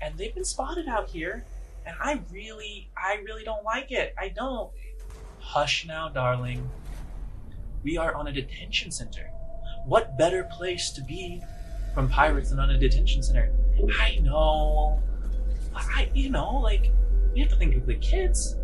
and 0.00 0.16
they've 0.16 0.34
been 0.34 0.44
spotted 0.44 0.86
out 0.88 1.08
here, 1.08 1.44
and 1.86 1.96
I 2.00 2.22
really, 2.32 2.90
I 2.96 3.16
really 3.24 3.44
don't 3.44 3.64
like 3.64 3.90
it. 3.90 4.14
I 4.18 4.28
don't. 4.28 4.70
Hush 5.38 5.86
now, 5.86 6.08
darling. 6.08 6.68
We 7.82 7.96
are 7.96 8.14
on 8.14 8.26
a 8.28 8.32
detention 8.32 8.90
center. 8.90 9.30
What 9.84 10.16
better 10.16 10.44
place 10.44 10.90
to 10.92 11.02
be 11.02 11.42
from 11.94 12.08
pirates 12.08 12.50
than 12.50 12.58
on 12.58 12.70
a 12.70 12.78
detention 12.78 13.22
center? 13.22 13.52
I 13.98 14.16
know. 14.22 15.02
I, 15.74 16.10
you 16.14 16.30
know, 16.30 16.56
like, 16.58 16.90
we 17.34 17.40
have 17.40 17.50
to 17.50 17.56
think 17.56 17.76
of 17.76 17.84
the 17.84 17.96
kids. 17.96 18.56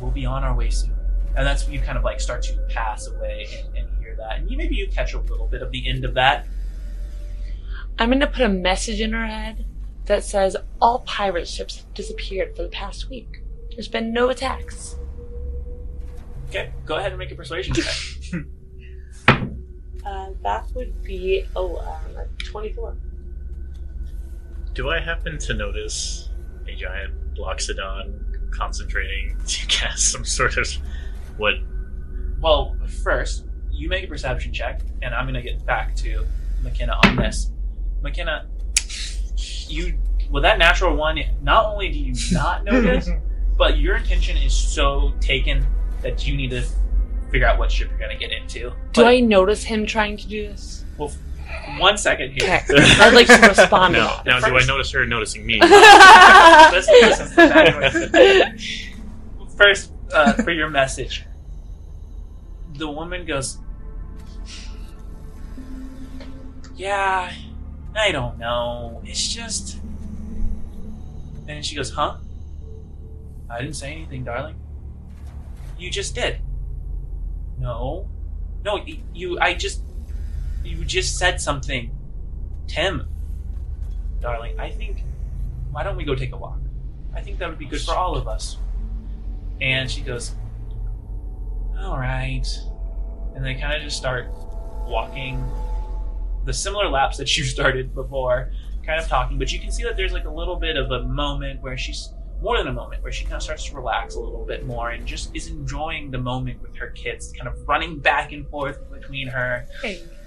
We'll 0.00 0.10
be 0.10 0.26
on 0.26 0.42
our 0.42 0.54
way 0.54 0.70
soon 0.70 0.92
and 1.36 1.46
that's 1.46 1.64
when 1.64 1.72
you 1.72 1.80
kind 1.80 1.96
of 1.96 2.04
like 2.04 2.20
start 2.20 2.42
to 2.42 2.54
pass 2.68 3.06
away 3.06 3.46
and, 3.56 3.76
and 3.76 3.98
hear 3.98 4.14
that 4.16 4.38
and 4.38 4.50
you 4.50 4.56
maybe 4.56 4.74
you 4.74 4.86
catch 4.88 5.14
a 5.14 5.20
little 5.20 5.46
bit 5.46 5.62
of 5.62 5.70
the 5.70 5.88
end 5.88 6.04
of 6.04 6.14
that 6.14 6.46
I'm 7.98 8.10
gonna 8.10 8.26
put 8.26 8.42
a 8.42 8.48
message 8.48 9.00
in 9.00 9.12
her 9.12 9.26
head 9.26 9.64
that 10.06 10.24
says 10.24 10.56
all 10.80 11.00
pirate 11.00 11.46
ships 11.48 11.76
have 11.78 11.94
disappeared 11.94 12.56
for 12.56 12.62
the 12.62 12.68
past 12.68 13.08
week. 13.08 13.42
There's 13.72 13.88
been 13.88 14.12
no 14.12 14.28
attacks. 14.28 14.96
okay 16.48 16.72
go 16.84 16.96
ahead 16.96 17.12
and 17.12 17.18
make 17.18 17.30
a 17.30 17.34
persuasion 17.34 17.74
check 17.74 17.94
Uh, 20.04 20.30
that 20.42 20.66
would 20.74 21.00
be 21.04 21.44
oh, 21.54 21.76
um, 21.78 22.26
24. 22.44 22.96
Do 24.74 24.90
I 24.90 24.98
happen 24.98 25.38
to 25.38 25.54
notice 25.54 26.28
a 26.66 26.74
giant 26.74 27.14
Loxodon 27.36 28.50
concentrating 28.50 29.36
to 29.46 29.66
cast 29.68 30.10
some 30.10 30.24
sort 30.24 30.56
of 30.56 30.68
what? 31.36 31.54
well 32.40 32.76
first 33.02 33.46
you 33.70 33.88
make 33.88 34.04
a 34.04 34.06
perception 34.08 34.52
check 34.52 34.82
and 35.00 35.14
i'm 35.14 35.24
going 35.24 35.34
to 35.34 35.40
get 35.42 35.64
back 35.64 35.94
to 35.94 36.26
makena 36.62 36.98
on 37.06 37.16
this 37.16 37.52
makena 38.02 38.46
you 39.36 39.98
with 40.30 40.42
that 40.42 40.58
natural 40.58 40.94
one 40.96 41.20
not 41.42 41.66
only 41.66 41.88
do 41.90 41.98
you 41.98 42.14
not 42.32 42.64
notice 42.64 43.08
but 43.58 43.78
your 43.78 43.96
attention 43.96 44.36
is 44.36 44.52
so 44.54 45.12
taken 45.20 45.64
that 46.02 46.26
you 46.26 46.36
need 46.36 46.50
to 46.50 46.62
figure 47.30 47.46
out 47.46 47.58
what 47.58 47.70
ship 47.70 47.88
you're 47.90 47.98
going 47.98 48.10
to 48.10 48.16
get 48.16 48.32
into 48.32 48.70
Do 48.70 48.72
But- 48.94 49.06
I 49.06 49.20
notice 49.20 49.62
him 49.64 49.86
trying 49.86 50.16
to 50.18 50.26
do 50.28 50.48
this? 50.48 50.84
well, 50.98 51.12
one 51.78 51.96
second 51.98 52.30
here 52.32 52.44
Okay. 52.44 52.62
I'd 53.00 53.14
like 53.14 53.26
to 53.26 53.40
respond 53.48 53.92
Now, 53.94 54.16
to 54.22 54.24
now 54.30 54.40
do 54.40 54.56
I 54.56 54.64
notice 54.64 54.90
her 54.92 55.04
noticing 55.06 55.44
me? 55.46 55.58
that. 55.60 56.70
listen, 56.72 56.94
listen. 58.58 58.58
First, 59.56 59.92
uh, 60.12 60.32
for 60.34 60.50
your 60.50 60.68
message, 60.70 61.24
the 62.74 62.88
woman 62.90 63.26
goes, 63.26 63.58
"Yeah, 66.74 67.30
I 67.94 68.12
don't 68.12 68.38
know. 68.38 69.02
It's 69.04 69.32
just." 69.32 69.78
And 71.48 71.64
she 71.64 71.76
goes, 71.76 71.90
"Huh? 71.90 72.16
I 73.50 73.60
didn't 73.60 73.76
say 73.76 73.92
anything, 73.92 74.24
darling. 74.24 74.56
You 75.78 75.90
just 75.90 76.14
did. 76.14 76.40
No, 77.58 78.08
no, 78.64 78.84
you. 79.12 79.38
I 79.40 79.54
just, 79.54 79.82
you 80.64 80.84
just 80.84 81.18
said 81.18 81.40
something, 81.40 81.90
Tim, 82.66 83.08
darling. 84.20 84.58
I 84.58 84.70
think. 84.70 85.04
Why 85.70 85.82
don't 85.82 85.96
we 85.96 86.04
go 86.04 86.14
take 86.14 86.32
a 86.32 86.36
walk?" 86.36 86.58
I 87.14 87.20
think 87.20 87.38
that 87.38 87.48
would 87.48 87.58
be 87.58 87.66
good 87.66 87.80
for 87.80 87.94
all 87.94 88.16
of 88.16 88.26
us. 88.26 88.56
And 89.60 89.90
she 89.90 90.00
goes, 90.00 90.34
All 91.78 91.98
right. 91.98 92.46
And 93.34 93.44
they 93.44 93.54
kind 93.54 93.74
of 93.74 93.82
just 93.82 93.96
start 93.96 94.28
walking 94.86 95.42
the 96.44 96.52
similar 96.52 96.88
laps 96.88 97.16
that 97.18 97.36
you 97.36 97.44
started 97.44 97.94
before, 97.94 98.52
kind 98.84 99.00
of 99.00 99.08
talking. 99.08 99.38
But 99.38 99.52
you 99.52 99.60
can 99.60 99.70
see 99.70 99.82
that 99.84 99.96
there's 99.96 100.12
like 100.12 100.24
a 100.24 100.30
little 100.30 100.56
bit 100.56 100.76
of 100.76 100.90
a 100.90 101.02
moment 101.04 101.62
where 101.62 101.76
she's 101.76 102.12
more 102.42 102.58
than 102.58 102.66
a 102.66 102.72
moment 102.72 103.02
where 103.02 103.12
she 103.12 103.22
kind 103.24 103.36
of 103.36 103.42
starts 103.42 103.64
to 103.66 103.76
relax 103.76 104.16
a 104.16 104.20
little 104.20 104.44
bit 104.44 104.66
more 104.66 104.90
and 104.90 105.06
just 105.06 105.34
is 105.34 105.46
enjoying 105.46 106.10
the 106.10 106.18
moment 106.18 106.60
with 106.60 106.74
her 106.76 106.88
kids, 106.88 107.32
kind 107.32 107.46
of 107.48 107.68
running 107.68 107.98
back 108.00 108.32
and 108.32 108.48
forth 108.48 108.78
between 108.90 109.28
her 109.28 109.64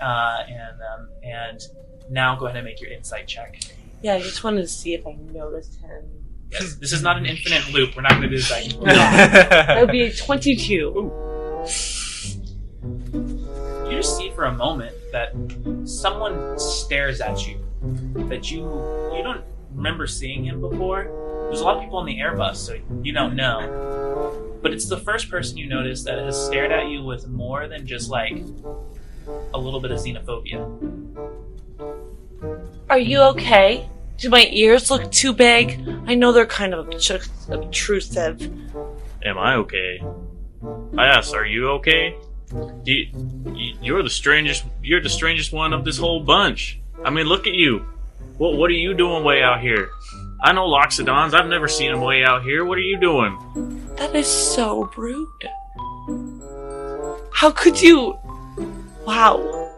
uh, 0.02 0.44
and 0.48 0.82
um, 0.82 1.10
and 1.24 1.62
now 2.10 2.36
go 2.36 2.46
ahead 2.46 2.58
and 2.58 2.66
make 2.66 2.80
your 2.80 2.92
insight 2.92 3.28
check. 3.28 3.60
Yeah, 4.02 4.16
I 4.16 4.22
just 4.22 4.44
wanted 4.44 4.62
to 4.62 4.68
see 4.68 4.94
if 4.94 5.06
I 5.06 5.14
noticed 5.34 5.82
him. 5.82 6.06
Yes, 6.52 6.76
this 6.76 6.94
is 6.94 7.02
not 7.02 7.18
an 7.18 7.26
infinite 7.26 7.74
loop. 7.74 7.96
We're 7.96 8.04
not 8.04 8.12
going 8.12 8.24
to 8.24 8.30
do 8.30 8.38
this 8.38 8.50
back 8.50 8.64
and 8.64 8.74
forth. 8.74 8.86
That 8.86 9.82
would 9.82 9.92
be 9.92 10.04
a 10.04 10.14
22. 10.14 11.12
You 13.86 13.98
just 13.98 14.18
see 14.18 14.32
for 14.32 14.46
a 14.46 14.52
moment 14.52 14.96
that 15.12 15.34
someone 15.86 16.58
stares 16.58 17.22
at 17.22 17.48
you 17.48 17.60
that 18.30 18.52
you 18.52 18.62
you 19.16 19.24
don't 19.24 19.44
remember 19.74 20.08
seeing 20.08 20.44
him 20.44 20.60
before 20.60 21.04
there's 21.48 21.62
a 21.62 21.64
lot 21.64 21.78
of 21.78 21.84
people 21.84 21.98
on 21.98 22.06
the 22.06 22.18
airbus 22.18 22.56
so 22.56 22.76
you 23.04 23.14
don't 23.14 23.36
know 23.36 24.60
but 24.62 24.74
it's 24.74 24.88
the 24.90 24.98
first 24.98 25.30
person 25.30 25.58
you 25.58 25.68
notice 25.68 26.04
that 26.04 26.18
has 26.18 26.46
stared 26.46 26.72
at 26.72 26.88
you 26.88 27.04
with 27.04 27.28
more 27.28 27.68
than 27.68 27.86
just 27.86 28.10
like 28.10 28.44
a 29.54 29.58
little 29.58 29.80
bit 29.80 29.92
of 29.92 30.00
xenophobia 30.00 30.60
Are 32.90 33.00
you 33.00 33.20
okay? 33.22 33.90
Do 34.18 34.30
my 34.30 34.48
ears 34.52 34.90
look 34.90 35.12
too 35.12 35.34
big? 35.34 35.82
I 36.08 36.16
know 36.16 36.32
they're 36.32 36.46
kind 36.46 36.74
of 36.74 36.88
obtrusive. 36.88 38.42
Am 39.24 39.38
I 39.38 39.56
okay? 39.56 40.02
I 40.98 41.08
asked, 41.08 41.34
are 41.34 41.46
you 41.46 41.70
okay? 41.72 42.16
You, 42.84 43.08
you- 43.54 43.76
you're 43.82 44.04
the 44.04 44.10
strangest. 44.10 44.66
You're 44.84 45.02
the 45.02 45.10
strangest 45.10 45.52
one 45.54 45.74
of 45.74 45.84
this 45.86 45.98
whole 45.98 46.22
bunch. 46.24 46.80
I 47.04 47.10
mean, 47.10 47.26
look 47.26 47.48
at 47.48 47.54
you. 47.54 47.86
What 48.38 48.58
What 48.58 48.70
are 48.70 48.74
you 48.74 48.94
doing 48.94 49.24
way 49.24 49.42
out 49.44 49.62
here? 49.62 49.90
I 50.44 50.52
know 50.54 50.68
Loxodons. 50.68 51.34
I've 51.34 51.48
never 51.48 51.68
seen 51.68 51.92
them 51.92 52.02
way 52.02 52.24
out 52.24 52.44
here. 52.44 52.66
What 52.66 52.78
are 52.78 52.82
you 52.82 52.98
doing? 53.00 53.38
That 53.98 54.14
is 54.16 54.28
so 54.28 54.92
rude. 54.98 55.28
How 57.34 57.52
could 57.52 57.82
you? 57.82 58.18
Wow. 59.06 59.72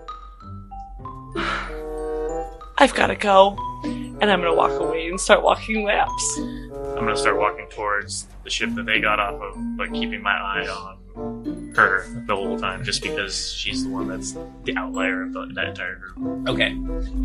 I've 2.80 2.94
gotta 2.94 3.15
go. 3.15 3.57
And 3.84 4.23
I'm 4.31 4.39
gonna 4.41 4.53
walk 4.56 4.72
away 4.80 5.07
and 5.07 5.19
start 5.19 5.44
walking 5.44 5.84
laps. 5.85 6.38
I'm 6.39 7.06
gonna 7.06 7.15
start 7.18 7.38
walking 7.38 7.68
towards 7.69 8.27
the 8.44 8.49
ship 8.49 8.73
that 8.76 8.85
they 8.85 8.99
got 8.99 9.19
off 9.19 9.39
of, 9.41 9.56
but 9.77 9.94
keeping 9.94 10.22
my 10.22 10.31
eye 10.31 10.68
on 10.68 11.66
her 11.77 12.05
the 12.25 12.35
whole 12.35 12.59
time, 12.59 12.83
just 12.83 13.01
because 13.01 13.53
she's 13.53 13.83
the 13.83 13.89
one 13.89 14.07
that's 14.07 14.35
the 14.65 14.75
outlier 14.75 15.21
of 15.21 15.33
the, 15.33 15.45
that 15.53 15.67
entire 15.69 15.95
group. 15.95 16.49
okay 16.49 16.75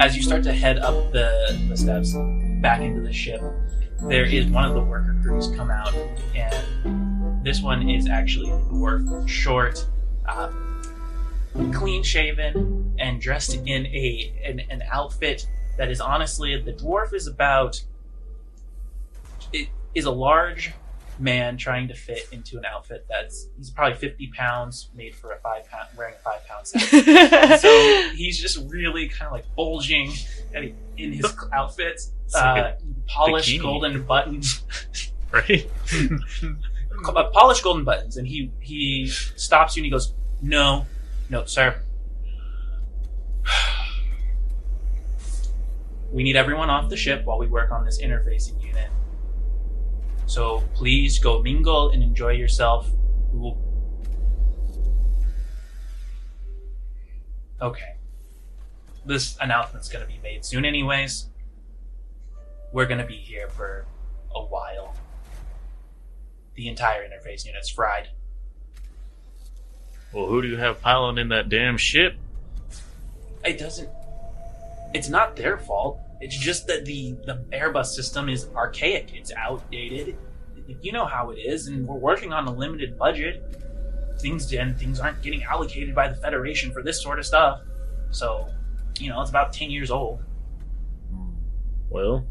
as 0.00 0.14
you 0.16 0.22
start 0.22 0.44
to 0.44 0.52
head 0.52 0.78
up 0.78 1.10
the, 1.12 1.58
the 1.68 1.76
steps 1.76 2.14
back 2.60 2.80
into 2.80 3.00
the 3.00 3.12
ship 3.12 3.42
there 4.02 4.24
is 4.24 4.46
one 4.46 4.64
of 4.64 4.74
the 4.74 4.80
worker 4.80 5.16
crews 5.22 5.48
come 5.56 5.70
out 5.70 5.94
and 6.34 7.44
this 7.44 7.62
one 7.62 7.88
is 7.88 8.08
actually 8.08 8.50
a 8.50 8.58
dwarf 8.64 9.28
short 9.28 9.86
uh, 10.26 10.50
clean 11.72 12.02
shaven 12.02 12.94
and 12.98 13.20
dressed 13.20 13.54
in 13.54 13.86
a 13.86 14.32
an, 14.44 14.60
an 14.70 14.82
outfit 14.90 15.46
that 15.78 15.90
is 15.90 16.00
honestly 16.00 16.60
the 16.60 16.72
dwarf 16.72 17.14
is 17.14 17.26
about 17.26 17.82
it 19.52 19.68
is 19.94 20.04
a 20.04 20.10
large 20.10 20.72
man 21.22 21.56
trying 21.56 21.86
to 21.88 21.94
fit 21.94 22.26
into 22.32 22.58
an 22.58 22.64
outfit 22.64 23.06
that's 23.08 23.46
he's 23.56 23.70
probably 23.70 23.96
50 23.96 24.30
pounds 24.36 24.90
made 24.94 25.14
for 25.14 25.30
a 25.32 25.38
five 25.38 25.68
pound 25.70 25.86
wearing 25.96 26.14
a 26.14 26.18
five 26.18 26.46
pound 26.48 26.66
set 26.66 27.60
so 27.60 28.08
he's 28.14 28.38
just 28.40 28.58
really 28.68 29.08
kind 29.08 29.26
of 29.26 29.32
like 29.32 29.44
bulging 29.54 30.12
and 30.52 30.64
he- 30.64 30.74
in 31.02 31.12
his 31.12 31.24
outfits 31.52 32.12
uh, 32.34 32.72
polished 33.06 33.48
bikini. 33.50 33.62
golden 33.62 34.02
buttons. 34.04 34.62
Right? 35.32 35.66
polished 37.32 37.62
golden 37.62 37.84
buttons 37.84 38.18
and 38.18 38.28
he 38.28 38.52
he 38.60 39.06
stops 39.06 39.76
you 39.76 39.80
and 39.80 39.86
he 39.86 39.90
goes 39.90 40.12
no 40.42 40.84
no 41.30 41.46
sir. 41.46 41.80
We 46.12 46.22
need 46.22 46.36
everyone 46.36 46.68
off 46.68 46.90
the 46.90 46.96
ship 46.98 47.24
while 47.24 47.38
we 47.38 47.46
work 47.46 47.70
on 47.72 47.86
this 47.86 47.98
interfacing 48.02 48.62
unit 48.62 48.90
so 50.26 50.62
please 50.74 51.18
go 51.18 51.42
mingle 51.42 51.90
and 51.90 52.02
enjoy 52.02 52.32
yourself 52.32 52.90
We 53.32 53.38
will- 53.40 53.58
okay 57.60 57.96
this 59.04 59.36
announcement's 59.40 59.88
going 59.88 60.04
to 60.04 60.10
be 60.10 60.18
made 60.22 60.44
soon 60.44 60.64
anyways 60.64 61.26
we're 62.72 62.86
going 62.86 63.00
to 63.00 63.06
be 63.06 63.16
here 63.16 63.48
for 63.48 63.84
a 64.34 64.42
while 64.42 64.94
the 66.54 66.68
entire 66.68 67.02
interface 67.02 67.46
unit's 67.46 67.68
fried. 67.70 68.08
Well, 70.12 70.26
who 70.26 70.42
do 70.42 70.48
you 70.48 70.58
have 70.58 70.82
piloting 70.82 71.22
in 71.22 71.28
that 71.28 71.48
damn 71.48 71.78
ship? 71.78 72.16
It 73.44 73.58
doesn't. 73.58 73.88
It's 74.92 75.08
not 75.08 75.36
their 75.36 75.56
fault. 75.56 75.98
It's 76.22 76.38
just 76.38 76.68
that 76.68 76.84
the 76.84 77.16
the 77.26 77.44
Airbus 77.52 77.86
system 77.86 78.28
is 78.28 78.48
archaic. 78.54 79.12
It's 79.12 79.32
outdated. 79.32 80.16
You 80.80 80.92
know 80.92 81.04
how 81.04 81.30
it 81.30 81.38
is, 81.38 81.66
and 81.66 81.84
we're 81.84 81.96
working 81.96 82.32
on 82.32 82.46
a 82.46 82.52
limited 82.52 82.96
budget. 82.96 83.42
Things 84.20 84.52
and 84.52 84.78
things 84.78 85.00
aren't 85.00 85.20
getting 85.20 85.42
allocated 85.42 85.96
by 85.96 86.06
the 86.06 86.14
Federation 86.14 86.70
for 86.70 86.80
this 86.80 87.02
sort 87.02 87.18
of 87.18 87.26
stuff. 87.26 87.62
So, 88.10 88.46
you 89.00 89.10
know, 89.10 89.20
it's 89.20 89.30
about 89.30 89.52
ten 89.52 89.72
years 89.72 89.90
old. 89.90 90.22
Well, 91.90 92.24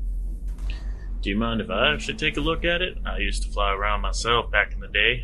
do 1.22 1.30
you 1.30 1.36
mind 1.36 1.60
if 1.60 1.70
I 1.70 1.98
should 1.98 2.18
take 2.18 2.38
a 2.38 2.42
look 2.42 2.64
at 2.64 2.82
it? 2.82 2.98
I 3.06 3.18
used 3.18 3.44
to 3.44 3.50
fly 3.50 3.74
around 3.74 4.00
myself 4.00 4.50
back 4.50 4.74
in 4.74 4.80
the 4.80 4.88
day. 4.88 5.22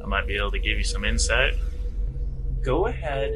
I 0.00 0.06
might 0.06 0.28
be 0.28 0.36
able 0.36 0.52
to 0.52 0.60
give 0.60 0.78
you 0.78 0.84
some 0.84 1.04
insight. 1.04 1.54
Go 2.62 2.86
ahead 2.86 3.34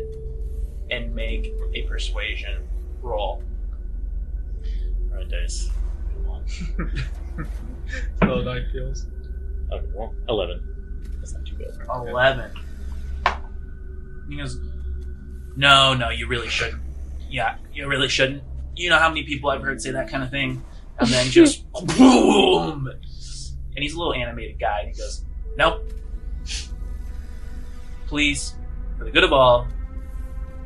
and 0.93 1.13
make 1.13 1.53
a 1.75 1.83
persuasion 1.83 2.63
roll. 3.03 3.43
Alright, 5.11 5.29
dice. 5.29 5.71
Twelve 8.21 8.45
nine 8.45 8.67
kills. 8.73 9.07
Okay, 9.73 9.87
well, 9.95 10.15
11. 10.29 11.17
That's 11.19 11.35
not 11.35 11.47
too 11.47 11.57
bad. 11.57 12.09
Eleven. 12.09 12.51
He 14.29 14.37
goes, 14.37 14.59
No, 15.57 15.95
no, 15.95 16.11
you 16.11 16.27
really 16.27 16.49
shouldn't. 16.49 16.83
Yeah, 17.29 17.57
you 17.73 17.89
really 17.89 18.09
shouldn't. 18.09 18.43
You 18.77 18.91
know 18.91 18.99
how 18.99 19.09
many 19.09 19.25
people 19.25 19.51
I've 19.51 19.63
heard 19.63 19.81
say 19.81 19.91
that 19.93 20.09
kind 20.09 20.23
of 20.23 20.31
thing? 20.31 20.63
And 20.99 21.09
then 21.09 21.31
just 21.31 21.71
boom! 21.97 22.89
And 22.89 23.83
he's 23.83 23.95
a 23.95 23.99
little 23.99 24.15
animated 24.15 24.59
guy, 24.59 24.81
and 24.81 24.95
he 24.95 25.01
goes, 25.01 25.25
Nope. 25.57 25.93
Please, 28.07 28.55
for 28.99 29.05
the 29.05 29.11
good 29.11 29.25
of 29.25 29.33
all, 29.33 29.69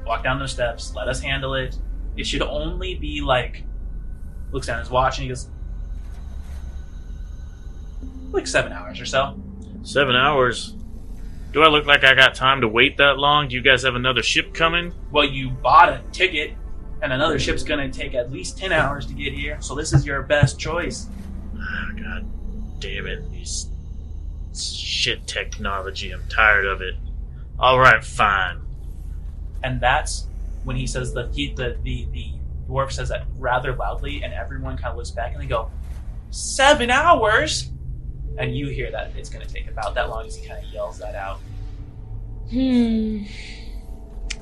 walk 0.06 0.24
down 0.24 0.38
those 0.38 0.52
steps, 0.52 0.94
let 0.94 1.08
us 1.08 1.20
handle 1.20 1.54
it. 1.54 1.76
It 2.16 2.26
should 2.26 2.42
only 2.42 2.94
be 2.94 3.20
like, 3.20 3.64
looks 4.54 4.68
down 4.68 4.76
at 4.78 4.84
his 4.84 4.90
watch, 4.90 5.18
and 5.18 5.24
he 5.24 5.28
goes, 5.28 5.48
like 8.30 8.46
seven 8.46 8.72
hours 8.72 9.00
or 9.00 9.06
so. 9.06 9.38
Seven 9.82 10.16
hours? 10.16 10.74
Do 11.52 11.62
I 11.62 11.68
look 11.68 11.86
like 11.86 12.04
I 12.04 12.14
got 12.14 12.34
time 12.34 12.62
to 12.62 12.68
wait 12.68 12.96
that 12.96 13.18
long? 13.18 13.48
Do 13.48 13.54
you 13.54 13.62
guys 13.62 13.82
have 13.82 13.94
another 13.94 14.22
ship 14.22 14.54
coming? 14.54 14.92
well, 15.12 15.24
you 15.24 15.50
bought 15.50 15.88
a 15.88 16.02
ticket, 16.10 16.52
and 17.02 17.12
another 17.12 17.38
ship's 17.38 17.62
going 17.62 17.90
to 17.90 17.96
take 17.96 18.14
at 18.14 18.32
least 18.32 18.58
10 18.58 18.72
hours 18.72 19.06
to 19.06 19.14
get 19.14 19.32
here, 19.32 19.60
so 19.60 19.74
this 19.74 19.92
is 19.92 20.06
your 20.06 20.22
best 20.22 20.58
choice. 20.58 21.08
Ah, 21.56 21.90
God 21.96 22.26
damn 22.80 23.06
it. 23.06 23.30
These 23.30 23.68
shit 24.54 25.26
technology. 25.26 26.10
I'm 26.12 26.26
tired 26.28 26.66
of 26.66 26.80
it. 26.80 26.94
Alright, 27.58 28.04
fine. 28.04 28.60
And 29.62 29.80
that's 29.80 30.26
when 30.64 30.76
he 30.76 30.86
says 30.86 31.12
the, 31.12 31.30
he, 31.32 31.54
the, 31.54 31.76
the, 31.82 32.06
the 32.12 32.33
dwarf 32.68 32.92
says 32.92 33.08
that 33.10 33.24
rather 33.38 33.74
loudly, 33.74 34.22
and 34.22 34.32
everyone 34.32 34.76
kind 34.76 34.90
of 34.90 34.96
looks 34.96 35.10
back 35.10 35.32
and 35.32 35.42
they 35.42 35.46
go, 35.46 35.70
Seven 36.30 36.90
hours? 36.90 37.70
And 38.38 38.56
you 38.56 38.66
hear 38.66 38.90
that 38.90 39.12
it's 39.16 39.30
going 39.30 39.46
to 39.46 39.52
take 39.52 39.70
about 39.70 39.94
that 39.94 40.10
long 40.10 40.26
as 40.26 40.34
he 40.34 40.46
kind 40.46 40.64
of 40.64 40.72
yells 40.72 40.98
that 40.98 41.14
out. 41.14 41.38
Hmm. 42.50 43.22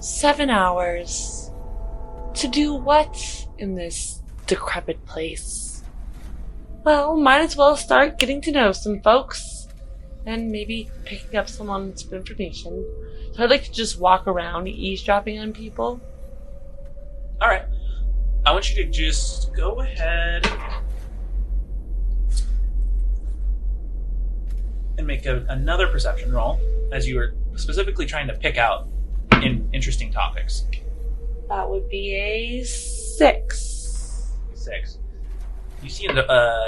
Seven 0.00 0.48
hours. 0.48 1.50
To 2.34 2.48
do 2.48 2.74
what 2.74 3.46
in 3.58 3.74
this 3.74 4.22
decrepit 4.46 5.04
place? 5.04 5.84
Well, 6.82 7.16
might 7.16 7.42
as 7.42 7.56
well 7.56 7.76
start 7.76 8.18
getting 8.18 8.40
to 8.42 8.52
know 8.52 8.72
some 8.72 9.00
folks. 9.02 9.68
And 10.24 10.50
maybe 10.50 10.88
picking 11.04 11.36
up 11.36 11.48
some 11.48 11.68
some 11.96 12.14
information. 12.14 12.86
So 13.34 13.44
I'd 13.44 13.50
like 13.50 13.64
to 13.64 13.72
just 13.72 13.98
walk 13.98 14.26
around 14.26 14.68
eavesdropping 14.68 15.38
on 15.38 15.52
people. 15.52 16.00
All 17.40 17.48
right. 17.48 17.64
I 18.44 18.52
want 18.52 18.68
you 18.74 18.84
to 18.84 18.90
just 18.90 19.54
go 19.54 19.80
ahead 19.80 20.46
and 24.98 25.06
make 25.06 25.26
a, 25.26 25.44
another 25.48 25.86
perception 25.88 26.32
roll 26.32 26.58
as 26.92 27.06
you 27.06 27.18
are 27.18 27.34
specifically 27.56 28.04
trying 28.06 28.26
to 28.26 28.34
pick 28.34 28.58
out 28.58 28.88
in 29.42 29.68
interesting 29.72 30.12
topics. 30.12 30.66
That 31.48 31.68
would 31.68 31.88
be 31.88 32.14
a 32.16 32.64
six. 32.64 34.32
Six. 34.54 34.98
You 35.82 35.88
see 35.88 36.06
an, 36.06 36.18
uh, 36.18 36.64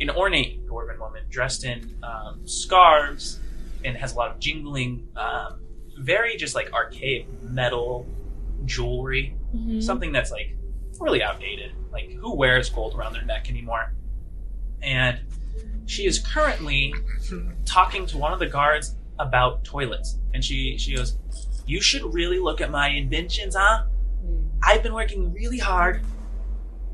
an 0.00 0.10
ornate 0.10 0.66
dwarven 0.66 0.98
woman 0.98 1.22
dressed 1.30 1.64
in 1.64 1.96
um, 2.02 2.46
scarves 2.46 3.40
and 3.84 3.96
has 3.96 4.14
a 4.14 4.16
lot 4.16 4.30
of 4.32 4.40
jingling, 4.40 5.06
um, 5.16 5.60
very 5.98 6.36
just 6.36 6.54
like 6.54 6.72
archaic 6.72 7.26
metal 7.42 8.06
jewelry. 8.64 9.34
Mhm. 9.56 9.82
something 9.82 10.12
that's 10.12 10.30
like 10.30 10.54
really 11.00 11.22
outdated. 11.22 11.72
Like 11.90 12.12
who 12.12 12.34
wears 12.34 12.68
gold 12.70 12.94
around 12.94 13.14
their 13.14 13.24
neck 13.24 13.48
anymore? 13.48 13.92
And 14.82 15.20
she 15.86 16.06
is 16.06 16.18
currently 16.18 16.94
talking 17.64 18.06
to 18.06 18.18
one 18.18 18.32
of 18.32 18.38
the 18.38 18.46
guards 18.46 18.94
about 19.18 19.64
toilets. 19.64 20.18
And 20.34 20.44
she 20.44 20.76
she 20.78 20.94
goes, 20.94 21.16
"You 21.66 21.80
should 21.80 22.02
really 22.14 22.38
look 22.38 22.60
at 22.60 22.70
my 22.70 22.88
inventions, 22.88 23.56
huh? 23.56 23.84
Hmm. 24.22 24.48
I've 24.62 24.82
been 24.82 24.94
working 24.94 25.32
really 25.32 25.58
hard, 25.58 26.02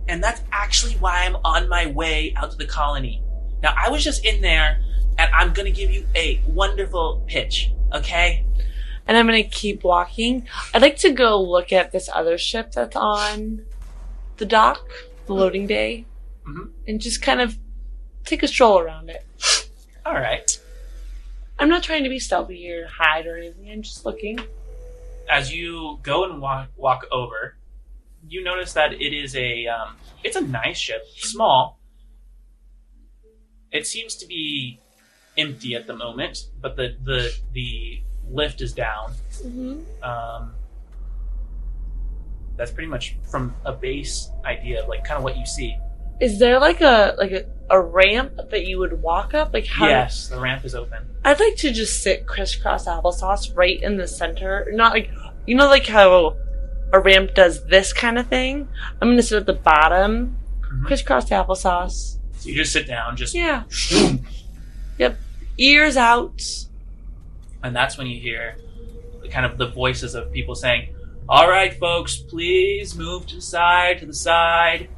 and 0.09 0.23
that's 0.23 0.43
actually 0.53 0.95
why 0.95 1.25
I'm 1.25 1.37
on 1.45 1.69
my 1.69 1.87
way 1.87 2.33
out 2.37 2.51
to 2.53 2.57
the 2.57 2.67
colony. 2.67 3.23
Now 3.63 3.75
I 3.77 3.91
was 3.91 4.05
just 4.05 4.25
in 4.25 4.41
there, 4.41 4.81
and 5.19 5.31
I'm 5.35 5.53
gonna 5.53 5.71
give 5.71 5.91
you 5.91 6.07
a 6.15 6.41
wonderful 6.47 7.23
pitch, 7.27 7.71
okay? 7.93 8.45
And 9.07 9.17
I'm 9.17 9.27
gonna 9.27 9.43
keep 9.43 9.85
walking. 9.85 10.47
I'd 10.73 10.83
like 10.83 10.97
to 10.99 11.11
go 11.11 11.41
look 11.41 11.73
at 11.73 11.93
this 11.93 12.09
other 12.13 12.39
ship 12.39 12.73
that's 12.73 12.97
on 12.97 13.65
the 14.37 14.45
dock, 14.47 14.81
the 15.27 15.35
loading 15.35 15.67
bay, 15.67 16.05
Mhm. 16.47 16.71
and 16.87 17.01
just 17.01 17.23
kind 17.23 17.41
of 17.41 17.59
take 18.25 18.43
a 18.43 18.49
stroll 18.49 18.79
around 18.79 19.11
it. 19.11 19.25
All 20.07 20.15
right." 20.15 20.51
I'm 21.59 21.69
not 21.69 21.83
trying 21.85 22.03
to 22.03 22.09
be 22.11 22.19
stealthy 22.19 22.69
or 22.71 22.89
hide 22.89 23.27
or 23.27 23.37
anything. 23.37 23.71
I'm 23.71 23.83
just 23.83 24.05
looking. 24.05 24.41
as 25.31 25.51
you 25.55 25.99
go 26.03 26.25
and 26.25 26.43
walk, 26.43 26.69
walk 26.77 27.07
over, 27.11 27.57
you 28.29 28.45
notice 28.45 28.75
that 28.75 28.93
it 28.93 29.13
is 29.15 29.35
a 29.37 29.67
um, 29.67 29.97
it's 30.23 30.37
a 30.37 30.41
nice 30.43 30.77
ship, 30.77 31.03
small. 31.17 31.79
It 33.73 33.87
seems 33.87 34.17
to 34.17 34.27
be 34.27 34.81
empty 35.39 35.75
at 35.75 35.87
the 35.87 35.97
moment, 35.97 36.47
but 36.61 36.77
the 36.77 36.97
the 37.03 37.33
the 37.53 38.03
lift 38.29 38.61
is 38.61 38.73
down. 38.73 39.13
hmm 39.43 39.81
Um, 40.03 40.55
that's 42.57 42.71
pretty 42.71 42.89
much 42.89 43.17
from 43.31 43.55
a 43.65 43.73
base 43.73 44.31
idea 44.45 44.83
of 44.83 44.89
like 44.89 45.05
kind 45.05 45.19
of 45.19 45.25
what 45.25 45.37
you 45.37 45.47
see. 45.47 45.77
Is 46.21 46.39
there 46.39 46.59
like 46.61 46.81
a 46.81 47.15
like 47.19 47.33
a, 47.33 47.45
a 47.71 47.81
ramp 47.81 48.35
that 48.51 48.67
you 48.67 48.79
would 48.79 49.03
walk 49.03 49.35
up? 49.35 49.53
Like 49.53 49.67
how? 49.67 49.89
Yes, 49.89 50.29
the 50.29 50.39
ramp 50.39 50.65
is 50.65 50.75
open. 50.75 51.05
I'd 51.25 51.41
like 51.41 51.57
to 51.57 51.73
just 51.73 52.03
sit 52.03 52.27
crisscross 52.27 52.87
applesauce 52.87 53.57
right 53.57 53.83
in 53.83 53.97
the 53.97 54.07
center. 54.07 54.69
Not 54.73 54.93
like 54.93 55.11
you 55.47 55.57
know 55.57 55.67
like 55.67 55.87
how 55.87 56.37
a 56.93 57.01
ramp 57.01 57.35
does 57.35 57.65
this 57.67 57.93
kind 57.93 58.19
of 58.19 58.29
thing. 58.29 58.69
I'm 59.03 59.09
gonna 59.11 59.23
sit 59.23 59.39
at 59.39 59.47
the 59.47 59.55
bottom, 59.55 60.37
Mhm. 60.61 60.85
crisscross 60.87 61.29
applesauce. 61.31 62.19
So 62.39 62.49
you 62.49 62.55
just 62.55 62.73
sit 62.73 62.87
down, 62.87 63.17
just 63.17 63.35
Yeah. 63.35 63.65
yep. 64.99 65.17
Ears 65.59 65.97
out. 65.97 66.41
And 67.63 67.75
that's 67.75 67.97
when 67.99 68.07
you 68.07 68.21
hear 68.21 68.57
the 69.23 69.29
kind 69.29 69.47
of 69.47 69.57
the 69.59 69.67
voices 69.69 70.15
of 70.15 70.31
people 70.33 70.55
saying, 70.55 70.95
All 71.27 71.49
right, 71.49 71.73
folks, 71.73 72.19
please 72.19 72.95
move 72.95 73.27
to 73.29 73.37
the 73.37 73.41
side, 73.41 74.01
to 74.01 74.07
the 74.07 74.13
side. 74.13 74.91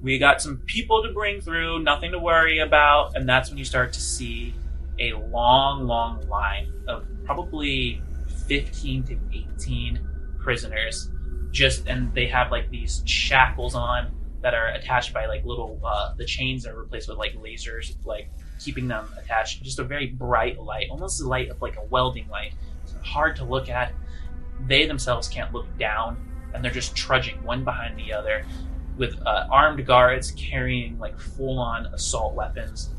We 0.00 0.18
got 0.18 0.40
some 0.40 0.62
people 0.64 1.02
to 1.02 1.12
bring 1.12 1.42
through, 1.42 1.80
nothing 1.80 2.12
to 2.12 2.18
worry 2.18 2.60
about, 2.60 3.16
and 3.16 3.28
that's 3.28 3.50
when 3.50 3.58
you 3.58 3.66
start 3.66 3.92
to 3.92 4.00
see 4.00 4.54
a 4.98 5.12
long, 5.12 5.86
long 5.86 6.26
line 6.26 6.72
of 6.88 7.04
probably 7.26 8.00
15 8.48 9.02
to 9.04 9.18
18 9.58 10.00
prisoners. 10.38 11.10
Just 11.50 11.86
and 11.86 12.14
they 12.14 12.28
have 12.28 12.50
like 12.50 12.70
these 12.70 13.02
shackles 13.04 13.74
on 13.74 14.10
that 14.40 14.54
are 14.54 14.68
attached 14.68 15.12
by 15.12 15.26
like 15.26 15.44
little 15.44 15.78
uh, 15.84 16.14
the 16.16 16.24
chains 16.24 16.66
are 16.66 16.80
replaced 16.80 17.10
with 17.10 17.18
like 17.18 17.34
lasers, 17.34 17.94
like 18.06 18.30
keeping 18.58 18.88
them 18.88 19.06
attached. 19.22 19.62
Just 19.62 19.78
a 19.78 19.84
very 19.84 20.06
bright 20.06 20.58
light, 20.58 20.86
almost 20.90 21.18
the 21.18 21.28
light 21.28 21.50
of 21.50 21.60
like 21.60 21.76
a 21.76 21.84
welding 21.90 22.26
light. 22.30 22.54
It's 22.84 22.94
hard 23.04 23.36
to 23.36 23.44
look 23.44 23.68
at. 23.68 23.92
They 24.66 24.86
themselves 24.86 25.28
can't 25.28 25.52
look 25.52 25.66
down, 25.78 26.16
and 26.54 26.64
they're 26.64 26.72
just 26.72 26.94
trudging 26.94 27.42
one 27.42 27.64
behind 27.64 27.98
the 27.98 28.12
other 28.12 28.44
with 28.96 29.20
uh, 29.26 29.46
armed 29.50 29.84
guards 29.86 30.32
carrying 30.32 30.98
like 30.98 31.18
full-on 31.18 31.86
assault 31.86 32.34
weapons. 32.34 32.90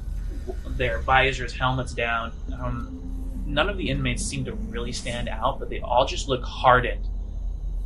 Their 0.70 1.00
visors 1.00 1.54
helmets 1.54 1.94
down. 1.94 2.32
Um, 2.60 3.44
none 3.46 3.70
of 3.70 3.78
the 3.78 3.90
inmates 3.90 4.24
seem 4.24 4.44
to 4.46 4.54
really 4.54 4.92
stand 4.92 5.30
out 5.30 5.60
but 5.60 5.70
they 5.70 5.80
all 5.80 6.06
just 6.06 6.28
look 6.28 6.44
hardened. 6.44 7.08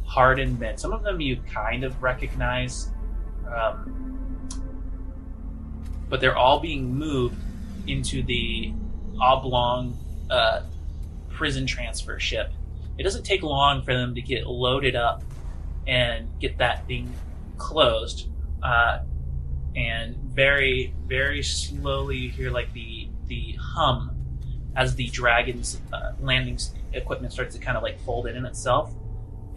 Hardened 0.06 0.60
men. 0.60 0.78
Some 0.78 0.94
of 0.94 1.04
them 1.04 1.20
you 1.20 1.38
kind 1.52 1.84
of 1.84 2.02
recognize 2.02 2.90
um, 3.54 4.08
but 6.10 6.22
they're 6.22 6.38
all 6.38 6.60
being 6.60 6.94
moved 6.94 7.36
into 7.88 8.24
the 8.24 8.74
oblong 9.22 9.98
uh, 10.30 10.62
prison 11.30 11.66
transfer 11.66 12.20
ship 12.20 12.52
it 12.98 13.04
doesn't 13.04 13.24
take 13.24 13.44
long 13.44 13.82
for 13.84 13.94
them 13.94 14.16
to 14.16 14.22
get 14.22 14.48
loaded 14.48 14.96
up 14.96 15.24
and 15.88 16.28
get 16.40 16.58
that 16.58 16.86
thing 16.88 17.14
closed, 17.58 18.28
uh, 18.64 19.00
and 19.76 20.16
very, 20.16 20.94
very 21.06 21.44
slowly 21.44 22.18
you 22.18 22.30
hear 22.30 22.52
like 22.52 22.72
the 22.74 23.10
the 23.28 23.58
hum 23.60 24.14
as 24.76 24.96
the 24.96 25.08
dragon's 25.08 25.80
uh, 25.94 26.12
landing 26.20 26.58
equipment 26.94 27.34
starts 27.34 27.56
to 27.56 27.62
kind 27.62 27.78
of 27.78 27.84
like 27.84 28.00
fold 28.02 28.28
in 28.28 28.36
in 28.36 28.46
itself, 28.46 28.94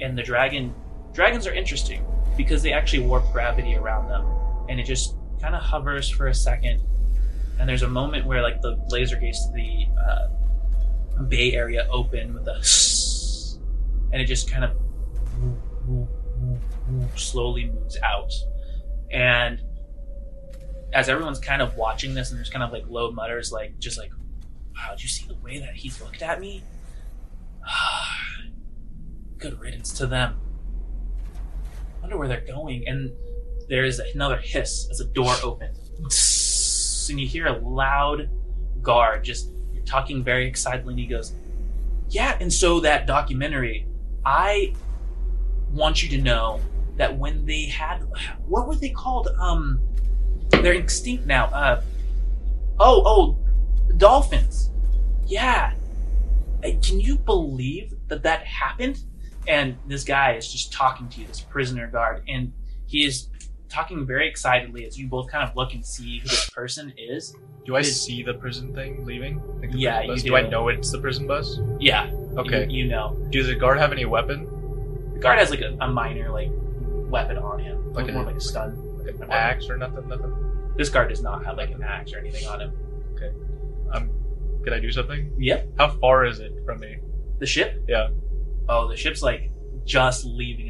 and 0.01 0.17
the 0.17 0.23
dragon 0.23 0.75
dragons 1.13 1.47
are 1.47 1.53
interesting 1.53 2.05
because 2.37 2.63
they 2.63 2.73
actually 2.73 3.03
warp 3.05 3.25
gravity 3.33 3.75
around 3.77 4.09
them, 4.09 4.25
and 4.69 4.79
it 4.79 4.85
just 4.85 5.17
kind 5.41 5.55
of 5.55 5.63
hovers 5.63 6.09
for 6.09 6.29
a 6.29 6.35
second, 6.35 6.81
and 7.59 7.69
there's 7.69 7.83
a 7.83 7.89
moment 7.89 8.27
where 8.27 8.43
like 8.43 8.61
the 8.63 8.77
laser 8.89 9.17
gates 9.17 9.47
to 9.47 9.53
the 9.53 9.87
uh, 10.01 10.29
bay 11.25 11.53
area 11.55 11.87
open 11.91 12.33
with 12.33 12.47
a 12.47 12.65
and 14.13 14.21
it 14.21 14.27
just 14.27 14.51
kind 14.51 14.65
of 14.65 14.77
slowly 17.17 17.67
moves 17.67 17.99
out. 18.03 18.33
And 19.11 19.61
as 20.93 21.09
everyone's 21.09 21.39
kind 21.39 21.63
of 21.63 21.77
watching 21.77 22.15
this, 22.15 22.31
and 22.31 22.39
there's 22.39 22.51
kind 22.51 22.63
of 22.63 22.73
like 22.73 22.85
low 22.89 23.11
mutters, 23.11 23.53
like 23.53 23.79
just 23.79 23.99
like, 23.99 24.11
"Wow, 24.77 24.91
did 24.93 25.03
you 25.03 25.09
see 25.09 25.27
the 25.27 25.35
way 25.37 25.59
that 25.59 25.75
he 25.75 25.93
looked 26.03 26.23
at 26.23 26.41
me? 26.41 26.63
Good 29.39 29.61
riddance 29.61 29.93
to 29.95 30.07
them. 30.07 30.41
I 31.97 32.01
wonder 32.01 32.17
where 32.17 32.29
they're 32.29 32.41
going." 32.41 32.87
And 32.89 33.13
there 33.69 33.85
is 33.85 34.01
another 34.01 34.39
hiss 34.39 34.89
as 34.91 35.01
a 35.01 35.07
door 35.07 35.35
opens, 35.43 37.07
and 37.11 37.21
you 37.21 37.27
hear 37.27 37.47
a 37.47 37.59
loud 37.59 38.29
guard 38.83 39.25
just 39.25 39.53
talking 39.85 40.25
very 40.25 40.47
excitedly. 40.47 40.95
And 40.95 41.01
he 41.01 41.07
goes, 41.07 41.35
"Yeah." 42.09 42.37
And 42.41 42.53
so 42.53 42.81
that 42.81 43.07
documentary, 43.07 43.87
I 44.25 44.75
want 45.71 46.03
you 46.03 46.09
to 46.11 46.23
know 46.23 46.61
that 46.97 47.17
when 47.17 47.47
they 47.47 47.67
had 47.67 48.05
what 48.47 48.67
were 48.67 48.75
they 48.75 48.91
called? 48.91 49.29
Um, 49.39 49.81
they're 50.51 50.75
extinct 50.75 51.27
now. 51.27 51.47
Uh, 51.47 51.83
oh, 52.79 53.03
oh, 53.07 53.39
dolphins. 53.97 54.71
Yeah. 55.27 55.75
Uh, 56.65 56.71
Can 56.83 57.01
you 57.01 57.17
believe 57.17 57.95
that 58.09 58.23
that 58.25 58.45
happened? 58.47 59.03
And 59.49 59.79
this 59.87 60.05
guy 60.05 60.35
is 60.35 60.53
just 60.53 60.73
talking 60.73 61.09
to 61.09 61.21
you, 61.21 61.27
this 61.27 61.41
prisoner 61.41 61.87
guard, 61.87 62.23
and 62.29 62.53
he 62.87 63.05
is 63.05 63.29
talking 63.71 64.07
very 64.07 64.29
excitedly 64.29 64.85
as 64.87 64.99
you 64.99 65.07
both 65.09 65.31
kind 65.31 65.49
of 65.49 65.57
look 65.57 65.73
and 65.73 65.85
see 65.85 66.19
who 66.19 66.29
this 66.29 66.51
person 66.51 66.93
is. 66.99 67.35
Do 67.65 67.77
I 67.77 67.81
Is- 67.81 68.03
see 68.03 68.23
the 68.23 68.35
prison 68.35 68.75
thing 68.75 69.05
leaving? 69.05 69.41
Like 69.61 69.71
Yeah, 69.73 70.03
you 70.03 70.17
do. 70.17 70.37
I 70.37 70.43
know 70.49 70.69
it's 70.69 70.91
the 70.91 70.99
prison 70.99 71.27
bus? 71.27 71.59
Yeah. 71.79 72.11
Okay. 72.37 72.67
You, 72.69 72.85
you 72.85 72.91
know. 72.91 73.17
Does 73.31 73.47
the 73.47 73.55
guard 73.55 73.79
have 73.79 73.93
any 73.93 74.05
weapon? 74.05 74.47
The 75.15 75.21
guard 75.21 75.39
has 75.39 75.51
like 75.51 75.61
a, 75.61 75.77
a 75.81 75.89
minor 75.89 76.31
like 76.31 76.51
weapon 76.53 77.39
on 77.39 77.59
him, 77.61 77.93
Like 77.93 78.05
like 78.05 78.09
a- 78.11 78.13
more 78.15 78.25
like 78.25 78.37
a 78.37 78.41
stun. 78.41 78.77
Like 79.05 79.15
an 79.15 79.31
axe 79.31 79.69
or 79.69 79.77
nothing? 79.77 80.09
Nothing. 80.09 80.73
This 80.77 80.89
guard 80.89 81.09
does 81.11 81.23
not 81.23 81.45
have 81.45 81.57
like 81.57 81.71
an 81.71 81.83
axe 81.83 82.13
or 82.13 82.19
anything 82.19 82.47
on 82.47 82.61
him. 82.61 82.73
Okay. 83.15 83.31
Um, 83.93 84.11
can 84.65 84.73
I 84.73 84.81
do 84.81 84.91
something? 84.93 85.33
Yep. 85.39 85.69
How 85.79 85.89
far 85.91 86.25
is 86.27 86.41
it 86.41 86.53
from 86.65 86.81
me? 86.81 86.99
The 87.39 87.47
ship? 87.47 87.83
Yeah. 87.89 88.09
Oh, 88.69 88.89
the 88.89 88.97
ship's 88.97 89.23
like 89.23 89.51
just 89.85 90.25
leaving, 90.25 90.69
and 90.69 90.70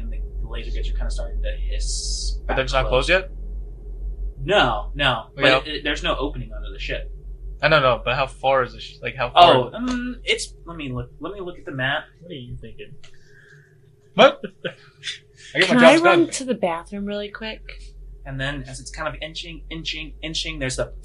laser 0.51 0.71
gates 0.71 0.89
are 0.89 0.93
kind 0.93 1.05
of 1.07 1.11
starting 1.13 1.41
to 1.41 1.51
hiss. 1.51 2.37
But 2.41 2.47
back 2.47 2.55
they're 2.57 2.65
just 2.65 2.73
not 2.75 2.87
closed 2.87 3.09
yet. 3.09 3.29
No, 4.43 4.91
no. 4.95 5.27
But 5.35 5.43
Yeah. 5.45 5.57
it, 5.59 5.67
it- 5.67 5.83
there's 5.83 6.03
no 6.03 6.15
opening 6.15 6.51
under 6.53 6.71
the 6.71 6.79
ship. 6.79 7.11
I 7.63 7.67
don't 7.69 7.83
know, 7.83 8.01
but 8.03 8.15
how 8.15 8.25
far 8.25 8.63
is 8.63 8.73
this? 8.73 8.97
Like 9.03 9.15
how 9.15 9.29
far? 9.29 9.53
Oh, 9.55 9.71
um, 9.71 10.19
it's. 10.23 10.55
Let 10.65 10.77
me 10.77 10.91
look. 10.91 11.11
Let 11.19 11.31
me 11.33 11.41
look 11.41 11.59
at 11.59 11.65
the 11.65 11.71
map. 11.71 12.05
What 12.19 12.31
are 12.31 12.33
you 12.33 12.57
thinking? 12.59 12.93
what? 14.15 14.41
I 15.55 15.59
get 15.59 15.67
Can 15.67 15.77
my 15.77 15.91
I 15.91 15.97
run 15.97 16.23
done. 16.23 16.29
to 16.31 16.43
the 16.45 16.55
bathroom 16.55 17.05
really 17.05 17.29
quick? 17.29 17.61
And 18.25 18.39
then, 18.41 18.63
as 18.67 18.79
it's 18.79 18.89
kind 18.89 19.07
of 19.07 19.15
inching, 19.21 19.63
inching, 19.69 20.13
inching, 20.23 20.57
there's 20.57 20.77
the 20.77 20.91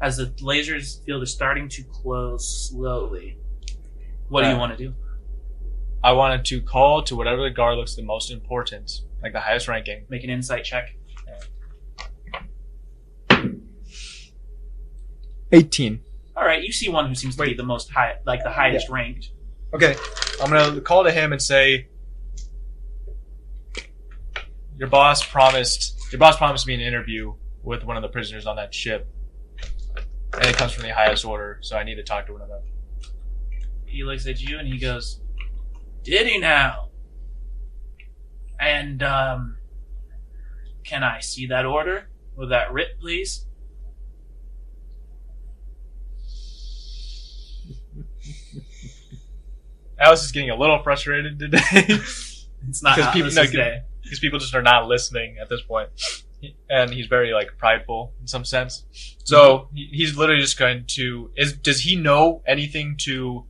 as 0.00 0.16
the 0.18 0.26
lasers 0.42 1.04
field 1.04 1.22
is 1.24 1.32
starting 1.32 1.68
to 1.70 1.82
close 1.84 2.68
slowly. 2.70 3.38
What 4.28 4.42
do 4.44 4.50
you 4.50 4.56
want 4.56 4.76
to 4.76 4.84
do? 4.84 4.94
I 6.04 6.12
wanted 6.12 6.44
to 6.46 6.60
call 6.60 7.02
to 7.04 7.16
whatever 7.16 7.42
the 7.42 7.50
guard 7.50 7.78
looks 7.78 7.94
the 7.94 8.02
most 8.02 8.30
important, 8.30 9.00
like 9.22 9.32
the 9.32 9.40
highest 9.40 9.68
ranking. 9.68 10.04
Make 10.10 10.22
an 10.22 10.28
insight 10.28 10.62
check. 10.62 10.94
Eighteen. 15.50 16.02
All 16.36 16.44
right, 16.44 16.62
you 16.62 16.72
see 16.72 16.90
one 16.90 17.08
who 17.08 17.14
seems 17.14 17.36
to 17.36 17.42
be 17.42 17.54
the 17.54 17.62
most 17.62 17.90
high, 17.90 18.16
like 18.26 18.42
the 18.42 18.50
highest 18.50 18.90
ranked. 18.90 19.30
Okay, 19.72 19.96
I'm 20.42 20.50
gonna 20.50 20.78
call 20.82 21.04
to 21.04 21.10
him 21.10 21.32
and 21.32 21.40
say, 21.40 21.88
"Your 24.78 24.88
boss 24.88 25.24
promised. 25.24 26.12
Your 26.12 26.18
boss 26.18 26.36
promised 26.36 26.66
me 26.66 26.74
an 26.74 26.80
interview 26.80 27.32
with 27.62 27.82
one 27.82 27.96
of 27.96 28.02
the 28.02 28.10
prisoners 28.10 28.46
on 28.46 28.56
that 28.56 28.74
ship, 28.74 29.08
and 30.34 30.44
it 30.44 30.56
comes 30.56 30.72
from 30.72 30.82
the 30.82 30.92
highest 30.92 31.24
order. 31.24 31.60
So 31.62 31.78
I 31.78 31.82
need 31.82 31.94
to 31.94 32.02
talk 32.02 32.26
to 32.26 32.34
one 32.34 32.42
of 32.42 32.48
them." 32.48 32.60
he 33.86 34.02
looks 34.02 34.26
at 34.26 34.40
you 34.40 34.58
and 34.58 34.66
he 34.66 34.76
goes, 34.76 35.20
"Did 36.04 36.26
he 36.28 36.38
now?" 36.38 36.90
And 38.60 39.02
um, 39.02 39.56
can 40.84 41.02
I 41.02 41.20
see 41.20 41.46
that 41.48 41.64
order 41.66 42.08
with 42.36 42.50
that 42.50 42.72
writ, 42.72 42.98
please? 43.00 43.46
Atlas 49.98 50.24
is 50.24 50.32
getting 50.32 50.50
a 50.50 50.56
little 50.56 50.82
frustrated 50.82 51.38
today 51.38 51.60
It's 52.68 52.82
not 52.82 52.96
Because 52.96 53.12
people- 53.12 53.30
no, 53.32 53.42
is 53.42 53.50
day. 53.50 53.82
because 54.02 54.18
people 54.18 54.38
just 54.38 54.54
are 54.54 54.62
not 54.62 54.86
listening 54.88 55.36
at 55.40 55.48
this 55.50 55.60
point, 55.62 55.90
and 56.70 56.90
he's 56.90 57.06
very 57.06 57.32
like 57.34 57.58
prideful 57.58 58.14
in 58.22 58.26
some 58.26 58.44
sense. 58.44 58.84
So 59.24 59.68
he- 59.74 59.90
he's 59.92 60.16
literally 60.16 60.40
just 60.40 60.58
going 60.58 60.84
to 60.94 61.30
is 61.36 61.52
does 61.52 61.80
he 61.80 61.94
know 61.96 62.42
anything 62.46 62.96
to 63.02 63.44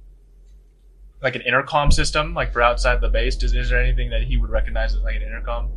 like 1.25 1.35
an 1.35 1.41
intercom 1.43 1.91
system 1.91 2.35
like 2.35 2.53
for 2.53 2.63
outside 2.63 3.01
the 3.01 3.09
base? 3.09 3.35
Does 3.35 3.55
is 3.55 3.71
there 3.71 3.83
anything 3.83 4.11
that 4.11 4.23
he 4.23 4.37
would 4.37 4.51
recognize 4.51 4.95
as 4.95 5.01
like 5.01 5.17
an 5.17 5.23
intercom? 5.23 5.71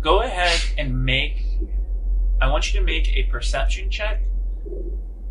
Go 0.00 0.22
ahead 0.22 0.60
and 0.78 1.04
make. 1.04 1.42
I 2.40 2.48
want 2.50 2.72
you 2.72 2.80
to 2.80 2.86
make 2.86 3.08
a 3.08 3.24
perception 3.24 3.90
check, 3.90 4.22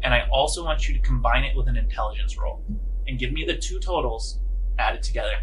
and 0.03 0.14
I 0.14 0.27
also 0.31 0.64
want 0.64 0.88
you 0.88 0.94
to 0.95 0.99
combine 1.02 1.44
it 1.44 1.56
with 1.56 1.68
an 1.68 1.77
intelligence 1.77 2.38
roll, 2.38 2.64
and 3.07 3.18
give 3.19 3.31
me 3.31 3.45
the 3.45 3.56
two 3.56 3.80
totals 3.80 4.40
added 4.80 5.03
together. 5.03 5.35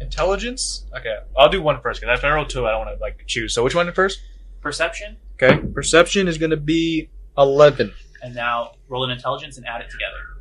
Intelligence. 0.00 0.86
Okay, 0.96 1.16
I'll 1.36 1.48
do 1.48 1.62
one 1.62 1.80
first 1.80 2.00
because 2.00 2.18
if 2.18 2.24
I 2.24 2.30
roll 2.30 2.44
two, 2.44 2.66
I 2.66 2.70
don't 2.72 2.86
want 2.86 2.96
to 2.98 3.02
like 3.02 3.24
choose. 3.26 3.54
So 3.54 3.64
which 3.64 3.74
one 3.74 3.90
first? 3.92 4.20
Perception, 4.60 5.16
Okay, 5.40 5.58
perception 5.72 6.28
is 6.28 6.38
going 6.38 6.50
to 6.50 6.56
be 6.56 7.08
eleven. 7.38 7.92
and 8.22 8.34
now 8.34 8.72
roll 8.88 9.04
an 9.04 9.10
intelligence 9.10 9.56
and 9.56 9.66
add 9.66 9.80
it 9.80 9.88
together. 9.90 10.35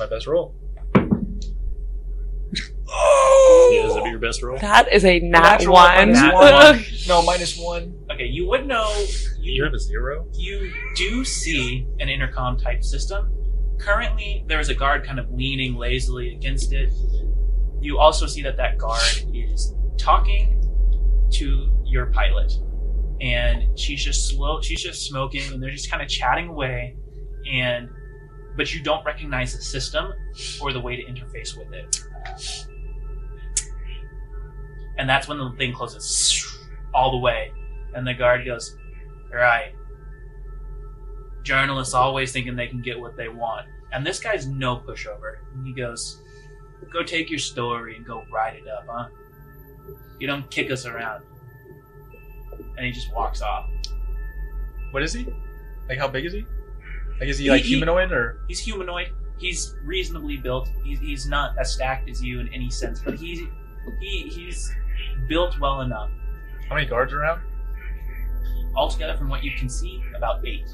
It's 0.00 0.10
my 0.10 0.16
best 0.16 0.26
roll. 0.26 0.54
Oh! 2.92 3.70
Yeah, 3.72 3.86
is 3.86 3.94
that 3.94 4.06
your 4.10 4.18
best 4.18 4.42
roll? 4.42 4.58
That 4.58 4.92
is 4.92 5.04
a 5.04 5.20
nat 5.20 5.40
Natural 5.40 5.74
one. 5.74 6.12
nat 6.12 6.34
one. 6.74 6.84
No, 7.06 7.22
minus 7.22 7.56
one. 7.58 7.94
Okay, 8.10 8.26
you 8.26 8.46
would 8.48 8.66
know. 8.66 8.90
You 9.38 9.52
You 9.52 9.64
have 9.64 9.74
a 9.74 9.78
zero? 9.78 10.26
you 10.34 10.72
do 10.96 11.24
see 11.24 11.86
an 12.00 12.08
intercom 12.08 12.58
type 12.58 12.82
system. 12.82 13.32
Currently, 13.78 14.44
there 14.48 14.60
is 14.60 14.68
a 14.68 14.74
guard 14.74 15.04
kind 15.04 15.18
of 15.18 15.30
leaning 15.30 15.74
lazily 15.76 16.34
against 16.34 16.72
it. 16.72 16.90
you 17.80 17.98
also 17.98 18.26
see 18.26 18.42
that 18.42 18.56
that 18.58 18.76
guard 18.76 19.00
is 19.32 19.74
talking 19.96 20.56
to 21.32 21.70
your 21.86 22.06
pilot, 22.06 22.52
and 23.20 23.78
she's 23.78 24.04
just 24.04 24.28
slow. 24.28 24.60
She's 24.60 24.82
just 24.82 25.06
smoking, 25.06 25.42
and 25.52 25.62
they're 25.62 25.70
just 25.70 25.90
kind 25.90 26.02
of 26.02 26.08
chatting 26.08 26.48
away, 26.48 26.96
and 27.50 27.88
but 28.56 28.74
you 28.74 28.82
don't 28.82 29.04
recognize 29.04 29.54
the 29.56 29.62
system 29.62 30.12
or 30.60 30.72
the 30.72 30.80
way 30.80 30.96
to 30.96 31.04
interface 31.04 31.56
with 31.56 31.72
it. 31.72 32.04
And 34.98 35.08
that's 35.08 35.28
when 35.28 35.38
the 35.38 35.50
thing 35.52 35.72
closes 35.72 36.58
all 36.92 37.10
the 37.10 37.18
way, 37.18 37.52
and 37.94 38.06
the 38.06 38.14
guard 38.14 38.44
goes, 38.44 38.76
"Right." 39.32 39.74
Journalists 41.42 41.94
always 41.94 42.32
thinking 42.32 42.54
they 42.54 42.66
can 42.66 42.82
get 42.82 43.00
what 43.00 43.16
they 43.16 43.28
want, 43.28 43.66
and 43.92 44.06
this 44.06 44.20
guy's 44.20 44.46
no 44.46 44.76
pushover. 44.76 45.38
He 45.64 45.72
goes, 45.72 46.20
"Go 46.92 47.02
take 47.02 47.30
your 47.30 47.38
story 47.38 47.96
and 47.96 48.04
go 48.04 48.26
write 48.30 48.56
it 48.56 48.68
up, 48.68 48.84
huh? 48.86 49.08
You 50.18 50.26
don't 50.26 50.50
kick 50.50 50.70
us 50.70 50.84
around." 50.84 51.24
And 52.76 52.84
he 52.84 52.92
just 52.92 53.10
walks 53.14 53.40
off. 53.40 53.70
What 54.90 55.02
is 55.02 55.12
he? 55.12 55.26
Like, 55.88 55.98
how 55.98 56.08
big 56.08 56.26
is 56.26 56.32
he? 56.32 56.44
Like, 57.20 57.28
is 57.28 57.38
he, 57.38 57.44
He- 57.44 57.50
like 57.50 57.62
he- 57.62 57.68
humanoid 57.68 58.10
or? 58.12 58.40
He's 58.48 58.58
humanoid. 58.60 59.08
He's 59.38 59.74
reasonably 59.84 60.36
built. 60.36 60.70
He's, 60.84 60.98
he's 61.00 61.26
not 61.26 61.56
as 61.58 61.72
stacked 61.72 62.08
as 62.10 62.22
you 62.22 62.40
in 62.40 62.48
any 62.52 62.70
sense, 62.70 63.00
but 63.00 63.14
he's 63.14 63.40
he 64.00 64.28
he's 64.28 64.70
built 65.28 65.58
well 65.60 65.80
enough. 65.80 66.10
How 66.68 66.74
many 66.74 66.86
guards 66.86 67.12
around? 67.14 67.40
Altogether, 68.76 69.16
from 69.16 69.28
what 69.28 69.42
you 69.42 69.52
can 69.52 69.68
see, 69.68 70.02
about 70.14 70.46
eight. 70.46 70.66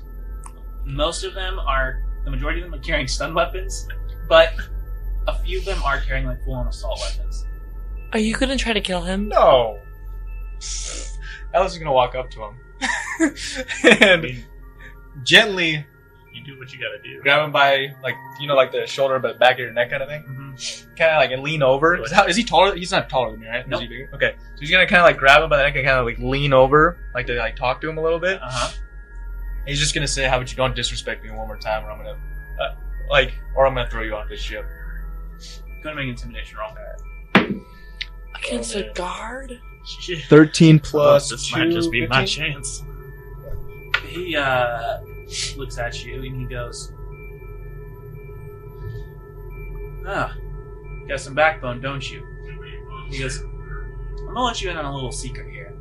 Most 0.85 1.23
of 1.25 1.33
them 1.35 1.59
are 1.61 2.03
the 2.25 2.31
majority 2.31 2.61
of 2.61 2.71
them 2.71 2.79
are 2.79 2.83
carrying 2.83 3.07
stun 3.09 3.35
weapons, 3.35 3.87
but 4.29 4.53
a 5.29 5.35
few 5.39 5.59
of 5.61 5.65
them 5.65 5.81
are 5.85 6.01
carrying 6.01 6.27
like 6.27 6.43
full-on 6.45 6.67
assault 6.67 7.01
weapons. 7.01 7.47
Are 8.13 8.19
you 8.19 8.35
gonna 8.37 8.57
try 8.57 8.73
to 8.73 8.81
kill 8.81 9.03
him? 9.03 9.29
No. 9.29 9.79
Atlas 11.55 11.73
is 11.73 11.79
gonna 11.79 11.93
walk 11.93 12.15
up 12.15 12.31
to 12.31 12.43
him 12.43 12.55
I 13.21 13.99
and 14.01 14.23
mean, 14.23 14.45
gently 15.23 15.85
you 16.37 16.45
do 16.45 16.59
what 16.59 16.73
you 16.73 16.79
gotta 16.79 17.01
do. 17.03 17.21
grab 17.23 17.45
him 17.45 17.51
by 17.53 17.89
like 18.03 18.15
you 18.41 18.47
know 18.47 18.55
like 18.55 18.71
the 18.73 18.87
shoulder 18.87 19.19
but 19.19 19.39
back 19.39 19.55
of 19.55 19.59
your 19.61 19.73
neck 19.73 19.91
kind 19.91 20.03
of 20.03 20.09
thing. 20.09 20.23
Mm-hmm. 20.23 20.95
Kind 20.97 21.11
of 21.11 21.17
like 21.17 21.31
and 21.33 21.43
lean 21.43 21.63
over. 21.63 21.97
Is, 22.03 22.13
how, 22.13 22.27
is 22.27 22.37
he 22.37 22.45
taller? 22.45 22.75
He's 22.77 22.91
not 22.93 23.09
taller 23.09 23.31
than 23.33 23.41
me, 23.41 23.49
right? 23.49 23.61
Is 23.65 23.69
Nope. 23.69 23.83
he? 23.83 24.05
Okay, 24.15 24.35
so 24.37 24.61
he's 24.61 24.71
gonna 24.71 24.87
kind 24.87 25.01
of 25.01 25.07
like 25.07 25.17
grab 25.17 25.43
him 25.43 25.49
by 25.51 25.57
the 25.57 25.63
neck 25.65 25.75
and 25.77 25.85
kind 25.87 25.99
of 25.99 26.05
like 26.07 26.19
lean 26.19 26.53
over, 26.53 26.99
like 27.15 27.27
to 27.27 27.35
like 27.35 27.57
talk 27.57 27.81
to 27.81 27.89
him 27.89 27.99
a 27.99 28.03
little 28.03 28.19
bit. 28.21 28.41
Uh 28.43 28.49
huh. 28.51 28.71
He's 29.67 29.81
just 29.81 29.95
gonna 29.95 30.07
say, 30.07 30.29
"How 30.29 30.37
about 30.37 30.51
you 30.51 30.57
don't 30.57 30.77
disrespect 30.77 31.25
me 31.25 31.31
one 31.31 31.47
more 31.49 31.57
time, 31.57 31.85
or 31.85 31.91
I'm 31.91 31.99
gonna 31.99 32.17
uh, 32.61 32.75
like, 33.11 33.33
or 33.57 33.67
I'm 33.67 33.75
gonna 33.75 33.91
throw 33.91 34.03
you 34.03 34.15
off 34.15 34.29
this 34.29 34.41
ship." 34.41 34.65
Gonna 35.83 35.97
make 35.97 36.05
an 36.05 36.11
intimidation 36.11 36.59
roll. 36.59 36.71
Against 38.35 38.77
Oh, 38.77 38.81
a 38.81 38.83
man. 38.85 38.93
guard? 38.95 39.61
Thirteen 40.29 40.79
Plus, 40.81 41.31
this 41.31 41.53
might 41.53 41.71
just 41.71 41.91
be 41.91 42.07
my 42.07 42.25
chance. 42.25 42.83
He 44.09 44.37
uh, 44.37 44.99
looks 45.57 45.79
at 45.79 46.05
you 46.05 46.23
and 46.23 46.37
he 46.37 46.47
goes, 46.47 46.93
"Ah, 50.07 50.37
got 51.09 51.21
some 51.21 51.35
backbone, 51.35 51.81
don't 51.81 52.09
you?" 52.11 52.25
He 53.09 53.19
goes, 53.19 53.41
"I'm 53.41 54.27
gonna 54.27 54.41
let 54.41 54.63
you 54.63 54.71
in 54.71 54.77
on 54.77 54.85
a 54.85 54.95
little 54.95 55.13
secret 55.13 55.51
here. 55.51 55.75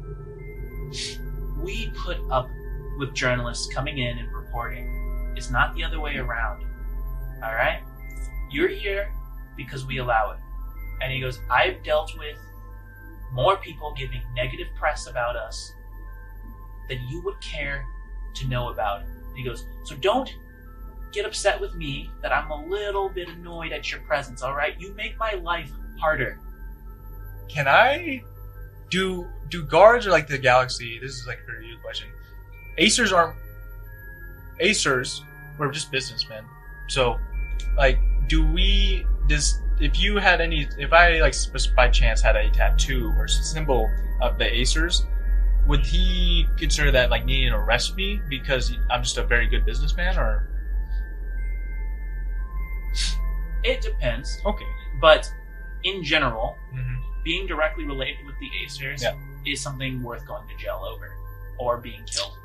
We 1.60 1.92
put 1.92 2.18
up 2.32 2.50
with 2.98 3.14
journalists 3.14 3.72
coming 3.74 3.98
in 4.00 4.18
and 4.18 4.32
reporting. 4.34 5.34
It's 5.36 5.50
not 5.50 5.74
the 5.76 5.84
other 5.84 6.00
way 6.00 6.18
around. 6.18 6.64
All 7.44 7.54
right? 7.54 7.84
You're 8.50 8.70
here 8.70 9.12
because 9.58 9.86
we 9.86 9.98
allow 9.98 10.32
it." 10.32 10.40
And 11.02 11.12
he 11.12 11.20
goes, 11.20 11.40
"I've 11.50 11.84
dealt 11.84 12.18
with 12.18 12.38
more 13.32 13.58
people 13.58 13.94
giving 13.94 14.22
negative 14.34 14.68
press 14.76 15.08
about 15.08 15.36
us 15.36 15.74
than 16.88 17.02
you 17.08 17.22
would 17.24 17.40
care 17.42 17.86
to 18.36 18.48
know 18.48 18.70
about. 18.70 19.04
And 19.36 19.44
he 19.44 19.44
goes, 19.44 19.66
So 19.84 19.96
don't 19.98 20.34
get 21.12 21.26
upset 21.26 21.60
with 21.60 21.76
me 21.76 22.10
that 22.22 22.32
I'm 22.32 22.50
a 22.52 22.66
little 22.66 23.10
bit 23.10 23.28
annoyed 23.28 23.74
at 23.74 23.92
your 23.92 24.00
presence, 24.02 24.42
alright? 24.42 24.80
You 24.80 24.94
make 24.94 25.18
my 25.18 25.34
life 25.34 25.72
harder. 26.00 26.40
Can 27.50 27.68
I 27.68 28.24
do 28.90 29.28
do 29.50 29.64
guards 29.64 30.08
or 30.08 30.12
like 30.12 30.28
the 30.28 30.38
galaxy? 30.38 31.00
This 31.00 31.12
is 31.12 31.28
like 31.28 31.40
a 31.44 31.62
good 31.62 31.82
question. 31.84 32.08
Acers 32.80 33.12
aren't 33.12 33.36
Acers. 34.62 35.22
We're 35.58 35.72
just 35.72 35.92
businessmen. 35.92 36.46
So, 36.88 37.18
like, 37.78 38.00
do 38.28 38.46
we? 38.52 39.06
Does 39.28 39.60
if 39.80 40.00
you 40.00 40.18
had 40.18 40.40
any? 40.40 40.68
If 40.78 40.94
I 40.94 41.20
like 41.20 41.36
by 41.76 41.90
chance 41.90 42.22
had 42.22 42.36
a 42.36 42.50
tattoo 42.52 43.14
or 43.18 43.28
symbol 43.28 43.90
of 44.22 44.38
the 44.38 44.46
Acers, 44.46 45.04
would 45.68 45.86
he 45.86 46.48
consider 46.58 46.92
that 46.92 47.10
like 47.10 47.26
needing 47.26 47.52
to 47.52 47.58
arrest 47.58 47.96
me 47.96 48.22
because 48.30 48.74
I'm 48.92 49.04
just 49.04 49.18
a 49.18 49.24
very 49.24 49.48
good 49.48 49.66
businessman? 49.66 50.18
Or 50.18 50.48
It 53.64 53.82
depends, 53.82 54.40
okay, 54.46 54.68
but 55.02 55.32
in 55.84 56.04
general, 56.04 56.56
hmm 56.72 56.96
being 57.24 57.48
directly 57.48 57.86
related 57.86 58.24
with 58.28 58.36
the 58.40 58.48
Acers 58.64 59.02
Yeah. 59.02 59.16
is 59.48 59.60
something 59.60 60.04
worth 60.04 60.28
going 60.28 60.48
to 60.48 60.56
jail 60.58 60.86
over 60.88 61.12
or 61.58 61.78
being 61.78 62.04
killed. 62.06 62.38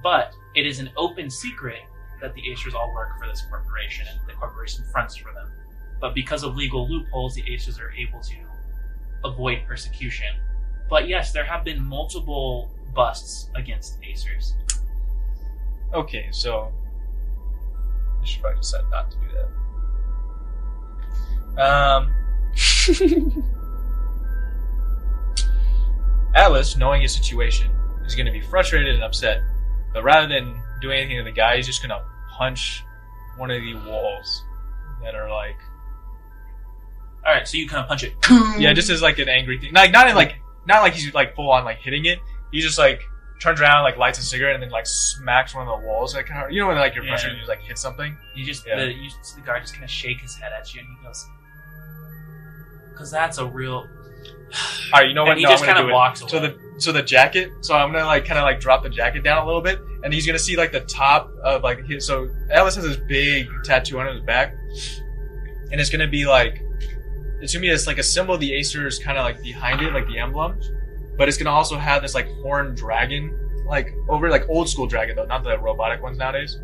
But 0.00 0.32
it 0.54 0.64
is 0.64 0.78
an 0.78 0.90
open 0.96 1.28
secret 1.28 1.80
that 2.20 2.32
the 2.32 2.42
Acers 2.42 2.72
all 2.72 2.94
work 2.94 3.18
for 3.18 3.26
this 3.26 3.42
corporation 3.50 4.06
and 4.08 4.20
the 4.28 4.34
corporation 4.34 4.84
fronts 4.92 5.16
for 5.16 5.32
them. 5.32 5.50
But 6.00 6.14
because 6.14 6.44
of 6.44 6.54
legal 6.54 6.88
loopholes, 6.88 7.34
the 7.34 7.42
Acers 7.42 7.80
are 7.80 7.90
able 7.90 8.20
to 8.20 8.36
avoid 9.24 9.66
persecution. 9.66 10.36
But 10.92 11.08
yes, 11.08 11.32
there 11.32 11.44
have 11.46 11.64
been 11.64 11.82
multiple 11.82 12.68
busts 12.94 13.48
against 13.54 13.98
Acers. 14.02 14.52
okay. 15.94 16.28
So 16.30 16.70
I 18.20 18.24
should 18.26 18.42
probably 18.42 18.60
decide 18.60 18.84
not 18.90 19.10
to 19.10 19.16
do 19.16 19.24
that. 21.56 21.64
Um. 21.64 22.12
Atlas, 26.34 26.76
knowing 26.76 27.00
his 27.00 27.14
situation, 27.14 27.70
is 28.04 28.14
going 28.14 28.26
to 28.26 28.32
be 28.32 28.42
frustrated 28.42 28.94
and 28.94 29.02
upset. 29.02 29.40
But 29.94 30.04
rather 30.04 30.28
than 30.28 30.60
doing 30.82 30.98
anything 31.00 31.16
to 31.16 31.24
the 31.24 31.32
guy, 31.32 31.56
he's 31.56 31.66
just 31.66 31.80
going 31.80 31.98
to 31.98 32.04
punch 32.36 32.84
one 33.38 33.50
of 33.50 33.62
the 33.62 33.76
walls 33.88 34.44
that 35.02 35.14
are 35.14 35.30
like, 35.30 35.56
All 37.26 37.32
right, 37.32 37.48
so 37.48 37.56
you 37.56 37.66
kind 37.66 37.82
of 37.82 37.88
punch 37.88 38.04
it. 38.04 38.12
yeah, 38.58 38.74
just 38.74 38.90
as 38.90 39.00
like 39.00 39.18
an 39.18 39.30
angry 39.30 39.58
thing. 39.58 39.72
Like 39.72 39.90
not 39.90 40.06
in 40.06 40.14
like 40.14 40.41
not 40.66 40.82
like 40.82 40.94
he's 40.94 41.12
like 41.14 41.34
full 41.34 41.50
on 41.50 41.64
like 41.64 41.78
hitting 41.78 42.04
it. 42.06 42.18
He 42.50 42.60
just 42.60 42.78
like 42.78 43.00
turns 43.40 43.60
around, 43.60 43.82
like 43.82 43.96
lights 43.96 44.18
a 44.18 44.22
cigarette, 44.22 44.54
and 44.54 44.62
then 44.62 44.70
like 44.70 44.86
smacks 44.86 45.54
one 45.54 45.66
of 45.66 45.80
the 45.80 45.86
walls. 45.86 46.14
Like 46.14 46.28
you 46.50 46.60
know 46.60 46.68
when 46.68 46.76
like 46.76 46.94
you're 46.94 47.04
Yeah. 47.04 47.10
frustrated, 47.10 47.38
you 47.38 47.40
just 47.42 47.48
like 47.48 47.62
hit 47.62 47.78
something. 47.78 48.16
You 48.34 48.44
just 48.44 48.66
Yeah. 48.66 48.76
the, 48.76 48.92
you 48.92 49.10
the 49.34 49.40
guard 49.42 49.62
just 49.62 49.72
kind 49.74 49.84
of 49.84 49.90
shake 49.90 50.20
his 50.20 50.36
head 50.36 50.52
at 50.56 50.72
you, 50.74 50.80
and 50.80 50.88
he 50.88 51.04
goes, 51.04 51.26
"Because 52.92 53.10
that's 53.10 53.38
a 53.38 53.46
real." 53.46 53.88
All 54.92 55.00
right, 55.00 55.08
you 55.08 55.14
know 55.14 55.22
what? 55.22 55.30
And 55.32 55.38
he 55.38 55.44
no, 55.44 55.50
just 55.50 55.64
kind 55.64 55.78
of 55.78 55.90
walks 55.90 56.20
away. 56.20 56.30
So 56.30 56.40
the 56.40 56.58
so 56.78 56.92
the 56.92 57.02
jacket. 57.02 57.50
So 57.62 57.74
I'm 57.74 57.90
gonna 57.90 58.04
like 58.04 58.26
kind 58.26 58.38
of 58.38 58.44
like 58.44 58.60
drop 58.60 58.82
the 58.82 58.90
jacket 58.90 59.22
down 59.24 59.42
a 59.42 59.46
little 59.46 59.62
bit, 59.62 59.80
and 60.04 60.12
he's 60.12 60.26
gonna 60.26 60.38
see 60.38 60.56
like 60.56 60.72
the 60.72 60.80
top 60.80 61.30
of 61.42 61.62
like 61.62 61.84
his. 61.86 62.06
So 62.06 62.28
Atlas 62.50 62.74
has 62.76 62.84
this 62.84 62.96
big 63.08 63.48
tattoo 63.64 63.98
on 63.98 64.06
his 64.14 64.20
back, 64.20 64.52
and 65.70 65.80
it's 65.80 65.88
gonna 65.90 66.06
be 66.06 66.26
like 66.26 66.60
it's 67.42 67.52
gonna 67.52 67.62
be 67.62 67.68
this 67.68 67.86
like 67.86 67.98
a 67.98 68.02
symbol 68.02 68.34
of 68.34 68.40
the 68.40 68.52
Acers 68.52 69.02
kind 69.02 69.18
of 69.18 69.24
like 69.24 69.42
behind 69.42 69.82
it, 69.82 69.92
like 69.92 70.06
the 70.06 70.18
emblem, 70.18 70.58
but 71.18 71.28
it's 71.28 71.36
gonna 71.36 71.50
also 71.50 71.76
have 71.76 72.00
this 72.02 72.14
like 72.14 72.28
horned 72.42 72.76
dragon, 72.76 73.64
like 73.66 73.92
over 74.08 74.30
like 74.30 74.48
old 74.48 74.68
school 74.68 74.86
dragon 74.86 75.16
though, 75.16 75.26
not 75.26 75.44
the 75.44 75.58
robotic 75.58 76.02
ones 76.02 76.18
nowadays. 76.18 76.56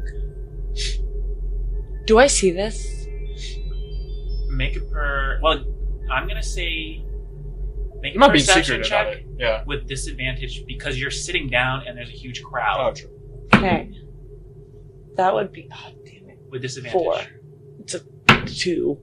Do 2.06 2.18
I 2.18 2.26
see 2.26 2.50
this? 2.50 2.98
make 4.58 4.76
a 4.76 4.80
per. 4.80 5.38
Well, 5.42 5.64
I'm 6.10 6.28
gonna 6.28 6.42
say 6.42 7.04
make 8.00 8.12
a 8.12 8.16
I'm 8.16 8.20
not 8.20 8.32
being 8.32 8.44
perception 8.44 8.82
secret 8.82 8.86
about 8.86 9.12
check 9.12 9.16
it. 9.18 9.26
Yeah. 9.38 9.62
with 9.66 9.86
disadvantage 9.86 10.64
because 10.66 11.00
you're 11.00 11.10
sitting 11.10 11.48
down 11.48 11.86
and 11.86 11.96
there's 11.96 12.08
a 12.08 12.12
huge 12.12 12.42
crowd 12.42 12.78
Oh, 12.80 12.92
true. 12.92 13.10
Okay. 13.54 13.90
That 15.16 15.34
would 15.34 15.52
be. 15.52 15.68
Oh, 15.72 15.92
damn 16.04 16.28
it. 16.30 16.38
with 16.50 16.62
disadvantage. 16.62 16.92
Four. 16.92 17.20
It's 17.80 17.94
a 17.94 18.00
two. 18.46 19.00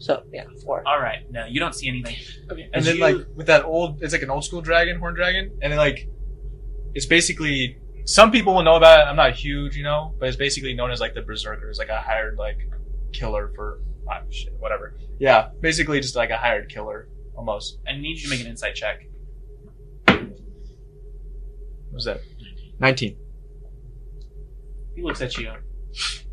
So, 0.00 0.22
yeah, 0.32 0.44
four. 0.64 0.82
All 0.86 0.98
right, 0.98 1.30
no, 1.30 1.44
you 1.44 1.60
don't 1.60 1.74
see 1.74 1.86
anything. 1.86 2.16
Okay. 2.50 2.62
And 2.72 2.76
As 2.76 2.86
then 2.86 2.96
you- 2.96 3.02
like 3.02 3.16
with 3.36 3.46
that 3.48 3.64
old, 3.64 4.02
it's 4.02 4.12
like 4.12 4.22
an 4.22 4.30
old 4.30 4.44
school 4.44 4.62
dragon, 4.62 4.98
horn 4.98 5.14
dragon, 5.14 5.52
and 5.62 5.70
then 5.70 5.76
like 5.78 6.08
it's 6.94 7.06
basically 7.06 7.76
some 8.06 8.30
people 8.32 8.54
will 8.54 8.62
know 8.62 8.76
about 8.76 9.00
it. 9.00 9.02
I'm 9.04 9.14
not 9.16 9.34
huge, 9.34 9.76
you 9.76 9.84
know, 9.84 10.14
but 10.18 10.28
it's 10.28 10.38
basically 10.38 10.72
known 10.74 10.90
as 10.90 11.00
like 11.00 11.14
the 11.14 11.20
berserker. 11.22 11.68
It's 11.68 11.78
like 11.78 11.90
a 11.90 12.00
hired 12.00 12.38
like 12.38 12.56
killer 13.12 13.52
for 13.54 13.80
ah, 14.10 14.22
shit, 14.30 14.54
whatever. 14.58 14.96
Yeah, 15.18 15.50
basically 15.60 16.00
just 16.00 16.16
like 16.16 16.30
a 16.30 16.36
hired 16.38 16.70
killer 16.70 17.08
almost. 17.36 17.78
I 17.86 17.92
need 17.92 18.16
you 18.16 18.24
to 18.24 18.30
make 18.30 18.40
an 18.40 18.46
insight 18.46 18.74
check. 18.74 19.02
What 20.06 20.20
was 21.92 22.04
that? 22.06 22.22
Nineteen. 22.78 23.16
He 24.96 25.02
looks 25.02 25.20
at 25.20 25.36
you. 25.36 25.52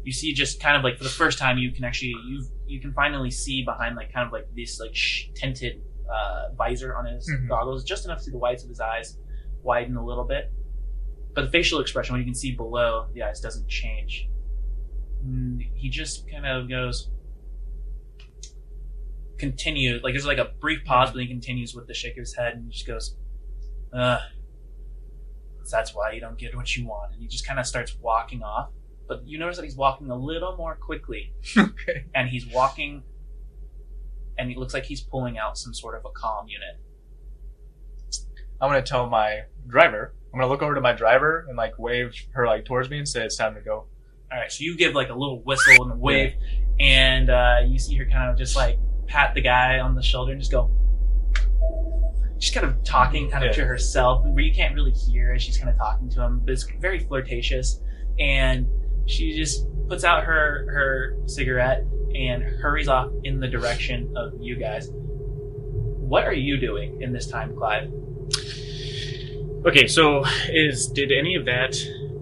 You 0.04 0.12
see, 0.14 0.34
just 0.34 0.62
kind 0.62 0.78
of 0.78 0.84
like 0.84 0.98
for 0.98 1.04
the 1.04 1.10
first 1.10 1.38
time, 1.38 1.58
you 1.58 1.72
can 1.72 1.84
actually 1.84 2.14
you've 2.30 2.48
you 2.68 2.80
can 2.82 2.94
finally 2.94 3.32
see 3.32 3.64
behind 3.64 3.96
like 3.96 4.12
kind 4.14 4.28
of 4.28 4.34
like 4.34 4.48
this 4.56 4.80
like 4.80 4.94
sh- 4.96 5.28
tinted 5.34 5.82
uh, 6.12 6.50
visor 6.58 6.96
on 6.96 7.06
his 7.06 7.30
Mhm. 7.30 7.48
goggles, 7.50 7.84
just 7.84 8.06
enough 8.06 8.20
to 8.20 8.24
see 8.26 8.32
the 8.32 8.38
whites 8.38 8.64
of 8.64 8.70
his 8.70 8.80
eyes 8.80 9.18
widen 9.64 9.96
a 9.98 10.06
little 10.06 10.24
bit. 10.24 10.52
But 11.34 11.46
the 11.46 11.52
facial 11.52 11.80
expression, 11.82 12.14
what 12.14 12.20
you 12.20 12.26
can 12.26 12.34
see 12.36 12.52
below 12.56 13.08
the 13.14 13.24
eyes, 13.24 13.40
doesn't 13.42 13.68
change. 13.68 14.30
Mm, 15.26 15.62
He 15.76 15.90
just 15.90 16.30
kind 16.30 16.46
of 16.46 16.70
goes, 16.70 17.10
continue. 19.38 20.00
Like 20.04 20.14
there's 20.14 20.26
like 20.26 20.38
a 20.38 20.52
brief 20.60 20.84
pause, 20.86 21.12
but 21.12 21.22
he 21.22 21.28
continues 21.28 21.76
with 21.76 21.88
the 21.88 21.94
shake 21.94 22.14
of 22.14 22.20
his 22.22 22.36
head, 22.36 22.54
and 22.54 22.66
he 22.66 22.72
just 22.72 22.88
goes, 22.88 23.16
"Uh, 23.94 24.20
that's 25.72 25.94
why 25.94 26.12
you 26.14 26.22
don't 26.22 26.38
get 26.38 26.56
what 26.56 26.76
you 26.76 26.88
want." 26.88 27.14
And 27.14 27.22
he 27.22 27.28
just 27.28 27.46
kind 27.46 27.60
of 27.60 27.66
starts 27.68 27.96
walking 28.00 28.42
off. 28.44 28.70
But 29.08 29.26
you 29.26 29.38
notice 29.40 29.58
that 29.58 29.64
he's 29.64 29.76
walking 29.78 30.10
a 30.10 30.16
little 30.16 30.56
more 30.58 30.76
quickly, 30.76 31.32
okay. 31.58 32.06
and 32.14 32.28
he's 32.30 32.46
walking, 32.48 33.04
and 34.38 34.52
it 34.52 34.58
looks 34.58 34.74
like 34.74 34.84
he's 34.86 35.02
pulling 35.02 35.38
out 35.38 35.58
some 35.58 35.74
sort 35.74 35.96
of 35.96 36.04
a 36.06 36.10
comm 36.10 36.46
unit. 36.50 36.82
I'm 38.60 38.70
gonna 38.70 38.82
tell 38.82 39.08
my 39.08 39.42
driver. 39.68 40.14
I'm 40.34 40.40
gonna 40.40 40.52
look 40.52 40.62
over 40.62 40.76
to 40.76 40.82
my 40.82 40.94
driver 40.94 41.46
and 41.48 41.56
like 41.58 41.78
wave 41.80 42.14
her 42.32 42.46
like 42.46 42.66
towards 42.66 42.90
me 42.90 42.98
and 42.98 43.08
say 43.08 43.24
it's 43.24 43.38
time 43.38 43.56
to 43.56 43.62
go. 43.62 43.86
All 44.32 44.38
right, 44.38 44.52
so 44.52 44.64
you 44.64 44.76
give 44.76 44.94
like 44.94 45.10
a 45.10 45.14
little 45.14 45.42
whistle 45.44 45.84
and 45.84 45.92
a 45.94 45.96
wave, 45.96 46.34
and 46.80 47.30
uh, 47.30 47.58
you 47.66 47.80
see 47.80 47.96
her 47.96 48.06
kind 48.06 48.30
of 48.30 48.38
just 48.38 48.56
like 48.56 48.78
pat 49.08 49.34
the 49.36 49.42
guy 49.42 49.80
on 49.80 49.96
the 49.96 50.02
shoulder 50.04 50.32
and 50.34 50.42
just 50.42 50.52
go. 50.52 50.70
She's 52.40 52.54
kind 52.54 52.66
of 52.68 52.84
talking 52.84 53.32
kind 53.32 53.44
of 53.46 53.52
Yeah. 53.52 53.64
to 53.64 53.66
herself, 53.66 54.24
where 54.26 54.44
you 54.44 54.54
can't 54.54 54.76
really 54.76 54.92
hear 54.92 55.34
as 55.34 55.42
she's 55.42 55.58
kind 55.58 55.70
of 55.70 55.78
talking 55.78 56.10
to 56.10 56.22
him, 56.22 56.40
but 56.44 56.52
it's 56.52 56.64
very 56.80 57.00
flirtatious. 57.00 57.80
And 58.20 58.68
she 59.08 59.36
just 59.36 59.66
puts 59.88 60.04
out 60.04 60.24
her 60.24 60.68
her 60.70 61.18
cigarette 61.26 61.86
and 62.14 62.44
hurries 62.44 62.88
off 62.88 63.12
in 63.24 63.40
the 63.40 63.48
direction 63.48 64.14
of 64.16 64.34
you 64.40 64.56
guys. 64.56 64.90
What 64.92 66.26
are 66.26 66.34
you 66.34 66.58
doing 66.58 67.02
in 67.02 67.12
this 67.12 67.28
time, 67.28 67.56
Clive? 67.56 67.92
Okay, 69.66 69.88
so 69.88 70.24
is 70.50 70.88
did 70.88 71.12
any 71.12 71.36
of 71.36 71.46
that 71.46 71.76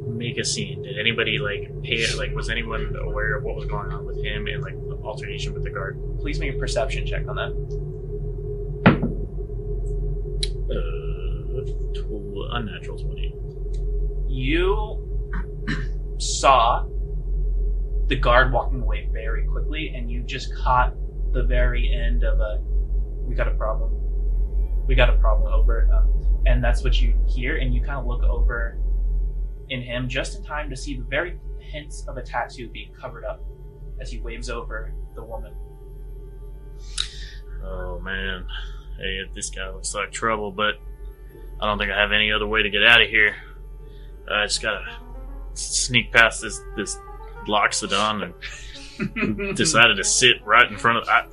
make 0.08 0.38
a 0.38 0.44
scene? 0.44 0.82
Did 0.84 0.98
anybody 0.98 1.38
like 1.38 1.70
pay 1.84 1.98
it? 1.98 2.18
Like, 2.18 2.34
was 2.34 2.50
anyone 2.50 2.96
aware 3.02 3.36
of 3.38 3.44
what 3.44 3.56
was 3.56 3.66
going 3.66 3.92
on 3.92 4.06
with 4.06 4.24
him 4.24 4.48
and 4.48 4.64
like 4.64 4.76
the 4.88 4.96
alternation 5.04 5.54
with 5.54 5.64
the 5.64 5.70
guard? 5.70 6.00
Please 6.20 6.40
make 6.40 6.56
a 6.56 6.58
perception 6.58 7.06
check 7.06 7.28
on 7.28 7.36
that. 7.36 7.52
Uh, 10.68 12.56
unnatural 12.56 12.98
twenty. 12.98 13.36
you 14.28 15.05
saw 16.18 16.86
the 18.08 18.16
guard 18.16 18.52
walking 18.54 18.82
away 18.82 19.10
very 19.12 19.46
quickly, 19.48 19.94
and 19.96 20.10
you 20.10 20.22
just 20.22 20.56
caught 20.56 20.94
the 21.34 21.44
very 21.44 21.92
end 21.94 22.24
of 22.24 22.40
a 22.40 22.60
"we 23.24 23.36
got 23.36 23.48
a 23.48 23.56
problem, 23.56 23.92
we 24.88 24.96
got 24.96 25.10
a 25.10 25.18
problem" 25.18 25.52
over, 25.52 25.90
um, 25.94 26.44
and 26.46 26.64
that's 26.64 26.84
what 26.84 27.02
you 27.02 27.14
hear, 27.28 27.58
and 27.58 27.74
you 27.74 27.82
kind 27.82 28.00
of 28.00 28.06
look 28.06 28.24
over 28.24 28.78
in 29.70 29.82
him 29.82 30.08
just 30.08 30.38
in 30.38 30.44
time 30.44 30.70
to 30.70 30.76
see 30.76 30.98
the 30.98 31.04
very 31.06 31.40
hints 31.60 32.06
of 32.08 32.18
a 32.18 32.22
tattoo 32.22 32.70
being 32.70 32.94
covered 32.94 33.26
up 33.26 33.44
as 34.00 34.12
he 34.12 34.20
waves 34.20 34.50
over 34.50 34.94
the 35.16 35.24
woman. 35.24 35.54
Oh 37.64 38.00
man, 38.00 38.46
hey, 38.98 39.22
this 39.34 39.50
guy 39.50 39.70
looks 39.72 39.96
like 39.96 40.12
trouble, 40.12 40.52
but 40.52 40.76
I 41.60 41.66
don't 41.66 41.80
think 41.80 41.92
I 41.92 42.00
have 42.00 42.12
any 42.12 42.32
other 42.32 42.46
way 42.46 42.62
to 42.62 42.70
get 42.70 42.84
out 42.84 43.02
of 43.02 43.10
here. 43.10 43.36
I 44.30 44.46
just 44.46 44.62
gotta 44.62 44.86
sneak 45.56 46.12
past 46.12 46.42
this 46.42 46.62
this 46.76 46.98
Loxodon 47.48 48.34
and 48.98 49.56
decided 49.56 49.96
to 49.98 50.04
sit 50.04 50.38
right 50.46 50.70
in 50.70 50.78
front 50.78 51.00
of. 51.00 51.08
I, 51.10 51.26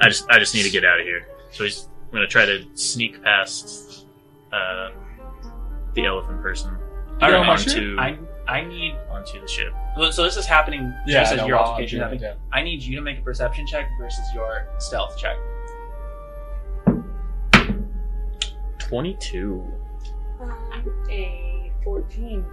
I 0.00 0.08
just 0.08 0.28
I 0.30 0.38
just 0.38 0.54
need 0.54 0.64
to 0.64 0.70
get 0.70 0.84
out 0.84 0.98
of 1.00 1.06
here. 1.06 1.26
So 1.50 1.64
he's 1.64 1.88
I'm 2.06 2.12
gonna 2.12 2.26
try 2.26 2.44
to 2.46 2.64
sneak 2.74 3.22
past 3.22 4.06
uh, 4.52 4.90
the 5.94 6.04
elephant 6.06 6.42
person 6.42 6.76
All 7.20 7.28
You 7.28 7.34
know 7.34 7.38
right, 7.40 7.46
my 7.46 7.52
onto 7.54 7.96
I 7.98 8.18
I 8.48 8.64
need 8.64 8.94
onto 9.10 9.40
the 9.40 9.46
ship. 9.48 9.72
so 10.10 10.22
this 10.24 10.36
is 10.36 10.44
happening 10.44 10.92
Yeah, 11.06 11.20
just 11.20 11.32
I 11.32 11.34
as 11.36 11.40
know, 11.40 11.46
your 11.46 11.56
while 11.56 11.66
altercation 11.68 12.00
happening. 12.00 12.22
it, 12.24 12.38
I 12.52 12.62
need 12.62 12.82
you 12.82 12.96
to 12.96 13.02
make 13.02 13.18
a 13.18 13.22
perception 13.22 13.66
check 13.66 13.88
versus 13.98 14.24
your 14.34 14.66
stealth 14.78 15.16
check. 15.16 15.36
Twenty 18.78 19.14
two. 19.20 19.64
a 21.10 21.72
14. 21.84 22.44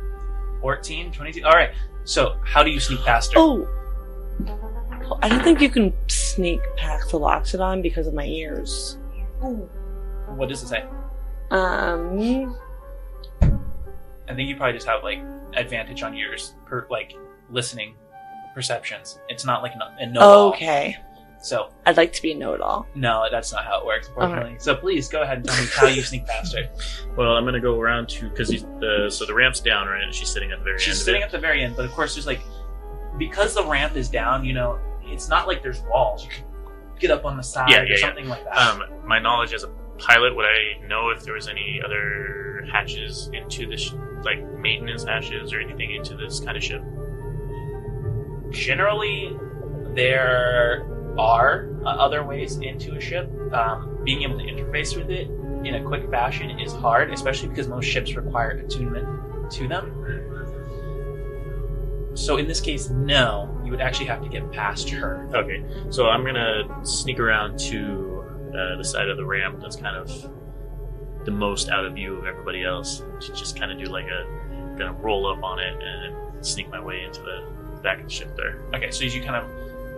14, 0.61 1.11
22. 1.11 1.43
All 1.45 1.51
right. 1.51 1.71
So, 2.03 2.37
how 2.43 2.63
do 2.63 2.71
you 2.71 2.79
sneak 2.79 3.01
past 3.03 3.33
her? 3.33 3.39
Oh! 3.39 3.67
I 5.21 5.29
don't 5.29 5.43
think 5.43 5.61
you 5.61 5.69
can 5.69 5.93
sneak 6.07 6.61
past 6.77 7.11
the 7.11 7.19
Loxodon 7.19 7.81
because 7.81 8.07
of 8.07 8.13
my 8.13 8.25
ears. 8.25 8.97
What 10.27 10.49
does 10.49 10.63
it 10.63 10.67
say? 10.67 10.83
Um, 11.51 12.55
I 13.41 14.35
think 14.35 14.49
you 14.49 14.55
probably 14.55 14.73
just 14.73 14.87
have 14.87 15.03
like 15.03 15.19
advantage 15.53 16.03
on 16.03 16.15
yours 16.15 16.53
per 16.65 16.85
like 16.89 17.15
listening 17.49 17.95
perceptions. 18.53 19.19
It's 19.29 19.45
not 19.45 19.63
like 19.63 19.73
a, 19.73 20.03
a 20.03 20.05
no. 20.05 20.49
okay. 20.49 20.97
So 21.41 21.69
I'd 21.85 21.95
like 21.97 22.11
to 22.13 22.21
be 22.21 22.31
a 22.33 22.35
know-it-all. 22.35 22.85
no, 22.95 23.25
that's 23.31 23.51
not 23.53 23.63
how 23.63 23.79
it 23.79 23.85
works, 23.85 24.07
unfortunately. 24.09 24.57
So 24.59 24.75
please 24.75 25.07
go 25.07 25.21
ahead 25.21 25.37
and 25.37 25.47
tell 25.47 25.57
me 25.61 25.67
how 25.73 25.87
you 25.87 26.01
sneak 26.01 26.25
past 26.25 26.53
her. 26.55 26.69
Well, 27.15 27.35
I'm 27.35 27.43
gonna 27.43 27.59
go 27.59 27.79
around 27.79 28.07
to 28.09 28.29
because 28.29 28.49
the 28.49 29.07
so 29.09 29.25
the 29.25 29.33
ramp's 29.33 29.59
down 29.59 29.87
right, 29.87 30.01
and 30.03 30.13
she's 30.13 30.29
sitting 30.29 30.51
at 30.51 30.59
the 30.59 30.63
very 30.63 30.75
end. 30.75 30.81
She's 30.81 30.97
end. 30.99 31.05
sitting 31.05 31.21
at 31.23 31.31
the 31.31 31.39
very 31.39 31.63
end, 31.63 31.75
but 31.75 31.83
of 31.85 31.91
course, 31.91 32.15
there's 32.15 32.27
like 32.27 32.39
because 33.17 33.53
the 33.55 33.65
ramp 33.65 33.95
is 33.97 34.07
down. 34.09 34.45
You 34.45 34.53
know, 34.53 34.79
it's 35.03 35.27
not 35.27 35.47
like 35.47 35.61
there's 35.63 35.81
walls. 35.89 36.23
You 36.23 36.29
can 36.29 36.43
get 36.99 37.11
up 37.11 37.25
on 37.25 37.35
the 37.35 37.43
side 37.43 37.69
Yeah, 37.71 37.81
or 37.81 37.85
yeah, 37.85 37.95
yeah. 37.97 38.05
something 38.05 38.27
like 38.29 38.43
that. 38.45 38.53
it. 38.77 38.81
Um, 38.91 39.07
my 39.07 39.19
knowledge 39.19 39.53
as 39.53 39.63
a 39.63 39.67
pilot, 39.97 40.33
would 40.35 40.45
I 40.45 40.85
know 40.87 41.09
if 41.09 41.23
there 41.23 41.33
was 41.33 41.47
any 41.49 41.81
other 41.83 42.65
hatches 42.71 43.29
into 43.33 43.65
this, 43.67 43.91
like 44.23 44.41
maintenance 44.59 45.03
hatches 45.03 45.51
or 45.51 45.59
anything 45.59 45.91
into 45.95 46.15
this 46.15 46.39
kind 46.39 46.55
of 46.57 46.63
ship? 46.63 46.81
generally 48.51 49.37
there 49.93 50.85
are 51.19 51.69
uh, 51.83 51.89
other 51.89 52.23
ways 52.23 52.57
into 52.57 52.95
a 52.95 53.01
ship 53.01 53.29
um, 53.53 53.99
being 54.03 54.23
able 54.23 54.37
to 54.37 54.45
interface 54.45 54.95
with 54.95 55.09
it 55.09 55.29
in 55.67 55.75
a 55.75 55.83
quick 55.83 56.09
fashion 56.09 56.59
is 56.59 56.73
hard 56.73 57.11
especially 57.11 57.49
because 57.49 57.67
most 57.67 57.85
ships 57.85 58.15
require 58.15 58.51
attunement 58.51 59.51
to 59.51 59.67
them 59.67 59.93
so 62.15 62.37
in 62.37 62.47
this 62.47 62.61
case 62.61 62.89
no 62.89 63.59
you 63.69 63.71
would 63.71 63.81
actually 63.81 64.07
have 64.07 64.23
to 64.23 64.29
get 64.29 64.51
past 64.51 64.89
her 64.89 65.29
Okay, 65.35 65.63
so 65.91 66.09
I'm 66.09 66.25
gonna 66.25 66.83
sneak 66.83 67.19
around 67.19 67.59
to 67.59 68.23
uh, 68.49 68.77
the 68.77 68.83
side 68.83 69.09
of 69.09 69.17
the 69.17 69.25
ramp 69.25 69.59
that's 69.61 69.75
kind 69.75 69.95
of 69.95 70.09
the 71.23 71.31
most 71.31 71.69
out 71.69 71.85
of 71.85 71.93
view 71.93 72.15
of 72.15 72.25
everybody 72.25 72.63
else. 72.63 73.03
To 73.21 73.33
just 73.33 73.59
kind 73.59 73.71
of 73.71 73.77
do 73.77 73.85
like 73.85 74.07
a, 74.07 74.25
gonna 74.75 74.93
roll 74.93 75.27
up 75.31 75.43
on 75.43 75.59
it 75.59 75.77
and 75.81 76.45
sneak 76.45 76.67
my 76.69 76.81
way 76.81 77.03
into 77.03 77.21
the 77.21 77.43
back 77.83 77.99
of 77.99 78.05
the 78.05 78.09
ship 78.09 78.35
there. 78.35 78.63
okay 78.73 78.89
so 78.89 79.05
as 79.05 79.15
you 79.15 79.21
kind 79.21 79.35
of 79.35 79.45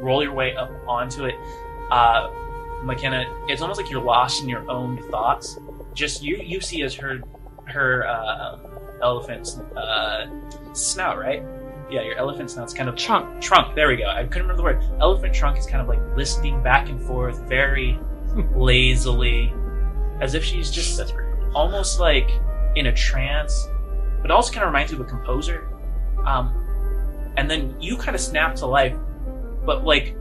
roll 0.02 0.24
your 0.24 0.34
way 0.34 0.56
up 0.56 0.72
onto 0.88 1.26
it. 1.26 1.36
Uh, 1.90 2.30
makena 2.84 3.26
it's 3.48 3.62
almost 3.62 3.80
like 3.80 3.90
you're 3.92 4.02
lost 4.02 4.42
in 4.42 4.50
your 4.50 4.70
own 4.70 4.98
thoughts. 5.10 5.60
Just 5.94 6.24
you 6.24 6.38
you 6.38 6.60
see 6.62 6.84
as 6.84 6.94
her 6.96 7.22
her 7.66 8.08
uh, 8.08 8.58
elephant's 9.02 9.58
uh, 9.58 10.28
snout 10.74 11.18
right? 11.18 11.44
Yeah 11.90 12.02
your 12.04 12.16
elephant 12.16 12.50
snout's 12.50 12.74
kind 12.74 12.90
of 12.90 12.96
Trunk. 12.96 13.42
trunk. 13.42 13.76
There 13.76 13.88
we 13.88 13.98
go. 13.98 14.08
I 14.08 14.24
couldn't 14.24 14.48
remember 14.48 14.58
the 14.58 14.64
word. 14.64 14.84
Elephant 15.02 15.34
trunk 15.34 15.58
is 15.58 15.66
kind 15.66 15.82
of 15.82 15.88
like 15.88 16.00
listening 16.16 16.62
back 16.64 16.90
and 16.90 17.02
forth 17.04 17.40
very 17.48 18.00
lazily 18.56 19.54
as 20.22 20.34
if 20.36 20.44
she's 20.44 20.72
just 20.72 21.02
almost 21.54 22.00
like 22.00 22.30
in 22.76 22.88
a 22.88 22.94
trance, 22.94 23.68
but 24.22 24.32
also 24.32 24.54
kind 24.54 24.64
of 24.64 24.68
reminds 24.70 24.92
you 24.92 25.00
of 25.02 25.06
a 25.06 25.10
composer. 25.10 25.68
Um, 26.26 26.54
and 27.38 27.50
then 27.50 27.76
you 27.82 27.98
kind 27.98 28.16
of 28.16 28.22
snap 28.22 28.56
to 28.56 28.66
life, 28.66 28.96
but 29.66 29.84
like 29.86 30.16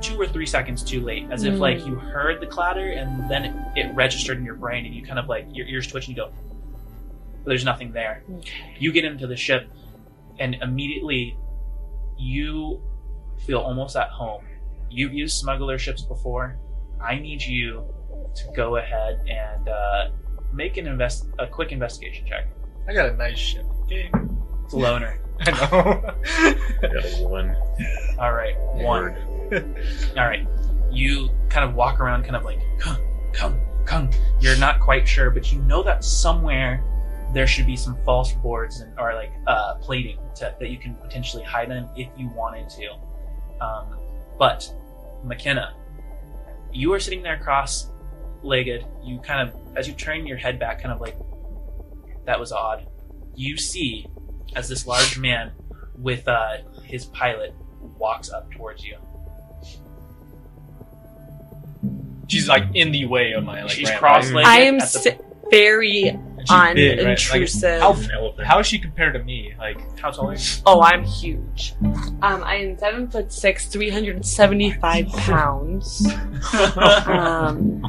two 0.00 0.20
or 0.20 0.26
three 0.26 0.46
seconds 0.46 0.82
too 0.82 1.00
late, 1.00 1.26
as 1.30 1.44
if 1.44 1.54
Mm. 1.54 1.58
like 1.58 1.78
you 1.86 1.96
heard 1.96 2.40
the 2.40 2.46
clatter 2.46 2.90
and 2.92 3.28
then 3.30 3.44
it, 3.46 3.54
it 3.88 3.94
registered 3.94 4.38
in 4.38 4.44
your 4.44 4.54
brain, 4.54 4.86
and 4.86 4.94
you 4.94 5.02
kind 5.04 5.18
of 5.18 5.28
like 5.28 5.46
your 5.52 5.66
ears 5.66 5.86
twitch 5.86 6.06
and 6.08 6.16
you 6.16 6.22
go, 6.24 6.30
but 7.44 7.50
"There's 7.50 7.64
nothing 7.64 7.92
there." 7.92 8.22
Okay. 8.38 8.76
You 8.78 8.92
get 8.92 9.04
into 9.04 9.26
the 9.26 9.36
ship, 9.36 9.68
and 10.38 10.54
immediately 10.62 11.36
you 12.16 12.80
feel 13.46 13.58
almost 13.58 13.96
at 13.96 14.08
home. 14.10 14.44
You've 14.90 15.12
used 15.14 15.36
smuggler 15.38 15.78
ships 15.78 16.02
before. 16.02 16.56
I 17.00 17.18
need 17.18 17.42
you 17.42 17.84
to 18.34 18.52
go 18.54 18.76
ahead 18.76 19.20
and 19.28 19.68
uh, 19.68 20.08
make 20.52 20.76
an 20.76 20.86
invest 20.86 21.26
a 21.38 21.46
quick 21.46 21.72
investigation 21.72 22.26
check. 22.26 22.46
I 22.88 22.92
got 22.94 23.08
a 23.08 23.16
nice 23.16 23.38
ship. 23.38 23.64
Okay. 23.82 24.10
It's 24.68 24.74
a 24.74 24.76
loner. 24.76 25.18
I 25.40 25.50
know. 25.50 26.14
Got 26.82 26.92
a 26.92 27.26
one. 27.26 27.56
All 28.18 28.34
right, 28.34 28.54
one. 28.74 29.16
All 30.14 30.26
right, 30.26 30.46
you 30.90 31.30
kind 31.48 31.66
of 31.66 31.74
walk 31.74 32.00
around, 32.00 32.24
kind 32.24 32.36
of 32.36 32.44
like 32.44 32.60
come, 32.78 32.98
come, 33.32 33.58
come. 33.86 34.10
You're 34.40 34.58
not 34.58 34.78
quite 34.78 35.08
sure, 35.08 35.30
but 35.30 35.50
you 35.50 35.58
know 35.60 35.82
that 35.84 36.04
somewhere 36.04 36.84
there 37.32 37.46
should 37.46 37.64
be 37.64 37.76
some 37.76 37.96
false 38.04 38.32
boards 38.32 38.80
and 38.80 38.92
or 38.98 39.14
like 39.14 39.32
uh, 39.46 39.76
plating 39.76 40.18
to, 40.34 40.54
that 40.60 40.68
you 40.68 40.76
can 40.76 40.94
potentially 40.96 41.42
hide 41.42 41.70
in 41.70 41.88
if 41.96 42.08
you 42.18 42.28
wanted 42.36 42.68
to. 42.68 43.64
Um, 43.64 43.96
But 44.38 44.70
Makena, 45.24 45.72
you 46.74 46.92
are 46.92 47.00
sitting 47.00 47.22
there 47.22 47.38
cross-legged. 47.38 48.84
You 49.02 49.18
kind 49.20 49.48
of, 49.48 49.54
as 49.78 49.88
you 49.88 49.94
turn 49.94 50.26
your 50.26 50.36
head 50.36 50.58
back, 50.58 50.82
kind 50.82 50.92
of 50.92 51.00
like 51.00 51.16
that 52.26 52.38
was 52.38 52.52
odd. 52.52 52.86
You 53.34 53.56
see 53.56 54.08
as 54.56 54.68
this 54.68 54.86
large 54.86 55.18
man 55.18 55.52
with 55.96 56.26
uh, 56.28 56.58
his 56.84 57.06
pilot 57.06 57.54
walks 57.98 58.30
up 58.30 58.50
towards 58.52 58.84
you. 58.84 58.96
She's 62.28 62.46
like 62.48 62.64
in 62.74 62.92
the 62.92 63.06
way 63.06 63.32
of 63.32 63.44
my 63.44 63.62
like. 63.62 63.70
She's 63.70 63.88
ramp, 63.88 64.00
cross-legged. 64.00 64.46
I 64.46 64.60
am 64.60 64.76
at 64.76 64.80
the- 64.92 64.98
si- 64.98 65.10
very 65.50 66.08
And 66.08 66.40
she's 66.40 66.74
big, 66.74 66.98
right? 66.98 67.06
Like, 67.06 67.18
unintrusive. 67.18 67.80
how, 67.80 68.44
how 68.44 68.58
is 68.58 68.66
she 68.66 68.78
compared 68.78 69.14
to 69.14 69.22
me? 69.24 69.54
Like, 69.58 69.98
How 69.98 70.10
tall 70.10 70.28
are 70.28 70.34
you? 70.34 70.40
Oh, 70.66 70.82
I'm 70.82 71.04
huge. 71.04 71.72
Um, 72.20 72.44
I 72.44 72.56
am 72.56 72.78
seven 72.78 73.08
foot 73.08 73.32
six, 73.32 73.66
three 73.66 73.88
hundred 73.88 74.16
and 74.16 74.26
seventy-five 74.26 75.08
pounds. 75.08 76.06
Um, 76.54 77.82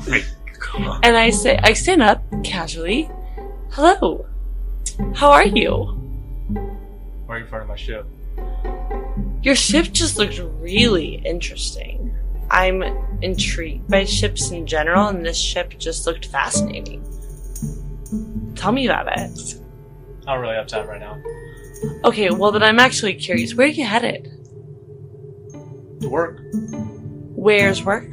and 1.03 1.15
I 1.18 1.30
say, 1.30 1.57
I 1.64 1.73
stand 1.73 2.02
up 2.03 2.22
casually. 2.44 3.10
Hello. 3.72 4.26
How 5.15 5.31
are 5.31 5.45
you? 5.45 5.98
Right 7.30 7.41
in 7.43 7.47
front 7.47 7.61
of 7.61 7.69
my 7.69 7.76
ship. 7.76 8.06
Your 9.43 9.56
ship 9.56 9.91
just 9.91 10.18
looked 10.18 10.41
really 10.60 11.22
interesting. 11.23 12.14
I'm 12.51 12.81
intrigued 13.22 13.88
by 13.88 14.06
ships 14.06 14.49
in 14.51 14.65
general, 14.65 15.07
and 15.07 15.23
this 15.23 15.38
ship 15.38 15.77
just 15.77 16.07
looked 16.07 16.26
fascinating. 16.26 17.06
Tell 18.56 18.72
me 18.72 18.88
about 18.88 19.07
it. 19.07 19.61
I 20.27 20.34
don't 20.34 20.41
really 20.41 20.56
have 20.56 20.68
time 20.68 20.88
right 20.88 20.99
now. 20.99 21.22
Okay, 22.03 22.31
well 22.31 22.51
then 22.51 22.64
I'm 22.64 22.80
actually 22.80 23.14
curious. 23.14 23.53
Where 23.53 23.68
are 23.68 23.69
you 23.69 23.85
headed? 23.85 24.26
To 26.01 26.10
work. 26.10 26.41
Where's 27.35 27.84
work? 27.85 28.10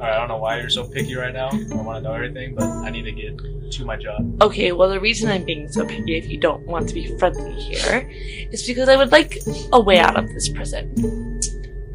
Alright, 0.00 0.14
I 0.14 0.18
don't 0.20 0.28
know 0.28 0.36
why 0.36 0.60
you're 0.60 0.70
so 0.70 0.86
picky 0.86 1.16
right 1.16 1.34
now. 1.34 1.48
I 1.48 1.74
want 1.74 1.96
to 1.96 2.08
know 2.08 2.14
everything, 2.14 2.54
but 2.54 2.64
I 2.64 2.88
need 2.90 3.02
to 3.02 3.10
get 3.10 3.36
to 3.72 3.84
my 3.84 3.96
job. 3.96 4.40
Okay, 4.40 4.70
well 4.70 4.88
the 4.88 5.00
reason 5.00 5.28
I'm 5.28 5.44
being 5.44 5.68
so 5.68 5.84
picky, 5.84 6.16
if 6.16 6.28
you 6.28 6.38
don't 6.38 6.64
want 6.66 6.88
to 6.88 6.94
be 6.94 7.18
friendly 7.18 7.52
here, 7.54 8.08
is 8.52 8.64
because 8.64 8.88
I 8.88 8.96
would 8.96 9.10
like 9.10 9.38
a 9.72 9.80
way 9.80 9.98
out 9.98 10.16
of 10.16 10.28
this 10.28 10.48
prison. 10.50 11.40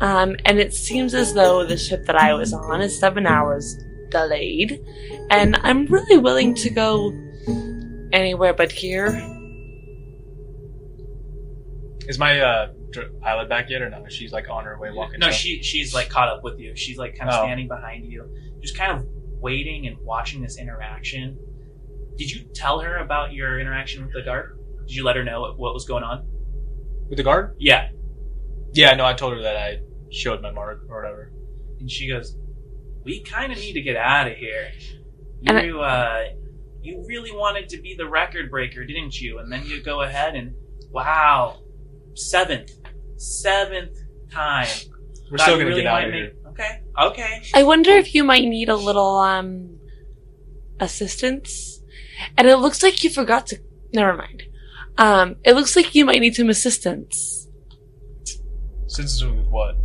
Um, 0.02 0.36
and 0.44 0.60
it 0.60 0.74
seems 0.74 1.14
as 1.14 1.34
though 1.34 1.66
the 1.66 1.78
ship 1.78 2.06
that 2.06 2.18
I 2.18 2.34
was 2.34 2.52
on 2.52 2.82
is 2.82 3.00
seven 3.00 3.26
hours 3.26 3.82
delayed, 4.10 4.84
and 5.30 5.56
I'm 5.64 5.86
really 5.86 6.18
willing 6.18 6.54
to 6.56 6.70
go 6.70 7.14
anywhere 8.12 8.54
but 8.54 8.70
here. 8.70 9.08
Is 12.06 12.20
my 12.20 12.42
uh, 12.42 12.74
pilot 13.22 13.49
back 13.49 13.70
yet 13.70 13.82
or 13.82 13.90
no? 13.90 14.06
She's 14.10 14.32
like 14.32 14.49
on 14.49 14.65
her 14.65 14.80
way 14.80 14.91
walking. 14.91 15.20
No, 15.20 15.28
so- 15.28 15.34
she 15.34 15.61
she's 15.64 15.94
like 15.94 16.10
caught 16.10 16.30
up 16.30 16.44
with 16.44 16.60
you. 16.60 16.76
She's 16.76 16.98
like 16.98 17.15
kind 17.18 17.30
of 17.30 17.40
Oh. 17.40 17.44
standing 17.44 17.68
behind 17.68 18.06
you, 18.06 18.30
just 18.61 18.78
kind 18.78 18.91
of 18.91 19.06
waiting 19.40 19.88
and 19.88 19.98
watching 20.02 20.41
this 20.41 20.57
interaction. 20.57 21.38
Did 22.18 22.32
you 22.32 22.45
tell 22.53 22.80
her 22.80 22.98
about 22.98 23.34
your 23.34 23.60
interaction 23.60 24.03
with 24.03 24.14
the 24.14 24.22
guard? 24.22 24.57
Did 24.88 24.95
you 24.95 25.03
let 25.03 25.15
her 25.15 25.24
know 25.24 25.41
what, 25.41 25.57
what 25.60 25.74
was 25.74 25.86
going 25.86 26.03
on? 26.03 26.28
with 27.10 27.18
the 27.18 27.24
guard. 27.24 27.56
Yeah, 27.60 27.90
Yeah, 28.74 28.94
no, 28.95 29.06
I 29.06 29.14
told 29.14 29.34
her 29.34 29.41
that 29.41 29.57
I 29.57 29.80
showed 30.10 30.41
my 30.41 30.52
mark 30.52 30.84
or 30.90 31.02
whatever. 31.02 31.32
and 31.80 31.91
she 31.91 32.07
goes, 32.07 32.38
"We 33.03 33.22
kind 33.24 33.52
of 33.52 33.57
need 33.57 33.74
to 33.74 33.82
get 33.82 33.98
out 33.98 34.28
of 34.32 34.38
here. 34.38 34.72
You 35.41 35.82
uh, 35.82 36.24
you 36.82 37.03
really 37.07 37.32
wanted 37.32 37.68
to 37.70 37.82
be 37.82 37.94
the 37.95 38.07
record 38.07 38.49
breaker, 38.49 38.86
didn't 38.86 39.20
you? 39.20 39.40
And 39.40 39.52
then 39.52 39.65
you 39.65 39.82
go 39.84 40.02
ahead 40.03 40.36
and 40.36 40.53
wow, 40.91 41.60
seventh, 42.15 42.72
seventh 43.24 43.98
time. 44.32 44.68
We're 45.32 45.38
Thought 45.38 45.44
still 45.45 45.56
gonna 45.58 45.70
really 45.70 45.82
get 45.84 45.88
out 45.88 45.94
might 46.02 46.06
of 46.08 46.12
make- 46.12 46.22
here. 46.22 46.34
Okay, 46.50 46.82
okay. 47.02 47.41
I 47.56 47.64
wonder 47.64 47.91
if 47.91 48.14
you 48.14 48.24
might 48.24 48.45
need 48.45 48.70
a 48.70 48.76
little 48.76 49.18
um 49.18 49.78
assistance. 50.80 51.82
And 52.38 52.48
it 52.48 52.58
looks 52.58 52.84
like 52.84 53.04
you 53.04 53.10
forgot 53.10 53.48
to. 53.48 53.60
Never 53.94 54.14
mind. 54.16 54.44
Um, 54.98 55.38
it 55.44 55.54
looks 55.54 55.76
like 55.76 55.95
you 55.95 56.06
might 56.06 56.20
need 56.20 56.36
some 56.36 56.50
assistance. 56.50 57.48
Since 58.86 59.14
it's 59.16 59.24
with 59.24 59.48
what? 59.48 59.76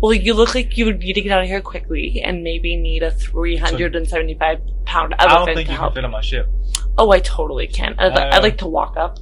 Well, 0.00 0.14
you 0.14 0.32
look 0.32 0.54
like 0.54 0.78
you 0.78 0.86
would 0.86 1.00
need 1.00 1.12
to 1.14 1.20
get 1.20 1.30
out 1.32 1.42
of 1.42 1.48
here 1.48 1.60
quickly 1.60 2.22
and 2.24 2.42
maybe 2.42 2.74
need 2.76 3.02
a 3.02 3.10
375 3.10 4.60
pound 4.86 5.14
I 5.18 5.26
don't 5.26 5.44
think 5.54 5.66
to 5.66 5.72
you 5.74 5.78
can 5.78 5.92
fit 5.92 6.04
on 6.04 6.10
my 6.10 6.22
ship. 6.22 6.48
Oh, 6.96 7.10
I 7.12 7.20
totally 7.20 7.66
can. 7.66 7.94
I'd, 7.98 8.12
Uh, 8.12 8.30
I'd 8.32 8.42
like 8.42 8.56
to 8.58 8.66
walk 8.66 8.96
up. 8.96 9.18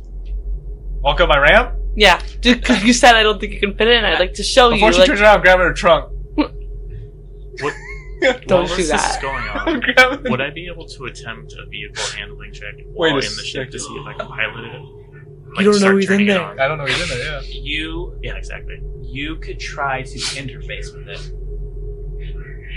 Walk 1.00 1.20
up 1.20 1.28
my 1.28 1.38
ramp 1.38 1.74
Yeah, 1.98 2.22
because 2.42 2.84
you 2.84 2.92
said 2.92 3.14
I 3.16 3.22
don't 3.24 3.40
think 3.40 3.52
you 3.54 3.60
can 3.60 3.74
fit 3.76 3.88
in. 3.88 4.04
I'd 4.04 4.20
like 4.20 4.34
to 4.34 4.42
show 4.44 4.70
before 4.70 4.88
you. 4.88 4.92
she 4.94 4.98
Like, 5.00 5.08
turns 5.08 5.20
around. 5.20 5.40
Grab 5.42 5.58
her 5.58 5.72
trunk. 5.72 6.12
What? 7.60 7.74
Don't 8.46 8.50
While 8.50 8.66
do 8.68 8.76
this 8.76 8.88
that. 8.90 9.16
is 9.16 9.22
going 9.22 9.44
I'm 9.48 9.68
on, 9.76 9.80
grabbing. 9.94 10.30
would 10.30 10.40
I 10.40 10.50
be 10.50 10.66
able 10.66 10.86
to 10.86 11.04
attempt 11.06 11.52
a 11.54 11.66
vehicle 11.68 12.04
handling 12.16 12.52
check 12.52 12.74
Wait 12.76 12.86
while 12.94 13.10
a 13.14 13.16
in 13.16 13.34
the 13.36 13.44
ship 13.44 13.70
to 13.70 13.78
see 13.78 13.94
if 13.94 14.06
I 14.06 14.12
can 14.14 14.26
pilot 14.26 14.64
it? 14.64 14.82
You 15.58 15.64
don't 15.64 15.64
know 15.66 15.72
start 15.72 15.94
he's 15.96 16.04
in 16.04 16.10
turning 16.18 16.26
it 16.28 16.32
there. 16.34 16.42
on? 16.42 16.60
I 16.60 16.68
don't 16.68 16.78
know 16.78 16.86
he's 16.86 17.00
in 17.00 17.08
there. 17.08 17.42
Yeah. 17.42 17.48
You 17.48 18.18
Yeah, 18.22 18.34
exactly. 18.36 18.80
you 19.02 19.36
could 19.36 19.58
try 19.60 20.02
to 20.02 20.18
interface 20.40 20.94
with 20.96 21.08
it. 21.08 21.32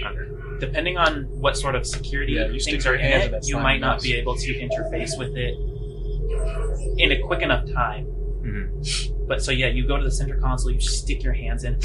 Okay. 0.06 0.60
Depending 0.60 0.98
on 0.98 1.24
what 1.30 1.58
sort 1.58 1.76
of 1.76 1.86
security 1.88 2.34
Yeah, 2.34 2.48
you 2.48 2.60
stick 2.60 2.74
things 2.74 2.86
your 2.86 2.94
are 2.94 2.98
in 2.98 3.02
hands 3.06 3.26
it, 3.26 3.32
that 3.32 3.44
you 3.48 3.54
slimy 3.54 3.64
might 3.64 3.80
not 3.82 3.96
mess. 3.98 4.04
be 4.04 4.14
able 4.16 4.36
to 4.36 4.54
interface 4.54 5.18
with 5.18 5.36
it 5.36 5.56
in 6.98 7.12
a 7.12 7.20
quick 7.22 7.42
enough 7.42 7.70
time. 7.72 8.08
Mhm. 8.42 9.28
But 9.28 9.44
so 9.44 9.52
yeah, 9.52 9.68
you 9.68 9.88
go 9.88 9.98
to 9.98 10.04
the 10.04 10.12
center 10.12 10.40
console, 10.40 10.72
you 10.72 10.80
stick 10.82 11.24
your 11.24 11.34
hands 11.34 11.64
in, 11.64 11.80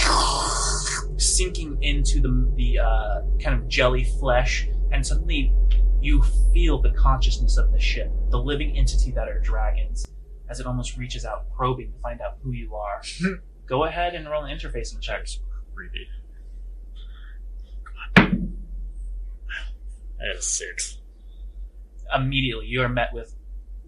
sinking 1.19 1.78
into 1.83 2.20
the 2.20 2.51
the 2.57 2.78
uh, 2.78 3.23
kind 3.43 3.61
of 3.61 3.69
jelly 3.69 4.05
flesh, 4.05 4.69
and 4.91 5.07
suddenly 5.07 5.53
you 6.01 6.23
feel 6.53 6.81
the 6.81 6.91
consciousness 6.93 7.57
of 7.57 7.73
the 7.73 7.81
ship, 7.81 8.11
the 8.31 8.39
living 8.39 8.77
entity 8.77 9.11
that 9.12 9.28
are 9.28 9.41
dragons, 9.41 10.07
as 10.49 10.61
it 10.61 10.66
almost 10.66 10.97
reaches 10.97 11.24
out, 11.24 11.51
probing 11.57 11.93
to 11.93 11.99
find 12.01 12.20
out 12.20 12.39
who 12.43 12.53
you 12.53 12.74
are. 12.74 13.03
go 13.66 13.85
ahead 13.85 14.15
and 14.15 14.28
roll 14.28 14.45
an 14.45 14.57
interfacing 14.57 15.01
check. 15.01 15.27
Creepy. 15.74 16.07
Come 17.85 18.24
on. 18.24 18.57
I 20.20 20.35
had 20.35 20.43
six. 20.43 20.99
immediately 22.15 22.66
you 22.66 22.81
are 22.83 22.89
met 22.89 23.12
with 23.12 23.35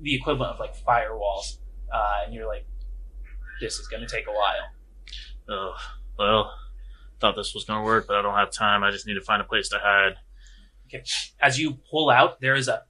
the 0.01 0.15
equivalent 0.15 0.53
of 0.55 0.61
like 0.61 0.75
firewalls, 0.85 1.59
uh, 1.93 2.25
and 2.25 2.35
you're 2.35 2.47
like, 2.47 2.67
"This 3.61 3.79
is 3.79 3.89
going 3.89 4.07
to 4.07 4.09
take 4.09 4.27
a 4.27 4.33
while." 4.33 4.73
Oh, 5.49 5.75
well, 6.19 6.53
thought 7.21 7.37
this 7.37 7.55
was 7.55 7.65
gonna 7.65 7.85
work, 7.85 8.07
but 8.07 8.17
I 8.17 8.23
don't 8.23 8.35
have 8.35 8.51
time. 8.51 8.83
I 8.83 8.91
just 8.91 9.07
need 9.07 9.15
to 9.15 9.23
find 9.23 9.41
a 9.41 9.45
place 9.45 9.69
to 9.71 9.79
hide. 9.83 10.17
Okay. 10.87 11.05
As 11.41 11.59
you 11.59 11.79
pull 11.91 12.11
out, 12.11 12.41
there 12.41 12.55
is 12.55 12.69
a 12.69 12.83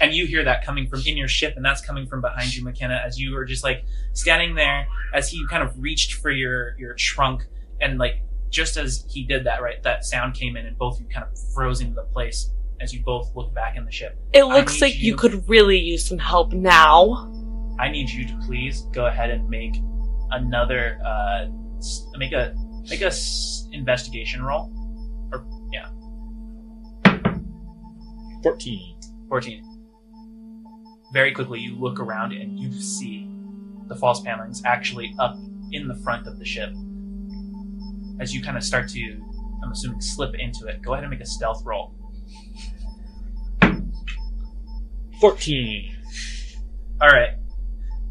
and 0.00 0.12
you 0.12 0.26
hear 0.26 0.44
that 0.44 0.64
coming 0.64 0.86
from 0.88 1.00
in 1.06 1.16
your 1.16 1.28
ship, 1.28 1.54
and 1.56 1.64
that's 1.64 1.80
coming 1.80 2.06
from 2.06 2.20
behind 2.20 2.54
you, 2.54 2.62
Makena. 2.62 3.04
As 3.04 3.18
you 3.18 3.36
are 3.36 3.44
just 3.44 3.64
like 3.64 3.84
standing 4.12 4.54
there, 4.54 4.86
as 5.14 5.30
he 5.30 5.46
kind 5.48 5.62
of 5.62 5.78
reached 5.78 6.14
for 6.14 6.30
your 6.30 6.78
your 6.78 6.94
trunk, 6.94 7.46
and 7.80 7.98
like 7.98 8.22
just 8.50 8.76
as 8.76 9.04
he 9.08 9.24
did 9.24 9.44
that, 9.44 9.62
right, 9.62 9.82
that 9.82 10.04
sound 10.04 10.34
came 10.34 10.56
in, 10.56 10.66
and 10.66 10.76
both 10.76 10.96
of 10.96 11.02
you 11.02 11.08
kind 11.08 11.24
of 11.24 11.38
froze 11.54 11.80
into 11.80 11.94
the 11.94 12.02
place 12.02 12.50
as 12.80 12.92
you 12.94 13.02
both 13.04 13.30
look 13.34 13.54
back 13.54 13.76
in 13.76 13.84
the 13.84 13.90
ship. 13.92 14.18
it 14.32 14.44
looks 14.44 14.80
like 14.80 14.94
you 14.96 15.12
you- 15.12 15.16
could 15.16 15.48
really 15.48 15.78
use 15.78 16.06
some 16.06 16.18
help 16.18 16.52
now. 16.52 17.26
I 17.78 17.88
need 17.90 18.08
you 18.10 18.26
to 18.26 18.38
please 18.46 18.82
go 18.92 19.06
ahead 19.06 19.30
and 19.30 19.48
make 19.48 19.74
another 20.30 20.98
uh, 21.04 21.46
make 22.16 22.32
a 22.32 22.54
make 22.90 23.00
a 23.00 23.06
s- 23.06 23.68
investigation 23.72 24.42
roll. 24.42 24.70
Or 25.32 25.46
yeah, 25.72 25.88
Fourteen. 28.42 28.96
fourteen. 29.28 29.64
Very 31.12 31.32
quickly, 31.32 31.58
you 31.60 31.74
look 31.76 31.98
around 32.00 32.32
and 32.32 32.58
you 32.58 32.72
see 32.72 33.28
the 33.88 33.96
false 33.96 34.20
panelings 34.20 34.62
actually 34.64 35.14
up 35.18 35.36
in 35.72 35.88
the 35.88 35.96
front 35.96 36.26
of 36.26 36.38
the 36.38 36.44
ship. 36.44 36.70
As 38.20 38.34
you 38.34 38.42
kind 38.42 38.56
of 38.56 38.62
start 38.62 38.88
to, 38.90 39.20
I'm 39.62 39.72
assuming, 39.72 40.00
slip 40.00 40.34
into 40.38 40.66
it. 40.66 40.82
Go 40.82 40.92
ahead 40.92 41.04
and 41.04 41.10
make 41.10 41.20
a 41.20 41.26
stealth 41.26 41.62
roll. 41.64 41.94
Fourteen. 45.20 45.96
All 47.00 47.08
right, 47.08 47.34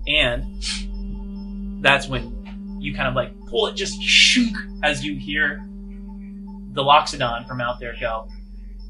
and 0.07 0.63
that's 1.83 2.07
when 2.07 2.77
you 2.79 2.93
kind 2.93 3.07
of 3.07 3.15
like 3.15 3.33
pull 3.47 3.67
it, 3.67 3.75
just 3.75 4.01
shook 4.01 4.55
as 4.83 5.03
you 5.03 5.15
hear 5.15 5.63
the 6.71 6.83
Loxodon 6.83 7.47
from 7.47 7.61
out 7.61 7.79
there 7.79 7.95
go. 7.99 8.27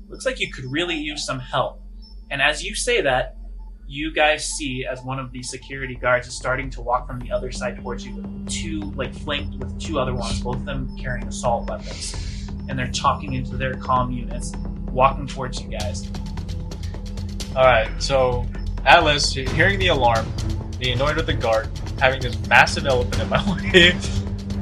Looks 0.09 0.25
like 0.25 0.39
you 0.39 0.51
could 0.51 0.65
really 0.71 0.95
use 0.95 1.25
some 1.25 1.39
help. 1.39 1.81
And 2.29 2.41
as 2.41 2.63
you 2.63 2.75
say 2.75 3.01
that, 3.01 3.37
you 3.87 4.13
guys 4.13 4.45
see 4.45 4.85
as 4.85 5.01
one 5.01 5.17
of 5.17 5.31
the 5.31 5.41
security 5.41 5.95
guards 5.95 6.27
is 6.27 6.35
starting 6.35 6.69
to 6.69 6.81
walk 6.81 7.07
from 7.07 7.19
the 7.19 7.31
other 7.31 7.51
side 7.51 7.75
towards 7.77 8.05
you, 8.05 8.23
two 8.47 8.81
like 8.91 9.13
flanked 9.13 9.57
with 9.57 9.79
two 9.81 9.99
other 9.99 10.13
ones, 10.13 10.39
both 10.41 10.57
of 10.57 10.65
them 10.65 10.95
carrying 10.97 11.27
assault 11.27 11.67
weapons, 11.67 12.13
and 12.67 12.77
they're 12.77 12.91
talking 12.91 13.33
into 13.33 13.57
their 13.57 13.73
comm 13.75 14.15
units, 14.15 14.51
walking 14.91 15.27
towards 15.27 15.61
you 15.61 15.69
guys. 15.69 16.09
All 17.55 17.65
right. 17.65 17.89
So 18.01 18.45
Atlas, 18.85 19.33
hearing 19.33 19.79
the 19.79 19.87
alarm, 19.87 20.25
being 20.79 20.95
annoyed 20.95 21.15
with 21.15 21.25
the 21.25 21.33
guard, 21.33 21.69
having 21.99 22.21
this 22.21 22.37
massive 22.47 22.85
elephant 22.85 23.21
in 23.21 23.29
my 23.29 23.53
way. 23.71 23.93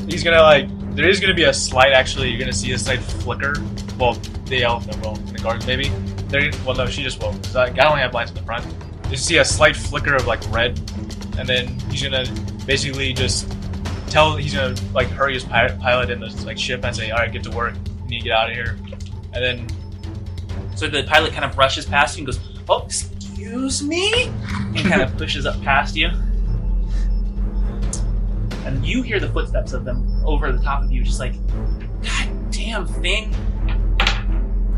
He's 0.07 0.23
gonna 0.23 0.41
like. 0.41 0.67
There 0.95 1.07
is 1.07 1.19
gonna 1.19 1.35
be 1.35 1.43
a 1.43 1.53
slight. 1.53 1.91
Actually, 1.91 2.29
you're 2.29 2.39
gonna 2.39 2.53
see 2.53 2.71
a 2.71 2.77
slight 2.77 2.99
flicker. 2.99 3.53
Well, 3.99 4.13
the 4.45 4.63
elephant 4.63 5.05
will. 5.05 5.15
The 5.15 5.39
guards 5.39 5.67
maybe. 5.67 5.89
There. 6.29 6.49
Well, 6.65 6.75
no, 6.75 6.87
she 6.87 7.03
just 7.03 7.21
will. 7.21 7.35
Like, 7.53 7.77
I 7.79 7.87
only 7.87 8.01
have 8.01 8.13
lights 8.13 8.31
in 8.31 8.37
the 8.37 8.43
front. 8.43 8.65
You 9.09 9.17
see 9.17 9.37
a 9.37 9.45
slight 9.45 9.75
flicker 9.75 10.15
of 10.15 10.25
like 10.25 10.41
red, 10.51 10.79
and 11.37 11.47
then 11.47 11.67
he's 11.91 12.03
gonna 12.03 12.25
basically 12.65 13.13
just 13.13 13.51
tell. 14.09 14.35
He's 14.35 14.55
gonna 14.55 14.75
like 14.93 15.07
hurry 15.07 15.35
his 15.35 15.43
pilot, 15.43 15.79
pilot 15.79 16.09
in 16.09 16.19
the 16.19 16.27
like 16.45 16.57
ship 16.57 16.83
and 16.83 16.95
say, 16.95 17.11
"All 17.11 17.19
right, 17.19 17.31
get 17.31 17.43
to 17.43 17.51
work. 17.51 17.75
You 18.03 18.09
need 18.09 18.19
to 18.19 18.23
get 18.25 18.33
out 18.33 18.49
of 18.49 18.55
here." 18.55 18.77
And 19.33 19.43
then 19.43 19.67
So 20.77 20.87
the 20.87 21.01
pilot 21.01 21.33
kind 21.33 21.43
of 21.43 21.57
rushes 21.57 21.87
past 21.87 22.15
you 22.15 22.21
and 22.21 22.27
goes, 22.27 22.39
"Oh, 22.69 22.83
excuse 22.85 23.81
me," 23.81 24.27
and 24.27 24.77
kind 24.77 25.01
of 25.01 25.17
pushes 25.17 25.47
up 25.47 25.59
past 25.63 25.95
you. 25.95 26.11
And 28.63 28.85
you 28.85 29.01
hear 29.01 29.19
the 29.19 29.29
footsteps 29.29 29.73
of 29.73 29.85
them 29.85 30.07
over 30.23 30.51
the 30.51 30.61
top 30.61 30.83
of 30.83 30.91
you, 30.91 31.01
just 31.03 31.19
like, 31.19 31.33
"God 32.03 32.51
damn 32.51 32.85
thing!" 32.85 33.33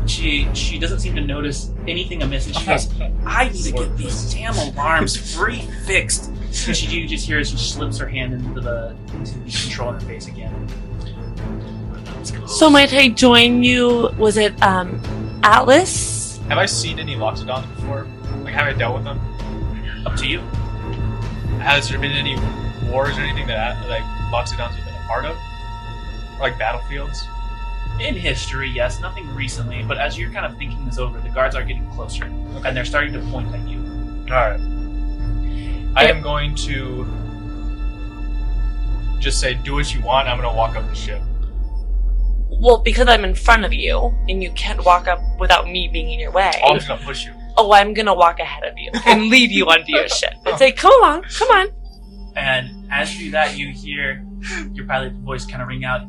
She 0.06 0.48
she 0.54 0.78
doesn't 0.78 1.00
seem 1.00 1.14
to 1.16 1.20
notice 1.20 1.70
anything 1.86 2.22
amiss, 2.22 2.46
and 2.46 2.56
she 2.56 2.64
goes, 2.64 2.88
"I 3.26 3.50
need 3.50 3.64
to 3.64 3.72
get 3.72 3.94
these 3.98 4.32
damn 4.32 4.56
alarms 4.56 5.34
free 5.34 5.60
fixed." 5.84 6.30
And 6.66 6.74
she 6.74 6.86
you 6.98 7.06
just 7.06 7.26
hear 7.26 7.40
as 7.40 7.50
she 7.50 7.58
slips 7.58 7.98
her 7.98 8.08
hand 8.08 8.32
into 8.32 8.62
the 8.62 8.96
into 9.12 9.38
the 9.38 9.50
control 9.50 9.92
interface 9.92 10.28
again. 10.28 10.66
So 12.48 12.70
might 12.70 12.94
I 12.94 13.08
join 13.08 13.62
you? 13.62 14.08
Was 14.18 14.38
it 14.38 14.60
um, 14.62 15.00
Atlas? 15.42 16.38
Have 16.48 16.58
I 16.58 16.66
seen 16.66 16.98
any 16.98 17.16
Loxodons 17.16 17.68
before? 17.76 18.06
Like, 18.42 18.54
have 18.54 18.66
I 18.66 18.72
dealt 18.72 18.94
with 18.94 19.04
them? 19.04 19.20
Up 20.06 20.16
to 20.16 20.26
you. 20.26 20.40
Has 21.60 21.88
there 21.88 21.98
been 21.98 22.12
any 22.12 22.36
wars 22.90 23.16
or 23.16 23.20
anything 23.20 23.46
that 23.46 23.88
like 23.88 24.02
Loxodons 24.32 24.74
have 24.74 24.84
been 24.84 24.94
a 24.94 25.06
part 25.06 25.24
of? 25.24 25.36
Or, 26.38 26.40
like 26.40 26.58
battlefields? 26.58 27.26
In 28.00 28.14
history, 28.14 28.70
yes, 28.70 29.00
nothing 29.00 29.28
recently, 29.34 29.82
but 29.82 29.98
as 29.98 30.18
you're 30.18 30.30
kind 30.30 30.46
of 30.46 30.56
thinking 30.56 30.84
this 30.86 30.98
over, 30.98 31.20
the 31.20 31.28
guards 31.28 31.54
are 31.54 31.62
getting 31.62 31.88
closer, 31.90 32.24
and 32.24 32.76
they're 32.76 32.84
starting 32.84 33.12
to 33.12 33.20
point 33.30 33.54
at 33.54 33.68
you. 33.68 33.78
Alright. 34.30 34.60
I 35.94 36.06
am 36.06 36.22
going 36.22 36.54
to 36.56 37.06
just 39.18 39.38
say, 39.38 39.54
do 39.54 39.74
what 39.74 39.92
you 39.94 40.00
want, 40.00 40.28
I'm 40.28 40.40
gonna 40.40 40.56
walk 40.56 40.76
up 40.76 40.88
the 40.88 40.94
ship. 40.94 41.20
Well, 42.50 42.78
because 42.78 43.08
I'm 43.08 43.24
in 43.24 43.34
front 43.34 43.64
of 43.64 43.72
you, 43.72 44.14
and 44.28 44.42
you 44.42 44.50
can't 44.52 44.84
walk 44.84 45.08
up 45.08 45.20
without 45.38 45.66
me 45.66 45.88
being 45.88 46.10
in 46.10 46.18
your 46.18 46.32
way. 46.32 46.50
I'm 46.64 46.76
just 46.76 46.88
gonna 46.88 47.02
push 47.02 47.24
you. 47.24 47.32
Oh, 47.56 47.72
I'm 47.72 47.94
gonna 47.94 48.14
walk 48.14 48.40
ahead 48.40 48.64
of 48.64 48.74
you 48.76 48.90
and 49.06 49.28
lead 49.28 49.50
you 49.50 49.66
onto 49.66 49.92
your 49.92 50.08
ship 50.08 50.34
and 50.46 50.58
say, 50.58 50.72
"Come 50.72 50.92
on, 51.02 51.22
come 51.22 51.48
on." 51.50 51.68
And 52.36 52.90
as 52.90 53.16
you 53.16 53.26
do 53.26 53.30
that, 53.32 53.56
you 53.56 53.68
hear 53.68 54.24
your 54.72 54.86
pilot 54.86 55.12
voice 55.14 55.46
kind 55.46 55.62
of 55.62 55.68
ring 55.68 55.84
out, 55.84 56.02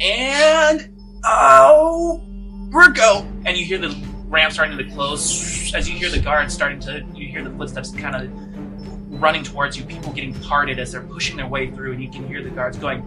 and 0.00 0.94
oh, 1.24 2.22
we're 2.70 2.90
go. 2.90 3.26
And 3.44 3.56
you 3.56 3.64
hear 3.64 3.78
the 3.78 3.94
ramp 4.28 4.52
starting 4.52 4.78
to 4.78 4.84
close. 4.84 5.74
As 5.74 5.88
you 5.88 5.96
hear 5.96 6.10
the 6.10 6.20
guards 6.20 6.54
starting 6.54 6.80
to, 6.80 7.04
you 7.14 7.28
hear 7.28 7.44
the 7.44 7.50
footsteps 7.50 7.90
kind 7.90 8.16
of 8.16 9.20
running 9.20 9.42
towards 9.42 9.76
you. 9.76 9.84
People 9.84 10.12
getting 10.12 10.34
parted 10.34 10.78
as 10.78 10.92
they're 10.92 11.02
pushing 11.02 11.36
their 11.36 11.48
way 11.48 11.70
through, 11.70 11.92
and 11.92 12.02
you 12.02 12.10
can 12.10 12.26
hear 12.26 12.42
the 12.42 12.50
guards 12.50 12.78
going, 12.78 13.02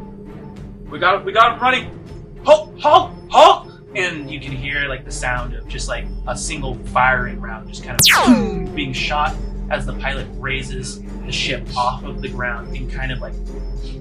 "We 0.89 0.99
got! 0.99 1.26
We 1.26 1.31
got 1.31 1.57
it 1.57 1.61
running! 1.61 1.97
Halt! 2.43 2.80
Halt! 2.80 3.11
Halt!" 3.30 3.72
And 3.95 4.31
you 4.31 4.39
can 4.39 4.51
hear 4.51 4.88
like 4.88 5.05
the 5.05 5.11
sound 5.11 5.53
of 5.53 5.68
just 5.68 5.88
like 5.88 6.05
a 6.27 6.38
single 6.38 6.76
firing 6.88 7.41
round 7.41 7.68
just 7.68 7.84
kind 7.84 7.99
of 7.99 8.05
hmm. 8.09 8.73
being 8.73 8.93
shot 8.93 9.35
as 9.69 9.85
the 9.85 9.93
pilot 9.93 10.27
raises 10.34 11.01
the 11.26 11.31
ship 11.31 11.65
off 11.77 12.03
of 12.03 12.22
the 12.22 12.27
ground 12.27 12.76
and 12.76 12.91
kind 12.91 13.11
of 13.11 13.19
like 13.19 13.34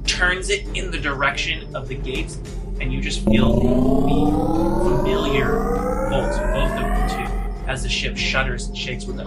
turns 0.05 0.51
it 0.51 0.67
in 0.77 0.91
the 0.91 0.99
direction 0.99 1.75
of 1.75 1.89
the 1.89 1.95
gates, 1.95 2.39
and 2.81 2.93
you 2.93 3.01
just 3.01 3.25
feel 3.25 3.61
the, 3.61 4.99
familiar 4.99 6.09
bolts, 6.11 6.37
both 6.39 6.73
of 6.73 6.81
the 6.81 7.07
two, 7.15 7.27
as 7.69 7.83
the 7.83 7.89
ship 7.89 8.17
shudders 8.17 8.67
and 8.67 8.77
shakes 8.77 9.07
with 9.07 9.19
a 9.19 9.25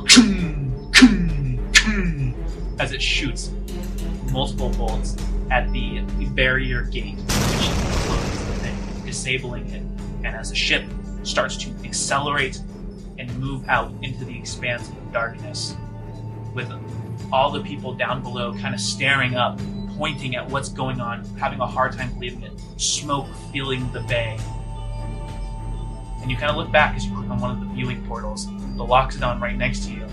as 2.80 2.92
it 2.92 3.02
shoots 3.02 3.52
multiple 4.32 4.70
bolts 4.70 5.16
at 5.52 5.72
the, 5.72 6.02
barrier 6.36 6.82
gate, 6.84 7.16
which 7.16 7.70
closes 7.70 7.88
the 7.88 8.04
thing, 8.04 8.13
disabling 9.14 9.70
it. 9.70 9.84
And 10.26 10.36
as 10.36 10.50
the 10.50 10.56
ship 10.56 10.84
starts 11.22 11.56
to 11.58 11.70
accelerate 11.86 12.60
and 13.20 13.32
move 13.40 13.64
out 13.70 13.94
into 14.02 14.26
the 14.26 14.36
expanse 14.36 14.90
of 14.90 15.14
darkness, 15.14 15.76
with 16.56 16.72
all 17.32 17.52
the 17.52 17.62
people 17.62 17.94
down 17.94 18.24
below 18.24 18.54
kind 18.56 18.74
of 18.74 18.82
staring 18.82 19.36
up, 19.36 19.60
pointing 19.98 20.36
at 20.36 20.50
what's 20.50 20.70
going 20.70 21.00
on, 21.00 21.24
having 21.38 21.60
a 21.60 21.68
hard 21.68 21.94
time 21.94 22.12
believing 22.14 22.42
it, 22.42 22.54
smoke 22.78 23.28
filling 23.52 23.92
the 23.92 24.02
bay. 24.02 24.36
And 26.22 26.32
you 26.32 26.38
kind 26.38 26.50
of 26.50 26.56
look 26.56 26.72
back 26.72 26.96
as 26.96 27.06
you 27.06 27.16
click 27.16 27.30
on 27.30 27.40
one 27.40 27.52
of 27.52 27.60
the 27.60 27.68
viewing 27.68 28.04
portals, 28.08 28.48
the 28.48 28.84
Loxodon 28.84 29.40
right 29.40 29.58
next 29.58 29.86
to 29.86 29.92
you, 29.92 30.08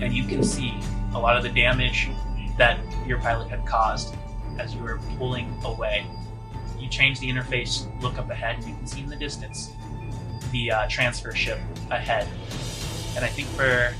and 0.00 0.12
you 0.12 0.24
can 0.24 0.42
see 0.42 0.74
a 1.14 1.18
lot 1.18 1.36
of 1.38 1.42
the 1.42 1.48
damage 1.48 2.10
that 2.58 2.78
your 3.06 3.18
pilot 3.18 3.48
had 3.48 3.64
caused 3.64 4.14
as 4.58 4.74
you 4.74 4.82
were 4.82 4.98
pulling 5.16 5.54
away. 5.64 6.06
You 6.86 6.92
change 6.92 7.18
the 7.18 7.28
interface, 7.28 7.86
look 8.00 8.16
up 8.16 8.30
ahead, 8.30 8.56
and 8.58 8.64
you 8.68 8.74
can 8.76 8.86
see 8.86 9.00
in 9.00 9.08
the 9.08 9.16
distance 9.16 9.70
the 10.52 10.70
uh, 10.70 10.86
transfer 10.88 11.32
ship 11.34 11.58
ahead. 11.90 12.28
And 13.16 13.24
I 13.24 13.28
think 13.28 13.48
for 13.48 13.92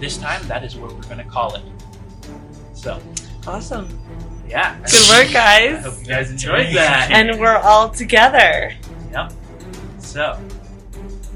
this 0.00 0.16
time, 0.16 0.46
that 0.48 0.64
is 0.64 0.74
what 0.74 0.92
we're 0.94 1.02
going 1.02 1.18
to 1.18 1.24
call 1.24 1.54
it. 1.56 1.62
So, 2.72 2.98
Awesome. 3.46 3.98
yeah. 4.48 4.78
Good 4.90 5.08
work, 5.10 5.32
guys. 5.32 5.76
I 5.76 5.80
hope 5.80 5.92
guys. 5.94 6.00
you 6.00 6.06
guys 6.06 6.30
enjoyed 6.30 6.74
that. 6.76 7.10
And 7.10 7.38
we're 7.38 7.56
all 7.58 7.90
together. 7.90 8.74
Yep. 9.12 9.32
So, 9.98 10.38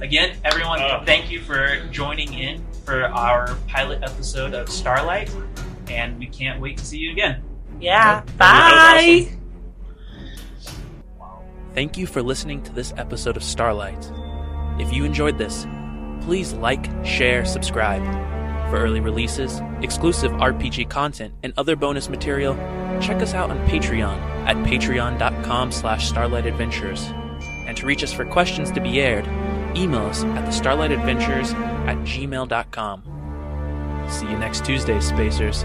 again, 0.00 0.36
everyone, 0.44 0.80
Oh. 0.80 1.02
thank 1.04 1.30
you 1.30 1.40
for 1.40 1.84
joining 1.90 2.32
in 2.32 2.64
for 2.86 3.04
our 3.04 3.56
pilot 3.68 4.02
episode 4.02 4.54
of 4.54 4.68
Starlight, 4.70 5.30
and 5.88 6.18
we 6.18 6.26
can't 6.26 6.60
wait 6.60 6.78
to 6.78 6.84
see 6.86 6.98
you 6.98 7.10
again. 7.12 7.42
Yeah. 7.78 8.22
That 8.38 9.04
was 9.04 9.26
Bye. 9.26 9.36
Thank 11.74 11.96
you 11.96 12.06
for 12.06 12.22
listening 12.22 12.62
to 12.64 12.72
this 12.72 12.92
episode 12.98 13.36
of 13.36 13.42
Starlight. 13.42 14.12
If 14.78 14.92
you 14.92 15.04
enjoyed 15.04 15.38
this, 15.38 15.66
please 16.20 16.52
like, 16.52 16.86
share, 17.04 17.46
subscribe. 17.46 18.02
For 18.70 18.76
early 18.78 19.00
releases, 19.00 19.60
exclusive 19.80 20.32
RPG 20.32 20.90
content, 20.90 21.32
and 21.42 21.54
other 21.56 21.74
bonus 21.74 22.10
material, 22.10 22.54
check 23.00 23.22
us 23.22 23.32
out 23.32 23.50
on 23.50 23.58
Patreon 23.68 24.18
at 24.46 24.56
patreon.com 24.66 25.72
slash 25.72 26.12
starlightadventures. 26.12 27.10
And 27.66 27.76
to 27.78 27.86
reach 27.86 28.04
us 28.04 28.12
for 28.12 28.26
questions 28.26 28.70
to 28.72 28.80
be 28.80 29.00
aired, 29.00 29.26
email 29.76 30.06
us 30.06 30.24
at 30.24 30.44
the 30.44 30.52
starlightadventures 30.52 31.54
at 31.86 31.96
gmail.com. 31.98 33.02
See 34.10 34.26
you 34.26 34.38
next 34.38 34.64
Tuesday, 34.64 35.00
Spacers. 35.00 35.64